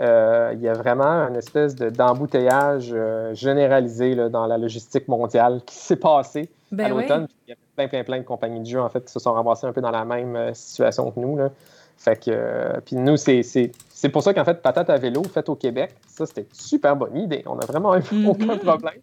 euh, 0.00 0.52
il 0.54 0.60
y 0.60 0.68
a 0.68 0.72
vraiment 0.72 1.28
une 1.28 1.36
espèce 1.36 1.76
d'embouteillage 1.76 2.90
euh, 2.92 3.32
généralisé 3.34 4.16
dans 4.28 4.46
la 4.46 4.58
logistique 4.58 5.06
mondiale 5.06 5.60
qui 5.64 5.76
s'est 5.76 5.96
passé 5.96 6.50
ben 6.72 6.86
à 6.86 6.88
l'automne. 6.88 7.28
Il 7.46 7.50
y 7.50 7.52
a 7.52 7.56
plein, 7.76 7.86
plein, 7.86 8.02
plein 8.02 8.18
de 8.18 8.24
compagnies 8.24 8.60
de 8.60 8.66
jeux 8.66 8.80
en 8.80 8.88
fait, 8.88 9.04
qui 9.04 9.12
se 9.12 9.20
sont 9.20 9.32
ramassées 9.32 9.66
un 9.66 9.72
peu 9.72 9.80
dans 9.80 9.92
la 9.92 10.04
même 10.04 10.34
euh, 10.34 10.52
situation 10.52 11.10
que 11.12 11.20
nous. 11.20 11.36
Là. 11.36 11.50
Fait 11.96 12.22
que, 12.22 12.80
puis 12.80 12.96
nous, 12.96 13.16
c'est 13.16 14.08
pour 14.12 14.22
ça 14.22 14.34
qu'en 14.34 14.44
fait, 14.44 14.60
Patate 14.60 14.90
à 14.90 14.96
vélo, 14.96 15.22
faite 15.22 15.48
au 15.48 15.54
Québec, 15.54 15.94
ça, 16.08 16.26
c'était 16.26 16.42
une 16.42 16.54
super 16.54 16.96
bonne 16.96 17.16
idée. 17.16 17.44
On 17.46 17.54
n'a 17.54 17.66
vraiment 17.66 17.94
eu 17.94 18.00
mm-hmm. 18.00 18.26
aucun 18.26 18.58
problème. 18.58 19.00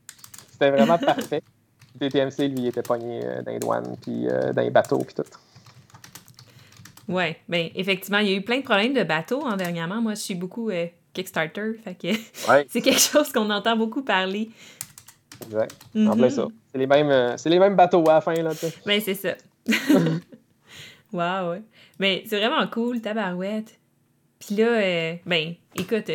C'était 0.51 0.71
vraiment 0.71 0.97
parfait. 0.97 1.41
DTMC, 1.95 2.49
lui, 2.49 2.67
était 2.67 2.81
pogné 2.81 3.21
dans 3.45 3.51
les 3.51 3.59
douanes, 3.59 3.95
puis 4.01 4.27
dans 4.27 4.61
les 4.61 4.69
bateaux, 4.69 4.99
puis 4.99 5.15
tout. 5.15 5.23
Oui, 7.07 7.35
bien, 7.49 7.69
effectivement, 7.75 8.19
il 8.19 8.29
y 8.29 8.33
a 8.33 8.37
eu 8.37 8.41
plein 8.41 8.57
de 8.57 8.63
problèmes 8.63 8.93
de 8.93 9.03
bateaux 9.03 9.41
en 9.41 9.51
hein, 9.51 9.57
dernièrement. 9.57 10.01
Moi, 10.01 10.13
je 10.13 10.21
suis 10.21 10.35
beaucoup 10.35 10.69
euh, 10.69 10.87
Kickstarter, 11.13 11.73
fait 11.83 11.95
que 11.95 12.07
c'est 12.69 12.81
quelque 12.81 12.99
chose 12.99 13.31
qu'on 13.31 13.49
entend 13.49 13.75
beaucoup 13.75 14.03
parler. 14.03 14.49
Exact. 15.45 15.75
En 15.95 16.15
plein 16.15 16.29
ça. 16.29 16.47
C'est 16.71 16.77
les, 16.77 16.87
mêmes, 16.87 17.09
euh, 17.09 17.35
les 17.45 17.59
mêmes 17.59 17.75
bateaux 17.75 18.07
à 18.09 18.13
la 18.13 18.21
fin, 18.21 18.33
là. 18.33 18.51
Ben, 18.85 19.01
c'est 19.01 19.15
ça. 19.15 19.35
Wow, 21.13 21.49
ouais. 21.49 21.61
Mais 21.99 22.23
c'est 22.25 22.37
vraiment 22.37 22.65
cool, 22.67 23.01
tabarouette. 23.01 23.77
Puis 24.39 24.55
là, 24.55 24.63
euh, 24.63 25.15
ben, 25.25 25.55
écoute, 25.75 26.09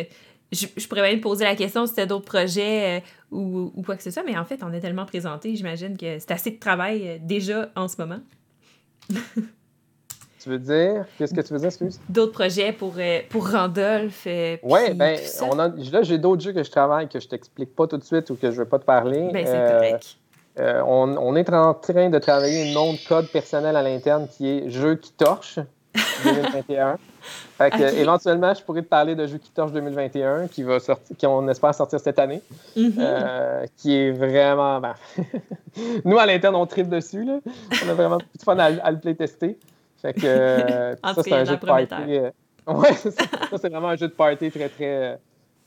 je, 0.51 0.65
je, 0.75 0.87
pourrais 0.87 1.03
même 1.03 1.21
poser 1.21 1.45
la 1.45 1.55
question 1.55 1.85
si 1.85 1.91
c'était 1.91 2.07
d'autres 2.07 2.25
projets 2.25 3.03
ou, 3.29 3.71
ou, 3.75 3.83
quoi 3.83 3.95
que 3.95 4.01
ce 4.01 4.09
soit, 4.09 4.23
mais 4.23 4.35
en 4.35 4.43
fait, 4.43 4.63
on 4.63 4.73
est 4.73 4.79
tellement 4.79 5.05
présenté, 5.05 5.55
j'imagine 5.55 5.95
que 5.95 6.17
c'est 6.17 6.31
assez 6.31 6.49
de 6.49 6.57
travail 6.57 7.21
déjà 7.21 7.71
en 7.75 7.87
ce 7.87 7.97
moment. 8.01 8.21
Tu 10.47 10.53
veux 10.53 10.59
dire? 10.59 11.05
Qu'est-ce 11.17 11.33
que 11.33 11.41
tu 11.41 11.51
veux 11.51 11.59
dire, 11.59 11.67
excuse? 11.67 11.99
D'autres 12.07 12.31
projets 12.31 12.71
pour, 12.71 12.93
euh, 12.97 13.19
pour 13.29 13.51
Randolph. 13.51 14.23
Euh, 14.27 14.55
oui, 14.63 14.79
on 15.41 15.59
a, 15.59 15.67
là, 15.67 16.03
j'ai 16.03 16.17
d'autres 16.17 16.41
jeux 16.41 16.53
que 16.53 16.63
je 16.63 16.71
travaille 16.71 17.09
que 17.09 17.19
je 17.19 17.27
t'explique 17.27 17.75
pas 17.75 17.85
tout 17.85 17.97
de 17.97 18.03
suite 18.05 18.29
ou 18.29 18.35
que 18.35 18.49
je 18.49 18.55
veux 18.55 18.65
pas 18.65 18.79
te 18.79 18.85
parler. 18.85 19.29
Ben, 19.33 19.45
c'est 19.45 19.53
euh, 19.53 19.73
correct. 19.73 20.17
on, 20.87 21.17
on, 21.17 21.35
est 21.35 21.51
en 21.51 21.73
train 21.73 22.09
de 22.09 22.17
travailler 22.17 22.71
un 22.71 22.73
nom 22.73 22.93
de 22.93 22.99
code 23.09 23.27
personnel 23.27 23.75
à 23.75 23.81
l'interne 23.81 24.29
qui 24.29 24.47
est 24.47 24.69
Jeu 24.69 24.95
qui 24.95 25.11
torche 25.11 25.59
2021. 26.23 26.97
fait 27.57 27.69
que, 27.71 27.95
éventuellement, 27.95 28.53
je 28.53 28.63
pourrais 28.63 28.83
te 28.83 28.87
parler 28.87 29.15
de 29.15 29.27
Jeu 29.27 29.39
qui 29.39 29.51
torche 29.51 29.73
2021 29.73 30.47
qui 30.47 30.63
va 30.63 30.79
sortir, 30.79 31.17
qui 31.17 31.27
on 31.27 31.45
espère 31.49 31.75
sortir 31.75 31.99
cette 31.99 32.19
année, 32.19 32.41
mm-hmm. 32.77 33.67
qui 33.75 33.97
est 33.97 34.11
vraiment. 34.11 34.79
Ben, 34.79 34.93
nous, 36.05 36.17
à 36.17 36.25
l'interne, 36.25 36.55
on 36.55 36.65
tripe 36.65 36.87
dessus. 36.87 37.25
Là. 37.25 37.39
On 37.85 37.89
a 37.89 37.93
vraiment 37.93 38.15
beaucoup 38.15 38.37
de 38.37 38.43
fun 38.43 38.57
à, 38.59 38.67
à 38.81 38.91
le 38.91 38.99
playtester. 38.99 39.57
Fait 40.07 40.13
que 40.13 40.25
euh, 40.25 40.95
ça, 41.03 41.21
c'est 41.21 41.33
un 41.33 41.43
jeu 41.43 41.57
de 41.57 41.65
party. 41.65 41.93
Euh, 41.99 42.31
ouais, 42.67 42.93
ça, 42.93 43.11
c'est 43.57 43.69
vraiment 43.69 43.89
un 43.89 43.97
jeu 43.97 44.07
de 44.07 44.13
party 44.13 44.49
très, 44.51 44.69
très, 44.69 45.19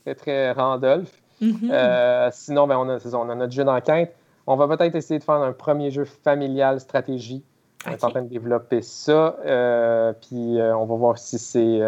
très, 0.03 0.15
très 0.15 0.51
Randolph. 0.53 1.11
Mm-hmm. 1.41 1.71
Euh, 1.71 2.29
sinon, 2.31 2.65
ben, 2.65 2.77
on, 2.77 2.89
a, 2.89 3.15
on 3.15 3.29
a 3.29 3.35
notre 3.35 3.53
jeu 3.53 3.63
d'enquête. 3.63 4.15
On 4.47 4.55
va 4.55 4.67
peut-être 4.67 4.95
essayer 4.95 5.19
de 5.19 5.23
faire 5.23 5.35
un 5.35 5.51
premier 5.51 5.91
jeu 5.91 6.05
familial 6.05 6.79
stratégie. 6.79 7.43
On 7.85 7.91
est 7.91 8.03
en 8.03 8.09
train 8.09 8.23
de 8.23 8.29
développer 8.29 8.81
ça. 8.81 9.37
puis 10.21 10.57
on 10.59 10.85
va 10.85 10.95
voir 10.95 11.17
si 11.19 11.37
c'est 11.37 11.81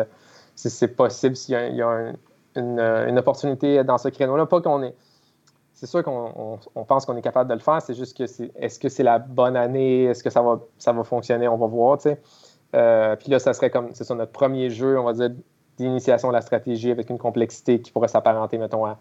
si 0.55 0.69
c'est 0.69 0.89
possible, 0.89 1.35
s'il 1.35 1.55
y 1.55 1.81
a, 1.81 2.13
une, 2.55 2.79
une, 2.79 3.17
opportunité 3.17 3.83
dans 3.83 3.97
ce 3.97 4.09
créneau-là. 4.09 4.45
Pas 4.45 4.61
qu'on 4.61 4.83
est 4.83 4.95
c'est 5.83 5.87
sûr 5.87 6.01
qu'on 6.01 6.59
pense 6.87 7.05
qu'on 7.05 7.17
est 7.17 7.21
capable 7.21 7.49
de 7.49 7.55
le 7.55 7.59
faire. 7.59 7.81
C'est 7.81 7.93
juste 7.93 8.15
que 8.15 8.25
c'est 8.25 8.51
est-ce 8.55 8.79
que 8.79 8.87
c'est 8.87 9.03
la 9.03 9.19
bonne 9.19 9.57
année? 9.57 10.05
Est-ce 10.05 10.23
que 10.23 10.29
ça 10.29 10.41
va, 10.41 10.61
ça 10.77 10.93
va 10.93 11.03
fonctionner? 11.03 11.47
On 11.49 11.57
va 11.57 11.67
voir. 11.67 11.97
Euh, 12.73 13.15
puis 13.15 13.29
là, 13.29 13.39
ça 13.39 13.53
serait 13.53 13.69
comme 13.69 13.89
c'est 13.93 14.03
ça 14.03 14.15
notre 14.15 14.31
premier 14.31 14.69
jeu, 14.69 14.99
on 14.99 15.03
va 15.03 15.13
dire, 15.13 15.29
d'initiation 15.77 16.29
de 16.29 16.33
la 16.33 16.41
stratégie 16.41 16.91
avec 16.91 17.09
une 17.09 17.17
complexité 17.17 17.79
qui 17.81 17.91
pourrait 17.91 18.07
s'apparenter, 18.07 18.57
mettons, 18.57 18.85
à 18.85 18.97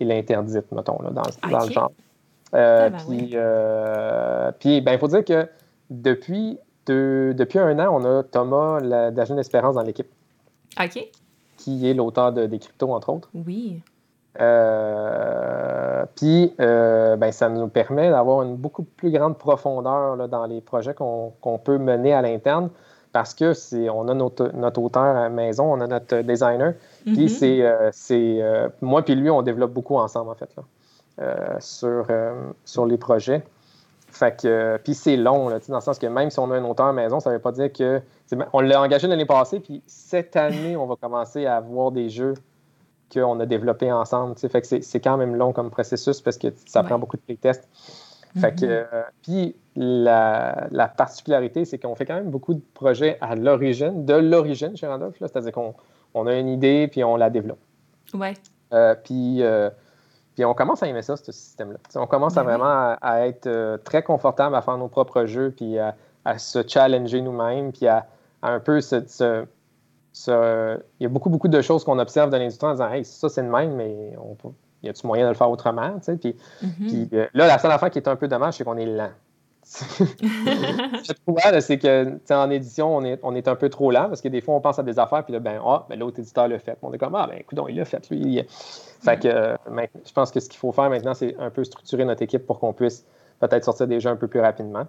il 0.00 0.10
interdite, 0.10 0.70
mettons, 0.72 1.00
là, 1.02 1.10
dans, 1.10 1.22
le 1.22 1.70
genre. 1.70 1.92
Euh, 2.54 2.88
ah, 2.88 2.90
ben 2.90 2.98
puis, 2.98 3.30
euh, 3.34 4.52
puis 4.58 4.80
ben, 4.80 4.92
il 4.92 4.98
faut 4.98 5.08
dire 5.08 5.24
que 5.24 5.48
depuis, 5.90 6.58
depuis 6.86 7.58
un 7.58 7.78
an, 7.78 8.00
on 8.00 8.04
a 8.04 8.22
Thomas 8.24 8.80
d'Agent 9.10 9.36
d'Espérance 9.36 9.76
dans 9.76 9.82
l'équipe. 9.82 10.08
OK. 10.80 11.08
Qui 11.56 11.88
est 11.88 11.94
l'auteur 11.94 12.32
de, 12.32 12.46
des 12.46 12.58
cryptos, 12.58 12.92
entre 12.92 13.10
autres. 13.10 13.28
Oui. 13.34 13.80
Euh, 14.40 16.04
puis, 16.16 16.54
euh, 16.60 17.16
ben, 17.16 17.32
ça 17.32 17.48
nous 17.48 17.68
permet 17.68 18.10
d'avoir 18.10 18.42
une 18.42 18.56
beaucoup 18.56 18.82
plus 18.82 19.10
grande 19.10 19.36
profondeur 19.38 20.16
là, 20.16 20.26
dans 20.26 20.46
les 20.46 20.60
projets 20.60 20.94
qu'on 20.94 21.60
peut 21.62 21.78
mener 21.78 22.12
à 22.12 22.22
l'interne 22.22 22.70
parce 23.12 23.34
que 23.34 23.52
c'est 23.52 23.90
on 23.90 24.08
a 24.08 24.14
notre, 24.14 24.50
notre, 24.54 24.80
auteur 24.80 25.02
à 25.02 25.22
la 25.24 25.28
maison, 25.28 25.72
on 25.72 25.80
a 25.80 25.86
notre 25.86 26.22
designer. 26.22 26.74
Puis 27.04 27.26
mm-hmm. 27.26 27.90
c'est 27.92 28.42
euh, 28.42 28.68
moi 28.80 29.02
puis 29.02 29.14
lui, 29.14 29.30
on 29.30 29.42
développe 29.42 29.72
beaucoup 29.72 29.96
ensemble 29.96 30.30
en 30.30 30.34
fait 30.34 30.50
là, 30.56 31.60
sur, 31.60 32.06
sur 32.64 32.86
les 32.86 32.96
projets. 32.96 33.42
Fait 34.10 34.38
que 34.40 34.78
puis 34.84 34.94
c'est 34.94 35.16
long 35.16 35.48
là, 35.48 35.58
dans 35.66 35.76
le 35.76 35.80
sens 35.80 35.98
que 35.98 36.06
même 36.06 36.30
si 36.30 36.38
on 36.38 36.50
a 36.50 36.56
un 36.56 36.64
auteur 36.64 36.86
à 36.86 36.92
la 36.92 37.02
maison, 37.02 37.20
ça 37.20 37.30
ne 37.30 37.36
veut 37.36 37.40
pas 37.40 37.52
dire 37.52 37.72
que 37.72 38.02
on 38.52 38.60
l'a 38.60 38.80
engagé 38.80 39.06
l'année 39.08 39.26
passée, 39.26 39.60
puis 39.60 39.82
cette 39.86 40.36
année, 40.36 40.76
on 40.76 40.86
va 40.86 40.96
commencer 40.96 41.46
à 41.46 41.56
avoir 41.56 41.90
des 41.90 42.08
jeux 42.08 42.34
qu'on 43.12 43.38
a 43.40 43.46
développé 43.46 43.92
ensemble. 43.92 44.36
Fait 44.38 44.62
que 44.62 44.80
c'est 44.82 45.00
quand 45.00 45.16
même 45.16 45.36
long 45.36 45.52
comme 45.52 45.70
processus 45.70 46.20
parce 46.20 46.38
que 46.38 46.48
ça 46.66 46.82
prend 46.82 46.98
beaucoup 46.98 47.16
de 47.16 47.22
playtests. 47.22 47.68
Fait 48.40 48.54
que, 48.54 48.64
mm-hmm. 48.64 48.86
euh, 48.92 49.02
puis 49.22 49.56
la, 49.76 50.68
la 50.70 50.88
particularité, 50.88 51.64
c'est 51.64 51.78
qu'on 51.78 51.94
fait 51.94 52.06
quand 52.06 52.14
même 52.14 52.30
beaucoup 52.30 52.54
de 52.54 52.62
projets 52.74 53.18
à 53.20 53.34
l'origine, 53.34 54.04
de 54.04 54.14
l'origine 54.14 54.76
chez 54.76 54.86
Randolph. 54.86 55.16
C'est-à-dire 55.18 55.52
qu'on 55.52 55.74
on 56.14 56.26
a 56.26 56.34
une 56.34 56.48
idée 56.48 56.88
puis 56.88 57.04
on 57.04 57.16
la 57.16 57.30
développe. 57.30 57.60
Ouais. 58.14 58.34
Euh, 58.72 58.94
puis, 58.94 59.42
euh, 59.42 59.70
Puis 60.34 60.44
on 60.44 60.54
commence 60.54 60.82
à 60.82 60.88
aimer 60.88 61.02
ça, 61.02 61.16
ce 61.16 61.30
système-là. 61.30 61.78
On 61.96 62.06
commence 62.06 62.36
à 62.36 62.42
vraiment 62.42 62.96
à, 63.00 63.26
être 63.26 63.76
très 63.84 64.02
confortable 64.02 64.54
à 64.54 64.62
faire 64.62 64.78
nos 64.78 64.88
propres 64.88 65.26
jeux, 65.26 65.50
puis 65.54 65.78
à, 65.78 65.94
se 66.38 66.66
challenger 66.66 67.20
nous-mêmes, 67.20 67.72
puis 67.72 67.86
à, 67.86 68.06
un 68.42 68.60
peu 68.60 68.80
se, 68.80 69.44
il 70.28 71.02
y 71.02 71.06
a 71.06 71.08
beaucoup, 71.08 71.30
beaucoup 71.30 71.48
de 71.48 71.60
choses 71.60 71.84
qu'on 71.84 71.98
observe 71.98 72.30
dans 72.30 72.38
l'industrie 72.38 72.66
en 72.66 72.72
disant 72.72 72.90
Hey, 72.90 73.04
ça, 73.04 73.28
c'est 73.28 73.42
le 73.42 73.50
même, 73.50 73.74
mais 73.74 74.14
on 74.18 74.34
peut, 74.34 74.48
y 74.82 74.88
a-tu 74.88 75.06
moyen 75.06 75.24
de 75.24 75.30
le 75.30 75.34
faire 75.34 75.50
autrement? 75.50 75.98
Puis, 76.20 76.36
mm-hmm. 76.62 77.08
euh, 77.14 77.26
là, 77.34 77.46
la 77.46 77.58
seule 77.58 77.72
affaire 77.72 77.90
qui 77.90 77.98
est 77.98 78.08
un 78.08 78.16
peu 78.16 78.28
dommage, 78.28 78.54
c'est 78.54 78.64
qu'on 78.64 78.76
est 78.76 78.86
lent. 78.86 79.10
je 79.90 81.12
trouve, 81.12 81.38
c'est 81.60 81.78
que 81.78 82.18
en 82.30 82.50
édition, 82.50 82.96
on 82.96 83.04
est, 83.04 83.20
on 83.22 83.34
est 83.34 83.46
un 83.46 83.54
peu 83.54 83.68
trop 83.68 83.90
lent 83.90 84.08
parce 84.08 84.20
que 84.20 84.28
des 84.28 84.40
fois, 84.40 84.54
on 84.54 84.60
pense 84.60 84.78
à 84.78 84.82
des 84.82 84.98
affaires, 84.98 85.24
puis 85.24 85.32
là, 85.32 85.38
ben, 85.38 85.60
ah, 85.64 85.86
ben, 85.88 85.98
l'autre 85.98 86.18
éditeur 86.18 86.48
l'a 86.48 86.58
fait. 86.58 86.76
On 86.82 86.92
est 86.92 86.98
comme, 86.98 87.14
ah, 87.14 87.26
ben, 87.28 87.38
écoute, 87.38 87.58
il 87.68 87.76
l'a 87.76 87.84
fait, 87.84 88.10
lui. 88.10 88.42
Fait 89.02 89.20
que, 89.20 89.28
euh, 89.28 89.56
je 90.04 90.12
pense 90.12 90.30
que 90.30 90.40
ce 90.40 90.48
qu'il 90.48 90.58
faut 90.58 90.72
faire 90.72 90.90
maintenant, 90.90 91.14
c'est 91.14 91.36
un 91.38 91.50
peu 91.50 91.64
structurer 91.64 92.04
notre 92.04 92.22
équipe 92.22 92.44
pour 92.46 92.58
qu'on 92.58 92.72
puisse 92.72 93.06
peut-être 93.40 93.64
sortir 93.64 93.86
des 93.86 94.00
jeux 94.00 94.10
un 94.10 94.16
peu 94.16 94.28
plus 94.28 94.40
rapidement. 94.40 94.86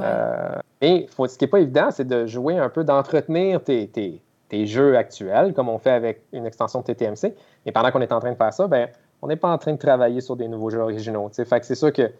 Euh, 0.00 0.56
mais 0.82 1.06
faut, 1.10 1.26
ce 1.26 1.38
qui 1.38 1.44
n'est 1.44 1.50
pas 1.50 1.60
évident, 1.60 1.90
c'est 1.90 2.06
de 2.06 2.26
jouer 2.26 2.58
un 2.58 2.68
peu, 2.68 2.84
d'entretenir 2.84 3.62
tes, 3.62 3.88
tes 3.88 4.66
jeux 4.66 4.96
actuels, 4.96 5.54
comme 5.54 5.68
on 5.68 5.78
fait 5.78 5.90
avec 5.90 6.22
une 6.32 6.46
extension 6.46 6.80
de 6.80 6.84
TTMC. 6.84 7.34
Et 7.66 7.72
pendant 7.72 7.90
qu'on 7.90 8.00
est 8.00 8.12
en 8.12 8.20
train 8.20 8.32
de 8.32 8.36
faire 8.36 8.52
ça, 8.52 8.66
ben, 8.66 8.88
on 9.22 9.28
n'est 9.28 9.36
pas 9.36 9.52
en 9.52 9.58
train 9.58 9.72
de 9.72 9.78
travailler 9.78 10.20
sur 10.20 10.36
des 10.36 10.48
nouveaux 10.48 10.70
jeux 10.70 10.78
originaux. 10.78 11.28
Fait 11.30 11.60
que 11.60 11.66
c'est 11.66 11.74
sûr 11.74 11.92
que 11.92 12.10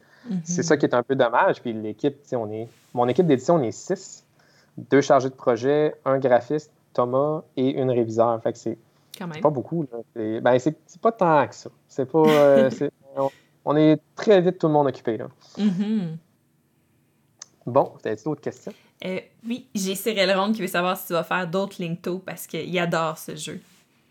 c'est 0.45 0.63
ça 0.63 0.77
qui 0.77 0.87
est 0.87 0.95
un 0.95 1.03
peu 1.03 1.15
dommage. 1.15 1.61
Puis 1.61 1.73
l'équipe, 1.73 2.17
on 2.33 2.51
est. 2.51 2.69
Mon 2.95 3.09
équipe 3.09 3.27
d'édition, 3.27 3.57
on 3.57 3.63
est 3.63 3.73
six. 3.73 4.25
Deux 4.77 5.01
chargés 5.01 5.29
de 5.29 5.35
projet, 5.35 5.95
un 6.05 6.19
graphiste, 6.19 6.71
Thomas 6.93 7.43
et 7.57 7.71
une 7.71 7.91
réviseur. 7.91 8.41
Fait 8.43 8.53
que 8.53 8.59
c'est. 8.59 8.79
pas 9.43 9.51
beaucoup. 9.51 9.87
Ben, 10.15 10.59
c'est 10.59 11.01
pas 11.01 11.13
tant 11.13 11.47
que 11.47 11.55
ça. 11.55 11.71
C'est 11.89 12.07
pas. 12.07 12.23
Euh, 12.27 12.71
on, 13.65 13.77
est 13.77 14.01
très 14.15 14.41
vite 14.41 14.59
tout 14.59 14.67
le 14.67 14.73
monde 14.73 14.87
occupé. 14.87 15.17
Là. 15.17 15.29
Mhm. 15.57 16.19
Bon, 17.67 17.93
avez 18.05 18.17
d'autres 18.25 18.41
questions? 18.41 18.73
Euh, 19.05 19.21
oui, 19.47 19.69
j'ai 19.75 19.95
Cyril 19.95 20.33
Ronde 20.33 20.55
qui 20.55 20.63
veut 20.63 20.67
savoir 20.67 20.97
si 20.97 21.07
tu 21.07 21.13
vas 21.13 21.23
faire 21.23 21.47
d'autres 21.47 21.77
Linkto 21.81 22.19
parce 22.19 22.47
qu'il 22.47 22.77
adore 22.79 23.19
ce 23.19 23.37
jeu. 23.37 23.61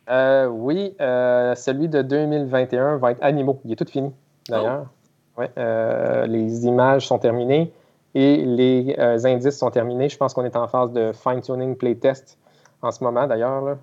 Euh, 0.09 0.47
oui, 0.47 0.95
euh, 1.01 1.55
celui 1.55 1.89
de 1.89 2.01
2021 2.01 2.97
va 2.97 3.11
être 3.11 3.23
Animaux. 3.23 3.59
Il 3.65 3.71
est 3.71 3.75
tout 3.75 3.89
fini, 3.89 4.11
d'ailleurs. 4.49 4.85
Oh. 4.85 5.41
Ouais, 5.41 6.27
les 6.27 6.65
images 6.65 7.07
sont 7.07 7.19
terminées 7.19 7.71
et 8.15 8.37
les 8.37 8.95
indices 9.25 9.57
sont 9.57 9.69
terminés. 9.69 10.09
Je 10.09 10.17
pense 10.17 10.33
qu'on 10.33 10.45
est 10.45 10.55
en 10.55 10.67
phase 10.67 10.91
de 10.93 11.11
fine-tuning 11.11 11.75
playtest 11.75 12.39
en 12.81 12.89
ce 12.89 13.03
moment, 13.03 13.27
d'ailleurs. 13.27 13.77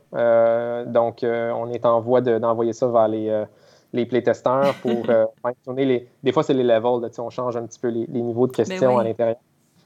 donc, 0.87 1.20
on 1.22 1.70
est 1.70 1.87
en 1.87 2.01
voie 2.01 2.20
d'envoyer 2.22 2.72
ça 2.72 2.89
vers 2.89 3.07
les, 3.07 3.45
les 3.93 4.05
playtesteurs 4.05 4.75
pour 4.83 5.07
fine-tuner 5.47 5.85
les. 5.85 6.09
Des 6.25 6.33
fois, 6.33 6.43
c'est 6.43 6.55
les 6.55 6.64
levels. 6.64 7.09
on 7.18 7.31
change 7.31 7.57
un 7.57 7.66
petit 7.66 7.79
peu 7.79 7.87
les, 7.89 8.09
niveaux 8.09 8.49
de 8.49 8.53
ben 8.53 8.64
questions 8.64 8.99
à 8.99 9.05
l'intérieur. 9.05 9.37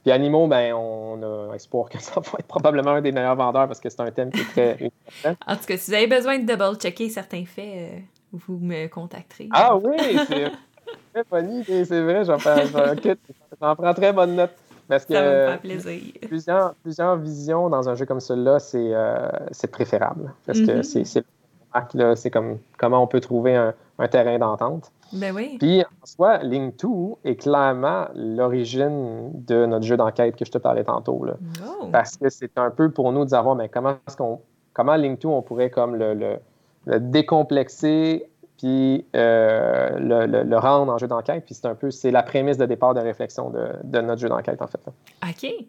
Puis 0.08 0.14
Animaux, 0.14 0.46
ben, 0.46 0.72
on 0.72 1.22
a 1.22 1.54
espoir 1.54 1.90
que 1.90 1.98
ça 2.02 2.14
va 2.14 2.38
être 2.38 2.46
probablement 2.46 2.92
un 2.92 3.02
des 3.02 3.12
meilleurs 3.12 3.36
vendeurs 3.36 3.66
parce 3.66 3.78
que 3.78 3.90
c'est 3.90 4.00
un 4.00 4.10
thème 4.10 4.30
qui 4.30 4.40
est 4.40 4.44
très 4.44 4.90
En 5.46 5.54
tout 5.54 5.66
cas, 5.66 5.76
si 5.76 5.90
vous 5.90 5.94
avez 5.94 6.06
besoin 6.06 6.38
de 6.38 6.46
double-checker 6.46 7.10
certains 7.10 7.44
faits, 7.44 7.74
euh, 7.76 7.98
vous 8.32 8.56
me 8.58 8.86
contacterez. 8.86 9.50
Ah 9.52 9.76
oui, 9.76 9.98
c'est 10.26 10.50
très 11.12 11.24
funny, 11.28 11.62
c'est 11.62 12.00
vrai, 12.00 12.24
j'en 12.24 12.38
prends, 12.38 13.92
très 13.92 14.14
bonne 14.14 14.36
note. 14.36 14.52
Parce 14.88 15.04
que 15.04 15.12
ça 15.12 15.20
me 15.20 15.52
fait 15.52 15.58
plaisir. 15.58 16.12
Plusieurs, 16.26 16.74
plusieurs 16.76 17.16
visions 17.18 17.68
dans 17.68 17.86
un 17.90 17.94
jeu 17.94 18.06
comme 18.06 18.20
celui-là, 18.20 18.60
c'est 18.60 18.94
euh, 18.94 19.28
préférable. 19.70 20.32
Parce 20.46 20.60
que 20.60 20.80
mm-hmm. 20.80 22.16
c'est 22.16 22.30
comme 22.30 22.56
comment 22.78 23.02
on 23.02 23.06
peut 23.06 23.20
trouver 23.20 23.56
un, 23.56 23.74
un 23.98 24.08
terrain 24.08 24.38
d'entente. 24.38 24.90
Ben 25.12 25.34
oui. 25.34 25.56
Puis 25.58 25.82
en 25.82 26.06
soi, 26.06 26.38
Link 26.38 26.76
2 26.82 26.88
est 27.24 27.36
clairement 27.36 28.08
l'origine 28.14 29.30
de 29.46 29.66
notre 29.66 29.84
jeu 29.84 29.96
d'enquête 29.96 30.36
que 30.36 30.44
je 30.44 30.50
te 30.50 30.58
parlais 30.58 30.84
tantôt. 30.84 31.24
Là. 31.24 31.34
Oh. 31.66 31.88
Parce 31.90 32.16
que 32.16 32.28
c'est 32.28 32.56
un 32.58 32.70
peu 32.70 32.90
pour 32.90 33.12
nous 33.12 33.24
de 33.24 33.30
savoir 33.30 33.56
mais 33.56 33.68
comment 33.68 33.96
est-ce 34.06 34.16
qu'on 34.16 34.40
comment 34.72 34.96
Link 34.96 35.20
2 35.20 35.28
on 35.28 35.42
pourrait 35.42 35.70
comme 35.70 35.96
le, 35.96 36.38
le, 36.86 37.00
décomplexer 37.00 38.28
puis 38.58 39.06
euh, 39.14 39.98
le, 39.98 40.42
le, 40.44 40.58
rendre 40.58 40.92
en 40.92 40.98
jeu 40.98 41.06
d'enquête. 41.06 41.44
Puis 41.44 41.54
c'est 41.54 41.66
un 41.66 41.74
peu 41.74 41.90
c'est 41.90 42.10
la 42.10 42.22
prémisse 42.22 42.58
de 42.58 42.66
départ 42.66 42.94
de 42.94 43.00
réflexion 43.00 43.50
de, 43.50 43.68
de 43.84 44.00
notre 44.00 44.20
jeu 44.20 44.28
d'enquête 44.28 44.60
en 44.60 44.66
fait. 44.66 44.80
OK. 45.22 45.66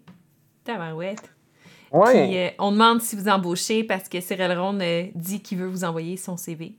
Tabarouette. 0.64 1.32
Ouais. 1.92 2.28
Puis 2.28 2.38
euh, 2.38 2.50
on 2.60 2.72
demande 2.72 3.02
si 3.02 3.16
vous 3.16 3.30
embauchez 3.30 3.84
parce 3.84 4.10
que 4.10 4.20
Cyril 4.22 4.58
Ronde 4.58 4.82
euh, 4.82 5.06
dit 5.16 5.42
qu'il 5.42 5.58
veut 5.58 5.68
vous 5.68 5.84
envoyer 5.84 6.18
son 6.18 6.38
CV. 6.38 6.76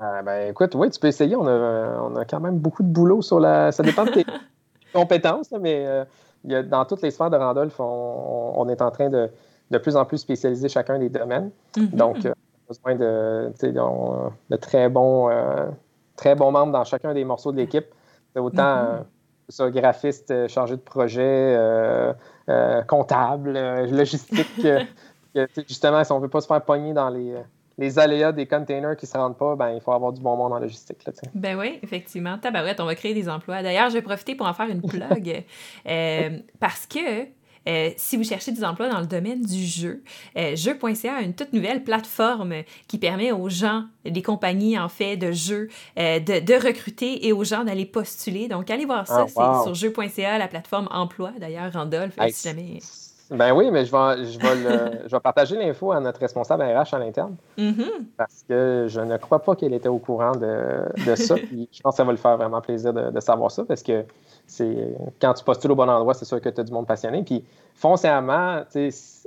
Euh, 0.00 0.22
ben, 0.22 0.50
écoute, 0.50 0.74
oui, 0.74 0.90
tu 0.90 1.00
peux 1.00 1.08
essayer. 1.08 1.34
On 1.36 1.46
a, 1.46 2.00
on 2.02 2.16
a, 2.16 2.24
quand 2.24 2.40
même 2.40 2.58
beaucoup 2.58 2.82
de 2.82 2.88
boulot 2.88 3.22
sur 3.22 3.40
la. 3.40 3.72
Ça 3.72 3.82
dépend 3.82 4.04
de 4.04 4.10
tes 4.10 4.24
compétences, 4.92 5.50
mais 5.60 5.84
euh, 5.86 6.04
y 6.44 6.54
a, 6.54 6.62
dans 6.62 6.84
toutes 6.84 7.02
les 7.02 7.10
sphères 7.10 7.30
de 7.30 7.36
Randolph, 7.36 7.78
on, 7.80 8.52
on, 8.56 8.68
est 8.68 8.80
en 8.80 8.90
train 8.90 9.08
de 9.08 9.28
de 9.70 9.78
plus 9.78 9.96
en 9.96 10.04
plus 10.04 10.18
spécialiser 10.18 10.68
chacun 10.68 10.98
des 10.98 11.10
domaines. 11.10 11.50
Mm-hmm. 11.76 11.94
Donc, 11.94 12.24
euh, 12.24 12.32
besoin 12.68 12.94
de, 12.94 13.52
de 14.50 14.56
très, 14.56 14.88
bons, 14.88 15.30
très 16.16 16.34
bons 16.34 16.50
membres 16.50 16.72
dans 16.72 16.84
chacun 16.84 17.12
des 17.12 17.24
morceaux 17.24 17.52
de 17.52 17.58
l'équipe. 17.58 17.86
Autant 18.34 18.82
mm 18.82 19.04
graphiste, 19.70 20.46
chargé 20.48 20.76
de 20.76 20.80
projet, 20.82 21.58
comptable, 22.86 23.58
logistique. 23.90 24.66
justement, 25.66 26.04
si 26.04 26.12
on 26.12 26.16
ne 26.16 26.22
veut 26.22 26.28
pas 26.28 26.42
se 26.42 26.46
faire 26.46 26.60
pogner 26.60 26.92
dans 26.92 27.08
les 27.08 27.34
les 27.78 27.98
aléas 27.98 28.32
des 28.32 28.46
containers 28.46 28.96
qui 28.96 29.06
ne 29.06 29.10
se 29.10 29.16
rendent 29.16 29.38
pas, 29.38 29.54
ben, 29.54 29.70
il 29.70 29.80
faut 29.80 29.92
avoir 29.92 30.12
du 30.12 30.20
bon 30.20 30.36
monde 30.36 30.52
en 30.52 30.58
logistique. 30.58 30.98
Là, 31.06 31.12
ben 31.34 31.56
oui, 31.56 31.78
effectivement. 31.82 32.36
Tabarouette, 32.36 32.80
on 32.80 32.84
va 32.84 32.96
créer 32.96 33.14
des 33.14 33.28
emplois. 33.28 33.62
D'ailleurs, 33.62 33.88
je 33.88 33.94
vais 33.94 34.02
profiter 34.02 34.34
pour 34.34 34.46
en 34.46 34.52
faire 34.52 34.68
une 34.68 34.82
plug 34.82 35.44
euh, 35.88 36.38
parce 36.58 36.86
que 36.86 37.26
euh, 37.68 37.90
si 37.96 38.16
vous 38.16 38.24
cherchez 38.24 38.50
des 38.50 38.64
emplois 38.64 38.88
dans 38.88 39.00
le 39.00 39.06
domaine 39.06 39.42
du 39.42 39.64
jeu, 39.64 40.02
euh, 40.36 40.56
jeu.ca 40.56 41.16
a 41.16 41.20
une 41.20 41.34
toute 41.34 41.52
nouvelle 41.52 41.84
plateforme 41.84 42.54
qui 42.88 42.98
permet 42.98 43.30
aux 43.30 43.48
gens, 43.48 43.84
des 44.04 44.22
compagnies 44.22 44.78
en 44.78 44.88
fait 44.88 45.16
de 45.16 45.30
jeux, 45.32 45.68
de, 45.96 46.40
de, 46.40 46.54
recruter 46.54 47.26
et 47.26 47.32
aux 47.32 47.44
gens 47.44 47.64
d'aller 47.64 47.84
postuler. 47.84 48.48
Donc, 48.48 48.70
allez 48.70 48.86
voir 48.86 49.06
ça, 49.06 49.26
ah, 49.36 49.62
c'est 49.64 49.64
sur 49.64 49.74
jeu.ca, 49.74 50.38
la 50.38 50.48
plateforme 50.48 50.88
emploi. 50.90 51.32
D'ailleurs, 51.38 51.72
Randolph, 51.72 52.14
si 52.30 52.48
jamais 52.48 52.78
ben 53.30 53.52
oui, 53.52 53.70
mais 53.70 53.84
je 53.84 53.92
vais, 53.92 54.24
je 54.24 54.38
vais, 54.38 55.02
je 55.06 55.10
vais 55.10 55.20
partager 55.20 55.56
l'info 55.56 55.92
à 55.92 56.00
notre 56.00 56.20
responsable 56.20 56.62
RH 56.62 56.94
à 56.94 56.98
l'interne. 56.98 57.36
Mm-hmm. 57.58 58.04
Parce 58.16 58.44
que 58.48 58.86
je 58.88 59.00
ne 59.00 59.16
crois 59.18 59.40
pas 59.40 59.54
qu'elle 59.54 59.74
était 59.74 59.88
au 59.88 59.98
courant 59.98 60.32
de, 60.32 60.82
de 61.04 61.14
ça. 61.14 61.34
je 61.72 61.80
pense 61.82 61.94
que 61.94 61.96
ça 61.96 62.04
va 62.04 62.12
lui 62.12 62.18
faire 62.18 62.36
vraiment 62.36 62.60
plaisir 62.60 62.92
de, 62.92 63.10
de 63.10 63.20
savoir 63.20 63.50
ça 63.50 63.64
parce 63.64 63.82
que 63.82 64.04
c'est 64.46 64.96
quand 65.20 65.34
tu 65.34 65.44
postules 65.44 65.70
au 65.70 65.74
bon 65.74 65.88
endroit, 65.90 66.14
c'est 66.14 66.24
sûr 66.24 66.40
que 66.40 66.48
tu 66.48 66.60
as 66.60 66.64
du 66.64 66.72
monde 66.72 66.86
passionné. 66.86 67.22
Puis 67.22 67.44
foncièrement, 67.74 68.62
si 68.70 69.18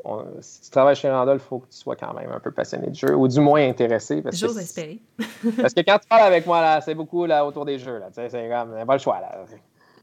tu 0.63 0.69
travailles 0.71 0.95
chez 0.95 1.11
Randall, 1.11 1.37
il 1.37 1.47
faut 1.47 1.59
que 1.59 1.67
tu 1.69 1.77
sois 1.77 1.95
quand 1.95 2.13
même 2.13 2.31
un 2.31 2.39
peu 2.39 2.51
passionné 2.51 2.87
de 2.87 2.95
jeu 2.95 3.15
ou 3.15 3.27
du 3.27 3.39
moins 3.39 3.61
intéressé. 3.67 4.23
J'ose 4.33 4.57
espérer. 4.57 4.99
parce 5.61 5.75
que 5.75 5.81
quand 5.81 5.99
tu 5.99 6.07
parles 6.07 6.23
avec 6.23 6.47
moi, 6.47 6.59
là, 6.59 6.81
c'est 6.81 6.95
beaucoup 6.95 7.25
là, 7.25 7.45
autour 7.45 7.65
des 7.65 7.77
jeux. 7.77 7.99
Là, 7.99 8.07
c'est 8.11 8.49
comme, 8.49 8.85
pas 8.85 8.93
le 8.93 8.99
choix. 8.99 9.19
Là. 9.21 9.45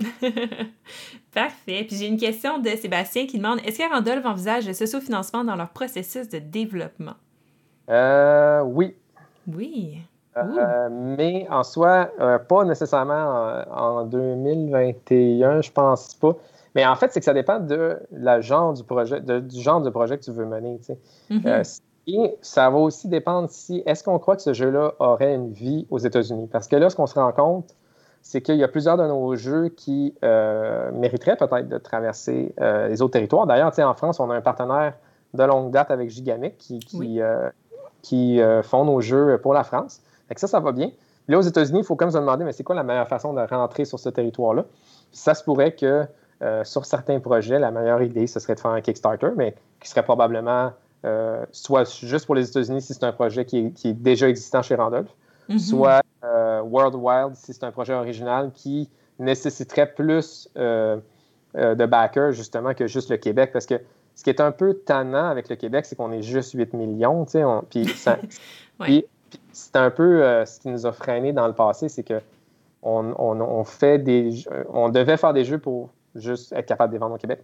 Parfait. 1.34 1.84
Puis 1.86 1.96
j'ai 1.96 2.06
une 2.06 2.18
question 2.18 2.58
de 2.58 2.68
Sébastien 2.70 3.26
qui 3.26 3.38
demande 3.38 3.58
est-ce 3.64 3.78
que 3.78 3.92
Randolph 3.92 4.24
envisage 4.24 4.66
le 4.66 4.72
socio-financement 4.72 5.44
dans 5.44 5.56
leur 5.56 5.70
processus 5.70 6.28
de 6.28 6.38
développement? 6.38 7.14
Euh, 7.90 8.62
Oui. 8.62 8.94
Oui. 9.46 9.98
Euh, 10.36 10.88
mais 10.90 11.46
en 11.50 11.64
soi, 11.64 12.10
euh, 12.20 12.38
pas 12.38 12.64
nécessairement 12.64 13.62
en, 13.70 14.04
2021, 14.04 15.62
je 15.62 15.72
pense 15.72 16.14
pas. 16.14 16.36
Mais 16.74 16.86
en 16.86 16.94
fait, 16.94 17.12
c'est 17.12 17.20
que 17.20 17.24
ça 17.24 17.34
dépend 17.34 17.58
de 17.58 17.98
la 18.12 18.40
genre 18.40 18.72
du 18.72 18.84
projet, 18.84 19.20
du 19.20 19.60
genre 19.60 19.80
de 19.80 19.90
projet 19.90 20.18
que 20.18 20.22
tu 20.22 20.30
veux 20.30 20.44
mener. 20.44 20.78
Mm-hmm. 21.30 21.80
et 22.06 22.36
ça 22.40 22.70
va 22.70 22.78
aussi 22.78 23.08
dépendre 23.08 23.48
si 23.50 23.82
est-ce 23.84 24.04
qu'on 24.04 24.18
croit 24.18 24.36
que 24.36 24.42
ce 24.42 24.52
jeu-là 24.52 24.94
aurait 25.00 25.34
une 25.34 25.52
vie 25.52 25.86
aux 25.90 25.98
États-Unis? 25.98 26.48
Parce 26.52 26.68
que 26.68 26.76
là, 26.76 26.88
ce 26.88 26.94
qu'on 26.94 27.06
se 27.06 27.14
rend 27.14 27.32
compte, 27.32 27.74
c'est 28.28 28.42
qu'il 28.42 28.56
y 28.56 28.62
a 28.62 28.68
plusieurs 28.68 28.98
de 28.98 29.06
nos 29.06 29.36
jeux 29.36 29.70
qui 29.70 30.14
euh, 30.22 30.92
mériteraient 30.92 31.38
peut-être 31.38 31.66
de 31.66 31.78
traverser 31.78 32.54
euh, 32.60 32.86
les 32.86 33.00
autres 33.00 33.14
territoires. 33.14 33.46
D'ailleurs, 33.46 33.72
en 33.78 33.94
France, 33.94 34.20
on 34.20 34.28
a 34.30 34.36
un 34.36 34.42
partenaire 34.42 34.92
de 35.32 35.44
longue 35.44 35.70
date 35.70 35.90
avec 35.90 36.10
Gigamic 36.10 36.58
qui, 36.58 36.78
qui, 38.02 38.42
euh, 38.42 38.62
font 38.62 38.84
nos 38.84 39.00
jeux 39.00 39.38
pour 39.42 39.54
la 39.54 39.64
France. 39.64 40.02
ça, 40.36 40.46
ça 40.46 40.60
va 40.60 40.72
bien. 40.72 40.90
là, 41.26 41.38
aux 41.38 41.42
États-Unis, 41.42 41.78
il 41.78 41.84
faut 41.86 41.96
comme 41.96 42.10
se 42.10 42.18
demander, 42.18 42.44
mais 42.44 42.52
c'est 42.52 42.64
quoi 42.64 42.76
la 42.76 42.82
meilleure 42.82 43.08
façon 43.08 43.32
de 43.32 43.40
rentrer 43.40 43.86
sur 43.86 43.98
ce 43.98 44.10
territoire-là? 44.10 44.66
Ça 45.10 45.32
se 45.32 45.42
pourrait 45.42 45.72
que 45.72 46.04
sur 46.64 46.84
certains 46.84 47.20
projets, 47.20 47.58
la 47.58 47.70
meilleure 47.70 48.02
idée, 48.02 48.26
ce 48.26 48.40
serait 48.40 48.56
de 48.56 48.60
faire 48.60 48.72
un 48.72 48.82
Kickstarter, 48.82 49.30
mais 49.38 49.54
qui 49.80 49.88
serait 49.88 50.04
probablement 50.04 50.72
soit 51.50 51.90
juste 52.04 52.26
pour 52.26 52.34
les 52.34 52.46
États-Unis 52.46 52.82
si 52.82 52.92
c'est 52.92 53.04
un 53.04 53.12
projet 53.12 53.46
qui 53.46 53.58
est, 53.58 53.70
qui 53.70 53.88
est, 53.88 53.94
déjà 53.94 54.28
existant 54.28 54.60
chez 54.60 54.74
Randolph, 54.74 55.08
mm-hmm. 55.48 55.58
soit 55.58 56.02
euh, 56.24 56.60
World 56.62 56.94
Wild, 56.94 57.34
si 57.34 57.52
c'est 57.52 57.64
un 57.64 57.70
projet 57.70 57.94
original 57.94 58.50
qui 58.52 58.90
nécessiterait 59.18 59.92
plus 59.94 60.48
euh, 60.56 60.98
euh, 61.56 61.74
de 61.74 61.86
backers, 61.86 62.32
justement, 62.32 62.74
que 62.74 62.86
juste 62.86 63.10
le 63.10 63.16
Québec. 63.16 63.50
Parce 63.52 63.66
que 63.66 63.80
ce 64.14 64.24
qui 64.24 64.30
est 64.30 64.40
un 64.40 64.52
peu 64.52 64.74
tannant 64.74 65.28
avec 65.28 65.48
le 65.48 65.56
Québec, 65.56 65.86
c'est 65.86 65.96
qu'on 65.96 66.12
est 66.12 66.22
juste 66.22 66.52
8 66.52 66.74
millions, 66.74 67.24
tu 67.24 67.32
sais. 67.32 67.42
Puis, 68.80 69.04
c'est 69.52 69.76
un 69.76 69.90
peu 69.90 70.22
ce 70.46 70.60
qui 70.60 70.68
nous 70.68 70.86
a 70.86 70.92
freiné 70.92 71.32
dans 71.32 71.46
le 71.46 71.52
passé, 71.52 71.88
c'est 71.88 72.02
que 72.02 72.20
on, 72.82 73.64
fait 73.64 73.98
des, 73.98 74.44
on 74.72 74.88
devait 74.88 75.16
faire 75.16 75.34
des 75.34 75.44
jeux 75.44 75.58
pour 75.58 75.90
juste 76.14 76.52
être 76.52 76.66
capable 76.66 76.92
de 76.92 76.96
les 76.96 77.00
vendre 77.00 77.16
au 77.16 77.18
Québec. 77.18 77.42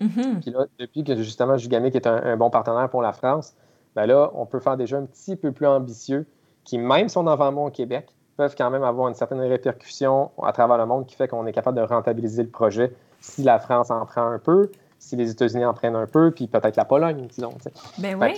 Mm-hmm. 0.00 0.40
Puis 0.40 0.50
là, 0.50 0.66
depuis 0.78 1.04
que 1.04 1.16
justement 1.16 1.56
Jugamic 1.56 1.94
est 1.94 2.06
un, 2.06 2.36
bon 2.36 2.50
partenaire 2.50 2.88
pour 2.88 3.02
la 3.02 3.12
France, 3.12 3.54
ben 3.94 4.06
là, 4.06 4.30
on 4.34 4.46
peut 4.46 4.60
faire 4.60 4.76
des 4.76 4.86
jeux 4.86 4.96
un 4.96 5.06
petit 5.06 5.36
peu 5.36 5.52
plus 5.52 5.66
ambitieux 5.66 6.26
qui, 6.64 6.78
même 6.78 7.08
si 7.08 7.18
on 7.18 7.26
en 7.26 7.36
vend 7.36 7.52
moins 7.52 7.66
au 7.66 7.70
Québec, 7.70 8.08
peuvent 8.36 8.54
quand 8.56 8.70
même 8.70 8.82
avoir 8.82 9.08
une 9.08 9.14
certaine 9.14 9.40
répercussion 9.40 10.30
à 10.42 10.52
travers 10.52 10.78
le 10.78 10.86
monde 10.86 11.06
qui 11.06 11.14
fait 11.14 11.28
qu'on 11.28 11.46
est 11.46 11.52
capable 11.52 11.78
de 11.78 11.82
rentabiliser 11.84 12.42
le 12.42 12.48
projet 12.48 12.92
si 13.20 13.42
la 13.42 13.58
France 13.58 13.90
en 13.90 14.04
prend 14.06 14.26
un 14.26 14.38
peu, 14.38 14.70
si 14.98 15.16
les 15.16 15.30
États-Unis 15.30 15.64
en 15.64 15.74
prennent 15.74 15.96
un 15.96 16.06
peu, 16.06 16.30
puis 16.30 16.46
peut-être 16.46 16.76
la 16.76 16.84
Pologne, 16.84 17.26
disons. 17.26 17.54
Ben 17.98 18.20
oui. 18.20 18.34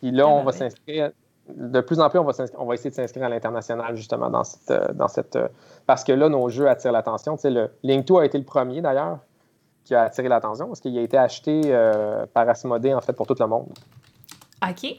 puis 0.00 0.10
là, 0.10 0.28
on 0.28 0.42
va 0.42 0.52
s'inscrire. 0.52 1.10
De 1.48 1.80
plus 1.80 2.00
en 2.00 2.10
plus, 2.10 2.18
on 2.18 2.24
va, 2.24 2.32
on 2.58 2.66
va 2.66 2.74
essayer 2.74 2.90
de 2.90 2.94
s'inscrire 2.96 3.24
à 3.24 3.28
l'international, 3.28 3.94
justement, 3.94 4.30
dans 4.30 4.42
cette, 4.42 4.96
dans 4.96 5.06
cette. 5.06 5.38
Parce 5.86 6.02
que 6.02 6.12
là, 6.12 6.28
nos 6.28 6.48
jeux 6.48 6.68
attirent 6.68 6.92
l'attention. 6.92 7.36
Le 7.44 7.70
Link 7.84 8.04
2 8.06 8.16
a 8.16 8.24
été 8.24 8.36
le 8.36 8.44
premier, 8.44 8.80
d'ailleurs, 8.80 9.18
qui 9.84 9.94
a 9.94 10.02
attiré 10.02 10.28
l'attention, 10.28 10.66
parce 10.66 10.80
qu'il 10.80 10.98
a 10.98 11.02
été 11.02 11.16
acheté 11.16 11.60
euh, 11.66 12.26
par 12.32 12.48
Asmodée, 12.48 12.94
en 12.94 13.00
fait, 13.00 13.12
pour 13.12 13.26
tout 13.26 13.36
le 13.38 13.46
monde. 13.46 13.68
OK. 14.62 14.96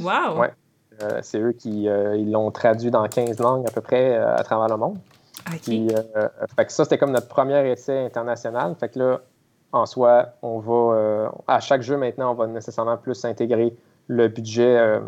Wow! 0.00 0.38
Ouais. 0.38 0.54
Euh, 1.02 1.20
c'est 1.22 1.38
eux 1.38 1.52
qui 1.52 1.88
euh, 1.88 2.16
l'ont 2.24 2.50
traduit 2.50 2.90
dans 2.90 3.06
15 3.06 3.38
langues 3.40 3.66
à 3.66 3.70
peu 3.70 3.80
près 3.80 4.16
à 4.16 4.42
travers 4.42 4.68
le 4.68 4.76
monde. 4.76 4.98
OK. 5.52 5.64
fait 5.66 6.66
que 6.66 6.72
ça, 6.72 6.84
c'était 6.84 6.98
comme 6.98 7.10
notre 7.10 7.28
premier 7.28 7.70
essai 7.70 7.98
international. 8.04 8.74
Fait 8.78 8.88
que 8.88 8.98
là, 8.98 9.20
en 9.72 9.86
soi, 9.86 10.28
on 10.42 10.58
va, 10.60 11.32
à 11.46 11.60
chaque 11.60 11.82
jeu 11.82 11.96
maintenant, 11.96 12.32
on 12.32 12.34
va 12.34 12.46
nécessairement 12.46 12.96
plus 12.96 13.24
intégrer 13.24 13.76
le 14.06 14.28
budget, 14.28 15.00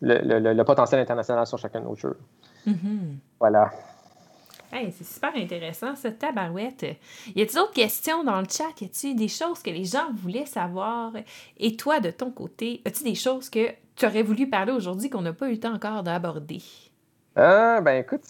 le, 0.00 0.62
potentiel 0.62 1.00
international 1.00 1.46
sur 1.46 1.58
chacun 1.58 1.80
de 1.80 1.86
nos 1.86 1.96
jeux. 1.96 2.16
Mm-hmm. 2.66 3.16
Voilà. 3.40 3.70
Hey, 4.72 4.92
c'est 4.96 5.04
super 5.04 5.32
intéressant, 5.34 5.96
cette 5.96 6.20
tabarouette. 6.20 6.86
Y 7.34 7.42
a-t-il 7.42 7.54
d'autres 7.56 7.72
questions 7.72 8.22
dans 8.22 8.40
le 8.40 8.46
chat? 8.48 8.68
Y 8.80 8.84
a-t-il 8.84 9.16
des 9.16 9.26
choses 9.26 9.62
que 9.62 9.70
les 9.70 9.84
gens 9.84 10.12
voulaient 10.14 10.46
savoir? 10.46 11.12
Et 11.58 11.76
toi, 11.76 11.98
de 11.98 12.10
ton 12.10 12.30
côté, 12.30 12.80
as-tu 12.86 13.02
des 13.02 13.16
choses 13.16 13.50
que 13.50 13.68
tu 14.00 14.06
aurais 14.06 14.22
voulu 14.22 14.48
parler 14.48 14.72
aujourd'hui 14.72 15.10
qu'on 15.10 15.22
n'a 15.22 15.32
pas 15.32 15.48
eu 15.48 15.52
le 15.52 15.60
temps 15.60 15.74
encore 15.74 16.02
d'aborder? 16.02 16.62
Euh, 17.38 17.80
ben 17.80 18.00
écoute, 18.02 18.22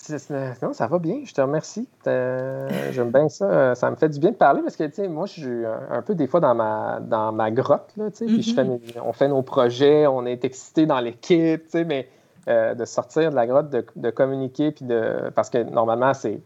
non, 0.63 0.75
ça 0.75 0.87
va 0.87 0.99
bien, 0.99 1.21
je 1.25 1.33
te 1.33 1.41
remercie. 1.41 1.89
Euh, 2.07 2.69
j'aime 2.93 3.11
bien 3.11 3.29
ça. 3.29 3.75
Ça 3.75 3.91
me 3.91 3.97
fait 3.97 4.11
du 4.11 4.19
bien 4.19 4.31
de 4.31 4.37
parler 4.37 4.61
parce 4.63 4.77
que, 4.77 4.85
tu 4.85 4.95
sais, 4.95 5.09
moi, 5.09 5.27
je 5.27 5.33
suis 5.33 5.65
un 5.91 6.03
peu 6.03 6.15
des 6.15 6.27
fois 6.27 6.41
dans 6.41 6.55
ma, 6.55 7.01
dans 7.01 7.33
ma 7.33 7.51
grotte, 7.51 7.93
là, 7.97 8.11
tu 8.11 8.19
sais, 8.19 8.27
puis 8.27 8.43
je 8.43 8.55
fais 8.55 8.65
mm-hmm. 8.65 9.01
on 9.03 9.13
fait 9.13 9.29
nos 9.29 9.43
projets, 9.43 10.07
on 10.07 10.27
est 10.27 10.45
excité 10.45 10.85
dans 10.85 11.01
l'équipe, 11.01 11.65
tu 11.65 11.71
sais, 11.71 11.85
mais 11.85 12.09
euh, 12.49 12.75
de 12.75 12.85
sortir 12.87 13.31
de 13.31 13.37
la 13.37 13.47
grotte, 13.47 13.71
de, 13.71 14.11
communiquer, 14.11 14.73
puis 14.73 14.87
de. 14.87 15.31
Parce 15.35 15.51
que 15.51 15.59
normalement, 15.59 16.15
c'est. 16.15 16.41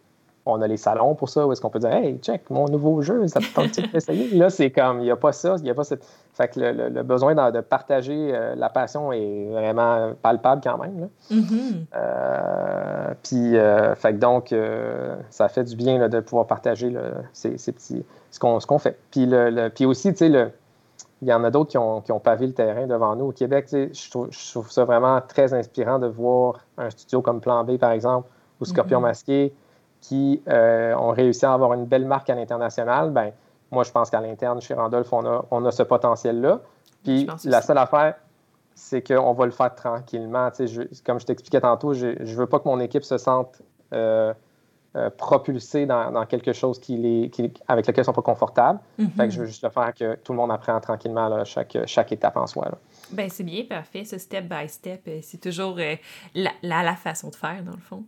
On 0.47 0.61
a 0.61 0.67
les 0.67 0.77
salons 0.77 1.15
pour 1.15 1.29
ça, 1.29 1.47
où 1.47 1.53
est-ce 1.53 1.61
qu'on 1.61 1.71
peut 1.71 1.79
dire 1.79 1.93
Hey, 1.93 2.19
check, 2.19 2.51
mon 2.51 2.67
nouveau 2.69 3.01
jeu, 3.01 3.27
ça 3.29 3.41
te 3.41 3.55
tente 3.55 3.81
d'essayer? 3.93 4.37
Là, 4.37 4.51
c'est 4.51 4.71
comme, 4.71 5.01
il 5.01 5.05
n'y 5.05 5.11
a 5.11 5.17
pas 5.17 5.33
ça, 5.33 5.55
il 5.59 5.65
n'y 5.65 5.71
a 5.71 5.75
pas 5.75 5.85
cette. 5.85 6.07
Fait 6.35 6.49
que 6.49 6.61
le, 6.61 7.03
besoin 7.03 7.35
de, 7.35 7.61
partager 7.61 8.33
euh, 8.35 8.55
la 8.57 8.69
passion 8.69 9.13
est 9.13 9.47
vraiment 9.51 10.13
palpable 10.21 10.61
quand 10.63 10.79
même. 10.79 11.09
Mm-hmm. 11.31 11.87
Euh, 11.95 13.15
puis, 13.23 13.55
fait 13.97 14.13
que 14.13 14.19
donc, 14.19 14.55
ça 15.31 15.49
fait 15.49 15.65
du 15.65 15.77
bien 15.77 16.09
de 16.09 16.21
pouvoir 16.21 16.47
partager 16.47 16.95
ces, 17.33 17.51
petits. 17.51 18.05
ce 18.31 18.39
qu'on 18.39 18.79
fait. 18.79 18.99
Puis, 19.11 19.27
le, 19.27 19.69
puis 19.69 19.87
aussi, 19.87 20.13
tu 20.13 20.19
sais, 20.19 20.29
le 20.29 20.51
il 21.25 21.29
y 21.29 21.33
en 21.33 21.43
a 21.43 21.51
d'autres 21.51 21.71
qui 21.71 21.79
ont, 21.79 22.21
pavé 22.21 22.47
le 22.47 22.53
terrain 22.53 22.87
devant 22.87 23.17
nous. 23.17 23.27
Au 23.27 23.33
Québec, 23.33 23.69
je 23.71 24.11
trouve, 24.11 24.71
ça 24.71 24.85
vraiment 24.85 25.21
très 25.21 25.55
inspirant 25.55 25.99
de 25.99 26.07
voir 26.07 26.61
un 26.77 26.91
studio 26.91 27.23
comme 27.23 27.41
Plan 27.41 27.65
B, 27.65 27.79
par 27.79 27.93
exemple, 27.93 28.29
ou 28.61 28.65
Scorpion 28.65 28.99
mm-hmm. 28.99 29.03
Masqué, 29.03 29.53
qui 30.05 30.43
euh, 30.49 30.95
ont 30.97 31.13
réussi 31.13 31.47
à 31.47 31.55
avoir 31.55 31.73
une 31.73 31.87
belle 31.87 32.05
marque 32.05 32.29
à 32.29 32.35
l'international. 32.35 33.11
Ben, 33.11 33.33
moi, 33.71 33.85
je 33.85 33.91
pense 33.91 34.11
qu'à 34.11 34.21
l'interne, 34.21 34.61
chez 34.61 34.75
Randolph, 34.75 35.11
on 35.13 35.25
a, 35.25 35.47
on 35.51 35.65
a 35.65 35.71
ce 35.71 35.83
potentiel-là. 35.83 36.61
Puis 37.03 37.27
la 37.45 37.63
seule 37.63 37.79
affaire, 37.79 38.15
c'est 38.75 39.03
qu'on 39.07 39.33
va 39.33 39.47
le 39.47 39.51
faire 39.51 39.75
tranquillement. 39.75 40.51
comme 41.05 41.21
je 41.21 41.27
t'expliquais 41.27 41.61
tantôt, 41.61 41.95
je 41.95 42.09
ne 42.09 42.35
veux 42.35 42.47
pas 42.47 42.59
que 42.59 42.69
mon 42.69 42.81
équipe 42.81 43.05
se 43.05 43.17
sente 43.17 43.63
euh, 43.95 44.35
euh, 44.95 45.09
propulsés 45.09 45.87
dans, 45.87 46.27
quelque 46.27 46.53
chose 46.53 46.79
qui 46.79 47.31
avec 47.67 47.87
lequel 47.87 47.97
ils 47.97 48.01
ne 48.01 48.05
sont 48.05 48.13
pas 48.13 48.23
confortables. 48.23 48.81
Mm-hmm. 49.01 49.31
je 49.31 49.41
veux 49.41 49.47
juste 49.47 49.65
le 49.65 49.71
faire 49.71 49.95
que 49.95 50.17
tout 50.17 50.33
le 50.33 50.37
monde 50.37 50.53
apprend 50.53 50.79
tranquillement 50.81 51.45
chaque, 51.45 51.79
chaque 51.87 52.13
étape 52.13 52.37
en 52.37 52.47
soi. 52.47 52.69
Ben, 53.11 53.31
c'est 53.31 53.45
bien, 53.45 53.65
parfait. 53.65 54.05
Ce 54.05 54.19
step 54.19 54.45
by 54.45 54.69
step, 54.69 55.09
c'est 55.23 55.41
toujours 55.41 55.79
la, 56.35 56.51
la, 56.63 56.95
façon 56.95 57.31
de 57.31 57.37
faire, 57.37 57.63
dans 57.65 57.73
le 57.73 57.79
fond. 57.79 58.05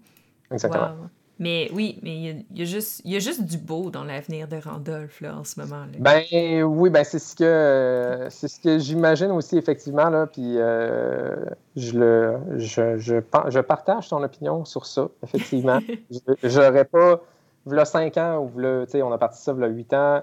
Exactement. 0.51 1.09
Mais 1.39 1.71
oui, 1.75 1.99
mais 2.03 2.17
il 2.17 2.59
y, 2.59 2.63
a, 2.63 2.65
juste, 2.65 3.03
il 3.05 3.13
y 3.13 3.17
a 3.17 3.19
juste 3.19 3.45
du 3.45 3.59
beau 3.59 3.91
dans 3.91 4.05
l'avenir 4.05 4.49
de 4.49 4.57
Randolph 4.57 5.21
là, 5.21 5.37
en 5.37 5.45
ce 5.45 5.61
moment. 5.61 5.81
Là. 5.81 5.99
Ben 5.99 6.63
oui, 6.63 6.89
ben 6.89 7.05
c'est 7.05 7.19
ce 7.19 7.37
que 7.37 8.27
c'est 8.31 8.49
ce 8.49 8.59
que 8.59 8.79
j'imagine 8.79 9.31
aussi 9.33 9.59
effectivement 9.59 10.09
là. 10.09 10.27
Puis 10.27 10.57
euh, 10.57 11.37
je 11.77 11.99
le 11.99 12.39
je, 12.57 12.97
je, 12.97 13.17
je, 13.49 13.61
partage 13.61 14.09
ton 14.09 14.23
opinion 14.23 14.65
sur 14.65 14.87
ça 14.87 15.09
effectivement. 15.23 15.79
J'aurais 16.43 16.87
pas 16.87 17.21
le 17.67 17.85
5 17.85 18.17
ans 18.17 18.39
ou 18.39 18.59
le, 18.59 18.87
on 18.95 19.13
a 19.13 19.19
parti 19.19 19.43
ça 19.43 19.53
le 19.53 19.69
8 19.69 19.93
ans. 19.93 20.23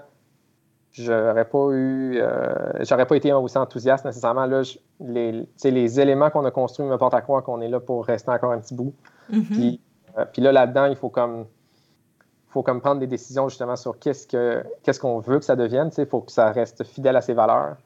J'aurais 0.90 1.44
pas 1.44 1.68
eu, 1.72 2.18
euh, 2.20 2.54
j'aurais 2.80 3.06
pas 3.06 3.16
été 3.16 3.32
aussi 3.32 3.58
enthousiaste 3.58 4.04
nécessairement 4.04 4.46
là. 4.46 4.62
les, 5.00 5.46
les 5.64 6.00
éléments 6.00 6.30
qu'on 6.30 6.44
a 6.44 6.50
construits 6.50 6.86
me 6.86 6.96
portent 6.96 7.14
à 7.14 7.20
croire 7.20 7.42
qu'on 7.44 7.60
est 7.60 7.68
là 7.68 7.78
pour 7.78 8.04
rester 8.04 8.30
encore 8.30 8.52
un 8.52 8.58
petit 8.58 8.74
bout. 8.74 8.94
Mm-hmm. 9.32 9.78
Euh, 10.18 10.24
puis 10.32 10.42
là, 10.42 10.52
là-dedans, 10.52 10.86
il 10.86 10.96
faut 10.96 11.08
comme, 11.08 11.46
faut 12.48 12.62
comme 12.62 12.80
prendre 12.80 13.00
des 13.00 13.06
décisions 13.06 13.48
justement 13.48 13.76
sur 13.76 13.98
qu'est-ce 13.98 14.26
que 14.26 14.64
qu'est-ce 14.82 15.00
qu'on 15.00 15.18
veut 15.18 15.38
que 15.38 15.44
ça 15.44 15.56
devienne. 15.56 15.90
Il 15.96 16.06
faut 16.06 16.20
que 16.20 16.32
ça 16.32 16.50
reste 16.50 16.84
fidèle 16.84 17.16
à 17.16 17.20
ses 17.20 17.34
valeurs, 17.34 17.76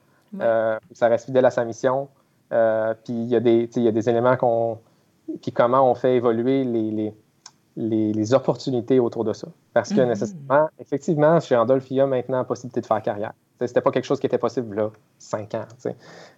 euh, 0.40 0.78
que 0.90 0.96
ça 0.96 1.08
reste 1.08 1.26
fidèle 1.26 1.46
à 1.46 1.50
sa 1.50 1.64
mission. 1.64 2.08
Euh, 2.52 2.94
puis 3.04 3.12
il 3.12 3.28
y, 3.28 3.36
a 3.36 3.40
des, 3.40 3.68
il 3.76 3.82
y 3.82 3.88
a 3.88 3.92
des 3.92 4.08
éléments 4.08 4.36
qu'on. 4.36 4.78
Puis 5.42 5.52
comment 5.52 5.90
on 5.90 5.94
fait 5.94 6.16
évoluer 6.16 6.64
les, 6.64 7.14
les, 7.76 8.12
les, 8.12 8.34
opportunités 8.34 8.98
autour 8.98 9.24
de 9.24 9.34
ça. 9.34 9.48
Parce 9.74 9.90
que 9.90 9.96
mm-hmm. 9.96 10.08
nécessairement, 10.08 10.68
effectivement, 10.78 11.40
chez 11.40 11.54
Randolph, 11.54 11.90
il 11.90 11.98
y 11.98 12.00
a 12.00 12.06
maintenant 12.06 12.38
la 12.38 12.44
possibilité 12.44 12.80
de 12.80 12.86
faire 12.86 13.02
carrière. 13.02 13.34
C'était 13.60 13.80
pas 13.80 13.90
quelque 13.90 14.04
chose 14.04 14.20
qui 14.20 14.26
était 14.26 14.38
possible 14.38 14.76
là, 14.76 14.90
cinq 15.18 15.54
ans. 15.54 15.66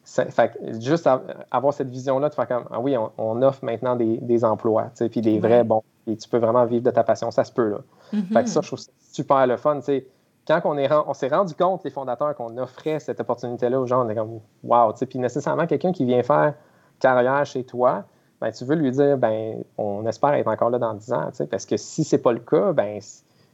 Fait, 0.04 0.58
juste 0.80 1.08
avoir 1.50 1.74
cette 1.74 1.90
vision-là 1.90 2.30
de 2.30 2.34
faire 2.34 2.48
comme 2.48 2.64
ah 2.70 2.80
oui, 2.80 2.96
on, 3.18 3.42
offre 3.42 3.64
maintenant 3.64 3.94
des, 3.94 4.16
des 4.18 4.44
emplois, 4.44 4.90
puis 5.10 5.20
des 5.20 5.38
vrais 5.38 5.64
bons, 5.64 5.82
et 6.06 6.16
tu 6.16 6.28
peux 6.28 6.38
vraiment 6.38 6.64
vivre 6.64 6.84
de 6.84 6.90
ta 6.90 7.04
passion, 7.04 7.30
ça 7.30 7.44
se 7.44 7.52
peut 7.52 7.68
là. 7.68 7.78
Mm-hmm. 8.14 8.32
Fait 8.32 8.44
que 8.44 8.48
ça, 8.48 8.60
je 8.62 8.66
trouve 8.68 8.78
ça 8.78 8.90
super 9.12 9.46
le 9.46 9.56
fun. 9.56 9.80
Quand 10.46 10.60
on, 10.64 10.78
est, 10.78 10.90
on 10.92 11.14
s'est 11.14 11.28
rendu 11.28 11.54
compte, 11.54 11.84
les 11.84 11.90
fondateurs, 11.90 12.34
qu'on 12.34 12.56
offrait 12.56 12.98
cette 12.98 13.20
opportunité-là 13.20 13.78
aux 13.78 13.86
gens, 13.86 14.06
on 14.06 14.08
est 14.08 14.14
comme 14.14 14.40
Wow! 14.64 14.94
Puis 14.94 15.18
nécessairement, 15.18 15.66
quelqu'un 15.66 15.92
qui 15.92 16.04
vient 16.04 16.22
faire 16.22 16.54
carrière 16.98 17.44
chez 17.44 17.64
toi, 17.64 18.04
ben, 18.40 18.50
tu 18.50 18.64
veux 18.64 18.74
lui 18.74 18.90
dire 18.90 19.18
ben, 19.18 19.62
on 19.76 20.06
espère 20.06 20.32
être 20.34 20.48
encore 20.48 20.70
là 20.70 20.78
dans 20.78 20.94
10 20.94 21.12
ans, 21.12 21.30
parce 21.50 21.66
que 21.66 21.76
si 21.76 22.04
c'est 22.04 22.18
pas 22.18 22.32
le 22.32 22.40
cas, 22.40 22.72
ben 22.72 23.00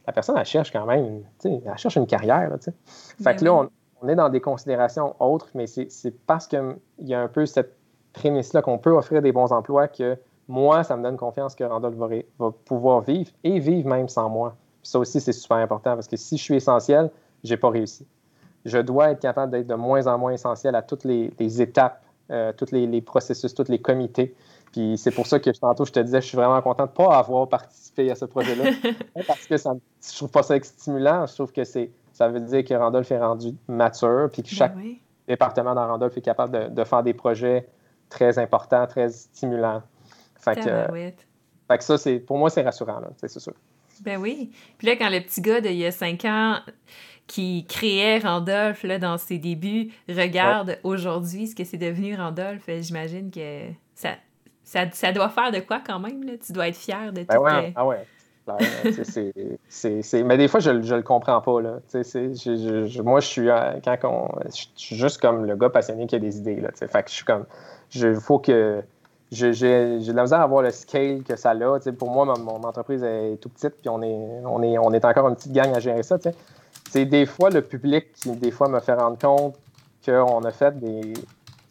la 0.07 0.13
personne, 0.13 0.37
elle 0.37 0.45
cherche 0.45 0.71
quand 0.71 0.85
même, 0.85 1.23
elle 1.43 1.61
cherche 1.77 1.97
une 1.97 2.07
carrière. 2.07 2.49
Là, 2.49 2.57
fait 2.57 2.73
ben 3.19 3.33
que 3.35 3.43
là, 3.43 3.69
on, 4.01 4.07
est 4.07 4.15
dans 4.15 4.29
des 4.29 4.39
considérations 4.39 5.15
autres, 5.19 5.49
mais 5.53 5.67
c'est 5.67 6.11
parce 6.25 6.47
qu'il 6.47 6.77
y 7.01 7.13
a 7.13 7.21
un 7.21 7.27
peu 7.27 7.45
cette 7.45 7.75
prémisse-là 8.13 8.61
qu'on 8.61 8.77
peut 8.77 8.91
offrir 8.91 9.21
des 9.21 9.33
bons 9.33 9.51
emplois 9.51 9.87
que 9.87 10.17
moi, 10.47 10.83
ça 10.83 10.95
me 10.95 11.03
donne 11.03 11.17
confiance 11.17 11.55
que 11.55 11.65
Randolph 11.65 11.95
va, 12.39 12.51
pouvoir 12.65 13.01
vivre 13.01 13.29
et 13.43 13.59
vivre 13.59 13.89
même 13.89 14.07
sans 14.07 14.29
moi. 14.29 14.55
ça 14.81 14.97
aussi, 14.97 15.19
c'est 15.19 15.33
super 15.33 15.57
important 15.57 15.93
parce 15.95 16.07
que 16.07 16.15
si 16.15 16.37
je 16.37 16.43
suis 16.43 16.55
essentiel, 16.55 17.11
je 17.43 17.53
n'ai 17.53 17.57
pas 17.57 17.69
réussi. 17.69 18.07
Je 18.63 18.77
dois 18.77 19.11
être 19.11 19.19
capable 19.19 19.51
d'être 19.51 19.67
de 19.67 19.75
moins 19.75 20.07
en 20.07 20.17
moins 20.17 20.31
essentiel 20.31 20.75
à 20.75 20.81
toutes 20.81 21.03
les, 21.03 21.61
étapes, 21.61 22.01
euh, 22.31 22.53
tous 22.53 22.71
les, 22.71 23.01
processus, 23.01 23.53
tous 23.53 23.67
les 23.67 23.79
comités. 23.79 24.35
Puis 24.71 24.97
c'est 24.97 25.11
pour 25.11 25.27
ça 25.27 25.39
que 25.39 25.49
tantôt, 25.49 25.85
je 25.85 25.91
te 25.91 25.99
disais, 25.99 26.21
je 26.21 26.27
suis 26.27 26.37
vraiment 26.37 26.61
content 26.61 26.85
de 26.85 26.91
ne 26.91 26.95
pas 26.95 27.17
avoir 27.17 27.47
participé 27.47 28.11
à 28.11 28.15
ce 28.15 28.25
projet-là. 28.25 28.71
parce 29.27 29.45
que 29.45 29.57
ça, 29.57 29.73
je 30.01 30.15
trouve 30.15 30.29
pas 30.29 30.43
ça 30.43 30.59
stimulant. 30.61 31.25
Je 31.25 31.33
trouve 31.33 31.51
que 31.51 31.63
c'est, 31.63 31.91
ça 32.13 32.27
veut 32.27 32.39
dire 32.39 32.63
que 32.63 32.73
Randolph 32.73 33.11
est 33.11 33.19
rendu 33.19 33.55
mature, 33.67 34.29
puis 34.31 34.43
que 34.43 34.49
ben 34.49 34.55
chaque 34.55 34.75
département 35.27 35.75
dans 35.75 35.87
Randolph 35.87 36.17
est 36.17 36.21
capable 36.21 36.73
de, 36.73 36.83
faire 36.83 37.03
des 37.03 37.13
projets 37.13 37.67
très 38.09 38.39
importants, 38.39 38.85
très 38.87 39.09
stimulants. 39.09 39.83
Fait 40.39 40.55
que, 40.55 41.83
ça, 41.83 41.97
c'est, 41.97 42.19
pour 42.19 42.37
moi, 42.37 42.49
c'est 42.49 42.61
rassurant, 42.61 43.01
c'est 43.17 43.39
sûr. 43.39 43.53
Ben 44.01 44.19
oui. 44.19 44.51
Puis 44.77 44.87
là, 44.87 44.95
quand 44.95 45.09
le 45.09 45.19
petit 45.19 45.41
gars 45.41 45.59
d'il 45.59 45.75
y 45.75 45.85
a 45.85 45.91
cinq 45.91 46.23
ans 46.25 46.59
qui 47.25 47.65
créait 47.67 48.19
Randolph 48.19 48.83
là, 48.83 48.99
dans 48.99 49.17
ses 49.17 49.37
débuts 49.37 49.91
regarde 50.07 50.79
aujourd'hui 50.83 51.47
ce 51.47 51.55
que 51.55 51.63
c'est 51.63 51.77
devenu 51.77 52.15
Randolph, 52.15 52.69
j'imagine 52.79 53.31
que 53.31 53.63
ça, 53.95 54.11
ça, 54.67 54.81
ça, 54.91 55.13
doit 55.13 55.29
faire 55.29 55.49
de 55.51 55.59
quoi 55.59 55.79
quand 55.79 55.97
même? 55.97 56.23
Là? 56.25 56.33
Tu 56.45 56.51
dois 56.51 56.67
être 56.67 56.75
fier 56.75 57.13
de 57.13 57.23
ben 57.23 57.37
ouais, 57.37 57.73
Ah 57.73 57.87
ouais. 57.87 58.05
c'est, 59.69 60.23
mais 60.23 60.37
des 60.37 60.49
fois, 60.49 60.59
je 60.59 60.71
ne 60.71 60.95
le 60.95 61.03
comprends 61.03 61.39
pas. 61.39 61.61
Là. 61.61 61.79
moi, 63.01 63.19
je 63.21 63.25
suis, 63.25 63.49
euh, 63.49 63.79
quand 63.81 64.29
je 64.45 64.65
suis 64.75 64.97
juste 64.97 65.21
comme 65.21 65.45
le 65.45 65.55
gars 65.55 65.69
passionné 65.69 66.05
qui 66.05 66.15
a 66.17 66.19
des 66.19 66.37
idées. 66.37 66.59
Là, 66.59 66.69
fait 66.73 67.03
que 67.03 67.09
je 67.09 67.15
suis 67.15 67.23
comme. 67.23 67.45
Il 67.95 68.15
faut 68.15 68.39
que, 68.39 68.83
j'ai 69.31 69.51
de 69.51 70.11
la 70.13 70.23
misère 70.23 70.41
à 70.41 70.47
voir 70.47 70.63
le 70.63 70.71
scale 70.71 71.23
que 71.23 71.37
ça 71.37 71.51
a. 71.51 71.91
pour 71.97 72.11
moi, 72.11 72.25
mon, 72.25 72.61
entreprise 72.63 73.03
est 73.03 73.37
tout 73.41 73.47
petite, 73.47 73.75
puis 73.79 73.87
on 73.87 74.01
est, 74.01 74.41
on, 74.45 74.61
est, 74.63 74.77
on 74.77 74.91
est 74.91 75.05
encore 75.05 75.29
une 75.29 75.35
petite 75.35 75.53
gang 75.53 75.73
à 75.73 75.79
gérer 75.79 76.03
ça. 76.03 76.17
C'est 76.89 77.05
des 77.05 77.25
fois 77.25 77.49
le 77.51 77.61
public 77.61 78.11
qui, 78.13 78.31
des 78.31 78.51
fois, 78.51 78.67
me 78.67 78.81
fait 78.81 78.95
rendre 78.95 79.17
compte 79.17 79.55
qu'on 80.05 80.43
a 80.43 80.51
fait 80.51 80.77
des 80.77 81.13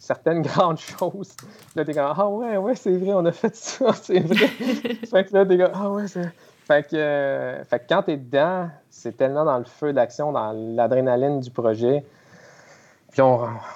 certaines 0.06 0.42
grandes 0.42 0.78
choses. 0.78 1.36
Là, 1.74 1.84
t'es 1.84 1.94
comme 1.94 2.12
Ah 2.16 2.28
ouais, 2.28 2.56
ouais, 2.56 2.74
c'est 2.74 2.96
vrai, 2.96 3.12
on 3.12 3.24
a 3.24 3.32
fait 3.32 3.54
ça, 3.54 3.92
c'est 4.02 4.20
vrai. 4.20 4.46
fait 4.46 5.24
que 5.24 5.34
là, 5.34 5.44
t'es 5.44 5.58
comme 5.58 5.72
Ah 5.74 5.90
ouais, 5.90 6.08
c'est. 6.08 6.30
Fait 6.64 6.84
que, 6.88 6.96
euh, 6.96 7.62
fait 7.64 7.78
que 7.80 7.84
quand 7.88 8.02
t'es 8.02 8.16
dedans, 8.16 8.68
c'est 8.90 9.16
tellement 9.16 9.44
dans 9.44 9.58
le 9.58 9.64
feu 9.64 9.92
d'action, 9.92 10.32
dans 10.32 10.52
l'adrénaline 10.52 11.38
du 11.38 11.50
projet 11.50 12.04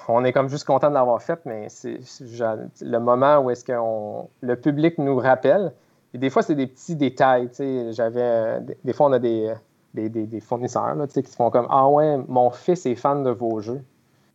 on, 0.07 0.23
est 0.23 0.33
comme 0.33 0.49
juste 0.49 0.65
content 0.65 0.89
de 0.89 0.93
l'avoir 0.93 1.21
fait, 1.21 1.39
mais 1.45 1.67
c'est 1.69 1.99
le 2.81 2.97
moment 2.99 3.39
où 3.39 3.49
est-ce 3.49 3.63
que 3.63 3.73
le 4.41 4.55
public 4.55 4.97
nous 4.97 5.17
rappelle. 5.17 5.73
Et 6.13 6.17
des 6.17 6.29
fois, 6.29 6.41
c'est 6.41 6.55
des 6.55 6.67
petits 6.67 6.95
détails. 6.95 7.49
J'avais, 7.91 8.59
des, 8.83 8.93
fois, 8.93 9.07
on 9.07 9.13
a 9.13 9.19
des, 9.19 9.53
des, 9.93 10.39
fournisseurs 10.41 10.95
qui 11.13 11.23
se 11.23 11.35
font 11.35 11.49
comme 11.49 11.67
Ah 11.69 11.87
ouais, 11.87 12.17
mon 12.27 12.51
fils 12.51 12.85
est 12.85 12.95
fan 12.95 13.23
de 13.23 13.29
vos 13.29 13.61
jeux. 13.61 13.81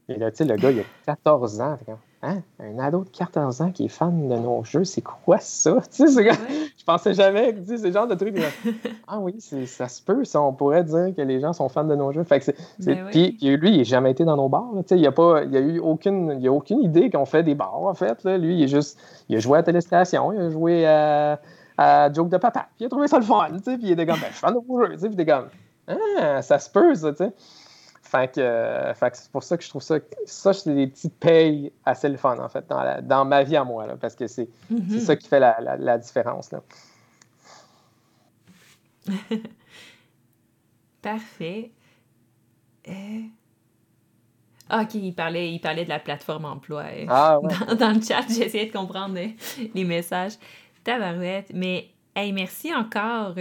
Et 0.08 0.16
là, 0.16 0.30
tu 0.30 0.38
sais, 0.38 0.44
le 0.44 0.56
gars, 0.56 0.70
il 0.70 0.80
a 0.80 0.84
14 1.06 1.60
ans. 1.60 1.78
Hein? 2.22 2.42
Un 2.60 2.78
ado 2.78 3.04
de 3.04 3.08
14 3.08 3.60
ans 3.60 3.72
qui 3.72 3.86
est 3.86 3.88
fan 3.88 4.28
de 4.28 4.36
nos 4.36 4.62
jeux, 4.62 4.84
c'est 4.84 5.02
quoi 5.02 5.38
ça? 5.38 5.78
Tu 5.92 6.08
sais, 6.08 6.30
Je 6.76 6.84
pensais 6.84 7.12
jamais 7.12 7.52
que 7.52 7.64
c'est 7.64 7.78
ce 7.78 7.90
genre 7.90 8.06
de 8.06 8.14
truc. 8.14 8.36
ah 9.08 9.18
oui, 9.18 9.34
ça 9.40 9.88
se 9.88 10.00
peut, 10.00 10.24
ça. 10.24 10.40
On 10.40 10.52
pourrait 10.52 10.84
dire 10.84 11.12
que 11.16 11.22
les 11.22 11.40
gens 11.40 11.52
sont 11.52 11.68
fans 11.68 11.84
de 11.84 11.94
nos 11.96 12.12
jeux. 12.12 12.22
Fait 12.22 12.38
que 12.38 12.52
ben 12.78 13.06
puis, 13.10 13.36
lui, 13.40 13.70
il 13.70 13.78
n'a 13.78 13.82
jamais 13.82 14.12
été 14.12 14.24
dans 14.24 14.36
nos 14.36 14.48
bars. 14.48 14.70
Tu 14.76 14.82
sais, 14.88 14.96
il 14.96 15.00
n'y 15.00 15.08
a, 15.08 15.12
pas, 15.12 15.42
il 15.42 15.56
a 15.56 15.60
eu 15.60 15.80
aucune, 15.80 16.36
il 16.40 16.46
a 16.46 16.52
aucune 16.52 16.82
idée 16.82 17.10
qu'on 17.10 17.26
fait 17.26 17.42
des 17.42 17.56
bars, 17.56 17.82
en 17.82 17.94
fait. 17.94 18.22
Là. 18.22 18.38
Lui, 18.38 18.58
il 18.58 18.62
est 18.62 18.68
juste. 18.68 18.98
Il 19.28 19.36
a 19.36 19.40
joué 19.40 19.58
à 19.58 19.64
Téléstation, 19.64 20.32
il 20.32 20.40
a 20.40 20.50
joué 20.50 20.86
à, 20.86 21.40
à 21.76 22.12
Joke 22.12 22.28
de 22.28 22.36
Papa. 22.36 22.68
Puis 22.76 22.84
il 22.84 22.86
a 22.86 22.88
trouvé 22.88 23.08
ça 23.08 23.18
le 23.18 23.24
fun. 23.24 23.48
Tu 23.56 23.58
sais, 23.64 23.76
puis 23.76 23.88
il 23.88 23.90
était 23.90 24.06
comme, 24.06 24.20
ben, 24.20 24.28
je 24.28 24.36
suis 24.36 24.40
fan 24.40 24.54
de 24.54 24.60
vos 24.66 24.84
jeux. 24.84 24.92
Tu 24.92 25.00
sais, 25.00 25.08
puis 25.08 25.16
il 25.16 25.20
était 25.20 25.32
comme, 25.32 25.48
ah, 25.88 26.42
ça 26.42 26.60
se 26.60 26.70
peut, 26.70 26.94
ça. 26.94 27.10
Tu 27.10 27.24
sais. 27.24 27.32
Euh, 28.38 28.94
fait 28.94 29.10
que, 29.10 29.16
c'est 29.16 29.30
pour 29.30 29.42
ça 29.42 29.56
que 29.56 29.64
je 29.64 29.68
trouve 29.68 29.82
ça. 29.82 29.98
Ça, 30.24 30.52
c'est 30.52 30.74
des 30.74 30.86
petites 30.86 31.18
payes 31.18 31.72
assez 31.84 32.08
le 32.08 32.16
fun, 32.16 32.38
en 32.38 32.48
fait, 32.48 32.66
dans, 32.68 33.02
dans 33.02 33.24
ma 33.24 33.42
vie 33.42 33.56
à 33.56 33.64
moi, 33.64 33.86
là, 33.86 33.96
parce 33.96 34.14
que 34.14 34.26
c'est 34.26 34.48
mm-hmm. 34.72 35.00
ça 35.00 35.16
qui 35.16 35.28
fait 35.28 35.40
la, 35.40 35.58
la, 35.78 35.98
différence. 35.98 36.50
Là. 36.52 36.62
Parfait. 41.02 41.70
Euh, 42.88 43.22
ah, 44.68 44.82
OK, 44.82 44.94
il 44.94 45.14
parlait, 45.14 45.52
il 45.52 45.60
parlait 45.60 45.84
de 45.84 45.88
la 45.88 46.00
plateforme 46.00 46.44
emploi. 46.44 46.84
Euh, 46.84 47.06
ah, 47.08 47.38
dans, 47.78 47.92
le 47.92 48.00
chat, 48.00 48.22
j'essayais 48.28 48.66
de 48.66 48.72
comprendre 48.72 49.16
les 49.74 49.84
messages. 49.84 50.34
Tabarouette. 50.84 51.50
Mais, 51.54 51.90
hey, 52.14 52.32
merci 52.32 52.74
encore 52.74 53.34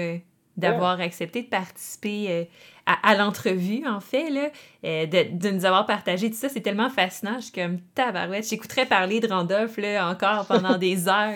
d'avoir 0.58 1.00
accepté 1.00 1.44
de 1.44 1.48
participer 1.48 2.50
à, 2.86 3.16
l'entrevue, 3.16 3.88
en 3.88 4.00
fait, 4.00 4.30
là, 4.30 4.50
euh, 4.86 5.06
de, 5.08 5.38
de, 5.38 5.50
nous 5.50 5.66
avoir 5.66 5.86
partagé 5.86 6.30
tout 6.30 6.38
ça. 6.38 6.50
C'est 6.50 6.62
tellement 6.62 6.90
fascinant. 6.90 7.36
Je 7.38 7.46
suis 7.46 7.52
comme 7.52 7.80
tabarouette. 7.96 8.48
J'écouterais 8.48 8.86
parler 8.86 9.20
de 9.20 9.28
Randolph 9.28 9.78
là, 9.78 10.08
encore 10.10 10.46
pendant 10.46 10.78
des 10.78 11.08
heures. 11.10 11.34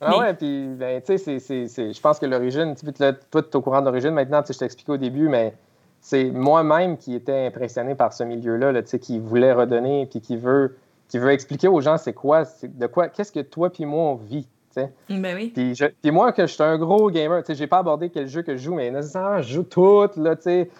ah 0.00 0.18
ouais, 0.18 0.34
puis 0.34 0.66
ben, 0.76 1.00
tu 1.00 1.16
sais, 1.16 1.38
je 1.38 2.00
pense 2.00 2.18
que 2.18 2.26
l'origine, 2.26 2.74
tu 2.74 2.92
toi, 2.92 3.12
tu 3.12 3.38
es 3.38 3.56
au 3.56 3.62
courant 3.62 3.80
de 3.80 3.86
l'origine 3.86 4.10
maintenant, 4.10 4.42
je 4.46 4.58
t'expliquais 4.58 4.92
au 4.92 4.96
début, 4.96 5.28
mais 5.28 5.54
c'est 6.00 6.24
moi-même 6.24 6.98
qui 6.98 7.14
étais 7.14 7.46
impressionné 7.46 7.94
par 7.94 8.12
ce 8.12 8.24
milieu-là, 8.24 8.72
là, 8.72 8.82
qui 8.82 9.20
voulait 9.20 9.52
redonner, 9.52 10.06
puis 10.06 10.20
qui 10.20 10.36
veut, 10.36 10.76
qui 11.06 11.18
veut 11.18 11.30
expliquer 11.30 11.68
aux 11.68 11.80
gens 11.80 11.96
c'est 11.98 12.12
quoi, 12.12 12.42
de 12.64 12.86
quoi, 12.88 13.08
qu'est-ce 13.08 13.30
que 13.30 13.40
toi 13.40 13.70
puis 13.70 13.86
moi 13.86 14.02
on 14.02 14.14
vit? 14.16 14.48
Ben 15.08 15.36
oui. 15.36 15.52
Puis, 15.54 16.10
moi, 16.10 16.32
que 16.32 16.46
je 16.46 16.52
suis 16.52 16.62
un 16.62 16.78
gros 16.78 17.10
gamer, 17.10 17.42
je 17.46 17.52
n'ai 17.52 17.66
pas 17.66 17.78
abordé 17.78 18.10
quel 18.10 18.26
jeu 18.26 18.42
que 18.42 18.56
je 18.56 18.62
joue, 18.64 18.74
mais 18.74 18.90
nécessairement, 18.90 19.42
je 19.42 19.54
joue 19.54 19.62
tout, 19.62 20.08
là, 20.16 20.36
tu 20.36 20.42
sais. 20.42 20.70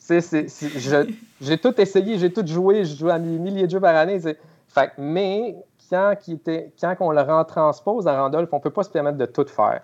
J'ai 1.40 1.58
tout 1.58 1.80
essayé, 1.80 2.18
j'ai 2.18 2.32
tout 2.32 2.46
joué, 2.46 2.84
je 2.84 2.96
joue 2.96 3.10
à 3.10 3.18
des 3.18 3.38
milliers 3.38 3.66
de 3.66 3.70
jeux 3.70 3.80
par 3.80 3.96
année. 3.96 4.20
Fait, 4.68 4.92
mais 4.96 5.56
quand, 5.90 6.14
était, 6.28 6.72
quand 6.80 6.94
on 7.00 7.10
le 7.10 7.44
transpose 7.44 8.06
à 8.06 8.20
Randolph, 8.20 8.48
on 8.52 8.56
ne 8.56 8.62
peut 8.62 8.70
pas 8.70 8.84
se 8.84 8.90
permettre 8.90 9.18
de 9.18 9.26
tout 9.26 9.46
faire. 9.46 9.82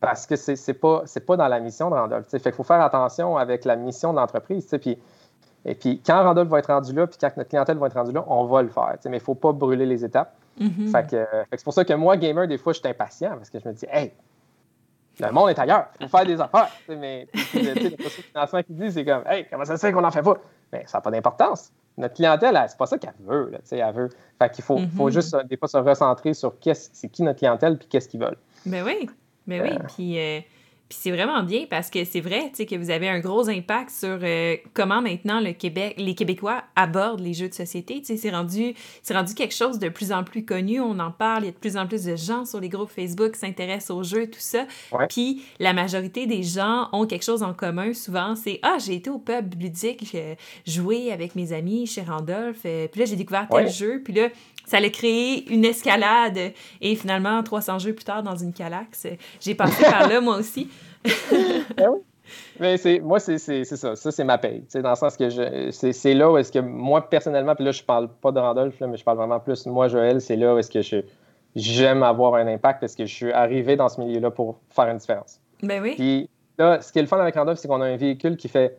Parce 0.00 0.26
que 0.26 0.34
c'est 0.34 0.56
n'est 0.66 0.74
pas, 0.74 1.04
pas 1.26 1.36
dans 1.36 1.48
la 1.48 1.60
mission 1.60 1.90
de 1.90 1.94
Randolph. 1.94 2.26
Fait 2.28 2.40
qu'il 2.40 2.52
faut 2.52 2.64
faire 2.64 2.80
attention 2.80 3.36
avec 3.36 3.64
la 3.64 3.76
mission 3.76 4.12
de 4.12 4.18
l'entreprise. 4.18 4.66
Puis, 4.80 4.98
et 5.64 5.74
puis, 5.76 6.02
quand 6.04 6.24
Randolph 6.24 6.48
va 6.48 6.58
être 6.58 6.72
rendu 6.72 6.92
là, 6.92 7.06
puis 7.06 7.18
quand 7.20 7.30
notre 7.36 7.48
clientèle 7.48 7.78
va 7.78 7.86
être 7.86 7.94
rendue 7.94 8.12
là, 8.12 8.24
on 8.26 8.44
va 8.46 8.62
le 8.62 8.68
faire. 8.68 8.96
Mais 9.04 9.10
il 9.10 9.14
ne 9.14 9.18
faut 9.20 9.36
pas 9.36 9.52
brûler 9.52 9.86
les 9.86 10.04
étapes. 10.04 10.34
Mm-hmm. 10.60 10.90
Fait 10.90 11.10
que, 11.10 11.26
c'est 11.52 11.64
pour 11.64 11.72
ça 11.72 11.84
que 11.84 11.92
moi, 11.94 12.16
gamer, 12.16 12.46
des 12.46 12.58
fois, 12.58 12.72
je 12.72 12.78
suis 12.78 12.88
impatient 12.88 13.36
parce 13.36 13.50
que 13.50 13.58
je 13.58 13.68
me 13.68 13.72
dis, 13.72 13.86
hey, 13.90 14.12
le 15.20 15.30
monde 15.30 15.50
est 15.50 15.58
ailleurs, 15.58 15.86
il 16.00 16.08
faut 16.08 16.16
faire 16.16 16.26
des 16.26 16.40
affaires. 16.40 16.70
mais 16.88 17.28
le 17.54 17.96
financement 18.08 18.62
qui 18.62 18.72
dit, 18.72 18.92
c'est 18.92 19.04
comme, 19.04 19.22
hey, 19.26 19.46
comment 19.50 19.64
ça 19.64 19.76
se 19.76 19.86
fait 19.86 19.92
qu'on 19.92 20.00
n'en 20.00 20.10
fait 20.10 20.22
pas? 20.22 20.36
Mais 20.72 20.84
ça 20.86 20.98
n'a 20.98 21.02
pas 21.02 21.10
d'importance. 21.10 21.70
Notre 21.98 22.14
clientèle, 22.14 22.58
c'est 22.68 22.78
pas 22.78 22.86
ça 22.86 22.96
qu'elle 22.96 23.12
veut. 23.20 23.50
Là, 23.50 23.58
elle 23.70 23.94
veut. 23.94 24.08
Fait 24.38 24.50
qu'il 24.50 24.64
faut, 24.64 24.78
faut 24.96 25.10
mm-hmm. 25.10 25.12
juste, 25.12 25.36
des 25.48 25.56
fois, 25.56 25.68
se 25.68 25.76
recentrer 25.76 26.32
sur 26.32 26.54
c'est 26.72 27.08
qui 27.08 27.22
notre 27.22 27.38
clientèle 27.38 27.76
puis 27.76 27.88
qu'est-ce 27.88 28.08
qu'ils 28.08 28.20
veulent. 28.20 28.38
Ben 28.64 28.82
oui, 28.84 29.10
ben 29.46 29.62
oui. 29.62 29.70
Euh. 29.72 29.86
Puis. 29.94 30.44
Puis 30.92 30.98
c'est 31.00 31.10
vraiment 31.10 31.42
bien 31.42 31.64
parce 31.70 31.88
que 31.88 32.04
c'est 32.04 32.20
vrai 32.20 32.52
que 32.52 32.76
vous 32.76 32.90
avez 32.90 33.08
un 33.08 33.18
gros 33.18 33.48
impact 33.48 33.88
sur 33.88 34.18
euh, 34.22 34.56
comment 34.74 35.00
maintenant 35.00 35.40
le 35.40 35.54
Québec, 35.54 35.94
les 35.96 36.14
Québécois 36.14 36.64
abordent 36.76 37.20
les 37.20 37.32
jeux 37.32 37.48
de 37.48 37.54
société. 37.54 38.02
C'est 38.04 38.28
rendu, 38.28 38.74
rendu 39.10 39.32
quelque 39.32 39.54
chose 39.54 39.78
de 39.78 39.88
plus 39.88 40.12
en 40.12 40.22
plus 40.22 40.44
connu. 40.44 40.80
On 40.80 40.98
en 40.98 41.10
parle. 41.10 41.44
Il 41.44 41.46
y 41.46 41.48
a 41.48 41.52
de 41.52 41.56
plus 41.56 41.78
en 41.78 41.86
plus 41.86 42.04
de 42.04 42.14
gens 42.14 42.44
sur 42.44 42.60
les 42.60 42.68
groupes 42.68 42.90
Facebook 42.90 43.32
qui 43.32 43.38
s'intéressent 43.38 43.96
aux 43.96 44.02
jeux, 44.02 44.26
tout 44.26 44.38
ça. 44.38 44.66
Puis 45.08 45.42
la 45.58 45.72
majorité 45.72 46.26
des 46.26 46.42
gens 46.42 46.90
ont 46.92 47.06
quelque 47.06 47.24
chose 47.24 47.42
en 47.42 47.54
commun. 47.54 47.94
Souvent, 47.94 48.36
c'est 48.36 48.60
Ah, 48.62 48.76
j'ai 48.78 48.96
été 48.96 49.08
au 49.08 49.18
pub 49.18 49.54
ludique, 49.58 50.10
j'ai 50.12 50.36
joué 50.66 51.10
avec 51.10 51.36
mes 51.36 51.54
amis 51.54 51.86
chez 51.86 52.02
Randolph. 52.02 52.58
Euh, 52.66 52.86
puis 52.88 53.00
là, 53.00 53.06
j'ai 53.06 53.16
découvert 53.16 53.48
tel 53.50 53.70
jeu. 53.70 54.02
Puis 54.04 54.12
là, 54.12 54.28
ça 54.72 54.78
allait 54.78 54.90
créer 54.90 55.52
une 55.52 55.66
escalade 55.66 56.54
et 56.80 56.96
finalement, 56.96 57.42
300 57.42 57.78
jeux 57.78 57.92
plus 57.92 58.06
tard 58.06 58.22
dans 58.22 58.36
une 58.36 58.54
calaxe. 58.54 59.06
J'ai 59.38 59.54
passé 59.54 59.84
par 59.84 60.08
là, 60.08 60.18
moi 60.22 60.38
aussi. 60.38 60.66
Ben 61.76 61.90
oui. 61.92 61.98
Mais 62.58 62.78
c'est, 62.78 62.98
moi, 63.00 63.20
c'est, 63.20 63.36
ça. 63.36 63.94
Ça, 63.94 64.10
c'est 64.10 64.24
ma 64.24 64.38
paye. 64.38 64.64
Dans 64.76 64.88
le 64.88 64.96
sens 64.96 65.18
que 65.18 65.28
je, 65.28 65.68
c'est, 65.70 66.14
là 66.14 66.32
où 66.32 66.38
est-ce 66.38 66.50
que 66.50 66.58
moi, 66.58 67.06
personnellement, 67.06 67.54
puis 67.54 67.66
là, 67.66 67.72
je 67.72 67.82
parle 67.82 68.08
pas 68.08 68.32
de 68.32 68.38
Randolph, 68.40 68.74
mais 68.80 68.96
je 68.96 69.04
parle 69.04 69.18
vraiment 69.18 69.40
plus. 69.40 69.66
Moi, 69.66 69.88
Joël, 69.88 70.22
c'est 70.22 70.36
là 70.36 70.54
où 70.54 70.58
est-ce 70.58 70.70
que 70.70 70.80
je, 70.80 71.02
j'aime 71.54 72.02
avoir 72.02 72.36
un 72.36 72.46
impact 72.46 72.80
parce 72.80 72.94
que 72.94 73.04
je 73.04 73.12
suis 73.12 73.30
arrivé 73.30 73.76
dans 73.76 73.90
ce 73.90 74.00
milieu-là 74.00 74.30
pour 74.30 74.58
faire 74.70 74.88
une 74.88 74.96
différence. 74.96 75.38
Ben 75.62 75.82
oui. 75.82 75.96
Puis 75.96 76.30
là, 76.56 76.80
ce 76.80 76.90
qui 76.92 76.98
est 76.98 77.02
le 77.02 77.08
fun 77.08 77.20
avec 77.20 77.34
Randolph, 77.34 77.58
c'est 77.58 77.68
qu'on 77.68 77.82
a 77.82 77.86
un 77.88 77.96
véhicule 77.96 78.38
qui 78.38 78.48
fait 78.48 78.78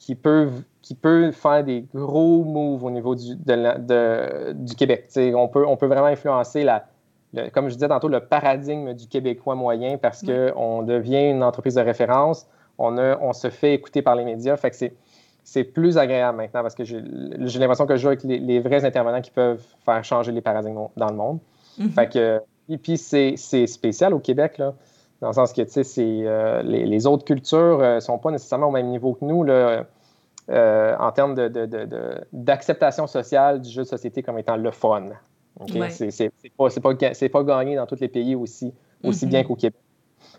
qui 0.00 0.14
peut, 0.14 0.48
qui 0.82 0.94
peut 0.94 1.30
faire 1.30 1.62
des 1.62 1.84
gros 1.94 2.42
moves 2.42 2.82
au 2.82 2.90
niveau 2.90 3.14
du, 3.14 3.36
de, 3.36 4.52
du 4.52 4.74
Québec. 4.74 5.08
on 5.16 5.46
peut, 5.46 5.64
on 5.64 5.76
peut 5.76 5.86
vraiment 5.86 6.06
influencer, 6.06 6.64
la, 6.64 6.86
comme 7.52 7.68
je 7.68 7.74
disais 7.74 7.88
tantôt, 7.88 8.08
le 8.08 8.20
paradigme 8.20 8.94
du 8.94 9.06
Québécois 9.06 9.54
moyen 9.54 9.98
parce 9.98 10.22
qu'on 10.22 10.82
devient 10.82 11.30
une 11.30 11.44
entreprise 11.44 11.74
de 11.74 11.82
référence, 11.82 12.48
on, 12.78 12.96
a, 12.96 13.18
on 13.18 13.34
se 13.34 13.50
fait 13.50 13.74
écouter 13.74 14.00
par 14.00 14.16
les 14.16 14.24
médias. 14.24 14.56
Fait 14.56 14.70
que 14.70 14.76
c'est, 14.76 14.94
c'est 15.44 15.64
plus 15.64 15.98
agréable 15.98 16.38
maintenant 16.38 16.62
parce 16.62 16.74
que 16.74 16.82
j'ai, 16.84 17.02
l'impression 17.58 17.86
que 17.86 17.96
je 17.96 18.00
joue 18.00 18.08
avec 18.08 18.22
les, 18.24 18.60
vrais 18.60 18.86
intervenants 18.86 19.20
qui 19.20 19.30
peuvent 19.30 19.62
faire 19.84 20.02
changer 20.02 20.32
les 20.32 20.40
paradigmes 20.40 20.88
dans 20.96 21.08
le 21.10 21.16
monde. 21.16 21.38
Mm-hmm. 21.78 21.90
Fait 21.90 22.08
que, 22.08 22.40
et 22.70 22.78
puis 22.78 22.96
c'est, 22.96 23.34
c'est 23.36 23.66
spécial 23.66 24.14
au 24.14 24.18
Québec, 24.18 24.56
là 24.56 24.74
dans 25.20 25.28
le 25.28 25.34
sens 25.34 25.52
que 25.52 25.62
euh, 25.62 26.62
les, 26.62 26.86
les, 26.86 27.06
autres 27.06 27.24
cultures 27.24 27.78
ne 27.78 27.84
euh, 27.84 28.00
sont 28.00 28.18
pas 28.18 28.30
nécessairement 28.30 28.68
au 28.68 28.72
même 28.72 28.88
niveau 28.88 29.14
que 29.14 29.24
nous 29.24 29.44
là, 29.44 29.84
euh, 30.48 30.96
en 30.98 31.12
termes 31.12 31.34
d'acceptation 32.32 33.04
de, 33.04 33.08
de, 33.08 33.12
sociale 33.12 33.60
du 33.60 33.70
jeu 33.70 33.82
de 33.82 33.88
société 33.88 34.22
comme 34.22 34.38
étant 34.38 34.56
le 34.56 34.70
fun. 34.70 35.08
Okay? 35.60 35.90
C'est 35.90 36.32
pas, 36.56 36.68
pas, 36.68 36.98
pas, 37.32 37.44
gagné 37.44 37.76
dans 37.76 37.86
tous 37.86 38.00
les 38.00 38.08
pays 38.08 38.34
aussi, 38.34 38.72
aussi 39.04 39.26
bien 39.26 39.42
mm-hmm. 39.42 39.46
qu'au 39.46 39.56
Québec. 39.56 39.80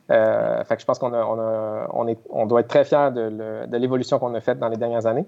fait 0.07 0.75
que 0.75 0.81
je 0.81 0.85
pense 0.85 0.97
qu'on 0.97 1.13
a, 1.13 1.23
on 1.23 1.39
a, 1.39 1.87
on 1.93 2.07
est, 2.07 2.17
on 2.31 2.47
doit 2.47 2.61
être 2.61 2.67
très 2.67 2.83
fiers 2.83 3.11
de 3.13 3.77
l'évolution 3.77 4.17
qu'on 4.17 4.33
a 4.33 4.41
faite 4.41 4.57
dans 4.57 4.69
les 4.69 4.77
dernières 4.77 5.05
années. 5.05 5.25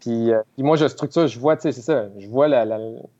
Puis, 0.00 0.32
puis, 0.54 0.62
moi, 0.62 0.76
je 0.76 0.88
structure, 0.88 1.26
je 1.26 1.38
vois, 1.38 1.56
c'est 1.58 1.72
ça, 1.72 2.06
je 2.16 2.28
vois 2.28 2.48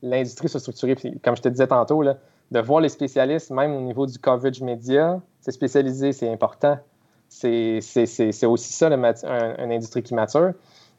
l'industrie 0.02 0.48
se 0.48 0.58
structurer. 0.58 0.94
Puis, 0.94 1.20
comme 1.20 1.36
je 1.36 1.42
te 1.42 1.50
disais 1.50 1.66
tantôt, 1.66 2.00
là, 2.00 2.16
de 2.50 2.60
voir 2.60 2.80
les 2.80 2.88
spécialistes, 2.88 3.50
même 3.50 3.74
au 3.74 3.80
niveau 3.80 4.06
du 4.06 4.18
coverage 4.18 4.62
média, 4.62 5.20
c'est 5.46 5.52
spécialisé, 5.52 6.12
c'est 6.12 6.28
important. 6.28 6.76
C'est 7.28 7.78
aussi 8.44 8.72
ça, 8.72 8.88
une 8.88 9.72
industrie 9.72 10.02
qui 10.02 10.12
mature. 10.12 10.54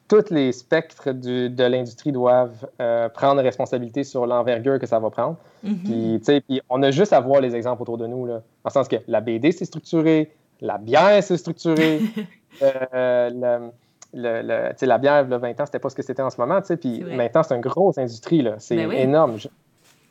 Tous 0.07 0.30
les 0.30 0.53
spectres 0.53 1.11
de 1.11 1.64
l'industrie 1.65 2.14
doivent 2.14 2.65
euh, 2.80 3.10
prendre 3.10 3.41
responsabilité 3.41 4.06
sur 4.06 4.26
l'envergure 4.26 4.80
que 4.80 4.86
ça 4.86 4.99
va 4.99 5.10
prendre. 5.10 5.36
Mm-hmm. 5.65 6.41
puis, 6.48 6.61
on 6.69 6.82
a 6.82 6.91
juste 6.91 7.11
à 7.11 7.19
voir 7.19 7.41
les 7.41 7.56
exemples 7.56 7.82
autour 7.82 7.98
de 7.98 8.07
nous. 8.07 8.26
Là, 8.26 8.36
dans 8.36 8.69
le 8.69 8.72
sens 8.72 8.88
que 8.88 8.95
la 9.10 9.19
BD, 9.19 9.52
c'est 9.52 9.65
structuré, 9.65 10.32
la 10.61 10.78
bière, 10.78 11.22
c'est 11.22 11.36
structuré. 11.36 11.99
euh, 12.61 13.69
le, 14.14 14.72
la 14.82 14.98
bière, 14.98 15.26
il 15.26 15.32
y 15.32 15.34
a 15.34 15.38
20 15.40 15.60
ans, 15.60 15.65
c'était 15.65 15.80
pas 15.80 15.90
ce 15.90 15.95
que 15.95 16.03
c'était 16.03 16.22
en 16.22 16.30
ce 16.30 16.40
moment. 16.40 16.61
Puis 16.61 17.03
maintenant, 17.03 17.44
c'est 17.44 17.56
une 17.56 17.61
grosse 17.61 17.98
industrie. 17.98 18.48
C'est 18.60 18.78
ben 18.78 18.94
énorme 18.94 19.38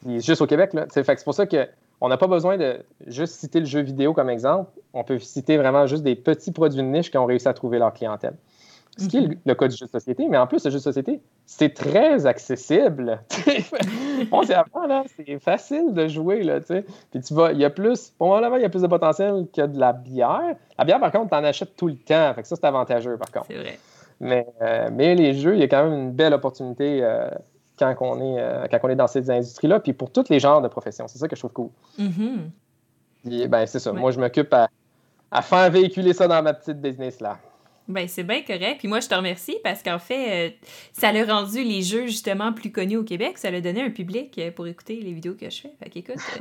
juste 0.07 0.43
au 0.43 0.47
Québec. 0.47 0.73
C'est 0.91 1.25
pour 1.25 1.35
ça 1.35 1.47
on 2.01 2.09
n'a 2.09 2.17
pas 2.17 2.27
besoin 2.27 2.57
de 2.57 2.85
juste 3.07 3.35
citer 3.35 3.61
le 3.61 3.67
jeu 3.67 3.81
vidéo 3.81 4.13
comme 4.13 4.31
exemple. 4.31 4.71
On 4.93 5.05
peut 5.05 5.19
citer 5.19 5.57
vraiment 5.57 5.87
juste 5.87 6.03
des 6.03 6.15
petits 6.15 6.53
produits 6.53 6.79
de 6.79 6.87
niche 6.87 7.11
qui 7.11 7.19
ont 7.19 7.27
réussi 7.27 7.49
à 7.49 7.55
trouver 7.55 7.79
leur 7.79 7.93
clientèle. 7.93 8.35
Ce 8.99 9.09
qui 9.09 9.19
est 9.19 9.29
le, 9.45 9.55
cas 9.55 9.69
du 9.69 9.77
jeu 9.77 9.85
de 9.85 9.91
société, 9.91 10.27
mais 10.27 10.39
en 10.39 10.47
plus, 10.47 10.65
le 10.65 10.71
jeu 10.71 10.79
de 10.79 10.83
société, 10.83 11.21
c'est 11.45 11.75
très 11.75 12.25
accessible. 12.25 13.21
on 14.33 14.43
sait 14.43 14.55
avant, 14.55 14.87
là, 14.87 15.05
c'est 15.15 15.39
facile 15.39 15.93
de 15.93 16.09
jouer, 16.09 16.43
là, 16.43 16.61
tu 16.61 16.69
sais. 16.69 16.85
Puis 17.11 17.21
tu 17.21 17.35
vas, 17.35 17.53
il 17.53 17.59
y 17.59 17.65
a 17.67 17.69
plus, 17.69 18.15
pour 18.17 18.29
moi, 18.29 18.41
il 18.57 18.63
y 18.63 18.65
a 18.65 18.71
plus 18.71 18.81
de 18.81 18.87
potentiel 18.87 19.47
que 19.55 19.67
de 19.67 19.79
la 19.79 19.93
bière. 19.93 20.57
La 20.79 20.85
bière, 20.87 20.99
par 20.99 21.13
contre, 21.13 21.29
tu 21.29 21.35
en 21.35 21.45
achètes 21.45 21.77
tout 21.77 21.89
le 21.89 21.97
temps. 21.97 22.33
Fait 22.35 22.41
que 22.41 22.49
ça, 22.49 22.57
c'est 22.57 22.65
avantageux, 22.65 23.19
par 23.19 23.31
contre. 23.31 23.47
C'est 23.49 23.59
vrai. 23.59 23.79
Mais, 24.21 24.47
euh, 24.63 24.89
mais 24.91 25.15
les 25.15 25.35
jeux, 25.35 25.55
il 25.55 25.61
y 25.61 25.65
a 25.65 25.69
quand 25.69 25.85
même 25.85 25.93
une 25.93 26.13
belle 26.13 26.33
opportunité 26.33 27.01
euh, 27.03 27.29
quand, 27.79 27.95
on 28.01 28.21
est, 28.21 28.41
euh, 28.41 28.67
quand 28.71 28.79
on 28.83 28.89
est 28.89 28.97
dans 28.97 29.07
ces 29.07 29.31
industries-là, 29.31 29.81
puis 29.81 29.93
pour 29.93 30.11
tous 30.11 30.29
les 30.29 30.41
genres 30.41 30.63
de 30.63 30.69
professions. 30.69 31.09
C'est 31.09 31.19
ça 31.19 31.29
que 31.29 31.37
je 31.37 31.41
trouve 31.41 31.53
cool. 31.53 31.71
Mm-hmm. 31.99 33.49
ben, 33.49 33.67
c'est 33.67 33.79
ça. 33.79 33.93
Moi, 33.93 34.11
je 34.11 34.21
m'occupe 34.21 34.53
à, 34.53 34.69
à 35.31 35.43
faire 35.43 35.71
véhiculer 35.71 36.13
ça 36.13 36.29
dans 36.29 36.43
ma 36.43 36.55
petite 36.55 36.81
business-là. 36.81 37.39
Ben, 37.89 38.09
c'est 38.09 38.25
bien 38.25 38.43
correct. 38.43 38.79
Puis 38.79 38.89
moi, 38.89 39.01
je 39.01 39.09
te 39.09 39.15
remercie 39.15 39.59
parce 39.63 39.83
qu'en 39.83 39.99
fait, 39.99 40.49
euh, 40.49 40.51
ça 40.93 41.09
a 41.09 41.25
rendu 41.25 41.63
les 41.63 41.83
jeux 41.83 42.07
justement 42.07 42.53
plus 42.53 42.73
connus 42.73 42.97
au 42.97 43.05
Québec. 43.05 43.39
Ça 43.39 43.51
l'a 43.51 43.61
donné 43.61 43.83
un 43.83 43.91
public 43.91 44.37
euh, 44.39 44.51
pour 44.51 44.67
écouter 44.67 44.97
les 44.97 45.13
vidéos 45.13 45.35
que 45.35 45.49
je 45.49 45.61
fais. 45.63 45.73
Fait 45.81 45.91
qu'écoute. 45.91 46.17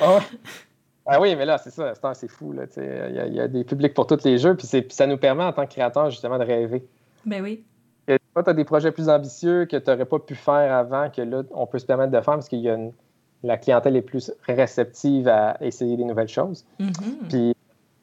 ah, 0.00 0.20
ah 1.06 1.20
oui, 1.20 1.34
mais 1.34 1.44
là, 1.44 1.58
c'est 1.58 1.70
ça. 1.70 1.92
C'est 2.14 2.28
fou. 2.28 2.52
Là, 2.52 2.64
il, 2.76 3.34
y 3.34 3.40
a, 3.40 3.48
des 3.48 3.64
publics 3.64 3.94
pour 3.94 4.06
tous 4.06 4.22
les 4.24 4.38
jeux. 4.38 4.56
Puis, 4.56 4.68
ça 4.90 5.06
nous 5.06 5.18
permet 5.18 5.44
en 5.44 5.52
tant 5.52 5.66
que 5.66 5.72
créateur 5.72 6.10
justement 6.10 6.38
de 6.38 6.44
rêver. 6.44 6.84
Ben 7.26 7.42
oui. 7.42 7.64
Tu 8.06 8.18
as 8.34 8.52
des 8.52 8.64
projets 8.64 8.92
plus 8.92 9.08
ambitieux 9.08 9.66
que 9.66 9.76
tu 9.76 9.90
n'aurais 9.90 10.04
pas 10.04 10.18
pu 10.18 10.34
faire 10.34 10.72
avant, 10.74 11.10
que 11.10 11.22
là, 11.22 11.42
on 11.52 11.66
peut 11.66 11.78
se 11.78 11.86
permettre 11.86 12.12
de 12.12 12.20
faire 12.20 12.34
parce 12.34 12.48
qu'il 12.48 12.60
y 12.60 12.70
a 12.70 12.76
la 13.42 13.58
clientèle 13.58 13.96
est 13.96 14.02
plus 14.02 14.32
réceptive 14.46 15.28
à 15.28 15.56
essayer 15.60 15.96
des 15.96 16.04
nouvelles 16.04 16.28
choses. 16.28 16.64
Mm-hmm. 16.80 17.54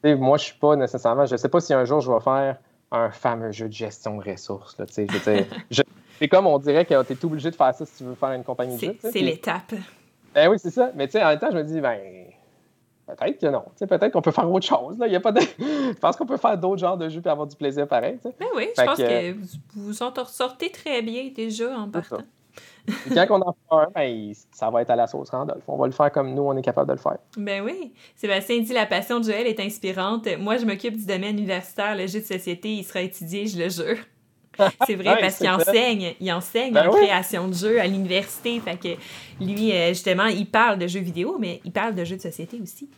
Puis 0.03 0.15
moi, 0.15 0.37
je 0.37 0.45
suis 0.45 0.57
pas 0.57 0.75
nécessairement. 0.75 1.25
Je 1.25 1.35
sais 1.35 1.49
pas 1.49 1.59
si 1.59 1.73
un 1.73 1.83
jour 1.85 1.99
je 1.99 2.11
vais 2.11 2.19
faire 2.19 2.57
un 2.91 3.09
fameux 3.09 3.51
jeu 3.51 3.67
de 3.67 3.73
gestion 3.73 4.17
de 4.17 4.29
ressources. 4.29 4.77
c'est 6.19 6.27
comme 6.27 6.45
on 6.45 6.59
dirait 6.59 6.85
que 6.85 7.03
tu 7.03 7.13
es 7.13 7.25
obligé 7.25 7.49
de 7.49 7.55
faire 7.55 7.73
ça 7.73 7.85
si 7.85 7.97
tu 7.97 8.03
veux 8.03 8.15
faire 8.15 8.31
une 8.33 8.43
compagnie 8.43 8.77
de. 8.77 8.95
C'est 8.99 9.19
l'étape. 9.19 9.73
Ben 10.33 10.49
oui, 10.49 10.57
c'est 10.59 10.71
ça. 10.71 10.91
Mais 10.95 11.09
en 11.17 11.27
même 11.27 11.39
temps, 11.39 11.51
je 11.51 11.57
me 11.57 11.63
dis, 11.63 11.81
ben, 11.81 11.99
peut-être 13.17 13.39
que 13.39 13.47
non. 13.47 13.63
Peut-être 13.79 14.11
qu'on 14.11 14.21
peut 14.21 14.31
faire 14.31 14.51
autre 14.51 14.65
chose. 14.65 14.97
Là. 14.97 15.07
Il 15.07 15.13
y 15.13 15.15
a 15.15 15.19
pas 15.19 15.31
de... 15.31 15.41
je 15.59 15.99
pense 15.99 16.15
qu'on 16.15 16.25
peut 16.25 16.37
faire 16.37 16.57
d'autres 16.57 16.81
genres 16.81 16.97
de 16.97 17.09
jeux 17.09 17.21
et 17.23 17.29
avoir 17.29 17.47
du 17.47 17.55
plaisir 17.55 17.87
pareil. 17.87 18.19
Ben 18.23 18.47
oui, 18.55 18.69
je 18.77 18.83
pense 18.83 18.97
que, 18.97 19.31
vous, 19.33 19.47
vous 19.75 20.03
en 20.03 20.13
sortez 20.25 20.71
très 20.71 21.01
bien 21.01 21.29
déjà 21.35 21.77
en 21.77 21.89
partant 21.89 22.23
quand 22.85 23.39
on 23.39 23.47
en 23.47 23.53
fait 23.53 23.75
un, 23.75 23.87
ben, 23.93 24.31
ça 24.51 24.69
va 24.69 24.81
être 24.81 24.89
à 24.89 24.95
la 24.95 25.07
sauce 25.07 25.29
Randolph. 25.29 25.63
On 25.67 25.77
va 25.77 25.85
le 25.85 25.91
faire 25.91 26.11
comme 26.11 26.33
nous, 26.33 26.43
on 26.43 26.55
est 26.57 26.61
capable 26.61 26.87
de 26.87 26.93
le 26.93 26.99
faire. 26.99 27.17
Ben 27.37 27.63
oui. 27.63 27.93
Sébastien 28.15 28.59
dit 28.59 28.73
la 28.73 28.85
passion 28.85 29.19
de 29.19 29.25
Joël 29.25 29.47
est 29.47 29.59
inspirante. 29.59 30.27
Moi, 30.39 30.57
je 30.57 30.65
m'occupe 30.65 30.97
du 30.97 31.05
domaine 31.05 31.37
universitaire. 31.37 31.95
Le 31.95 32.07
jeu 32.07 32.19
de 32.19 32.25
société, 32.25 32.69
il 32.69 32.83
sera 32.83 33.01
étudié, 33.01 33.47
je 33.47 33.57
le 33.57 33.69
jure. 33.69 34.03
C'est 34.85 34.95
vrai 34.95 35.17
parce 35.19 35.37
qu'il 35.37 35.49
enseigne, 35.49 36.13
il 36.19 36.31
enseigne 36.31 36.73
ben 36.73 36.87
en 36.87 36.91
création 36.91 37.47
de 37.47 37.53
jeux 37.53 37.79
à 37.79 37.87
l'université. 37.87 38.59
Fait 38.59 38.75
que 38.75 39.43
lui, 39.43 39.71
euh, 39.71 39.89
justement, 39.89 40.25
il 40.25 40.45
parle 40.45 40.77
de 40.77 40.87
jeux 40.87 40.99
vidéo, 40.99 41.37
mais 41.39 41.61
il 41.63 41.71
parle 41.71 41.95
de 41.95 42.03
jeux 42.03 42.17
de 42.17 42.21
société 42.21 42.59
aussi. 42.61 42.89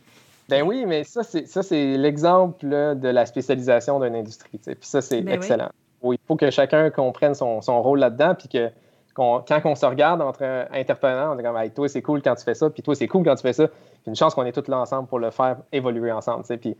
Ben 0.49 0.63
oui, 0.63 0.85
mais 0.85 1.03
ça, 1.03 1.23
c'est, 1.23 1.47
ça, 1.47 1.63
c'est 1.63 1.97
l'exemple 1.97 2.65
de 2.67 3.07
la 3.07 3.25
spécialisation 3.25 3.99
d'une 3.99 4.15
industrie. 4.15 4.57
Puis 4.57 4.75
ça, 4.81 5.01
c'est 5.01 5.21
ben 5.21 5.35
excellent. 5.35 5.69
il 6.03 6.17
faut 6.27 6.35
que 6.35 6.49
chacun 6.51 6.89
comprenne 6.89 7.33
son, 7.33 7.61
son 7.61 7.81
rôle 7.81 7.99
là-dedans, 7.99 8.35
puis 8.35 8.49
que 8.49 8.69
quand 9.13 9.61
on 9.65 9.75
se 9.75 9.85
regarde 9.85 10.21
entre 10.21 10.67
interprenants, 10.71 11.35
on 11.35 11.39
est 11.39 11.43
comme, 11.43 11.69
toi, 11.69 11.87
c'est 11.87 12.01
cool 12.01 12.21
quand 12.21 12.35
tu 12.35 12.43
fais 12.43 12.55
ça, 12.55 12.69
puis 12.69 12.81
toi, 12.81 12.95
c'est 12.95 13.07
cool 13.07 13.23
quand 13.23 13.35
tu 13.35 13.41
fais 13.41 13.53
ça. 13.53 13.67
Puis 13.67 14.07
une 14.07 14.15
chance 14.15 14.33
qu'on 14.33 14.45
est 14.45 14.51
tous 14.51 14.69
là 14.69 14.79
ensemble 14.79 15.07
pour 15.07 15.19
le 15.19 15.29
faire 15.31 15.57
évoluer 15.71 16.11
ensemble. 16.11 16.43
Puis, 16.59 16.75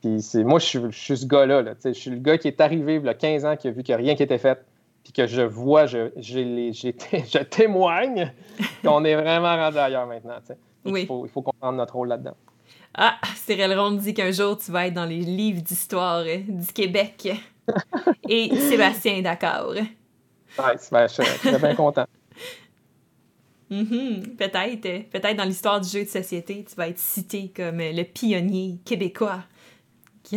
puis 0.00 0.20
c'est, 0.20 0.44
moi, 0.44 0.58
je 0.58 0.90
suis, 0.90 1.16
ce 1.16 1.26
gars-là. 1.26 1.62
je 1.84 1.92
suis 1.92 2.10
le 2.10 2.18
gars 2.18 2.38
qui 2.38 2.48
est 2.48 2.60
arrivé 2.60 2.96
il 2.96 3.04
y 3.04 3.08
a 3.08 3.14
15 3.14 3.44
ans, 3.44 3.56
qui 3.56 3.68
a 3.68 3.70
vu 3.70 3.82
a 3.88 3.96
rien 3.96 4.14
qui 4.14 4.22
était 4.22 4.38
fait, 4.38 4.58
puis 5.04 5.12
que 5.12 5.26
je 5.26 5.42
vois, 5.42 5.86
je, 5.86 6.10
je 6.16 7.42
témoigne 7.50 8.32
qu'on 8.84 9.04
est 9.04 9.14
vraiment 9.14 9.56
rendu 9.56 9.78
ailleurs 9.78 10.06
maintenant. 10.06 10.38
Oui. 10.84 11.02
Il, 11.02 11.06
faut, 11.06 11.24
il 11.24 11.30
faut 11.30 11.42
comprendre 11.42 11.78
notre 11.78 11.94
rôle 11.94 12.08
là-dedans. 12.08 12.34
Ah, 12.98 13.18
Cyril 13.36 13.78
Ronde 13.78 13.98
dit 13.98 14.14
qu'un 14.14 14.30
jour, 14.30 14.56
tu 14.56 14.72
vas 14.72 14.86
être 14.86 14.94
dans 14.94 15.04
les 15.04 15.20
livres 15.20 15.60
d'histoire 15.60 16.24
du 16.24 16.72
Québec. 16.72 17.28
Et 18.28 18.56
Sébastien 18.56 19.16
est 19.16 19.22
d'accord. 19.22 19.74
Nice, 19.74 20.88
ben, 20.90 21.06
je 21.06 21.22
suis 21.22 21.58
bien 21.58 21.74
content. 21.74 22.06
Mm-hmm. 23.68 24.36
Peut-être, 24.36 25.10
peut-être 25.10 25.36
dans 25.36 25.44
l'histoire 25.44 25.80
du 25.80 25.88
jeu 25.88 26.04
de 26.04 26.08
société, 26.08 26.64
tu 26.68 26.76
vas 26.76 26.86
être 26.86 27.00
cité 27.00 27.52
comme 27.54 27.78
le 27.78 28.02
pionnier 28.04 28.78
québécois. 28.84 29.40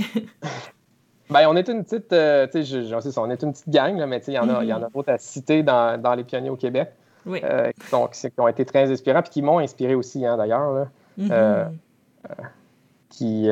ben, 1.29 1.47
on 1.47 1.55
est 1.55 1.69
une 1.69 1.83
petite, 1.83 2.11
euh, 2.11 2.47
tu 2.51 2.65
sais, 2.65 3.19
on 3.19 3.29
est 3.29 3.43
une 3.43 3.51
petite 3.51 3.69
gang, 3.69 3.95
là, 3.99 4.07
mais 4.07 4.19
il 4.27 4.33
y 4.33 4.39
en 4.39 4.49
a, 4.49 4.63
il 4.63 4.69
y 4.69 4.73
en 4.73 4.81
a 4.81 4.87
mm-hmm. 4.87 4.93
d'autres 4.93 5.11
à 5.11 5.19
citer 5.19 5.61
dans, 5.61 6.01
dans, 6.01 6.15
les 6.15 6.23
pionniers 6.23 6.49
au 6.49 6.55
Québec, 6.55 6.89
oui. 7.27 7.39
euh, 7.43 7.71
qui, 7.71 8.31
ont 8.39 8.47
été 8.47 8.65
très 8.65 8.91
inspirants, 8.91 9.21
puis 9.21 9.29
qui 9.29 9.41
m'ont 9.43 9.59
inspiré 9.59 9.93
aussi, 9.93 10.25
hein, 10.25 10.35
d'ailleurs, 10.35 10.69
euh, 10.71 10.85
euh, 11.29 11.65
qui, 13.09 13.49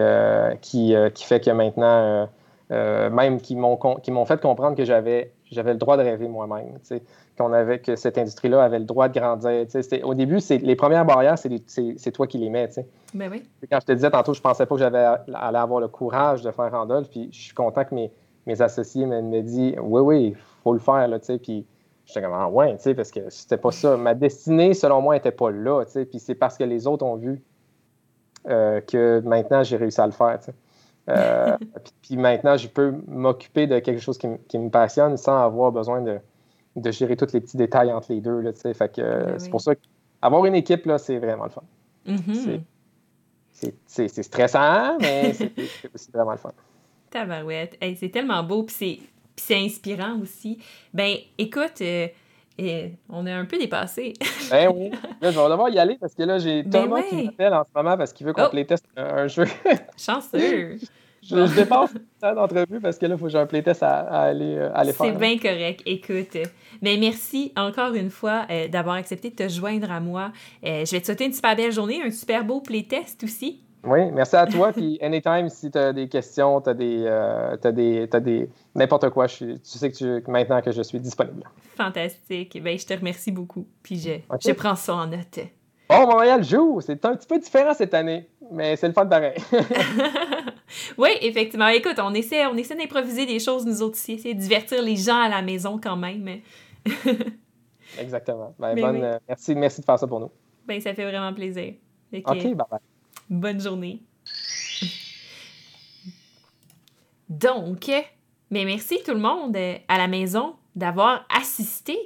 qui, 0.61 0.95
qui 1.13 1.23
fait 1.25 1.39
que 1.39 1.51
maintenant, 1.51 2.29
même 2.69 3.41
qui 3.41 3.55
m'ont, 3.55 3.77
qui 3.77 4.11
m'ont 4.11 4.25
fait 4.25 4.41
comprendre 4.41 4.75
que 4.75 4.85
j'avais 4.85 5.31
j'avais 5.51 5.73
le 5.73 5.79
droit 5.79 5.97
de 5.97 6.03
rêver 6.03 6.27
moi-même. 6.27 6.77
Qu'on 7.37 7.53
avait, 7.53 7.79
que 7.79 7.95
cette 7.95 8.17
industrie-là 8.17 8.63
avait 8.63 8.79
le 8.79 8.85
droit 8.85 9.09
de 9.09 9.19
grandir. 9.19 9.65
Au 10.03 10.13
début, 10.13 10.39
les 10.49 10.75
premières 10.75 11.05
barrières, 11.05 11.37
c'est 11.37 12.11
toi 12.11 12.27
qui 12.27 12.37
les 12.37 12.49
mets. 12.49 12.69
Ben 13.13 13.29
oui. 13.31 13.43
Quand 13.69 13.79
je 13.79 13.85
te 13.85 13.91
disais 13.91 14.09
tantôt, 14.09 14.33
je 14.33 14.41
pensais 14.41 14.65
pas 14.65 14.75
que 14.75 14.79
j'avais 14.79 15.05
allé 15.33 15.57
avoir 15.57 15.79
le 15.79 15.87
courage 15.87 16.41
de 16.41 16.51
faire 16.51 16.71
Randolph, 16.71 17.09
puis 17.09 17.29
je 17.31 17.39
suis 17.39 17.53
content 17.53 17.85
que 17.85 17.93
mes, 17.93 18.11
mes 18.45 18.61
associés 18.61 19.05
me, 19.05 19.41
disent 19.41 19.75
Oui, 19.79 20.01
oui, 20.01 20.25
il 20.29 20.35
faut 20.63 20.73
le 20.73 20.79
faire. 20.79 21.07
Là, 21.07 21.19
puis 21.19 21.65
j'étais 22.05 22.21
comme 22.21 22.33
ah, 22.33 22.49
ouais, 22.49 22.75
parce 22.95 23.11
que 23.11 23.29
c'était 23.29 23.57
pas 23.57 23.71
ça. 23.71 23.97
Ma 23.97 24.15
destinée, 24.15 24.73
selon 24.73 25.01
moi, 25.01 25.13
n'était 25.13 25.31
pas 25.31 25.51
là. 25.51 25.85
Puis 25.85 26.19
c'est 26.19 26.35
parce 26.35 26.57
que 26.57 26.63
les 26.63 26.87
autres 26.87 27.05
ont 27.05 27.15
vu 27.15 27.43
euh, 28.47 28.81
que 28.81 29.21
maintenant 29.21 29.63
j'ai 29.63 29.77
réussi 29.77 29.99
à 29.99 30.05
le 30.05 30.11
faire. 30.11 30.39
Euh, 31.09 31.57
puis 32.01 32.17
maintenant, 32.17 32.57
je 32.57 32.67
peux 32.67 32.93
m'occuper 33.07 33.67
de 33.67 33.79
quelque 33.79 34.01
chose 34.01 34.17
qui, 34.17 34.57
me 34.57 34.69
passionne 34.69 35.17
sans 35.17 35.43
avoir 35.43 35.71
besoin 35.71 36.01
de, 36.01 36.91
gérer 36.91 37.17
tous 37.17 37.33
les 37.33 37.41
petits 37.41 37.57
détails 37.57 37.91
entre 37.91 38.11
les 38.11 38.21
deux. 38.21 38.39
Là, 38.39 38.51
fait 38.53 38.95
que, 38.95 39.01
ben 39.01 39.39
c'est 39.39 39.49
pour 39.49 39.61
ça 39.61 39.73
qu'avoir 39.75 40.45
une 40.45 40.55
équipe, 40.55 40.85
là, 40.85 40.97
c'est 40.97 41.17
vraiment 41.17 41.45
le 41.45 41.49
fun. 41.49 41.63
Mm-hmm. 42.07 42.61
C'est 43.85 44.23
stressant, 44.23 44.97
mais 44.99 45.33
c'est 45.33 45.51
aussi 45.93 46.11
vraiment 46.11 46.31
le 46.31 46.37
fun. 46.37 46.51
Tabarouette. 47.09 47.77
c'est 47.81 48.09
tellement 48.09 48.43
beau, 48.43 48.63
puis 48.63 49.01
c'est 49.35 49.55
inspirant 49.55 50.19
aussi. 50.21 50.59
Ben, 50.93 51.15
écoute, 51.37 51.81
euh, 52.59 52.87
on 53.09 53.25
est 53.25 53.31
un 53.31 53.45
peu 53.45 53.57
dépassé. 53.57 54.13
ben 54.51 54.71
oui. 54.73 54.91
Là, 55.21 55.31
je 55.31 55.39
vais 55.39 55.49
devoir 55.49 55.69
y 55.69 55.79
aller 55.79 55.97
parce 55.99 56.13
que 56.13 56.23
là, 56.23 56.39
j'ai 56.39 56.63
ben 56.63 56.83
Thomas 56.83 57.01
qui 57.03 57.25
m'appelle 57.25 57.53
en 57.53 57.63
ce 57.63 57.69
moment 57.75 57.97
parce 57.97 58.13
qu'il 58.13 58.25
veut 58.25 58.33
qu'on 58.33 58.45
oh. 58.45 58.49
playteste 58.49 58.85
un, 58.95 59.27
jeu. 59.27 59.45
Chanceux. 59.97 60.77
je, 61.21 61.45
je, 61.45 61.55
dépasse 61.55 61.93
le 61.93 62.35
d'entrevue 62.35 62.79
parce 62.79 62.97
que 62.97 63.05
là, 63.05 63.15
il 63.15 63.17
faut 63.19 63.25
que 63.25 63.31
j'ai 63.31 63.37
un 63.37 63.45
playtest 63.45 63.83
à, 63.83 63.99
à, 63.99 64.21
aller, 64.23 64.55
euh, 64.55 64.71
à 64.73 64.79
aller 64.79 64.93
faire. 64.93 65.07
C'est 65.07 65.19
bien 65.19 65.37
correct. 65.37 65.81
Écoute, 65.85 66.35
mais 66.81 66.95
ben, 66.95 66.99
merci 66.99 67.51
encore 67.55 67.93
une 67.93 68.09
fois 68.09 68.45
euh, 68.49 68.67
d'avoir 68.67 68.95
accepté 68.95 69.29
de 69.29 69.35
te 69.35 69.49
joindre 69.49 69.91
à 69.91 69.99
moi. 69.99 70.31
Euh, 70.65 70.85
je 70.85 70.91
vais 70.91 71.01
te 71.01 71.05
souhaiter 71.05 71.25
une 71.25 71.33
super 71.33 71.55
belle 71.55 71.71
journée, 71.71 72.01
un 72.03 72.11
super 72.11 72.43
beau 72.43 72.61
playtest 72.61 73.23
aussi. 73.23 73.61
Oui, 73.87 74.11
merci 74.11 74.35
à 74.35 74.45
toi. 74.45 74.73
Puis, 74.73 74.99
anytime, 75.01 75.49
si 75.49 75.71
tu 75.71 75.77
as 75.77 75.93
des 75.93 76.09
questions, 76.09 76.59
tu 76.61 76.69
as 76.69 76.73
des. 76.73 77.03
Euh, 77.05 77.55
des, 77.71 78.07
des 78.07 78.49
N'importe 78.75 79.09
quoi, 79.09 79.27
tu 79.27 79.57
sais 79.63 79.91
que 79.91 79.95
tu, 79.95 80.29
maintenant 80.29 80.61
que 80.61 80.71
je 80.71 80.81
suis 80.81 80.99
disponible. 80.99 81.43
Fantastique. 81.75 82.61
Ben, 82.61 82.77
je 82.77 82.85
te 82.85 82.93
remercie 82.93 83.31
beaucoup. 83.31 83.65
Puis, 83.81 83.97
je, 83.97 84.11
je 84.45 84.51
prends 84.51 84.75
ça 84.75 84.95
en 84.95 85.07
note. 85.07 85.39
Oh, 85.89 86.05
Montréal 86.05 86.43
joue. 86.43 86.81
C'est 86.81 87.03
un 87.05 87.15
petit 87.15 87.27
peu 87.27 87.39
différent 87.39 87.73
cette 87.73 87.93
année, 87.93 88.27
mais 88.51 88.75
c'est 88.75 88.87
le 88.87 88.93
fun 88.93 89.05
pareil. 89.05 89.35
oui, 90.97 91.09
effectivement. 91.21 91.67
Écoute, 91.69 91.97
on 91.99 92.13
essaie, 92.13 92.45
on 92.45 92.57
essaie 92.57 92.75
d'improviser 92.75 93.25
des 93.25 93.39
choses, 93.39 93.65
nous 93.65 93.81
autres 93.81 93.95
ici, 93.95 94.13
essayer 94.13 94.33
de 94.33 94.39
divertir 94.39 94.81
les 94.81 94.97
gens 94.97 95.21
à 95.21 95.29
la 95.29 95.41
maison 95.41 95.79
quand 95.81 95.95
même. 95.95 96.41
Exactement. 97.97 98.53
Ben, 98.59 98.75
bonne, 98.75 99.03
euh, 99.03 99.17
merci, 99.27 99.55
merci 99.55 99.79
de 99.79 99.85
faire 99.85 99.97
ça 99.97 100.07
pour 100.07 100.19
nous. 100.19 100.31
Ben, 100.65 100.81
ça 100.81 100.93
fait 100.93 101.05
vraiment 101.05 101.33
plaisir. 101.33 101.75
OK, 102.13 102.25
bye 102.25 102.55
bye. 102.69 102.79
Bonne 103.29 103.59
journée. 103.59 104.01
Donc, 107.29 107.91
mais 108.51 108.65
merci 108.65 108.99
tout 109.05 109.13
le 109.13 109.19
monde 109.19 109.55
euh, 109.55 109.75
à 109.87 109.97
la 109.97 110.07
maison 110.07 110.55
d'avoir 110.75 111.25
assisté 111.35 111.97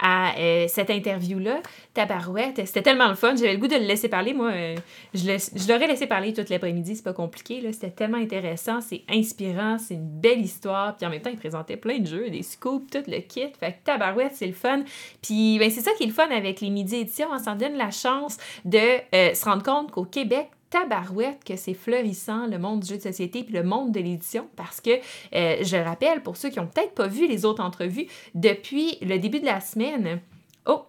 à 0.00 0.36
euh, 0.38 0.66
cette 0.66 0.90
interview-là. 0.90 1.60
Tabarouette, 1.92 2.66
c'était 2.66 2.82
tellement 2.82 3.08
le 3.08 3.14
fun. 3.14 3.36
J'avais 3.36 3.52
le 3.52 3.60
goût 3.60 3.68
de 3.68 3.76
le 3.76 3.84
laisser 3.84 4.08
parler. 4.08 4.34
Moi, 4.34 4.50
euh, 4.50 4.76
je, 5.12 5.68
l'aurais 5.68 5.86
laissé 5.86 6.08
parler 6.08 6.32
toute 6.32 6.48
l'après-midi. 6.48 6.96
C'est 6.96 7.04
pas 7.04 7.12
compliqué. 7.12 7.60
C'était 7.72 7.90
tellement 7.90 8.18
intéressant. 8.18 8.80
C'est 8.80 9.04
inspirant. 9.08 9.78
C'est 9.78 9.94
une 9.94 10.20
belle 10.20 10.40
histoire. 10.40 10.96
Puis 10.96 11.06
en 11.06 11.10
même 11.10 11.22
temps, 11.22 11.30
il 11.30 11.38
présentait 11.38 11.76
plein 11.76 11.98
de 11.98 12.06
jeux, 12.06 12.28
des 12.28 12.42
scoops, 12.42 12.90
tout 12.90 13.08
le 13.08 13.20
kit. 13.20 13.52
Fait 13.60 13.72
que 13.72 13.84
tabarouette, 13.84 14.32
c'est 14.34 14.48
le 14.48 14.52
fun. 14.52 14.82
Puis 15.22 15.58
ben, 15.60 15.70
c'est 15.70 15.82
ça 15.82 15.92
qui 15.96 16.04
est 16.04 16.08
le 16.08 16.12
fun 16.12 16.28
avec 16.30 16.60
les 16.60 16.70
midi 16.70 16.96
éditions. 16.96 17.28
On 17.30 17.38
s'en 17.38 17.54
donne 17.54 17.74
la 17.74 17.92
chance 17.92 18.38
de 18.64 18.80
se 19.12 19.44
rendre 19.44 19.62
compte 19.62 19.92
qu'au 19.92 20.04
Québec, 20.04 20.48
tabarouette 20.74 21.44
que 21.44 21.54
c'est 21.54 21.72
fleurissant, 21.72 22.48
le 22.48 22.58
monde 22.58 22.80
du 22.80 22.88
jeu 22.88 22.96
de 22.96 23.02
société 23.02 23.44
puis 23.44 23.54
le 23.54 23.62
monde 23.62 23.92
de 23.92 24.00
l'édition, 24.00 24.48
parce 24.56 24.80
que, 24.80 24.90
euh, 24.90 25.62
je 25.62 25.76
rappelle, 25.76 26.20
pour 26.20 26.36
ceux 26.36 26.50
qui 26.50 26.58
n'ont 26.58 26.66
peut-être 26.66 26.94
pas 26.94 27.06
vu 27.06 27.28
les 27.28 27.44
autres 27.44 27.62
entrevues, 27.62 28.08
depuis 28.34 28.98
le 29.00 29.18
début 29.18 29.38
de 29.38 29.46
la 29.46 29.60
semaine, 29.60 30.20
oh, 30.66 30.84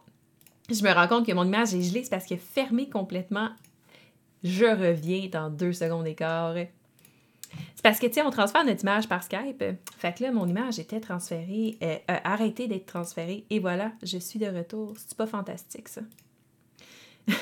je 0.72 0.84
me 0.84 0.92
rends 0.92 1.08
compte 1.08 1.28
que 1.28 1.34
mon 1.34 1.46
image 1.46 1.76
est 1.76 1.84
gelée, 1.84 2.04
c'est 2.04 2.10
parce 2.10 2.26
qu'elle 2.26 2.40
est 2.40 2.54
fermée 2.54 2.90
complètement. 2.90 3.50
Je 4.44 4.66
reviens 4.66 5.28
dans 5.32 5.52
deux 5.52 5.74
secondes 5.74 6.08
et 6.08 6.16
quart. 6.16 6.56
C'est 7.76 7.84
parce 7.84 8.00
que, 8.00 8.12
sais, 8.12 8.24
on 8.24 8.32
transfère 8.32 8.66
notre 8.66 8.82
image 8.82 9.08
par 9.08 9.22
Skype. 9.22 9.64
Fait 10.00 10.18
que 10.18 10.24
là, 10.24 10.32
mon 10.32 10.48
image 10.48 10.80
était 10.80 11.00
transférée, 11.00 11.78
euh, 11.84 11.98
arrêtée 12.08 12.68
d'être 12.68 12.88
transférée. 12.88 13.46
Et 13.52 13.60
voilà, 13.60 13.92
je 14.02 14.18
suis 14.18 14.40
de 14.40 14.48
retour. 14.48 14.94
C'est 14.98 15.16
pas 15.16 15.28
fantastique, 15.28 15.90
ça? 15.90 16.02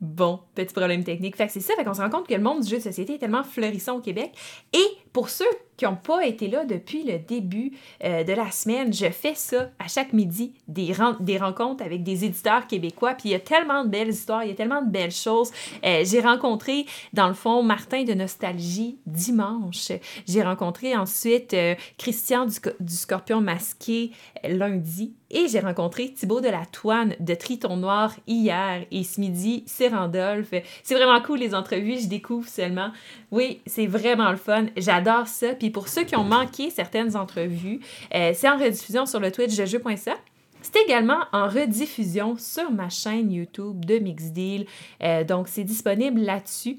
Bon, 0.00 0.40
petit 0.54 0.74
problème 0.74 1.04
technique. 1.04 1.36
Fait 1.36 1.48
c'est 1.48 1.60
ça, 1.60 1.74
fait 1.74 1.84
qu'on 1.84 1.94
se 1.94 2.02
rend 2.02 2.10
compte 2.10 2.28
que 2.28 2.34
le 2.34 2.42
monde 2.42 2.62
du 2.62 2.68
jeu 2.68 2.76
de 2.76 2.82
société 2.82 3.14
est 3.14 3.18
tellement 3.18 3.44
florissant 3.44 3.96
au 3.96 4.00
Québec. 4.00 4.32
Et 4.72 4.86
pour 5.12 5.30
ceux 5.30 5.46
qui 5.76 5.84
n'ont 5.84 5.96
pas 5.96 6.26
été 6.26 6.48
là 6.48 6.64
depuis 6.64 7.04
le 7.04 7.18
début 7.18 7.72
euh, 8.04 8.24
de 8.24 8.32
la 8.32 8.50
semaine, 8.50 8.92
je 8.92 9.10
fais 9.10 9.34
ça 9.34 9.70
à 9.78 9.88
chaque 9.88 10.12
midi, 10.12 10.54
des, 10.68 10.92
des 11.20 11.38
rencontres 11.38 11.84
avec 11.84 12.02
des 12.02 12.24
éditeurs 12.24 12.66
québécois. 12.66 13.14
Puis 13.14 13.30
il 13.30 13.32
y 13.32 13.34
a 13.34 13.40
tellement 13.40 13.84
de 13.84 13.88
belles 13.88 14.10
histoires, 14.10 14.44
il 14.44 14.48
y 14.48 14.52
a 14.52 14.56
tellement 14.56 14.82
de 14.82 14.90
belles 14.90 15.12
choses. 15.12 15.50
Euh, 15.84 16.02
j'ai 16.04 16.20
rencontré, 16.20 16.86
dans 17.12 17.28
le 17.28 17.34
fond, 17.34 17.62
Martin 17.62 18.04
de 18.04 18.14
Nostalgie 18.14 18.98
dimanche. 19.06 19.92
J'ai 20.26 20.42
rencontré 20.42 20.96
ensuite 20.96 21.54
euh, 21.54 21.74
Christian 21.98 22.46
du, 22.46 22.56
du, 22.80 22.94
Scorpion 22.94 23.40
Masqué 23.40 24.12
lundi. 24.44 25.14
Et 25.30 25.48
j'ai 25.48 25.58
rencontré 25.58 26.12
Thibaut 26.12 26.40
de 26.40 26.48
la 26.48 26.64
Toine 26.66 27.14
de 27.18 27.34
Triton 27.34 27.76
Noir 27.76 28.14
hier. 28.28 28.84
Et 28.92 29.02
ce 29.02 29.20
midi, 29.20 29.64
c'est 29.66 29.88
Randolph. 29.88 30.54
C'est 30.84 30.94
vraiment 30.94 31.20
cool 31.20 31.40
les 31.40 31.54
entrevues, 31.54 31.98
je 32.00 32.06
découvre 32.06 32.48
seulement. 32.48 32.92
Oui, 33.32 33.60
c'est 33.66 33.86
vraiment 33.86 34.30
le 34.30 34.36
fun. 34.36 34.66
J'adore 34.76 35.26
ça. 35.26 35.54
Puis 35.54 35.65
pour 35.70 35.88
ceux 35.88 36.04
qui 36.04 36.16
ont 36.16 36.24
manqué 36.24 36.70
certaines 36.70 37.16
entrevues, 37.16 37.80
euh, 38.14 38.32
c'est 38.34 38.48
en 38.48 38.58
rediffusion 38.58 39.06
sur 39.06 39.20
le 39.20 39.30
Twitch 39.30 39.56
de 39.56 39.64
jeu.ca. 39.64 40.16
C'est 40.62 40.82
également 40.84 41.20
en 41.32 41.48
rediffusion 41.48 42.36
sur 42.38 42.70
ma 42.70 42.88
chaîne 42.88 43.30
YouTube 43.30 43.84
de 43.84 43.98
Mixdeal. 43.98 44.66
Euh, 45.02 45.24
donc, 45.24 45.48
c'est 45.48 45.64
disponible 45.64 46.20
là-dessus 46.20 46.78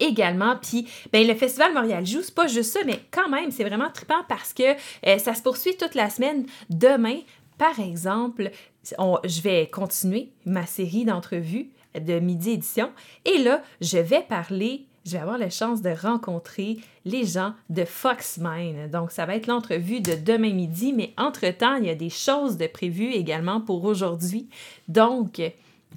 également. 0.00 0.56
Puis, 0.56 0.88
ben, 1.12 1.26
le 1.26 1.34
Festival 1.34 1.74
Montréal 1.74 2.06
Joue, 2.06 2.22
c'est 2.22 2.34
pas 2.34 2.46
juste 2.46 2.72
ça, 2.72 2.80
mais 2.86 3.00
quand 3.10 3.28
même, 3.28 3.50
c'est 3.50 3.64
vraiment 3.64 3.90
trippant 3.90 4.22
parce 4.28 4.52
que 4.52 4.74
euh, 5.06 5.18
ça 5.18 5.34
se 5.34 5.42
poursuit 5.42 5.76
toute 5.76 5.94
la 5.94 6.08
semaine. 6.08 6.46
Demain, 6.70 7.18
par 7.58 7.80
exemple, 7.80 8.50
je 8.84 9.40
vais 9.42 9.66
continuer 9.66 10.30
ma 10.46 10.64
série 10.66 11.04
d'entrevues 11.04 11.70
de 11.98 12.18
Midi 12.20 12.50
Édition. 12.50 12.90
Et 13.24 13.38
là, 13.38 13.62
je 13.80 13.98
vais 13.98 14.22
parler 14.22 14.87
je 15.04 15.12
vais 15.12 15.18
avoir 15.18 15.38
la 15.38 15.50
chance 15.50 15.82
de 15.82 15.90
rencontrer 15.90 16.78
les 17.04 17.24
gens 17.24 17.54
de 17.70 17.84
Foxmine. 17.84 18.88
Donc, 18.90 19.10
ça 19.10 19.26
va 19.26 19.36
être 19.36 19.46
l'entrevue 19.46 20.00
de 20.00 20.14
demain 20.14 20.52
midi, 20.52 20.92
mais 20.92 21.14
entre-temps, 21.16 21.76
il 21.76 21.86
y 21.86 21.90
a 21.90 21.94
des 21.94 22.10
choses 22.10 22.56
de 22.56 22.66
prévues 22.66 23.12
également 23.12 23.60
pour 23.60 23.84
aujourd'hui. 23.84 24.48
Donc, 24.88 25.40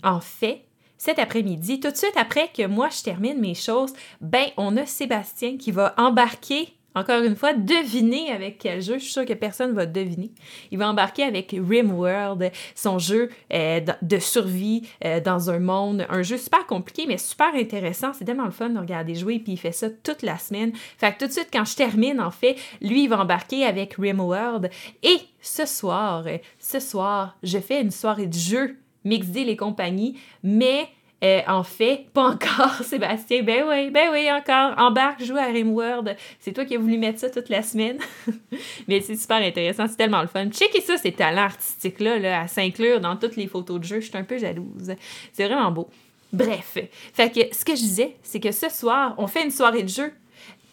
en 0.03 0.21
fait, 0.21 0.63
cet 0.97 1.17
après-midi, 1.17 1.79
tout 1.79 1.89
de 1.89 1.97
suite 1.97 2.15
après 2.15 2.49
que 2.55 2.67
moi 2.67 2.89
je 2.89 3.01
termine 3.01 3.39
mes 3.39 3.55
choses, 3.55 3.91
ben 4.21 4.45
on 4.55 4.77
a 4.77 4.85
Sébastien 4.85 5.57
qui 5.57 5.71
va 5.71 5.95
embarquer 5.97 6.75
encore 6.95 7.23
une 7.23 7.35
fois, 7.35 7.53
deviner 7.53 8.31
avec 8.31 8.57
quel 8.57 8.81
jeu. 8.81 8.95
Je 8.95 9.03
suis 9.03 9.11
sûre 9.11 9.25
que 9.25 9.33
personne 9.33 9.73
va 9.73 9.85
deviner. 9.85 10.31
Il 10.71 10.77
va 10.77 10.89
embarquer 10.89 11.23
avec 11.23 11.51
RimWorld, 11.51 12.51
son 12.75 12.99
jeu 12.99 13.29
euh, 13.53 13.79
de 14.01 14.19
survie 14.19 14.87
euh, 15.05 15.19
dans 15.19 15.49
un 15.49 15.59
monde. 15.59 16.05
Un 16.09 16.21
jeu 16.21 16.37
super 16.37 16.65
compliqué, 16.65 17.05
mais 17.07 17.17
super 17.17 17.53
intéressant. 17.55 18.11
C'est 18.13 18.25
tellement 18.25 18.45
le 18.45 18.51
fun 18.51 18.69
de 18.69 18.79
regarder 18.79 19.15
jouer, 19.15 19.39
puis 19.39 19.53
il 19.53 19.57
fait 19.57 19.71
ça 19.71 19.89
toute 19.89 20.21
la 20.21 20.37
semaine. 20.37 20.73
Fait 20.97 21.13
que 21.13 21.19
tout 21.19 21.27
de 21.27 21.31
suite, 21.31 21.49
quand 21.51 21.65
je 21.65 21.75
termine, 21.75 22.19
en 22.19 22.31
fait, 22.31 22.57
lui, 22.81 23.03
il 23.03 23.09
va 23.09 23.21
embarquer 23.21 23.65
avec 23.65 23.95
RimWorld. 23.95 24.69
Et 25.03 25.17
ce 25.39 25.65
soir, 25.65 26.25
ce 26.59 26.79
soir, 26.79 27.37
je 27.43 27.57
fais 27.57 27.81
une 27.81 27.91
soirée 27.91 28.27
de 28.27 28.37
jeu, 28.37 28.77
Mixed 29.03 29.35
et 29.35 29.55
compagnie, 29.55 30.19
mais 30.43 30.87
euh, 31.23 31.41
en 31.47 31.63
fait, 31.63 32.05
pas 32.13 32.29
encore, 32.29 32.73
Sébastien. 32.83 33.43
Ben 33.43 33.63
oui, 33.67 33.89
ben 33.89 34.09
oui, 34.11 34.29
encore. 34.31 34.73
Embarque, 34.77 35.23
joue 35.23 35.37
à 35.37 35.45
Rimworld. 35.45 36.15
C'est 36.39 36.51
toi 36.51 36.65
qui 36.65 36.75
as 36.75 36.79
voulu 36.79 36.97
mettre 36.97 37.19
ça 37.19 37.29
toute 37.29 37.49
la 37.49 37.61
semaine. 37.61 37.97
Mais 38.87 39.01
c'est 39.01 39.15
super 39.15 39.37
intéressant, 39.37 39.87
c'est 39.87 39.97
tellement 39.97 40.21
le 40.21 40.27
fun. 40.27 40.49
Checkez 40.49 40.81
ça, 40.81 40.97
ces 40.97 41.11
talents 41.11 41.43
artistiques-là, 41.43 42.19
là, 42.19 42.41
à 42.41 42.47
s'inclure 42.47 42.99
dans 42.99 43.15
toutes 43.15 43.35
les 43.35 43.47
photos 43.47 43.79
de 43.79 43.85
jeu. 43.85 43.99
Je 43.99 44.07
suis 44.07 44.17
un 44.17 44.23
peu 44.23 44.37
jalouse. 44.37 44.93
C'est 45.33 45.45
vraiment 45.45 45.71
beau. 45.71 45.89
Bref, 46.33 46.77
fait 47.13 47.29
que 47.29 47.53
ce 47.53 47.65
que 47.65 47.75
je 47.75 47.81
disais, 47.81 48.15
c'est 48.23 48.39
que 48.39 48.53
ce 48.53 48.69
soir, 48.69 49.15
on 49.17 49.27
fait 49.27 49.43
une 49.43 49.51
soirée 49.51 49.83
de 49.83 49.89
jeu 49.89 50.13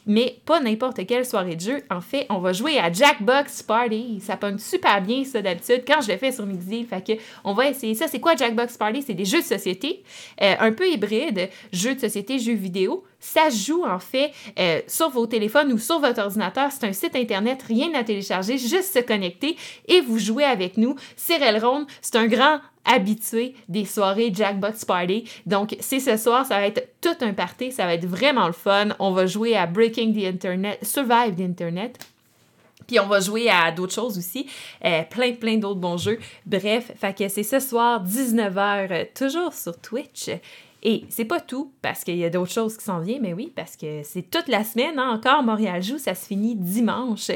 mais 0.09 0.39
pas 0.45 0.59
n'importe 0.59 1.07
quelle 1.07 1.25
soirée 1.25 1.55
de 1.55 1.61
jeu. 1.61 1.83
En 1.91 2.01
fait, 2.01 2.27
on 2.31 2.39
va 2.39 2.53
jouer 2.53 2.79
à 2.79 2.91
Jackbox 2.91 3.63
Party. 3.63 4.21
Ça 4.21 4.37
pogne 4.37 4.59
super 4.59 5.01
bien, 5.03 5.23
ça, 5.25 5.43
d'habitude, 5.43 5.85
quand 5.87 6.01
je 6.01 6.11
le 6.11 6.19
fais 6.19 6.33
sur 6.33 6.47
Mixdeal. 6.47 6.87
Fait 6.87 7.07
que, 7.07 7.23
on 7.45 7.53
va 7.53 7.69
essayer 7.69 7.95
ça. 7.95 8.09
C'est 8.09 8.19
quoi 8.19 8.35
Jackbox 8.35 8.77
Party? 8.77 9.03
C'est 9.03 9.15
des 9.15 9.27
jeux 9.27 9.41
de 9.41 9.47
société, 9.47 10.03
euh, 10.43 10.55
un 10.59 10.73
peu 10.73 10.89
hybrides, 10.89 11.51
jeux 11.73 11.95
de 11.95 12.01
société, 12.01 12.39
jeux 12.39 12.55
vidéo. 12.55 13.05
Ça 13.21 13.51
joue, 13.51 13.85
en 13.85 13.99
fait, 13.99 14.33
euh, 14.59 14.81
sur 14.87 15.11
vos 15.11 15.27
téléphones 15.27 15.73
ou 15.73 15.79
sur 15.79 16.01
votre 16.01 16.23
ordinateur. 16.23 16.71
C'est 16.73 16.87
un 16.87 16.93
site 16.93 17.15
Internet, 17.15 17.63
rien 17.63 17.93
à 17.95 18.03
télécharger, 18.03 18.59
juste 18.59 18.95
se 18.95 19.01
connecter 19.01 19.57
et 19.87 20.01
vous 20.01 20.19
jouez 20.19 20.45
avec 20.45 20.77
nous. 20.77 20.97
Cyril 21.17 21.59
Ronde, 21.63 21.87
c'est 22.01 22.17
un 22.17 22.27
grand 22.27 22.61
habitué 22.89 23.55
des 23.69 23.85
soirées 23.85 24.33
Jackbox 24.35 24.85
Party. 24.85 25.25
Donc, 25.47 25.77
c'est 25.81 26.01
ce 26.01 26.17
soir, 26.17 26.45
ça 26.45 26.59
va 26.59 26.67
être 26.67 26.89
tout 27.01 27.17
un 27.21 27.33
party, 27.33 27.71
ça 27.71 27.85
va 27.85 27.95
être 27.95 28.07
vraiment 28.07 28.47
le 28.47 28.53
fun. 28.53 28.89
On 28.99 29.13
va 29.13 29.27
jouer 29.27 29.57
à 29.57 29.67
Breaking 29.67 30.13
the 30.13 30.25
Internet, 30.25 30.79
Survive 30.83 31.37
the 31.37 31.43
Internet. 31.43 31.99
Puis 32.87 32.99
on 32.99 33.07
va 33.07 33.21
jouer 33.21 33.51
à 33.51 33.71
d'autres 33.71 33.93
choses 33.93 34.17
aussi, 34.17 34.47
euh, 34.85 35.03
plein, 35.03 35.35
plein 35.35 35.59
d'autres 35.59 35.79
bons 35.79 35.99
jeux. 35.99 36.19
Bref, 36.47 36.91
fait 36.99 37.29
c'est 37.29 37.43
ce 37.43 37.61
soir, 37.61 38.03
19h, 38.03 38.89
euh, 38.91 39.05
toujours 39.15 39.53
sur 39.53 39.79
Twitch. 39.79 40.31
Et 40.83 41.05
c'est 41.09 41.25
pas 41.25 41.41
tout, 41.41 41.73
parce 41.83 42.05
qu'il 42.05 42.17
y 42.17 42.25
a 42.25 42.31
d'autres 42.31 42.53
choses 42.53 42.77
qui 42.77 42.85
s'en 42.85 43.01
viennent, 43.01 43.23
mais 43.23 43.33
oui, 43.33 43.53
parce 43.55 43.77
que 43.77 44.03
c'est 44.05 44.23
toute 44.23 44.49
la 44.49 44.63
semaine, 44.63 44.99
hein, 44.99 45.11
encore 45.11 45.43
Montréal 45.43 45.83
joue, 45.83 45.99
ça 45.99 46.15
se 46.15 46.27
finit 46.27 46.55
dimanche. 46.55 47.31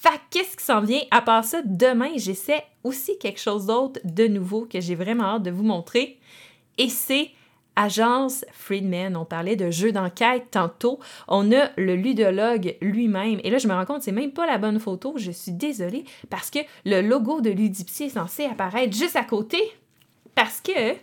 Fait 0.00 0.20
qu'est-ce 0.30 0.56
qui 0.56 0.64
s'en 0.64 0.80
vient? 0.80 1.02
À 1.10 1.22
part 1.22 1.44
ça, 1.44 1.60
demain, 1.64 2.10
j'essaie 2.16 2.64
aussi 2.82 3.18
quelque 3.18 3.38
chose 3.38 3.66
d'autre 3.66 4.00
de 4.04 4.26
nouveau 4.26 4.66
que 4.66 4.80
j'ai 4.80 4.96
vraiment 4.96 5.24
hâte 5.24 5.44
de 5.44 5.50
vous 5.50 5.62
montrer. 5.62 6.18
Et 6.78 6.88
c'est 6.88 7.30
Agence 7.76 8.44
Friedman. 8.52 9.16
On 9.16 9.24
parlait 9.24 9.54
de 9.54 9.70
jeux 9.70 9.92
d'enquête 9.92 10.50
tantôt. 10.50 10.98
On 11.28 11.52
a 11.52 11.70
le 11.76 11.94
ludologue 11.94 12.76
lui-même. 12.80 13.38
Et 13.44 13.50
là, 13.50 13.58
je 13.58 13.68
me 13.68 13.74
rends 13.74 13.84
compte, 13.84 14.02
c'est 14.02 14.12
même 14.12 14.32
pas 14.32 14.46
la 14.46 14.58
bonne 14.58 14.80
photo. 14.80 15.14
Je 15.16 15.30
suis 15.30 15.52
désolée 15.52 16.04
parce 16.30 16.50
que 16.50 16.58
le 16.84 17.00
logo 17.00 17.40
de 17.40 17.50
Ludipsy 17.50 18.04
est 18.04 18.08
censé 18.08 18.44
apparaître 18.44 18.96
juste 18.96 19.16
à 19.16 19.24
côté. 19.24 19.58
Parce 20.34 20.60
que, 20.60 20.94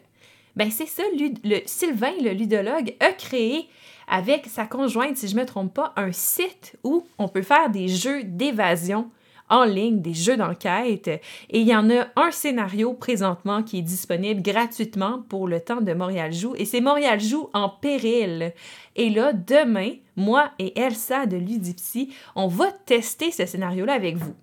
ben 0.55 0.71
c'est 0.71 0.87
ça, 0.87 1.03
le, 1.13 1.61
Sylvain, 1.65 2.11
le 2.21 2.31
ludologue, 2.31 2.95
a 2.99 3.13
créé 3.13 3.69
avec 4.09 4.47
sa 4.47 4.65
conjointe, 4.65 5.17
si 5.17 5.27
je 5.27 5.35
ne 5.35 5.41
me 5.41 5.45
trompe 5.45 5.73
pas, 5.73 5.93
un 5.95 6.11
site 6.11 6.77
où 6.83 7.05
on 7.17 7.27
peut 7.27 7.41
faire 7.41 7.69
des 7.69 7.87
jeux 7.87 8.23
d'évasion 8.23 9.09
en 9.49 9.63
ligne, 9.63 10.01
des 10.01 10.13
jeux 10.13 10.37
d'enquête. 10.37 11.07
Et 11.07 11.59
il 11.59 11.67
y 11.67 11.75
en 11.75 11.89
a 11.89 12.07
un 12.15 12.31
scénario 12.31 12.93
présentement 12.93 13.63
qui 13.63 13.79
est 13.79 13.83
disponible 13.83 14.41
gratuitement 14.41 15.23
pour 15.27 15.47
le 15.47 15.59
temps 15.59 15.81
de 15.81 15.93
Montréal 15.93 16.31
Joue. 16.31 16.53
Et 16.55 16.65
c'est 16.65 16.81
Montréal 16.81 17.19
Joue 17.19 17.49
en 17.53 17.69
péril. 17.69 18.53
Et 18.95 19.09
là, 19.09 19.33
demain, 19.33 19.93
moi 20.15 20.51
et 20.59 20.79
Elsa 20.79 21.25
de 21.25 21.37
Ludipsy, 21.37 22.13
on 22.35 22.47
va 22.47 22.71
tester 22.71 23.31
ce 23.31 23.45
scénario-là 23.45 23.93
avec 23.93 24.17
vous. 24.17 24.35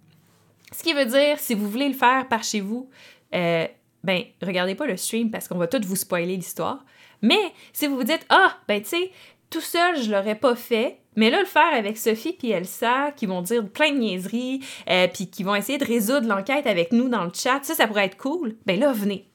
Ce 0.72 0.82
qui 0.82 0.92
veut 0.92 1.06
dire, 1.06 1.38
si 1.38 1.54
vous 1.54 1.70
voulez 1.70 1.88
le 1.88 1.94
faire 1.94 2.26
par 2.28 2.42
chez 2.42 2.60
vous, 2.60 2.88
euh, 3.34 3.66
ben, 4.02 4.22
regardez 4.42 4.74
pas 4.74 4.86
le 4.86 4.96
stream 4.96 5.30
parce 5.30 5.46
qu'on 5.48 5.58
va 5.58 5.68
tout 5.68 5.80
vous 5.84 5.96
spoiler 5.96 6.36
l'histoire. 6.36 6.84
Mais 7.22 7.52
si 7.72 7.86
vous 7.86 7.96
vous 7.96 8.04
dites, 8.04 8.26
ah, 8.28 8.56
ben, 8.68 8.80
tu 8.82 8.88
sais, 8.88 9.10
tout 9.50 9.60
seul, 9.60 10.00
je 10.02 10.10
l'aurais 10.10 10.34
pas 10.34 10.54
fait. 10.54 10.98
Mais 11.16 11.30
là, 11.30 11.40
le 11.40 11.46
faire 11.46 11.72
avec 11.72 11.96
Sophie 11.96 12.36
et 12.42 12.50
Elsa, 12.50 13.10
qui 13.12 13.26
vont 13.26 13.40
dire 13.40 13.66
plein 13.66 13.90
de 13.90 13.98
niaiseries, 13.98 14.60
euh, 14.90 15.08
puis 15.08 15.28
qui 15.30 15.44
vont 15.44 15.54
essayer 15.54 15.78
de 15.78 15.84
résoudre 15.84 16.28
l'enquête 16.28 16.66
avec 16.66 16.92
nous 16.92 17.08
dans 17.08 17.24
le 17.24 17.30
chat, 17.32 17.60
ça, 17.62 17.74
ça 17.74 17.86
pourrait 17.86 18.04
être 18.04 18.18
cool. 18.18 18.56
Ben 18.66 18.78
là, 18.78 18.92
venez. 18.92 19.26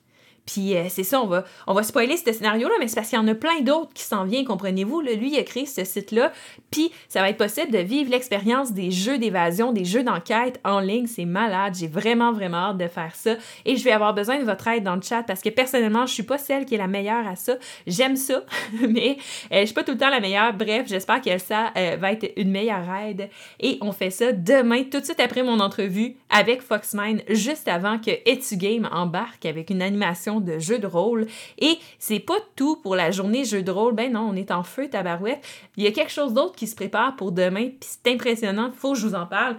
Puis 0.45 0.75
euh, 0.75 0.85
c'est 0.89 1.03
ça, 1.03 1.21
on 1.21 1.27
va, 1.27 1.43
on 1.67 1.73
va 1.73 1.83
spoiler 1.83 2.17
ce 2.17 2.31
scénario-là, 2.31 2.73
mais 2.79 2.87
c'est 2.87 2.95
parce 2.95 3.09
qu'il 3.09 3.17
y 3.19 3.21
en 3.21 3.27
a 3.27 3.35
plein 3.35 3.61
d'autres 3.61 3.93
qui 3.93 4.03
s'en 4.03 4.25
viennent, 4.25 4.45
comprenez-vous. 4.45 5.01
Lui, 5.01 5.33
il 5.33 5.39
a 5.39 5.43
créé 5.43 5.65
ce 5.65 5.83
site-là, 5.83 6.31
puis 6.71 6.91
ça 7.07 7.21
va 7.21 7.29
être 7.29 7.37
possible 7.37 7.71
de 7.71 7.79
vivre 7.79 8.11
l'expérience 8.11 8.73
des 8.73 8.91
jeux 8.91 9.17
d'évasion, 9.17 9.71
des 9.71 9.85
jeux 9.85 10.03
d'enquête 10.03 10.59
en 10.63 10.79
ligne. 10.79 11.07
C'est 11.07 11.25
malade. 11.25 11.75
J'ai 11.77 11.87
vraiment, 11.87 12.31
vraiment 12.31 12.57
hâte 12.57 12.77
de 12.77 12.87
faire 12.87 13.15
ça. 13.15 13.35
Et 13.65 13.75
je 13.75 13.83
vais 13.83 13.91
avoir 13.91 14.13
besoin 14.13 14.39
de 14.39 14.43
votre 14.43 14.67
aide 14.67 14.83
dans 14.83 14.95
le 14.95 15.01
chat 15.01 15.23
parce 15.23 15.41
que 15.41 15.49
personnellement, 15.49 16.05
je 16.05 16.13
suis 16.13 16.23
pas 16.23 16.37
celle 16.37 16.65
qui 16.65 16.75
est 16.75 16.79
la 16.79 16.87
meilleure 16.87 17.27
à 17.27 17.35
ça. 17.35 17.53
J'aime 17.87 18.15
ça, 18.15 18.43
mais 18.89 19.17
euh, 19.51 19.61
je 19.61 19.65
suis 19.65 19.73
pas 19.73 19.83
tout 19.83 19.91
le 19.91 19.97
temps 19.97 20.09
la 20.09 20.19
meilleure. 20.19 20.53
Bref, 20.53 20.87
j'espère 20.87 21.21
qu'Elsa 21.21 21.71
euh, 21.77 21.97
va 21.99 22.11
être 22.11 22.31
une 22.37 22.51
meilleure 22.51 22.85
aide. 23.05 23.29
Et 23.59 23.77
on 23.81 23.91
fait 23.91 24.09
ça 24.09 24.31
demain, 24.31 24.83
tout 24.83 24.99
de 24.99 25.05
suite 25.05 25.19
après 25.19 25.43
mon 25.43 25.59
entrevue 25.59 26.15
avec 26.29 26.61
Foxmine, 26.61 27.21
juste 27.29 27.67
avant 27.67 27.99
que 27.99 28.11
Etu 28.25 28.57
Game 28.57 28.89
embarque 28.91 29.45
avec 29.45 29.69
une 29.69 29.81
animation 29.81 30.30
de 30.39 30.59
jeu 30.59 30.79
de 30.79 30.87
rôle. 30.87 31.27
Et 31.59 31.77
c'est 31.99 32.19
pas 32.19 32.37
tout 32.55 32.77
pour 32.77 32.95
la 32.95 33.11
journée 33.11 33.43
jeu 33.43 33.63
de 33.63 33.71
rôle. 33.71 33.93
Ben 33.93 34.11
non, 34.11 34.29
on 34.31 34.35
est 34.35 34.51
en 34.51 34.63
feu, 34.63 34.89
tabarouette. 34.89 35.43
Il 35.77 35.83
y 35.83 35.87
a 35.87 35.91
quelque 35.91 36.11
chose 36.11 36.33
d'autre 36.33 36.55
qui 36.55 36.67
se 36.67 36.75
prépare 36.75 37.15
pour 37.15 37.31
demain, 37.31 37.69
c'est 37.81 38.11
impressionnant. 38.11 38.71
Faut 38.71 38.93
que 38.93 38.99
je 38.99 39.07
vous 39.07 39.15
en 39.15 39.25
parle. 39.25 39.57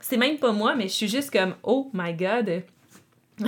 C'est 0.00 0.16
même 0.16 0.38
pas 0.38 0.52
moi, 0.52 0.74
mais 0.74 0.88
je 0.88 0.94
suis 0.94 1.08
juste 1.08 1.30
comme, 1.30 1.54
oh 1.62 1.90
my 1.94 2.12
god. 2.12 2.64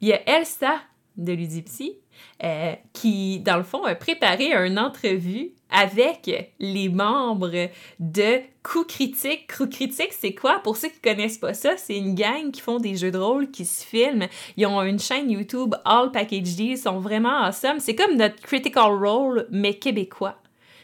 Il 0.00 0.08
y 0.08 0.12
a 0.12 0.38
Elsa 0.38 0.80
de 1.16 1.32
Ludipsy 1.32 1.96
euh, 2.42 2.74
qui, 2.92 3.40
dans 3.40 3.56
le 3.56 3.62
fond, 3.62 3.84
a 3.84 3.94
préparé 3.94 4.52
une 4.66 4.78
entrevue 4.78 5.50
avec 5.70 6.50
les 6.58 6.88
membres 6.88 7.68
de 7.98 8.40
Coup 8.62 8.84
Critique. 8.84 9.52
Coup 9.56 9.66
Critique, 9.66 10.12
c'est 10.12 10.34
quoi? 10.34 10.60
Pour 10.62 10.76
ceux 10.76 10.88
qui 10.88 11.00
connaissent 11.00 11.38
pas 11.38 11.54
ça, 11.54 11.76
c'est 11.76 11.96
une 11.96 12.14
gang 12.14 12.50
qui 12.50 12.60
font 12.60 12.78
des 12.78 12.96
jeux 12.96 13.10
de 13.10 13.18
rôle, 13.18 13.50
qui 13.50 13.64
se 13.64 13.84
filment. 13.84 14.26
Ils 14.56 14.66
ont 14.66 14.82
une 14.82 14.98
chaîne 14.98 15.30
YouTube 15.30 15.74
All 15.84 16.10
Package 16.12 16.56
Deals, 16.56 16.72
ils 16.72 16.78
sont 16.78 17.00
vraiment 17.00 17.44
awesome. 17.44 17.80
C'est 17.80 17.94
comme 17.94 18.16
notre 18.16 18.40
Critical 18.42 18.92
Role, 18.92 19.46
mais 19.50 19.74
québécois. 19.74 20.36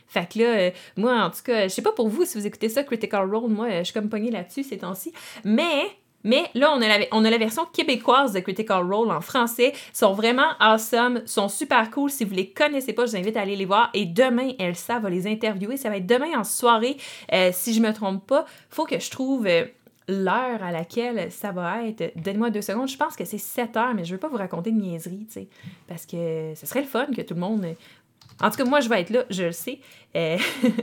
Fait 0.08 0.28
que 0.32 0.38
là, 0.38 0.44
euh, 0.44 0.70
moi, 0.96 1.24
en 1.24 1.30
tout 1.30 1.42
cas, 1.44 1.64
je 1.64 1.74
sais 1.74 1.82
pas 1.82 1.92
pour 1.92 2.08
vous 2.08 2.24
si 2.24 2.38
vous 2.38 2.46
écoutez 2.46 2.68
ça, 2.68 2.84
Critical 2.84 3.28
Role, 3.32 3.50
moi, 3.50 3.68
je 3.78 3.84
suis 3.84 3.92
comme 3.92 4.08
pognée 4.08 4.30
là-dessus 4.30 4.62
ces 4.62 4.78
temps-ci. 4.78 5.12
Mais 5.44 5.82
mais 6.26 6.50
là, 6.54 6.76
on 7.12 7.22
a, 7.24 7.30
la, 7.30 7.38
version 7.38 7.66
québécoise 7.72 8.32
de 8.32 8.40
Critical 8.40 8.82
Role 8.92 9.12
en 9.12 9.20
français. 9.20 9.72
Ils 9.74 9.96
sont 9.96 10.12
vraiment 10.12 10.48
awesome, 10.58 11.22
sont 11.24 11.48
super 11.48 11.88
cool. 11.92 12.10
Si 12.10 12.24
vous 12.24 12.34
les 12.34 12.50
connaissez 12.50 12.92
pas, 12.92 13.06
je 13.06 13.12
vous 13.12 13.16
invite 13.16 13.36
à 13.36 13.42
aller 13.42 13.54
les 13.54 13.64
voir. 13.64 13.90
Et 13.94 14.06
demain, 14.06 14.50
Elsa 14.58 14.98
va 14.98 15.08
les 15.08 15.28
interviewer. 15.28 15.76
Ça 15.76 15.88
va 15.88 15.98
être 15.98 16.06
demain 16.06 16.36
en 16.36 16.42
soirée. 16.42 16.96
Euh, 17.32 17.50
si 17.52 17.72
je 17.72 17.80
me 17.80 17.92
trompe 17.92 18.26
pas, 18.26 18.44
faut 18.68 18.84
que 18.84 18.98
je 18.98 19.10
trouve... 19.10 19.46
Euh, 19.46 19.66
l'heure 20.08 20.62
à 20.62 20.70
laquelle 20.70 21.32
ça 21.32 21.50
va 21.50 21.82
être. 21.82 22.12
Donnez-moi 22.14 22.50
deux 22.50 22.62
secondes. 22.62 22.88
Je 22.88 22.96
pense 22.96 23.16
que 23.16 23.24
c'est 23.24 23.38
7 23.38 23.76
heures, 23.76 23.92
mais 23.92 24.04
je 24.04 24.12
veux 24.12 24.20
pas 24.20 24.28
vous 24.28 24.36
raconter 24.36 24.70
de 24.70 24.78
niaiseries, 24.78 25.26
tu 25.26 25.32
sais. 25.32 25.48
Parce 25.88 26.06
que 26.06 26.52
ce 26.54 26.64
serait 26.64 26.82
le 26.82 26.86
fun 26.86 27.06
que 27.06 27.22
tout 27.22 27.34
le 27.34 27.40
monde 27.40 27.66
en 28.42 28.50
tout 28.50 28.56
cas, 28.56 28.64
moi, 28.64 28.80
je 28.80 28.88
vais 28.88 29.00
être 29.00 29.10
là, 29.10 29.24
je 29.30 29.44
le 29.44 29.52
sais. 29.52 29.80
Euh, 30.14 30.36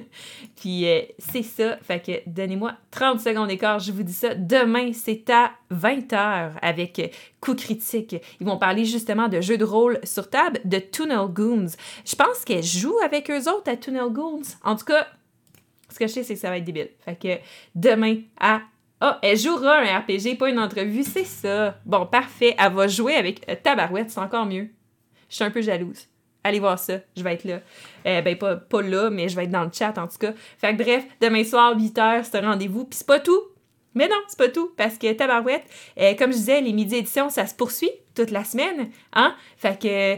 puis 0.56 0.88
euh, 0.88 1.02
c'est 1.20 1.44
ça. 1.44 1.78
Fait 1.78 2.04
que 2.04 2.30
donnez-moi 2.30 2.74
30 2.92 3.20
secondes 3.20 3.48
d'écart, 3.48 3.80
je 3.80 3.92
vous 3.92 4.04
dis 4.04 4.14
ça. 4.14 4.34
Demain, 4.34 4.92
c'est 4.94 5.30
à 5.30 5.52
20h 5.72 6.54
avec 6.62 7.16
Coup 7.42 7.56
Critique. 7.56 8.16
Ils 8.40 8.48
vont 8.48 8.58
parler 8.58 8.86
justement 8.86 9.28
de 9.28 9.40
jeux 9.42 9.58
de 9.58 9.66
rôle 9.66 10.00
sur 10.04 10.30
table 10.30 10.60
de 10.66 10.80
Tunnel 10.80 11.28
Goons. 11.28 11.68
Je 12.06 12.16
pense 12.16 12.44
qu'elle 12.44 12.64
joue 12.64 12.98
avec 13.04 13.30
eux 13.30 13.50
autres 13.50 13.70
à 13.72 13.78
Tunnel 13.78 14.10
Goons. 14.10 14.42
En 14.64 14.76
tout 14.76 14.86
cas, 14.86 15.08
ce 15.90 16.00
que 16.00 16.08
je 16.08 16.14
sais, 16.14 16.24
c'est 16.24 16.34
que 16.34 16.40
ça 16.40 16.50
va 16.50 16.58
être 16.58 16.66
débile. 16.66 16.90
Fait 17.06 17.16
que 17.16 17.38
demain 17.76 18.18
à 18.40 18.62
ah, 19.06 19.20
elle 19.22 19.38
jouera 19.38 19.80
un 19.80 20.00
RPG, 20.00 20.38
pas 20.38 20.50
une 20.50 20.60
entrevue, 20.60 21.04
c'est 21.04 21.26
ça. 21.26 21.78
Bon, 21.86 22.06
parfait. 22.06 22.56
Elle 22.58 22.72
va 22.72 22.88
jouer 22.88 23.16
avec 23.16 23.46
Tabarouette, 23.62 24.12
c'est 24.12 24.22
encore 24.22 24.46
mieux. 24.46 24.70
Je 25.28 25.36
suis 25.36 25.44
un 25.44 25.52
peu 25.52 25.62
jalouse 25.62 26.08
allez 26.44 26.60
voir 26.60 26.80
ça, 26.80 26.96
je 27.16 27.24
vais 27.24 27.34
être 27.34 27.46
là. 27.46 27.60
Euh, 28.06 28.22
ben, 28.22 28.38
pas, 28.38 28.56
pas 28.56 28.82
là, 28.82 29.10
mais 29.10 29.30
je 29.30 29.36
vais 29.36 29.46
être 29.46 29.52
dans 29.52 29.64
le 29.64 29.72
chat 29.72 29.98
en 29.98 30.08
tout 30.08 30.18
cas. 30.18 30.34
Fait 30.58 30.76
que 30.76 30.84
bref, 30.84 31.06
demain 31.22 31.44
soir, 31.44 31.78
8h, 31.78 32.24
c'est 32.24 32.38
un 32.38 32.52
rendez-vous. 32.52 32.86
Puis 32.86 33.00
c'est 33.00 33.08
pas 33.08 33.20
tout. 33.20 33.42
Mais 33.96 34.08
non, 34.08 34.16
c'est 34.28 34.40
pas 34.40 34.50
tout, 34.50 34.72
parce 34.76 34.98
que 34.98 35.14
Tabarouette, 35.14 35.66
euh, 36.00 36.16
comme 36.16 36.32
je 36.32 36.38
disais, 36.38 36.62
les 36.62 36.74
midi 36.74 36.96
éditions, 36.96 37.30
ça 37.30 37.46
se 37.46 37.54
poursuit 37.54 37.92
toute 38.16 38.32
la 38.32 38.44
semaine. 38.44 38.90
Hein? 39.14 39.36
Fait 39.58 39.80
que 39.80 40.18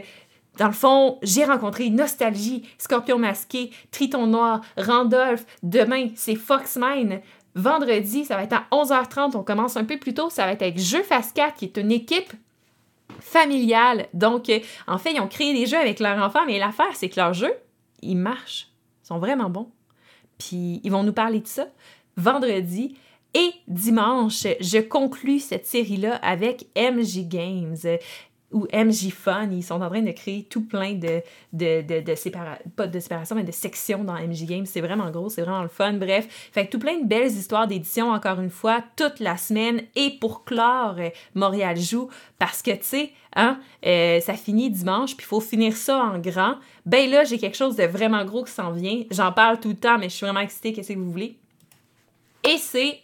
dans 0.58 0.68
le 0.68 0.72
fond, 0.72 1.18
j'ai 1.22 1.44
rencontré 1.44 1.90
Nostalgie, 1.90 2.66
Scorpion 2.78 3.18
Masqué, 3.18 3.70
Triton 3.90 4.26
Noir, 4.26 4.62
Randolph. 4.78 5.44
Demain, 5.62 6.08
c'est 6.14 6.36
Foxmine. 6.36 7.20
Vendredi, 7.54 8.24
ça 8.24 8.36
va 8.36 8.44
être 8.44 8.54
à 8.54 8.66
11h30. 8.72 9.36
On 9.36 9.42
commence 9.42 9.76
un 9.76 9.84
peu 9.84 9.98
plus 9.98 10.14
tôt. 10.14 10.30
Ça 10.30 10.46
va 10.46 10.52
être 10.52 10.62
avec 10.62 10.78
Jeu 10.78 11.02
Fast 11.02 11.36
4, 11.36 11.54
qui 11.56 11.66
est 11.66 11.76
une 11.76 11.92
équipe 11.92 12.32
familiale. 13.20 14.08
Donc, 14.14 14.48
euh, 14.48 14.60
en 14.86 14.98
fait, 14.98 15.12
ils 15.12 15.20
ont 15.20 15.28
créé 15.28 15.54
des 15.54 15.66
jeux 15.66 15.78
avec 15.78 16.00
leurs 16.00 16.22
enfants, 16.22 16.44
mais 16.46 16.58
l'affaire, 16.58 16.94
c'est 16.94 17.08
que 17.08 17.20
leurs 17.20 17.34
jeux, 17.34 17.54
ils 18.02 18.16
marchent. 18.16 18.68
Ils 19.04 19.08
sont 19.08 19.18
vraiment 19.18 19.50
bons. 19.50 19.70
Puis, 20.38 20.80
ils 20.84 20.90
vont 20.90 21.02
nous 21.02 21.12
parler 21.12 21.40
de 21.40 21.46
ça 21.46 21.66
vendredi. 22.16 22.96
Et 23.34 23.52
dimanche, 23.68 24.46
je 24.60 24.78
conclus 24.78 25.40
cette 25.40 25.66
série-là 25.66 26.16
avec 26.16 26.68
MJ 26.74 27.28
Games 27.28 27.76
ou 28.52 28.66
MJ 28.72 29.10
Fun, 29.10 29.48
ils 29.50 29.62
sont 29.62 29.80
en 29.82 29.88
train 29.88 30.02
de 30.02 30.12
créer 30.12 30.44
tout 30.44 30.66
plein 30.66 30.92
de, 30.92 31.20
de, 31.52 31.82
de, 31.82 32.00
de 32.00 32.70
pas 32.76 32.86
de 32.86 33.00
séparation, 33.00 33.34
mais 33.34 33.42
de 33.42 33.52
sections 33.52 34.04
dans 34.04 34.14
MJ 34.14 34.44
Games. 34.44 34.66
C'est 34.66 34.80
vraiment 34.80 35.10
gros, 35.10 35.28
c'est 35.28 35.42
vraiment 35.42 35.62
le 35.62 35.68
fun. 35.68 35.94
Bref, 35.94 36.50
fait 36.52 36.66
tout 36.66 36.78
plein 36.78 36.98
de 36.98 37.04
belles 37.04 37.32
histoires 37.32 37.66
d'édition, 37.66 38.10
encore 38.10 38.40
une 38.40 38.50
fois, 38.50 38.84
toute 38.96 39.20
la 39.20 39.36
semaine. 39.36 39.82
Et 39.96 40.10
pour 40.20 40.44
clore, 40.44 40.96
euh, 40.98 41.10
Montréal 41.34 41.76
joue, 41.76 42.08
parce 42.38 42.62
que, 42.62 42.70
tu 42.70 42.82
sais, 42.82 43.12
hein, 43.34 43.58
euh, 43.84 44.20
ça 44.20 44.34
finit 44.34 44.70
dimanche, 44.70 45.16
puis 45.16 45.24
il 45.24 45.28
faut 45.28 45.40
finir 45.40 45.76
ça 45.76 45.98
en 45.98 46.18
grand. 46.18 46.54
Ben 46.84 47.10
là, 47.10 47.24
j'ai 47.24 47.38
quelque 47.38 47.56
chose 47.56 47.74
de 47.76 47.84
vraiment 47.84 48.24
gros 48.24 48.44
qui 48.44 48.52
s'en 48.52 48.70
vient. 48.70 49.02
J'en 49.10 49.32
parle 49.32 49.58
tout 49.58 49.70
le 49.70 49.76
temps, 49.76 49.98
mais 49.98 50.08
je 50.08 50.14
suis 50.14 50.24
vraiment 50.24 50.40
excitée, 50.40 50.72
qu'est-ce 50.72 50.92
que 50.92 50.98
vous 50.98 51.10
voulez? 51.10 51.36
Et 52.44 52.58
c'est 52.58 53.00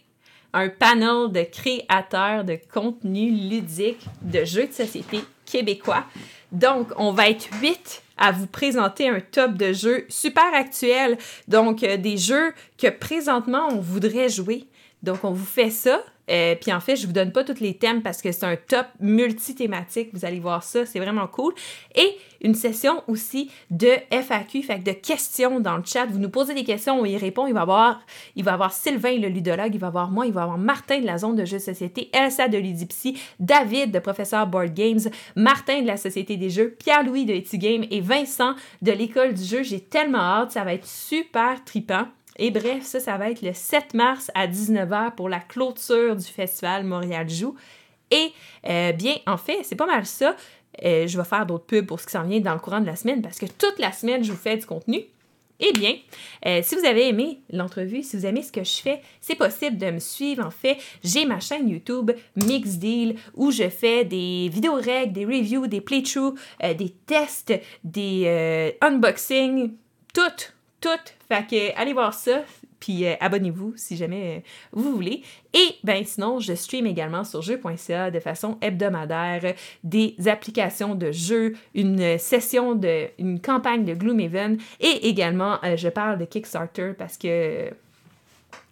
un 0.53 0.69
panel 0.69 1.31
de 1.31 1.43
créateurs 1.43 2.43
de 2.43 2.57
contenu 2.71 3.31
ludique 3.31 4.05
de 4.21 4.45
jeux 4.45 4.67
de 4.67 4.73
société 4.73 5.19
québécois. 5.45 6.05
Donc, 6.51 6.89
on 6.97 7.11
va 7.11 7.29
être 7.29 7.49
huit 7.61 8.03
à 8.17 8.31
vous 8.31 8.47
présenter 8.47 9.09
un 9.09 9.19
top 9.19 9.53
de 9.55 9.73
jeux 9.73 10.05
super 10.09 10.53
actuels. 10.53 11.17
Donc, 11.47 11.83
euh, 11.83 11.97
des 11.97 12.17
jeux 12.17 12.53
que 12.77 12.87
présentement 12.87 13.67
on 13.71 13.79
voudrait 13.79 14.29
jouer. 14.29 14.65
Donc, 15.01 15.23
on 15.23 15.31
vous 15.31 15.45
fait 15.45 15.71
ça. 15.71 16.03
Euh, 16.29 16.55
puis 16.59 16.71
en 16.71 16.79
fait, 16.79 16.95
je 16.95 17.05
vous 17.05 17.13
donne 17.13 17.31
pas 17.31 17.43
tous 17.43 17.59
les 17.59 17.77
thèmes 17.77 18.01
parce 18.01 18.21
que 18.21 18.31
c'est 18.31 18.45
un 18.45 18.55
top 18.55 18.87
multi-thématique. 18.99 20.09
Vous 20.13 20.25
allez 20.25 20.39
voir 20.39 20.63
ça, 20.63 20.85
c'est 20.85 20.99
vraiment 20.99 21.27
cool. 21.27 21.53
Et 21.95 22.17
une 22.41 22.55
session 22.55 23.03
aussi 23.07 23.49
de 23.71 23.89
FAQ, 24.11 24.63
fait 24.63 24.79
que 24.79 24.83
de 24.83 24.91
questions 24.91 25.59
dans 25.59 25.77
le 25.77 25.83
chat. 25.85 26.05
Vous 26.05 26.19
nous 26.19 26.29
posez 26.29 26.53
des 26.53 26.63
questions, 26.63 26.99
on 26.99 27.05
y 27.05 27.17
répond. 27.17 27.47
Il 27.47 27.53
va 27.53 27.61
y 27.61 27.63
avoir, 27.63 28.01
il 28.35 28.43
va 28.43 28.53
avoir 28.53 28.73
Sylvain, 28.73 29.17
le 29.17 29.29
ludologue, 29.29 29.73
il 29.73 29.79
va 29.79 29.87
y 29.87 29.89
avoir 29.89 30.11
moi, 30.11 30.25
il 30.25 30.33
va 30.33 30.41
y 30.41 30.43
avoir 30.43 30.57
Martin 30.57 30.99
de 30.99 31.05
la 31.05 31.17
zone 31.17 31.35
de 31.35 31.45
jeux 31.45 31.57
de 31.57 31.63
société, 31.63 32.09
Elsa 32.13 32.47
de 32.47 32.57
Ludipsy, 32.57 33.17
David 33.39 33.91
de 33.91 33.99
Professeur 33.99 34.47
Board 34.47 34.73
Games, 34.73 34.99
Martin 35.35 35.81
de 35.81 35.87
la 35.87 35.97
Société 35.97 36.37
des 36.37 36.49
Jeux, 36.49 36.75
Pierre-Louis 36.77 37.25
de 37.25 37.33
Game 37.57 37.85
et 37.91 38.01
Vincent 38.01 38.55
de 38.81 38.91
l'École 38.91 39.33
du 39.33 39.43
jeu. 39.43 39.63
J'ai 39.63 39.79
tellement 39.79 40.19
hâte, 40.19 40.51
ça 40.51 40.63
va 40.63 40.73
être 40.73 40.87
super 40.87 41.63
tripant. 41.63 42.07
Et 42.37 42.51
bref, 42.51 42.83
ça, 42.83 42.99
ça 42.99 43.17
va 43.17 43.29
être 43.29 43.41
le 43.41 43.53
7 43.53 43.93
mars 43.93 44.31
à 44.33 44.47
19h 44.47 45.15
pour 45.15 45.29
la 45.29 45.39
clôture 45.39 46.15
du 46.15 46.25
festival 46.25 46.83
Montréal 46.83 47.29
Joue. 47.29 47.55
Et 48.11 48.31
euh, 48.69 48.91
bien, 48.91 49.15
en 49.25 49.37
fait, 49.37 49.59
c'est 49.63 49.75
pas 49.75 49.85
mal 49.85 50.05
ça. 50.05 50.35
Euh, 50.83 51.07
je 51.07 51.17
vais 51.17 51.23
faire 51.23 51.45
d'autres 51.45 51.65
pubs 51.65 51.85
pour 51.85 51.99
ce 51.99 52.05
qui 52.05 52.13
s'en 52.13 52.23
vient 52.23 52.39
dans 52.39 52.53
le 52.53 52.59
courant 52.59 52.79
de 52.79 52.85
la 52.85 52.95
semaine 52.95 53.21
parce 53.21 53.37
que 53.37 53.45
toute 53.45 53.77
la 53.79 53.91
semaine, 53.91 54.23
je 54.23 54.31
vous 54.31 54.37
fais 54.37 54.57
du 54.57 54.65
contenu. 54.65 55.01
Eh 55.59 55.71
bien, 55.71 55.95
euh, 56.45 56.61
si 56.63 56.75
vous 56.75 56.83
avez 56.83 57.07
aimé 57.07 57.39
l'entrevue, 57.51 58.03
si 58.03 58.17
vous 58.17 58.25
aimez 58.25 58.41
ce 58.41 58.51
que 58.51 58.63
je 58.63 58.81
fais, 58.81 59.01
c'est 59.21 59.35
possible 59.35 59.77
de 59.77 59.91
me 59.91 59.99
suivre. 59.99 60.45
En 60.45 60.51
fait, 60.51 60.77
j'ai 61.03 61.25
ma 61.25 61.39
chaîne 61.39 61.69
YouTube 61.69 62.11
Mix 62.35 62.77
Deal 62.77 63.15
où 63.35 63.51
je 63.51 63.69
fais 63.69 64.03
des 64.03 64.49
vidéos 64.51 64.73
règles, 64.73 65.13
des 65.13 65.25
reviews, 65.25 65.67
des 65.67 65.79
playthroughs, 65.79 66.35
des 66.59 66.89
tests, 67.05 67.53
des 67.83 68.75
unboxings, 68.81 69.71
tout, 70.13 70.52
tout. 70.83 71.13
Fait 71.27 71.47
que 71.47 71.79
allez 71.79 71.93
voir 71.93 72.13
ça. 72.13 72.43
Puis 72.79 73.05
euh, 73.05 73.15
abonnez-vous 73.21 73.73
si 73.77 73.95
jamais 73.95 74.37
euh, 74.37 74.39
vous 74.73 74.91
voulez. 74.91 75.23
Et 75.53 75.75
ben 75.85 76.03
sinon, 76.03 76.39
je 76.39 76.53
stream 76.53 76.85
également 76.85 77.23
sur 77.23 77.41
jeu.ca 77.41 78.11
de 78.11 78.19
façon 78.19 78.57
hebdomadaire 78.61 79.53
des 79.85 80.15
applications 80.25 80.93
de 80.93 81.13
jeux, 81.13 81.53
une 81.73 82.17
session 82.17 82.75
de 82.75 83.07
une 83.17 83.39
campagne 83.39 83.85
de 83.85 83.93
Gloomhaven 83.93 84.57
et 84.81 85.07
également 85.07 85.59
euh, 85.63 85.77
je 85.77 85.87
parle 85.87 86.17
de 86.17 86.25
Kickstarter 86.25 86.91
parce 86.97 87.17
que 87.17 87.69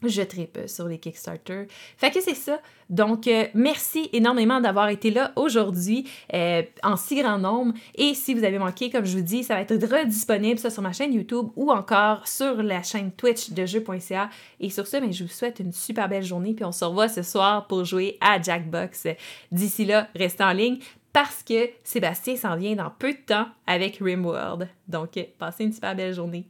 je 0.04 0.22
tripe 0.22 0.60
sur 0.68 0.88
les 0.88 0.98
Kickstarter. 0.98 1.68
Fait 1.98 2.12
que 2.12 2.22
c'est 2.22 2.36
ça. 2.36 2.60
Donc, 2.90 3.28
euh, 3.28 3.46
merci 3.54 4.10
énormément 4.12 4.60
d'avoir 4.60 4.90
été 4.90 5.12
là 5.12 5.32
aujourd'hui 5.36 6.10
euh, 6.34 6.64
en 6.84 6.98
si 6.98 7.16
grand 7.16 7.38
nombre. 7.38 7.74
Et 7.96 8.14
si 8.14 8.34
vous 8.34 8.44
avez 8.44 8.60
manqué, 8.60 8.90
comme 8.90 9.06
je 9.06 9.18
vous 9.18 9.24
dis, 9.24 9.44
ça 9.44 9.56
va 9.56 9.62
être 9.62 9.74
redisponible 9.74 10.60
ça 10.60 10.70
sur 10.70 10.82
ma 10.82 10.92
chaîne 10.92 11.14
YouTube 11.14 11.48
ou 11.56 11.72
encore 11.72 12.28
sur 12.28 12.62
la 12.62 12.84
chaîne 12.84 13.12
Twitch 13.12 13.52
de 13.52 13.66
jeux.ca. 13.66 14.30
Et 14.60 14.70
sur 14.70 14.88
ce, 14.88 14.98
ben, 14.98 15.12
je 15.12 15.24
vous 15.24 15.30
souhaite 15.30 15.60
une 15.60 15.72
super 15.72 16.10
belle 16.10 16.24
journée. 16.24 16.54
Puis 16.54 16.66
on 16.66 16.72
se 16.72 16.84
revoit 16.84 17.08
ce 17.08 17.22
soir 17.22 17.68
pour 17.68 17.86
jouer 17.86 18.18
à 18.20 18.42
Jackbox. 18.42 19.08
D'ici 19.52 19.86
là, 19.86 20.08
restez 20.16 20.44
en 20.44 20.54
ligne. 20.54 20.80
parce 21.14 21.44
que 21.44 21.70
Sébastien 21.84 22.38
s'en 22.38 22.56
vient 22.56 22.76
dans 22.76 22.90
peu 22.90 23.12
de 23.12 23.18
temps 23.18 23.48
avec 23.68 23.98
Rimworld. 24.00 24.70
Donc, 24.88 25.20
passez 25.38 25.66
une 25.66 25.74
super 25.74 25.94
belle 25.94 26.14
journée. 26.14 26.46